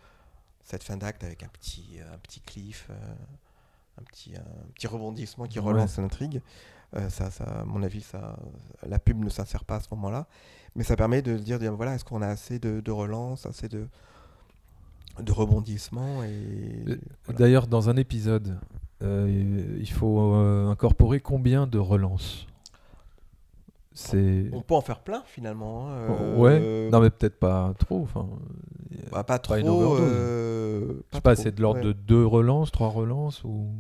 cette 0.64 0.82
fin 0.82 0.96
d'acte 0.96 1.24
avec 1.24 1.42
un 1.42 1.48
petit, 1.48 1.98
un 2.12 2.18
petit 2.18 2.40
cliff, 2.40 2.88
euh, 2.90 2.94
un, 4.00 4.02
petit, 4.04 4.34
un 4.36 4.70
petit 4.74 4.86
rebondissement 4.86 5.46
qui 5.46 5.58
Ouais. 5.58 5.66
relance 5.66 5.98
l'intrigue. 5.98 6.40
Euh, 6.94 7.08
ça, 7.08 7.30
ça, 7.30 7.44
à 7.44 7.64
mon 7.64 7.82
avis, 7.82 8.02
ça, 8.02 8.36
la 8.86 8.98
pub 8.98 9.22
ne 9.24 9.30
s'insère 9.30 9.64
pas 9.64 9.76
à 9.76 9.80
ce 9.80 9.88
moment-là, 9.92 10.26
mais 10.76 10.84
ça 10.84 10.94
permet 10.94 11.22
de 11.22 11.36
dire, 11.38 11.58
voilà, 11.74 11.94
est-ce 11.94 12.04
qu'on 12.04 12.20
a 12.22 12.28
assez 12.28 12.58
de, 12.58 12.80
de 12.80 12.90
relance, 12.90 13.46
assez 13.46 13.68
de, 13.68 13.88
de 15.20 15.32
rebondissements 15.32 16.22
et 16.22 16.28
Euh, 16.86 17.00
voilà. 17.24 17.38
D'ailleurs, 17.38 17.66
dans 17.66 17.88
un 17.88 17.96
épisode, 17.96 18.58
euh, 19.02 19.76
il 19.80 19.90
faut 19.90 20.34
euh, 20.34 20.68
incorporer 20.70 21.20
combien 21.20 21.66
de 21.66 21.78
relances? 21.78 22.46
C'est. 23.94 24.46
On 24.52 24.60
peut 24.62 24.74
en 24.74 24.80
faire 24.80 25.00
plein 25.00 25.22
finalement. 25.26 25.88
hein, 25.88 25.92
euh, 26.10 26.36
ouais. 26.36 26.90
Non, 26.90 27.00
mais 27.00 27.10
peut-être 27.10 27.38
pas 27.38 27.74
trop. 27.78 28.02
Enfin, 28.02 28.26
bah, 29.10 29.22
pas 29.24 29.38
trop. 29.38 29.56
une 29.56 29.66
euh, 29.68 30.94
je 31.10 31.16
sais 31.16 31.20
pas, 31.20 31.36
c'est 31.36 31.54
de 31.54 31.60
l'ordre 31.62 31.80
ouais. 31.80 31.86
de 31.86 31.92
deux 31.92 32.24
relances, 32.24 32.70
trois 32.72 32.88
relances 32.88 33.44
ou. 33.44 33.70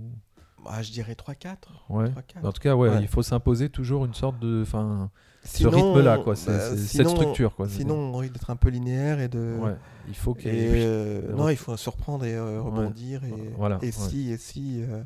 Bah, 0.64 0.80
je 0.80 0.92
dirais 0.92 1.14
3-4. 1.14 1.56
Ouais. 1.88 2.04
3-4. 2.06 2.46
En 2.46 2.52
tout 2.52 2.60
cas, 2.60 2.76
ouais, 2.76 2.88
Ouais. 2.88 2.98
il 3.00 3.08
faut 3.08 3.22
s'imposer 3.22 3.68
toujours 3.68 4.04
une 4.04 4.14
sorte 4.14 4.38
de. 4.38 4.62
Enfin, 4.62 5.10
ce 5.44 5.66
rythme-là, 5.66 6.18
quoi. 6.18 6.34
bah, 6.46 6.76
cette 6.76 7.08
structure, 7.08 7.56
quoi. 7.56 7.68
Sinon, 7.68 7.96
on 7.96 8.16
risque 8.18 8.34
d'être 8.34 8.50
un 8.50 8.56
peu 8.56 8.68
linéaire 8.68 9.18
et 9.18 9.28
de. 9.28 9.56
Ouais. 9.60 9.74
Il 10.08 10.14
faut 10.14 10.34
qu'il 10.34 10.50
euh, 10.54 11.32
non, 11.34 11.48
il 11.48 11.56
faut 11.56 11.76
surprendre 11.76 12.24
et 12.24 12.34
euh, 12.34 12.60
rebondir. 12.60 13.24
Et, 13.24 13.32
Voilà, 13.56 13.78
et 13.82 13.90
si, 13.92 14.30
et 14.30 14.36
si. 14.36 14.82
euh, 14.82 15.02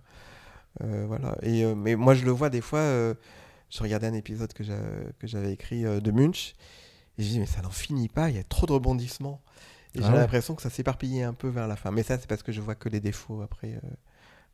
euh, 0.82 1.04
voilà. 1.06 1.36
Et, 1.42 1.64
euh, 1.64 1.74
mais 1.74 1.96
moi, 1.96 2.14
je 2.14 2.24
le 2.24 2.32
vois 2.32 2.50
des 2.50 2.60
fois. 2.60 2.80
Je 3.70 3.82
regardais 3.82 4.06
un 4.06 4.14
épisode 4.14 4.52
que 4.52 4.62
j'a- 4.64 5.12
que 5.18 5.26
j'avais 5.26 5.52
écrit 5.52 5.84
euh, 5.86 6.00
de 6.00 6.10
Munch. 6.10 6.54
Et 7.18 7.22
je 7.22 7.28
dis, 7.28 7.38
mais 7.40 7.46
ça 7.46 7.62
n'en 7.62 7.70
finit 7.70 8.08
pas, 8.08 8.28
il 8.30 8.36
y 8.36 8.38
a 8.38 8.44
trop 8.44 8.66
de 8.66 8.72
rebondissements. 8.72 9.40
Et 9.94 10.00
Ah 10.00 10.06
j'ai 10.06 10.12
ouais. 10.12 10.18
l'impression 10.18 10.54
que 10.54 10.62
ça 10.62 10.68
s'éparpillait 10.70 11.22
un 11.22 11.32
peu 11.32 11.48
vers 11.48 11.66
la 11.66 11.76
fin. 11.76 11.90
Mais 11.90 12.02
ça, 12.02 12.18
c'est 12.18 12.26
parce 12.28 12.42
que 12.42 12.52
je 12.52 12.60
vois 12.60 12.74
que 12.74 12.88
les 12.90 13.00
défauts 13.00 13.40
après, 13.40 13.74
euh, 13.82 13.88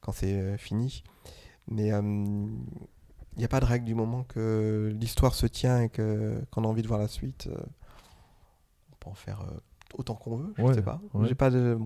quand 0.01 0.13
c'est 0.13 0.33
euh, 0.35 0.57
fini. 0.57 1.03
Mais 1.69 1.89
il 1.89 3.39
n'y 3.39 3.45
a 3.45 3.49
pas 3.49 3.61
de 3.61 3.65
règle 3.65 3.85
du 3.85 3.95
moment 3.95 4.23
que 4.25 4.95
l'histoire 5.01 5.35
se 5.35 5.47
tient 5.47 5.83
et 5.83 5.89
qu'on 5.89 6.65
a 6.65 6.67
envie 6.67 6.83
de 6.83 6.89
voir 6.89 7.01
la 7.01 7.09
suite. 7.09 7.49
on 8.93 8.97
peut 9.01 9.11
en 9.11 9.15
faire 9.15 9.41
autant 9.95 10.14
qu'on 10.14 10.36
veut, 10.36 10.53
je 10.57 10.62
Ouais, 10.62 10.74
sais 10.74 10.82
pas. 10.82 11.01
ouais. 11.14 11.28
J'ai 11.28 11.34
pas 11.34 11.51
de, 11.51 11.78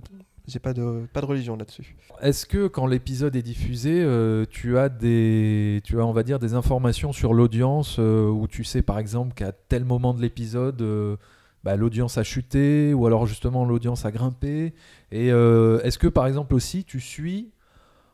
j'ai 0.46 0.58
pas 0.58 0.72
de, 0.72 1.06
pas 1.12 1.20
de 1.20 1.26
religion 1.26 1.56
là-dessus. 1.56 1.96
Est-ce 2.22 2.46
que 2.46 2.66
quand 2.68 2.86
l'épisode 2.86 3.34
est 3.36 3.42
diffusé, 3.42 4.02
euh, 4.02 4.44
tu 4.48 4.78
as 4.78 4.88
des, 4.88 5.80
tu 5.84 6.00
as 6.00 6.06
on 6.06 6.12
va 6.12 6.22
dire 6.22 6.38
des 6.38 6.54
informations 6.54 7.12
sur 7.12 7.34
l'audience 7.34 7.96
euh, 7.98 8.28
où 8.28 8.46
tu 8.46 8.62
sais 8.64 8.82
par 8.82 8.98
exemple 8.98 9.34
qu'à 9.34 9.52
tel 9.52 9.84
moment 9.84 10.14
de 10.14 10.20
l'épisode, 10.22 10.80
euh, 10.82 11.16
bah, 11.64 11.74
l'audience 11.76 12.16
a 12.18 12.22
chuté 12.22 12.94
ou 12.94 13.06
alors 13.06 13.26
justement 13.26 13.64
l'audience 13.64 14.04
a 14.04 14.12
grimpé. 14.12 14.72
Et 15.10 15.28
est-ce 15.28 15.98
que 15.98 16.06
par 16.08 16.26
exemple 16.26 16.54
aussi 16.54 16.84
tu 16.84 17.00
suis 17.00 17.50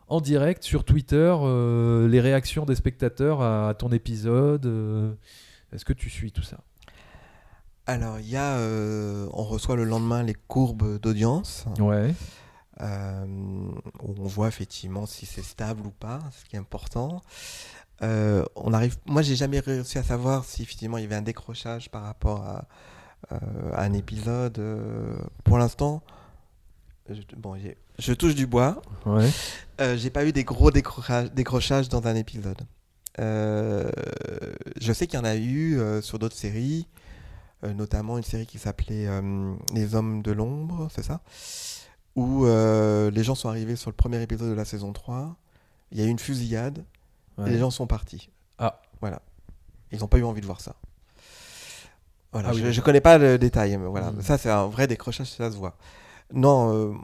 en 0.09 0.21
direct 0.21 0.63
sur 0.63 0.85
Twitter 0.85 1.35
les 2.09 2.21
réactions 2.21 2.65
des 2.65 2.75
spectateurs 2.75 3.41
à, 3.43 3.69
à 3.71 3.75
ton 3.75 3.89
épisode 3.93 4.67
Est-ce 5.73 5.85
que 5.85 5.93
tu 5.93 6.09
suis 6.11 6.33
tout 6.33 6.43
ça? 6.43 6.59
Alors, 7.87 8.21
il 8.21 8.29
y 8.29 8.37
a, 8.37 8.57
euh, 8.59 9.29
on 9.33 9.43
reçoit 9.45 9.75
le 9.77 9.85
lendemain 9.85 10.23
les 10.23 10.35
courbes 10.35 10.99
d'audience. 11.01 11.65
Ouais. 11.79 12.15
euh, 12.81 13.25
où 14.03 14.15
on 14.19 14.27
voit 14.27 14.49
effectivement 14.49 15.07
si 15.07 15.27
c'est 15.27 15.43
stable 15.43 15.87
ou 15.87 15.91
pas, 15.91 16.21
ce 16.33 16.45
qui 16.49 16.57
est 16.57 16.59
important. 16.59 17.21
Euh, 18.03 18.45
on 18.57 18.73
arrive, 18.73 18.97
moi, 19.07 19.23
j'ai 19.23 19.37
jamais 19.37 19.61
réussi 19.61 19.99
à 19.99 20.03
savoir 20.03 20.45
si 20.45 20.63
effectivement 20.63 20.97
il 20.99 21.03
y 21.03 21.05
avait 21.05 21.15
un 21.17 21.23
décrochage 21.23 21.91
par 21.91 22.03
rapport 22.03 22.43
à, 22.45 22.67
euh, 23.33 23.37
à 23.75 23.83
un 23.83 23.93
épisode. 23.93 24.61
pour 25.45 25.59
l'instant, 25.59 26.03
je, 27.09 27.21
bon, 27.37 27.57
je 27.99 28.13
touche 28.13 28.35
du 28.35 28.47
bois. 28.47 28.81
Ouais. 29.07 29.31
J'ai 29.97 30.11
pas 30.11 30.25
eu 30.25 30.33
des 30.33 30.45
gros 30.45 30.71
décrochages, 30.71 31.31
décrochages 31.33 31.89
dans 31.89 32.07
un 32.07 32.15
épisode. 32.17 32.63
Je 33.19 34.93
sais 34.93 35.07
qu'il 35.07 35.19
y 35.19 35.23
en 35.23 35.25
a 35.27 35.37
eu 35.37 35.79
sur 36.01 36.19
d'autres 36.19 36.37
séries, 36.37 36.89
notamment 37.69 38.17
une 38.19 38.25
série 38.25 38.47
qui 38.47 38.59
s'appelait 38.59 39.07
euh, 39.07 39.55
Les 39.73 39.95
Hommes 39.95 40.23
de 40.23 40.33
l'Ombre, 40.33 40.89
c'est 40.95 41.03
ça? 41.05 41.21
Où 42.17 42.45
euh, 42.45 43.11
les 43.11 43.25
gens 43.25 43.35
sont 43.35 43.49
arrivés 43.49 43.77
sur 43.77 43.91
le 43.91 43.97
premier 43.97 44.21
épisode 44.21 44.51
de 44.51 44.55
la 44.55 44.65
saison 44.65 44.93
3, 44.93 45.37
il 45.93 45.99
y 46.01 46.03
a 46.03 46.07
eu 46.07 46.09
une 46.09 46.19
fusillade, 46.19 46.85
Ouais. 47.39 47.49
et 47.49 47.53
les 47.53 47.59
gens 47.59 47.71
sont 47.71 47.87
partis. 47.87 48.29
Ah. 48.59 48.83
Voilà. 49.01 49.23
Ils 49.91 50.01
n'ont 50.01 50.09
pas 50.09 50.19
eu 50.19 50.25
envie 50.25 50.43
de 50.43 50.47
voir 50.47 50.61
ça. 50.61 50.77
Voilà, 52.33 52.51
Ah 52.51 52.53
oui, 52.55 52.61
je, 52.63 52.71
je 52.73 52.81
connais 52.83 53.01
pas 53.01 53.17
le 53.19 53.39
détail, 53.39 53.77
mais 53.79 53.87
voilà. 53.89 54.11
Mm. 54.13 54.21
Ça, 54.23 54.37
c'est 54.39 54.51
un 54.51 54.67
vrai 54.67 54.87
décrochage, 54.87 55.31
ça 55.31 55.51
se 55.51 55.57
voit. 55.57 55.77
Non, 56.33 56.75
euh, 56.75 56.95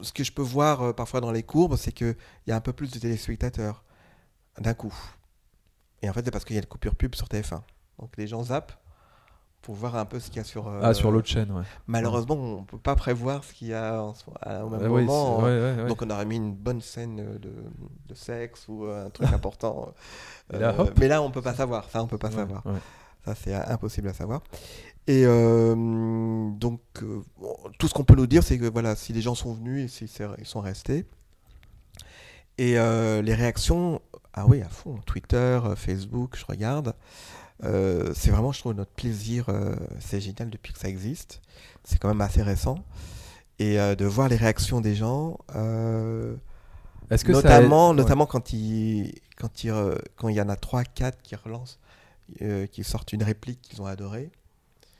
ce 0.00 0.12
que 0.12 0.22
je 0.24 0.32
peux 0.32 0.42
voir 0.42 0.82
euh, 0.82 0.92
parfois 0.92 1.20
dans 1.20 1.30
les 1.32 1.42
courbes, 1.42 1.76
c'est 1.76 1.92
qu'il 1.92 2.16
y 2.46 2.52
a 2.52 2.56
un 2.56 2.60
peu 2.60 2.72
plus 2.72 2.90
de 2.90 2.98
téléspectateurs 2.98 3.84
d'un 4.58 4.74
coup. 4.74 4.94
Et 6.02 6.10
en 6.10 6.12
fait, 6.12 6.24
c'est 6.24 6.30
parce 6.30 6.44
qu'il 6.44 6.54
y 6.54 6.58
a 6.58 6.62
une 6.62 6.68
coupure 6.68 6.94
pub 6.94 7.14
sur 7.14 7.26
TF1. 7.26 7.60
Donc 7.98 8.16
les 8.16 8.26
gens 8.26 8.42
zappent 8.44 8.78
pour 9.66 9.74
voir 9.74 9.96
un 9.96 10.04
peu 10.04 10.20
ce 10.20 10.28
qu'il 10.28 10.36
y 10.36 10.40
a 10.40 10.44
sur. 10.44 10.68
euh, 10.68 10.78
Ah 10.80 10.94
sur 10.94 11.10
l'autre 11.10 11.26
chaîne, 11.26 11.50
ouais. 11.50 11.64
Malheureusement, 11.88 12.36
on 12.36 12.62
peut 12.62 12.78
pas 12.78 12.94
prévoir 12.94 13.42
ce 13.42 13.52
qu'il 13.52 13.66
y 13.66 13.74
a 13.74 14.00
en 14.00 14.14
ce- 14.14 14.22
à- 14.40 14.64
au 14.64 14.68
même 14.70 14.80
Ouais, 14.82 14.86
oui, 14.86 15.04
moment. 15.04 15.38
ouais, 15.42 15.74
ouais. 15.76 15.88
Donc 15.88 16.02
on 16.02 16.10
aurait 16.10 16.24
mis 16.24 16.36
une 16.36 16.54
bonne 16.54 16.80
scène 16.80 17.18
euh, 17.18 17.36
de, 17.40 17.52
de 18.08 18.14
sexe 18.14 18.68
ou 18.68 18.84
euh, 18.84 19.06
un 19.06 19.10
truc 19.10 19.26
important. 19.32 19.92
Là, 20.50 20.72
mais 20.98 21.08
là, 21.08 21.20
on 21.20 21.32
peut 21.32 21.42
pas 21.42 21.52
savoir. 21.54 21.90
Ça, 21.90 22.00
on 22.00 22.06
peut 22.06 22.16
pas 22.16 22.30
savoir. 22.30 22.62
Ça, 23.24 23.34
c'est 23.34 23.54
impossible 23.54 24.06
à 24.08 24.12
savoir. 24.14 24.40
Et 25.08 25.24
euh, 25.26 25.74
donc, 26.52 26.80
tout 27.80 27.88
ce 27.88 27.92
qu'on 27.94 28.04
peut 28.04 28.14
nous 28.14 28.28
dire, 28.28 28.44
c'est 28.44 28.58
que 28.58 28.66
voilà, 28.70 28.94
si 28.94 29.12
les 29.12 29.20
gens 29.20 29.34
sont 29.34 29.52
venus 29.52 29.84
et 29.84 29.88
s'ils 29.88 30.08
ils 30.38 30.46
sont 30.46 30.60
restés. 30.60 31.06
Et 32.58 32.74
les 32.74 33.34
réactions, 33.34 34.00
ah 34.32 34.46
oui, 34.46 34.62
à 34.62 34.68
fond. 34.68 35.00
Twitter, 35.06 35.58
Facebook, 35.74 36.36
je 36.38 36.44
regarde. 36.46 36.94
Euh, 37.64 38.12
c'est 38.14 38.30
vraiment, 38.30 38.52
je 38.52 38.60
trouve, 38.60 38.74
notre 38.74 38.90
plaisir. 38.90 39.48
euh, 39.48 39.74
c'est 40.00 40.20
génial 40.20 40.50
depuis 40.50 40.72
que 40.72 40.78
ça 40.78 40.88
existe. 40.88 41.40
C'est 41.84 41.98
quand 41.98 42.08
même 42.08 42.20
assez 42.20 42.42
récent. 42.42 42.78
Et 43.58 43.80
euh, 43.80 43.94
de 43.94 44.04
voir 44.04 44.28
les 44.28 44.36
réactions 44.36 44.80
des 44.80 44.94
gens. 44.94 45.38
Est-ce 47.10 47.24
que 47.24 47.32
ça 47.32 47.42
notamment, 47.42 47.94
notamment 47.94 48.26
quand 48.26 48.52
il 48.52 49.14
quand 49.36 49.64
il 49.64 49.72
quand 50.16 50.28
il 50.28 50.36
y 50.36 50.40
en 50.40 50.48
a 50.48 50.56
3 50.56 50.84
4 50.84 51.22
qui 51.22 51.36
relancent 51.36 51.78
qui 52.72 52.84
sortent 52.84 53.12
une 53.12 53.22
réplique 53.22 53.62
qu'ils 53.62 53.80
ont 53.80 53.86
adorée 53.86 54.30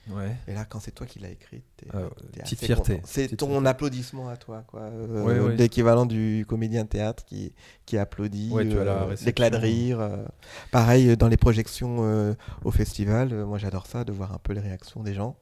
Ouais. 0.08 0.36
et 0.46 0.54
là 0.54 0.64
quand 0.64 0.78
c'est 0.80 0.92
toi 0.92 1.06
qui 1.06 1.18
l'as 1.18 1.30
écrite 1.30 1.64
t'es- 1.76 1.86
Ah, 1.92 2.02
petite 2.32 2.60
fierté. 2.64 3.00
c'est 3.04 3.36
ton 3.36 3.48
fierté. 3.48 3.66
applaudissement 3.68 4.28
à 4.28 4.36
toi 4.36 4.62
quoi 4.68 4.82
Euh, 4.82 5.24
Ouais, 5.24 5.38
ouais. 5.40 5.56
l'équivalent 5.56 6.06
du 6.06 6.44
comédien 6.48 6.84
de 6.84 6.88
théâtre 6.88 7.24
qui 7.24 7.52
qui 7.86 7.98
applaudit 7.98 8.50
euh, 8.54 9.14
l'éclat 9.24 9.50
de 9.50 9.56
rire 9.56 10.00
euh. 10.00 10.24
pareil 10.70 11.10
euh, 11.10 11.16
dans 11.16 11.28
les 11.28 11.36
projections 11.36 11.98
euh, 12.00 12.34
au 12.64 12.70
festival 12.70 13.32
euh, 13.32 13.44
moi 13.46 13.58
j'adore 13.58 13.86
ça 13.86 14.04
de 14.04 14.12
voir 14.12 14.32
un 14.32 14.38
peu 14.38 14.52
les 14.52 14.60
réactions 14.60 15.02
des 15.02 15.14
gens 15.14 15.36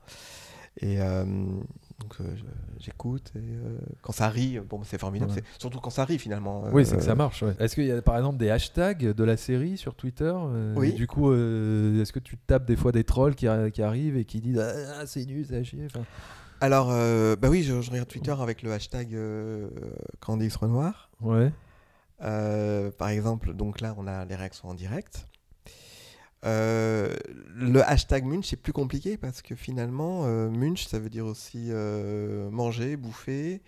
et 0.81 1.01
euh, 1.01 1.25
donc 2.05 2.17
euh, 2.21 2.35
j'écoute 2.79 3.33
et 3.35 3.39
euh, 3.41 3.79
quand 4.03 4.13
ça 4.13 4.29
rit 4.29 4.59
bon 4.61 4.83
c'est 4.85 4.99
formidable 4.99 5.33
c'est 5.35 5.43
surtout 5.59 5.81
quand 5.81 5.91
ça 5.91 6.05
rit 6.05 6.19
finalement 6.19 6.65
Oui, 6.73 6.85
c'est 6.85 6.97
que 6.97 7.01
Euh, 7.03 7.05
ça 7.05 7.15
marche. 7.15 7.43
ouais. 7.43 7.55
Est-ce 7.59 7.75
qu'il 7.75 7.87
y 7.87 7.91
a 7.93 8.01
par 8.03 8.17
exemple 8.17 8.37
des 8.39 8.51
hashtags 8.51 9.13
de 9.13 9.25
la 9.25 9.37
série 9.37 9.77
sur 9.77 9.95
Twitter 9.95 10.33
euh, 10.35 10.75
Oui. 10.77 10.93
Du 10.93 11.07
coup, 11.07 11.31
euh, 11.31 12.03
est-ce 12.03 12.13
que 12.13 12.19
tu 12.21 12.37
tapes 12.37 12.67
des 12.67 12.77
fois 12.77 12.93
des 12.93 13.05
trolls 13.05 13.35
qui, 13.35 13.47
qui 13.73 13.83
arrivent 13.83 14.17
et 14.17 14.25
qui 14.25 14.41
disent 14.41 14.59
Ah, 14.61 15.07
c'est 15.07 15.25
nul, 15.25 15.45
c'est 15.49 15.57
à 15.57 15.65
chier 15.65 15.87
enfin, 15.87 16.05
Alors, 16.61 16.89
euh, 16.91 17.37
bah 17.37 17.49
oui, 17.51 17.63
je, 17.63 17.81
je 17.81 17.91
regarde 17.91 18.09
Twitter 18.09 18.35
avec 18.39 18.63
le 18.63 18.73
hashtag 18.73 19.15
euh, 19.15 19.69
Candice 20.21 20.57
Renoir. 20.57 21.11
Ouais. 21.21 21.51
Euh, 22.23 22.91
par 22.91 23.09
exemple, 23.09 23.55
donc 23.55 23.81
là, 23.81 23.95
on 23.99 24.07
a 24.07 24.25
les 24.25 24.37
réactions 24.37 24.69
en 24.69 24.75
direct. 24.75 25.27
Euh, 26.45 27.15
le 27.57 27.83
hashtag 27.83 28.25
Munch, 28.25 28.47
c'est 28.49 28.57
plus 28.61 28.73
compliqué 28.73 29.17
parce 29.17 29.41
que 29.43 29.55
finalement, 29.55 30.25
euh, 30.27 30.51
Munch, 30.51 30.87
ça 30.87 30.99
veut 30.99 31.09
dire 31.11 31.25
aussi 31.27 31.69
euh, 31.71 32.51
manger, 32.51 32.97
bouffer. 32.97 33.63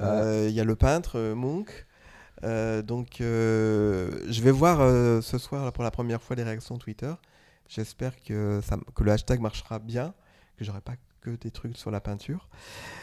Il 0.00 0.50
y 0.50 0.60
a 0.60 0.64
le 0.64 0.76
peintre, 0.76 1.18
Munch. 1.34 1.86
Donc, 2.86 3.16
je 3.20 4.40
vais 4.42 4.50
voir 4.50 4.78
ce 5.22 5.38
soir 5.38 5.64
là, 5.64 5.72
pour 5.72 5.84
la 5.84 5.90
première 5.90 6.22
fois 6.22 6.36
les 6.36 6.42
réactions 6.42 6.76
Twitter. 6.78 7.12
J'espère 7.68 8.12
que, 8.22 8.60
ça, 8.62 8.76
que 8.94 9.02
le 9.04 9.10
hashtag 9.12 9.40
marchera 9.40 9.78
bien, 9.78 10.14
que 10.56 10.64
j'aurai 10.64 10.80
pas 10.80 10.94
que 11.20 11.30
des 11.30 11.50
trucs 11.50 11.76
sur 11.76 11.90
la 11.90 12.00
peinture. 12.00 12.48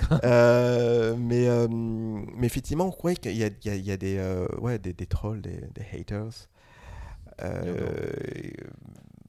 Mais, 0.23 1.47
mais 1.67 2.45
effectivement, 2.47 2.85
on 2.87 2.91
croit 2.91 3.15
qu'il 3.15 3.35
y 3.35 3.43
a, 3.43 3.47
il 3.47 3.65
y 3.65 3.69
a- 3.69 3.75
y 3.75 3.91
a 3.91 3.97
des, 3.97 4.45
ouais, 4.59 4.79
des, 4.79 4.93
des 4.93 5.05
trolls, 5.07 5.41
des, 5.41 5.61
des 5.73 5.85
haters. 5.99 6.47
Euh, 7.41 8.51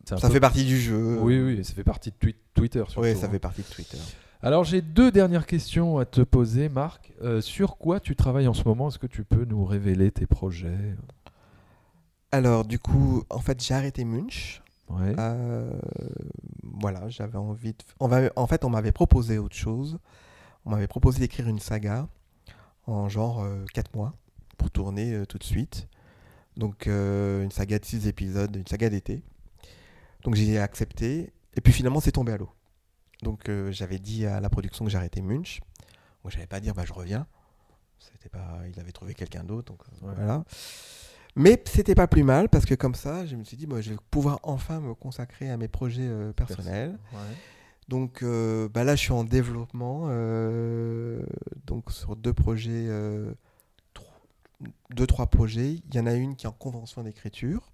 ça 0.07 0.17
peu- 0.29 0.29
fait 0.35 0.41
partie 0.41 0.65
du 0.65 0.79
jeu. 0.81 1.19
Oui, 1.21 1.41
oui, 1.41 1.65
ça 1.65 1.73
fait 1.75 1.85
partie 1.85 2.11
de 2.11 2.17
Twi- 2.17 2.37
Twitter. 2.55 2.83
Surtout, 2.89 3.01
Oui, 3.07 3.17
ça 3.17 3.27
hein. 3.27 3.31
fait 3.31 3.39
partie 3.39 3.63
de 3.63 3.67
Twitter. 3.67 3.99
Alors, 4.43 4.65
j'ai 4.65 4.83
deux 4.83 5.11
dernières 5.11 5.47
questions 5.47 5.99
à 5.99 6.05
te 6.05 6.21
poser, 6.21 6.69
Marc. 6.69 7.13
Euh, 7.23 7.41
sur 7.41 7.79
quoi 7.79 7.99
tu 8.01 8.15
travailles 8.15 8.47
en 8.49 8.53
ce 8.55 8.65
moment? 8.65 8.89
Est-ce 8.89 8.99
que 8.99 9.07
tu 9.07 9.25
peux 9.25 9.45
nous 9.47 9.65
révéler 9.65 10.11
tes 10.11 10.27
projets? 10.27 10.95
Alors, 12.33 12.65
du 12.65 12.79
coup, 12.79 13.23
en 13.31 13.39
fait, 13.39 13.63
j'ai 13.63 13.75
arrêté 13.75 14.05
Munch. 14.05 14.61
Ouais. 14.91 15.15
Euh, 15.19 15.71
voilà, 16.63 17.09
j'avais 17.09 17.39
envie 17.39 17.73
de... 17.73 17.79
On 18.01 18.09
va... 18.09 18.23
En 18.37 18.47
fait, 18.47 18.65
on 18.65 18.71
m'avait 18.71 18.93
proposé 18.93 19.39
autre 19.39 19.57
chose. 19.57 19.99
On 20.67 20.71
m'avait 20.71 20.87
proposé 20.89 21.21
d'écrire 21.21 21.49
une 21.49 21.59
saga 21.59 22.09
en 22.87 23.09
genre 23.09 23.47
4 23.73 23.95
mois 23.95 24.13
pour 24.59 24.71
tourner 24.71 25.15
euh, 25.15 25.25
tout 25.25 25.39
de 25.39 25.45
suite. 25.45 25.89
Donc, 26.57 26.87
euh, 26.87 27.43
une 27.45 27.51
saga 27.51 27.79
de 27.79 27.85
6 27.85 28.07
épisodes, 28.09 28.55
une 28.55 28.67
saga 28.67 28.91
d'été. 28.91 29.23
Donc, 30.25 30.35
j'ai 30.35 30.59
accepté. 30.59 31.33
Et 31.55 31.61
puis, 31.61 31.73
finalement, 31.73 32.01
c'est 32.01 32.13
tombé 32.13 32.33
à 32.33 32.37
l'eau. 32.37 32.51
Donc, 33.23 33.49
euh, 33.49 33.71
j'avais 33.71 33.99
dit 33.99 34.27
à 34.27 34.41
la 34.41 34.51
production 34.51 34.85
que 34.85 34.91
j'arrêtais 34.91 35.21
Munch. 35.23 35.61
Donc, 36.23 36.33
j'allais 36.33 36.47
pas 36.49 36.61
dire, 36.61 36.75
bah, 36.75 36.85
je 36.85 36.93
reviens. 36.93 37.27
C'était 37.99 38.29
pas... 38.29 38.59
Il 38.69 38.79
avait 38.81 38.93
trouvé 38.93 39.15
quelqu'un 39.15 39.45
d'autre. 39.45 39.73
Donc, 39.73 39.83
euh, 40.03 40.07
Ouais. 40.09 40.15
voilà. 40.17 40.45
Mais 41.37 41.63
c'était 41.67 41.95
pas 41.95 42.07
plus 42.07 42.23
mal 42.23 42.49
parce 42.49 42.65
que 42.65 42.75
comme 42.77 42.95
ça, 42.95 43.27
je 43.27 43.35
me 43.35 43.43
suis 43.45 43.57
dit, 43.57 43.67
moi, 43.67 43.81
je 43.81 43.91
vais 43.91 43.97
pouvoir 44.11 44.39
enfin 44.45 44.81
me 44.81 44.95
consacrer 44.95 45.51
à 45.51 45.57
mes 45.57 45.67
projets 45.69 46.07
euh, 46.07 46.33
personnels. 46.33 46.99
Ouais. 47.13 47.19
Donc 47.89 48.23
euh, 48.23 48.69
bah 48.69 48.83
là, 48.85 48.95
je 48.97 49.01
suis 49.01 49.13
en 49.13 49.25
développement, 49.25 50.07
donc 51.67 51.91
sur 51.91 52.17
deux 52.17 52.33
projets, 52.33 52.89
deux 54.91 55.07
trois 55.07 55.27
projets. 55.27 55.73
Il 55.89 55.95
y 55.95 55.99
en 55.99 56.07
a 56.07 56.15
une 56.15 56.37
qui 56.37 56.47
est 56.47 56.49
en 56.49 56.53
convention 56.53 57.03
d'écriture. 57.03 57.73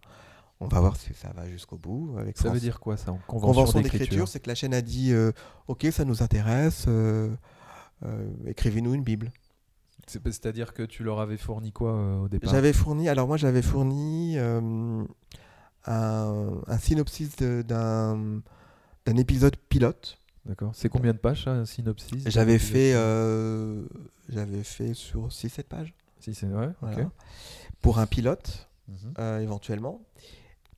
On 0.63 0.67
va 0.69 0.81
voir 0.81 0.97
si 0.97 1.15
ça 1.15 1.33
va 1.35 1.49
jusqu'au 1.49 1.79
bout. 1.79 2.15
Avec 2.19 2.37
Ça 2.37 2.45
France- 2.45 2.55
veut 2.55 2.61
dire 2.61 2.81
quoi 2.81 2.97
ça 2.99 3.13
en 3.13 3.19
convention, 3.27 3.63
convention 3.65 3.81
d'écriture 3.81 4.29
c'est 4.29 4.41
que 4.41 4.49
la 4.49 4.55
chaîne 4.55 4.75
a 4.75 4.83
dit, 4.83 5.13
euh, 5.13 5.33
ok, 5.69 5.87
ça 5.91 6.05
nous 6.05 6.23
intéresse, 6.23 6.85
euh, 6.89 7.31
euh, 8.05 8.29
écrivez-nous 8.47 8.93
une 8.95 9.03
bible. 9.03 9.33
C'est- 10.07 10.21
C'est-à-dire 10.25 10.75
que 10.75 10.83
tu 10.83 11.03
leur 11.03 11.21
avais 11.21 11.37
fourni 11.39 11.73
quoi 11.73 12.21
au 12.21 12.29
départ? 12.29 12.51
J'avais 12.51 12.73
fourni, 12.73 13.09
alors 13.09 13.27
moi 13.27 13.37
j'avais 13.37 13.63
fourni 13.63 14.37
un, 14.39 15.07
un 15.87 16.79
synopsis 16.79 17.37
d'un 17.37 18.43
épisode 19.07 19.57
pilote 19.69 20.17
D'accord. 20.47 20.73
C'est 20.75 20.89
combien 20.89 21.13
de 21.13 21.19
pages, 21.19 21.45
ça, 21.45 21.51
un 21.53 21.65
synopsis? 21.67 22.25
J'avais 22.27 22.59
fait, 22.59 22.93
j'avais 24.31 24.63
fait 24.65 24.95
sur 24.95 25.31
6-7 25.31 25.65
pages. 25.69 25.95
Si 26.19 26.35
c'est 26.35 26.47
vrai, 26.47 26.73
Voilà. 26.81 27.11
Pour 27.83 27.99
un 27.99 28.07
pilote, 28.07 28.69
Mhm. 28.89 29.41
éventuellement. 29.43 30.01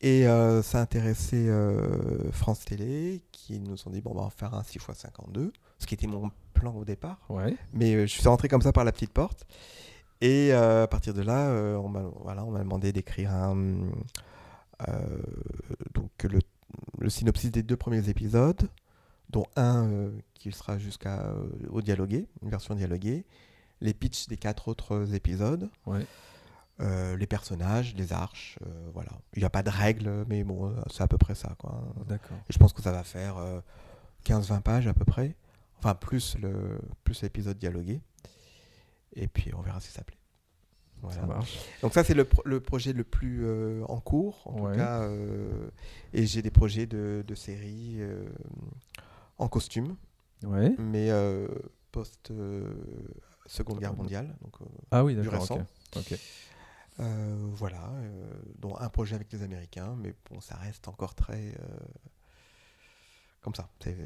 Et 0.03 0.26
euh, 0.26 0.62
ça 0.62 0.78
a 0.78 0.82
intéressé 0.82 1.48
euh, 1.48 2.30
France 2.32 2.64
Télé, 2.64 3.22
qui 3.30 3.61
nous 3.61 3.76
ont 3.86 3.90
dit 3.90 4.00
bon, 4.00 4.11
bah, 4.11 4.16
on 4.16 4.20
va 4.22 4.26
en 4.26 4.30
faire 4.30 4.55
un 4.55 4.62
6x52, 4.62 5.53
ce 5.78 5.86
qui 5.86 5.94
était 5.94 6.09
mon 6.09 6.30
plan 6.55 6.74
au 6.74 6.84
départ. 6.84 7.20
Ouais. 7.28 7.57
Mais 7.72 7.94
euh, 7.94 8.07
je 8.07 8.12
suis 8.12 8.28
rentré 8.28 8.48
comme 8.48 8.62
ça 8.62 8.72
par 8.72 8.84
la 8.84 8.90
petite 8.90 9.12
porte. 9.12 9.46
Et 10.20 10.53
à 10.53 10.86
partir 10.86 11.14
de 11.14 11.22
là, 11.22 11.50
on 11.80 11.88
m'a 11.88 12.03
voilà, 12.22 12.42
demandé 12.42 12.92
d'écrire 12.92 13.32
un, 13.32 13.57
donc 15.94 16.11
le, 16.22 16.38
le 17.00 17.11
synopsis 17.11 17.50
des 17.50 17.64
deux 17.64 17.76
premiers 17.76 18.09
épisodes, 18.09 18.68
dont 19.30 19.46
un 19.57 20.12
qui 20.34 20.53
sera 20.53 20.78
jusqu'à 20.78 21.34
au 21.70 21.82
dialogué, 21.82 22.28
une 22.40 22.50
version 22.50 22.76
dialoguée, 22.76 23.24
les 23.80 23.94
pitchs 23.94 24.28
des 24.28 24.36
quatre 24.36 24.68
autres 24.68 25.12
épisodes, 25.12 25.68
Ouais. 25.86 26.07
Euh, 26.81 27.16
les 27.16 27.27
personnages, 27.27 27.95
les 27.95 28.12
arches, 28.12 28.59
euh, 28.66 28.91
voilà. 28.93 29.11
Il 29.35 29.41
n'y 29.41 29.45
a 29.45 29.51
pas 29.51 29.62
de 29.62 29.70
règles, 29.70 30.25
mais 30.29 30.43
bon, 30.45 30.68
euh, 30.70 30.75
c'est 30.91 31.03
à 31.03 31.09
peu 31.09 31.18
près 31.18 31.35
ça, 31.35 31.55
quoi. 31.59 31.83
D'accord. 32.07 32.37
Et 32.49 32.53
je 32.53 32.59
pense 32.59 32.73
que 32.73 32.83
ça 32.83 32.93
va 32.93 33.03
faire 33.05 33.37
euh, 33.39 33.61
15-20 34.25 34.61
pages 34.62 34.87
à 34.87 34.95
peu 34.95 35.05
près. 35.05 35.37
Enfin, 35.79 35.95
plus 35.95 36.37
le 36.41 36.81
plus 37.05 37.23
l'épisode 37.23 37.59
dialogué. 37.59 38.01
Et 39.14 39.29
puis, 39.29 39.53
on 39.55 39.61
verra 39.61 39.81
si 39.81 39.91
ça 39.93 40.03
plaît. 40.03 40.16
Voilà. 41.03 41.20
Ça 41.20 41.27
marche. 41.27 41.59
Donc 41.83 41.93
ça, 41.93 42.05
c'est 42.05 42.14
le, 42.14 42.25
pro- 42.25 42.43
le 42.45 42.61
projet 42.61 42.93
le 42.93 43.03
plus 43.05 43.45
en 43.89 44.01
cours, 44.01 44.43
en 44.47 44.61
Ouais. 44.62 44.73
tout 44.73 44.79
cas. 44.79 45.09
et 46.12 46.27
j'ai 46.27 46.43
des 46.43 46.51
projets 46.53 46.87
de, 46.87 47.25
de 47.27 47.35
séries 47.35 48.01
en 49.39 49.49
costume, 49.49 49.97
Ouais. 50.45 50.75
mais 50.79 51.11
euh, 51.11 51.49
post-Seconde 51.91 53.81
Guerre 53.81 53.95
mondiale. 53.97 54.35
Donc, 54.43 54.55
Ah 54.91 55.05
oui, 55.05 55.14
Du 55.16 55.29
récent. 55.29 55.57
ok. 55.57 55.62
Ok. 56.12 56.18
Euh, 57.01 57.36
voilà, 57.53 57.90
euh, 57.90 58.24
dont 58.59 58.76
un 58.78 58.88
projet 58.88 59.14
avec 59.14 59.32
les 59.32 59.43
Américains, 59.43 59.95
mais 59.99 60.14
bon, 60.30 60.40
ça 60.40 60.57
reste 60.57 60.88
encore 60.88 61.14
très... 61.14 61.55
euh, 61.59 61.76
comme 63.43 63.55
ça. 63.55 63.68
C'est 63.80 63.97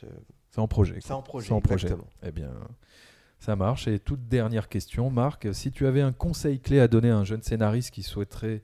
je- 0.00 0.06
en 0.60 0.68
projet. 0.68 0.98
c'est 1.00 1.12
en 1.12 1.22
projet, 1.22 1.48
C'est 1.48 1.52
en 1.54 1.60
projet. 1.60 1.86
exactement. 1.86 2.08
Eh 2.22 2.30
bien, 2.30 2.52
ça 3.38 3.56
marche. 3.56 3.88
Et 3.88 3.98
toute 3.98 4.28
dernière 4.28 4.68
question, 4.68 5.10
Marc, 5.10 5.48
si 5.54 5.72
tu 5.72 5.86
avais 5.86 6.02
un 6.02 6.12
conseil 6.12 6.60
clé 6.60 6.78
à 6.78 6.88
donner 6.88 7.10
à 7.10 7.16
un 7.16 7.24
jeune 7.24 7.42
scénariste 7.42 7.90
qui 7.90 8.02
souhaiterait 8.02 8.62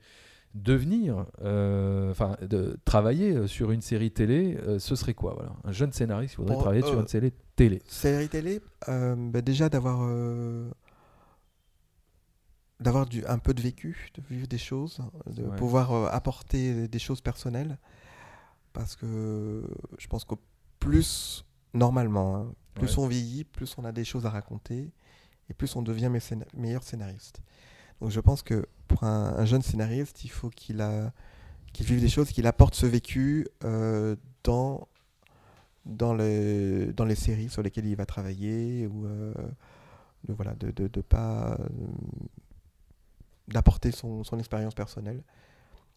devenir, 0.55 1.25
enfin, 1.41 2.37
de 2.41 2.77
travailler 2.85 3.47
sur 3.47 3.71
une 3.71 3.81
série 3.81 4.11
télé, 4.11 4.57
ce 4.79 4.95
serait 4.95 5.13
quoi 5.13 5.33
Voilà, 5.33 5.51
un 5.63 5.71
jeune 5.71 5.91
scénariste 5.93 6.35
qui 6.35 6.37
voudrait 6.41 6.55
Bon, 6.55 6.61
travailler 6.61 6.83
sur 6.83 6.99
une 6.99 7.07
série 7.07 7.33
télé. 7.55 7.81
Série 7.87 8.29
télé, 8.29 8.61
bah, 8.87 9.41
déjà 9.41 9.67
d'avoir 9.69 9.99
d'avoir 12.79 13.05
du 13.05 13.25
un 13.25 13.39
peu 13.39 13.53
de 13.53 13.61
vécu, 13.61 14.09
de 14.15 14.21
vivre 14.29 14.47
des 14.47 14.57
choses, 14.57 14.99
de 15.27 15.43
Ouais. 15.43 15.55
pouvoir 15.57 15.91
euh, 15.91 16.07
apporter 16.11 16.87
des 16.87 16.99
choses 16.99 17.21
personnelles, 17.21 17.77
parce 18.73 18.95
que 18.95 19.63
je 19.97 20.07
pense 20.07 20.23
que 20.25 20.35
plus 20.79 21.45
normalement, 21.73 22.35
hein, 22.37 22.53
plus 22.75 22.97
Ouais. 22.97 23.03
on 23.03 23.07
vieillit, 23.07 23.43
plus 23.43 23.75
on 23.77 23.85
a 23.85 23.91
des 23.91 24.05
choses 24.05 24.25
à 24.25 24.29
raconter, 24.29 24.91
et 25.49 25.53
plus 25.53 25.75
on 25.75 25.81
devient 25.81 26.09
mes 26.09 26.19
meilleur 26.53 26.83
scénariste. 26.83 27.41
Donc 28.01 28.11
je 28.11 28.19
pense 28.21 28.43
que 28.43 28.65
pour 28.87 29.03
un, 29.03 29.35
un 29.37 29.45
jeune 29.45 29.61
scénariste, 29.61 30.23
il 30.23 30.29
faut 30.29 30.49
qu'il 30.49 30.79
a 30.81 31.11
qu'il 31.73 31.85
vive 31.85 31.99
des 32.01 32.09
choses, 32.09 32.31
qu'il 32.31 32.47
apporte 32.47 32.73
ce 32.75 32.85
vécu 32.87 33.47
euh, 33.63 34.15
dans 34.43 34.87
dans 35.85 36.13
les, 36.13 36.93
dans 36.93 37.05
les 37.05 37.15
séries 37.15 37.49
sur 37.49 37.61
lesquelles 37.63 37.85
il 37.87 37.95
va 37.95 38.05
travailler 38.05 38.87
ou 38.87 39.05
euh, 39.05 39.33
de, 40.27 40.33
voilà, 40.33 40.53
de, 40.55 40.71
de, 40.71 40.87
de 40.87 41.01
pas 41.01 41.57
d'apporter 43.49 43.91
son, 43.91 44.23
expérience 44.37 44.73
personnelle. 44.73 45.23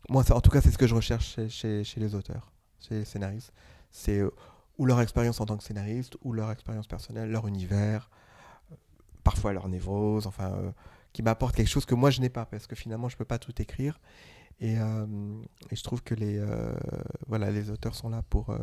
Moi, 0.09 0.25
en 0.33 0.41
tout 0.41 0.51
cas, 0.51 0.61
c'est 0.61 0.71
ce 0.71 0.79
que 0.79 0.87
je 0.87 0.95
recherche 0.95 1.39
chez, 1.49 1.85
les 1.97 2.15
auteurs, 2.15 2.53
chez 2.81 2.97
les 2.97 3.05
scénaristes. 3.05 3.53
C'est 3.91 4.19
euh, 4.19 4.31
ou 4.79 4.87
leur 4.87 5.01
expérience 5.01 5.41
en 5.41 5.47
tant 5.47 5.57
que 5.57 5.63
scénariste, 5.63 6.17
ou 6.23 6.33
leur 6.33 6.51
expérience 6.51 6.87
personnelle, 6.87 7.31
leur 7.31 7.47
univers, 7.47 8.11
euh, 8.73 8.77
parfois 9.23 9.53
leur 9.53 9.69
névrose, 9.69 10.27
enfin, 10.27 10.53
euh, 10.53 10.73
qui 11.13 11.23
m'apporte 11.23 11.55
quelque 11.55 11.69
chose 11.69 11.85
que 11.85 11.95
moi 11.95 12.11
je 12.11 12.21
n'ai 12.21 12.31
pas, 12.31 12.47
parce 12.47 12.67
que 12.67 12.75
finalement, 12.75 13.09
je 13.09 13.17
peux 13.17 13.25
pas 13.25 13.39
tout 13.39 13.61
écrire. 13.61 14.01
Et, 14.61 14.77
je 14.77 15.83
trouve 15.83 16.05
que 16.05 16.15
les, 16.15 16.41
voilà, 17.27 17.51
les 17.51 17.71
auteurs 17.71 17.97
sont 17.97 18.09
là 18.09 18.23
pour, 18.23 18.57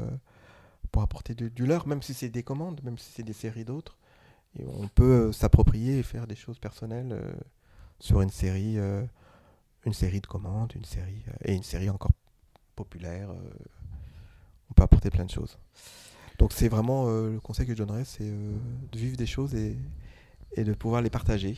pour 0.91 1.01
apporter 1.01 1.35
du, 1.35 1.65
leur, 1.65 1.87
même 1.87 2.01
si 2.01 2.13
c'est 2.13 2.29
des 2.29 2.41
commandes, 2.41 2.79
même 2.83 2.97
si 2.97 3.11
c'est 3.11 3.23
des 3.23 3.33
séries 3.33 3.65
d'autres. 3.65 3.97
Et 4.57 4.65
on 4.65 4.87
peut 4.87 5.33
s'approprier 5.33 5.99
et 5.99 6.03
faire 6.03 6.25
des 6.25 6.37
choses 6.37 6.57
personnelles 6.57 7.13
sur 7.99 8.21
une 8.21 8.29
série, 8.29 8.77
euh, 8.77 9.03
une 9.85 9.93
série 9.93 10.21
de 10.21 10.27
commandes, 10.27 10.73
une 10.75 10.85
série 10.85 11.23
euh, 11.27 11.33
et 11.45 11.53
une 11.53 11.63
série 11.63 11.89
encore 11.89 12.11
populaire. 12.75 13.29
euh, 13.31 13.51
on 14.69 14.73
peut 14.73 14.83
apporter 14.83 15.09
plein 15.09 15.25
de 15.25 15.31
choses. 15.31 15.57
Donc 16.37 16.53
c'est 16.53 16.69
vraiment 16.69 17.07
le 17.09 17.39
conseil 17.39 17.65
que 17.65 17.73
je 17.73 17.77
donnerais, 17.77 18.05
c'est 18.05 18.23
de 18.29 18.97
vivre 18.97 19.17
des 19.17 19.25
choses 19.25 19.55
et, 19.55 19.75
et 20.55 20.63
de 20.63 20.73
pouvoir 20.73 21.01
les 21.01 21.09
partager. 21.09 21.57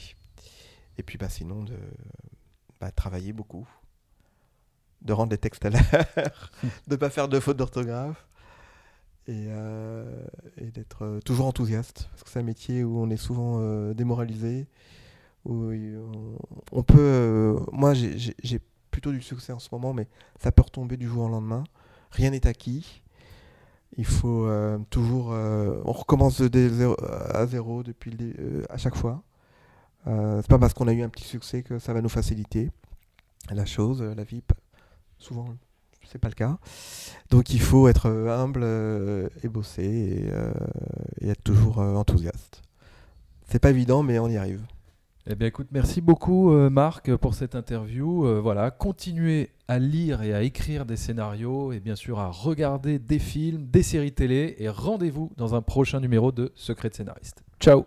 Et 0.97 1.03
puis 1.03 1.17
bah, 1.17 1.29
sinon 1.29 1.63
de 1.63 1.75
bah, 2.79 2.89
travailler 2.89 3.33
beaucoup, 3.33 3.67
de 5.01 5.13
rendre 5.13 5.31
les 5.31 5.37
textes 5.37 5.65
à 5.65 5.69
l'heure, 5.69 6.51
de 6.87 6.95
pas 6.95 7.09
faire 7.09 7.27
de 7.27 7.39
fautes 7.39 7.57
d'orthographe 7.57 8.25
et, 9.27 9.45
euh, 9.49 10.25
et 10.57 10.71
d'être 10.71 11.19
toujours 11.25 11.45
enthousiaste. 11.47 12.07
Parce 12.11 12.23
que 12.23 12.29
c'est 12.29 12.39
un 12.39 12.43
métier 12.43 12.83
où 12.83 12.99
on 12.99 13.09
est 13.09 13.17
souvent 13.17 13.59
euh, 13.59 13.93
démoralisé, 13.93 14.67
il- 15.45 15.99
on, 16.71 16.83
peut... 16.83 16.97
euh, 16.99 17.59
moi, 17.71 17.93
j'ai- 17.93 18.61
plutôt 18.91 19.11
du 19.11 19.21
succès 19.21 19.53
en 19.53 19.59
ce 19.59 19.69
moment, 19.71 19.93
mais 19.93 20.07
ça 20.39 20.51
peut 20.51 20.63
retomber 20.63 20.97
du 20.97 21.07
jour 21.07 21.23
au 21.23 21.29
lendemain. 21.29 21.63
Rien 22.11 22.31
n'est 22.31 22.45
acquis. 22.45 23.01
Il 23.97 24.05
faut 24.05 24.45
euh, 24.45 24.77
toujours... 24.89 25.31
euh, 25.31 25.81
on 25.85 25.93
recommence 25.93 26.41
à 26.41 27.47
zéro 27.47 27.83
depuis 27.83 28.15
euh, 28.21 28.63
à 28.69 28.77
chaque 28.77 28.95
fois. 28.95 29.23
Euh, 30.07 30.41
c'est 30.41 30.49
pas 30.49 30.59
parce 30.59 30.73
qu'on 30.73 30.87
a 30.87 30.93
eu 30.93 31.01
un 31.03 31.09
petit 31.09 31.23
succès 31.23 31.63
que 31.63 31.79
ça 31.79 31.93
va 31.93 32.01
nous 32.01 32.09
faciliter 32.09 32.71
la 33.49 33.65
chose, 33.65 34.01
euh, 34.01 34.13
la 34.15 34.23
vie. 34.23 34.43
Souvent, 35.19 35.45
c'est 36.05 36.17
pas 36.19 36.29
le 36.29 36.33
cas. 36.33 36.57
Donc 37.29 37.51
il 37.51 37.61
faut 37.61 37.87
être 37.87 38.07
euh, 38.07 38.29
humble 38.35 38.61
euh, 38.63 39.29
et 39.43 39.47
bosser 39.47 39.83
et, 39.83 40.29
euh, 40.31 40.51
et 41.21 41.29
être 41.29 41.43
toujours 41.43 41.79
euh, 41.79 41.95
enthousiaste. 41.95 42.61
C'est 43.47 43.59
pas 43.59 43.69
évident, 43.69 44.03
mais 44.03 44.19
on 44.19 44.27
y 44.27 44.37
arrive. 44.37 44.65
Eh 45.27 45.35
bien, 45.35 45.47
écoute, 45.47 45.67
merci 45.71 46.01
beaucoup, 46.01 46.51
euh, 46.51 46.71
Marc, 46.71 47.15
pour 47.17 47.35
cette 47.35 47.53
interview. 47.53 48.25
Euh, 48.25 48.39
voilà, 48.41 48.71
continuez 48.71 49.51
à 49.67 49.77
lire 49.77 50.23
et 50.23 50.33
à 50.33 50.41
écrire 50.41 50.85
des 50.85 50.97
scénarios 50.97 51.71
et 51.73 51.79
bien 51.79 51.95
sûr 51.95 52.19
à 52.19 52.31
regarder 52.31 52.97
des 52.97 53.19
films, 53.19 53.67
des 53.67 53.83
séries 53.83 54.13
télé 54.13 54.55
et 54.57 54.67
rendez-vous 54.67 55.31
dans 55.37 55.53
un 55.53 55.61
prochain 55.61 55.99
numéro 55.99 56.31
de 56.31 56.51
Secret 56.55 56.89
de 56.89 56.95
scénariste. 56.95 57.43
Ciao 57.59 57.85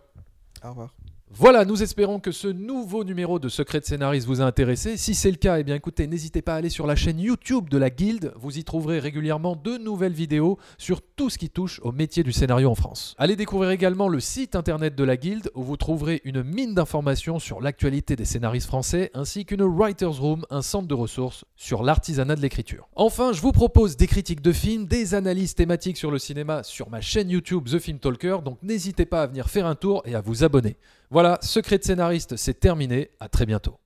Au 0.64 0.70
revoir. 0.70 0.94
Voilà, 1.36 1.64
nous 1.64 1.82
espérons 1.82 2.20
que 2.20 2.30
ce 2.30 2.46
nouveau 2.46 3.02
numéro 3.02 3.40
de 3.40 3.48
Secret 3.48 3.80
de 3.80 3.84
scénariste 3.84 4.28
vous 4.28 4.40
a 4.40 4.44
intéressé. 4.44 4.96
Si 4.96 5.16
c'est 5.16 5.32
le 5.32 5.36
cas, 5.36 5.58
eh 5.58 5.64
bien 5.64 5.74
écoutez, 5.74 6.06
n'hésitez 6.06 6.42
pas 6.42 6.54
à 6.54 6.58
aller 6.58 6.68
sur 6.68 6.86
la 6.86 6.94
chaîne 6.94 7.18
YouTube 7.18 7.68
de 7.68 7.76
la 7.76 7.90
Guilde. 7.90 8.32
Vous 8.36 8.56
y 8.56 8.62
trouverez 8.62 9.00
régulièrement 9.00 9.56
de 9.56 9.76
nouvelles 9.76 10.12
vidéos 10.12 10.58
sur 10.78 11.02
tout 11.02 11.30
ce 11.30 11.38
qui 11.38 11.50
touche 11.50 11.80
au 11.82 11.90
métier 11.90 12.22
du 12.22 12.30
scénario 12.30 12.70
en 12.70 12.76
France. 12.76 13.16
Allez 13.18 13.34
découvrir 13.34 13.70
également 13.70 14.06
le 14.06 14.20
site 14.20 14.54
internet 14.54 14.94
de 14.94 15.02
la 15.02 15.16
Guilde 15.16 15.50
où 15.56 15.64
vous 15.64 15.76
trouverez 15.76 16.20
une 16.22 16.44
mine 16.44 16.72
d'informations 16.72 17.40
sur 17.40 17.60
l'actualité 17.60 18.14
des 18.14 18.24
scénaristes 18.24 18.68
français 18.68 19.10
ainsi 19.12 19.44
qu'une 19.44 19.64
Writer's 19.64 20.20
Room, 20.20 20.46
un 20.50 20.62
centre 20.62 20.86
de 20.86 20.94
ressources 20.94 21.44
sur 21.56 21.82
l'artisanat 21.82 22.36
de 22.36 22.42
l'écriture. 22.42 22.88
Enfin, 22.94 23.32
je 23.32 23.40
vous 23.40 23.50
propose 23.50 23.96
des 23.96 24.06
critiques 24.06 24.40
de 24.40 24.52
films, 24.52 24.86
des 24.86 25.16
analyses 25.16 25.56
thématiques 25.56 25.96
sur 25.96 26.12
le 26.12 26.20
cinéma 26.20 26.62
sur 26.62 26.90
ma 26.90 27.00
chaîne 27.00 27.28
YouTube 27.28 27.68
The 27.68 27.80
Film 27.80 27.98
Talker, 27.98 28.38
donc 28.44 28.58
n'hésitez 28.62 29.04
pas 29.04 29.22
à 29.22 29.26
venir 29.26 29.50
faire 29.50 29.66
un 29.66 29.74
tour 29.74 30.02
et 30.04 30.14
à 30.14 30.20
vous 30.20 30.44
abonner. 30.44 30.76
Voilà, 31.14 31.38
Secret 31.42 31.78
de 31.78 31.84
scénariste, 31.84 32.34
c'est 32.34 32.58
terminé. 32.58 33.12
À 33.20 33.28
très 33.28 33.46
bientôt. 33.46 33.78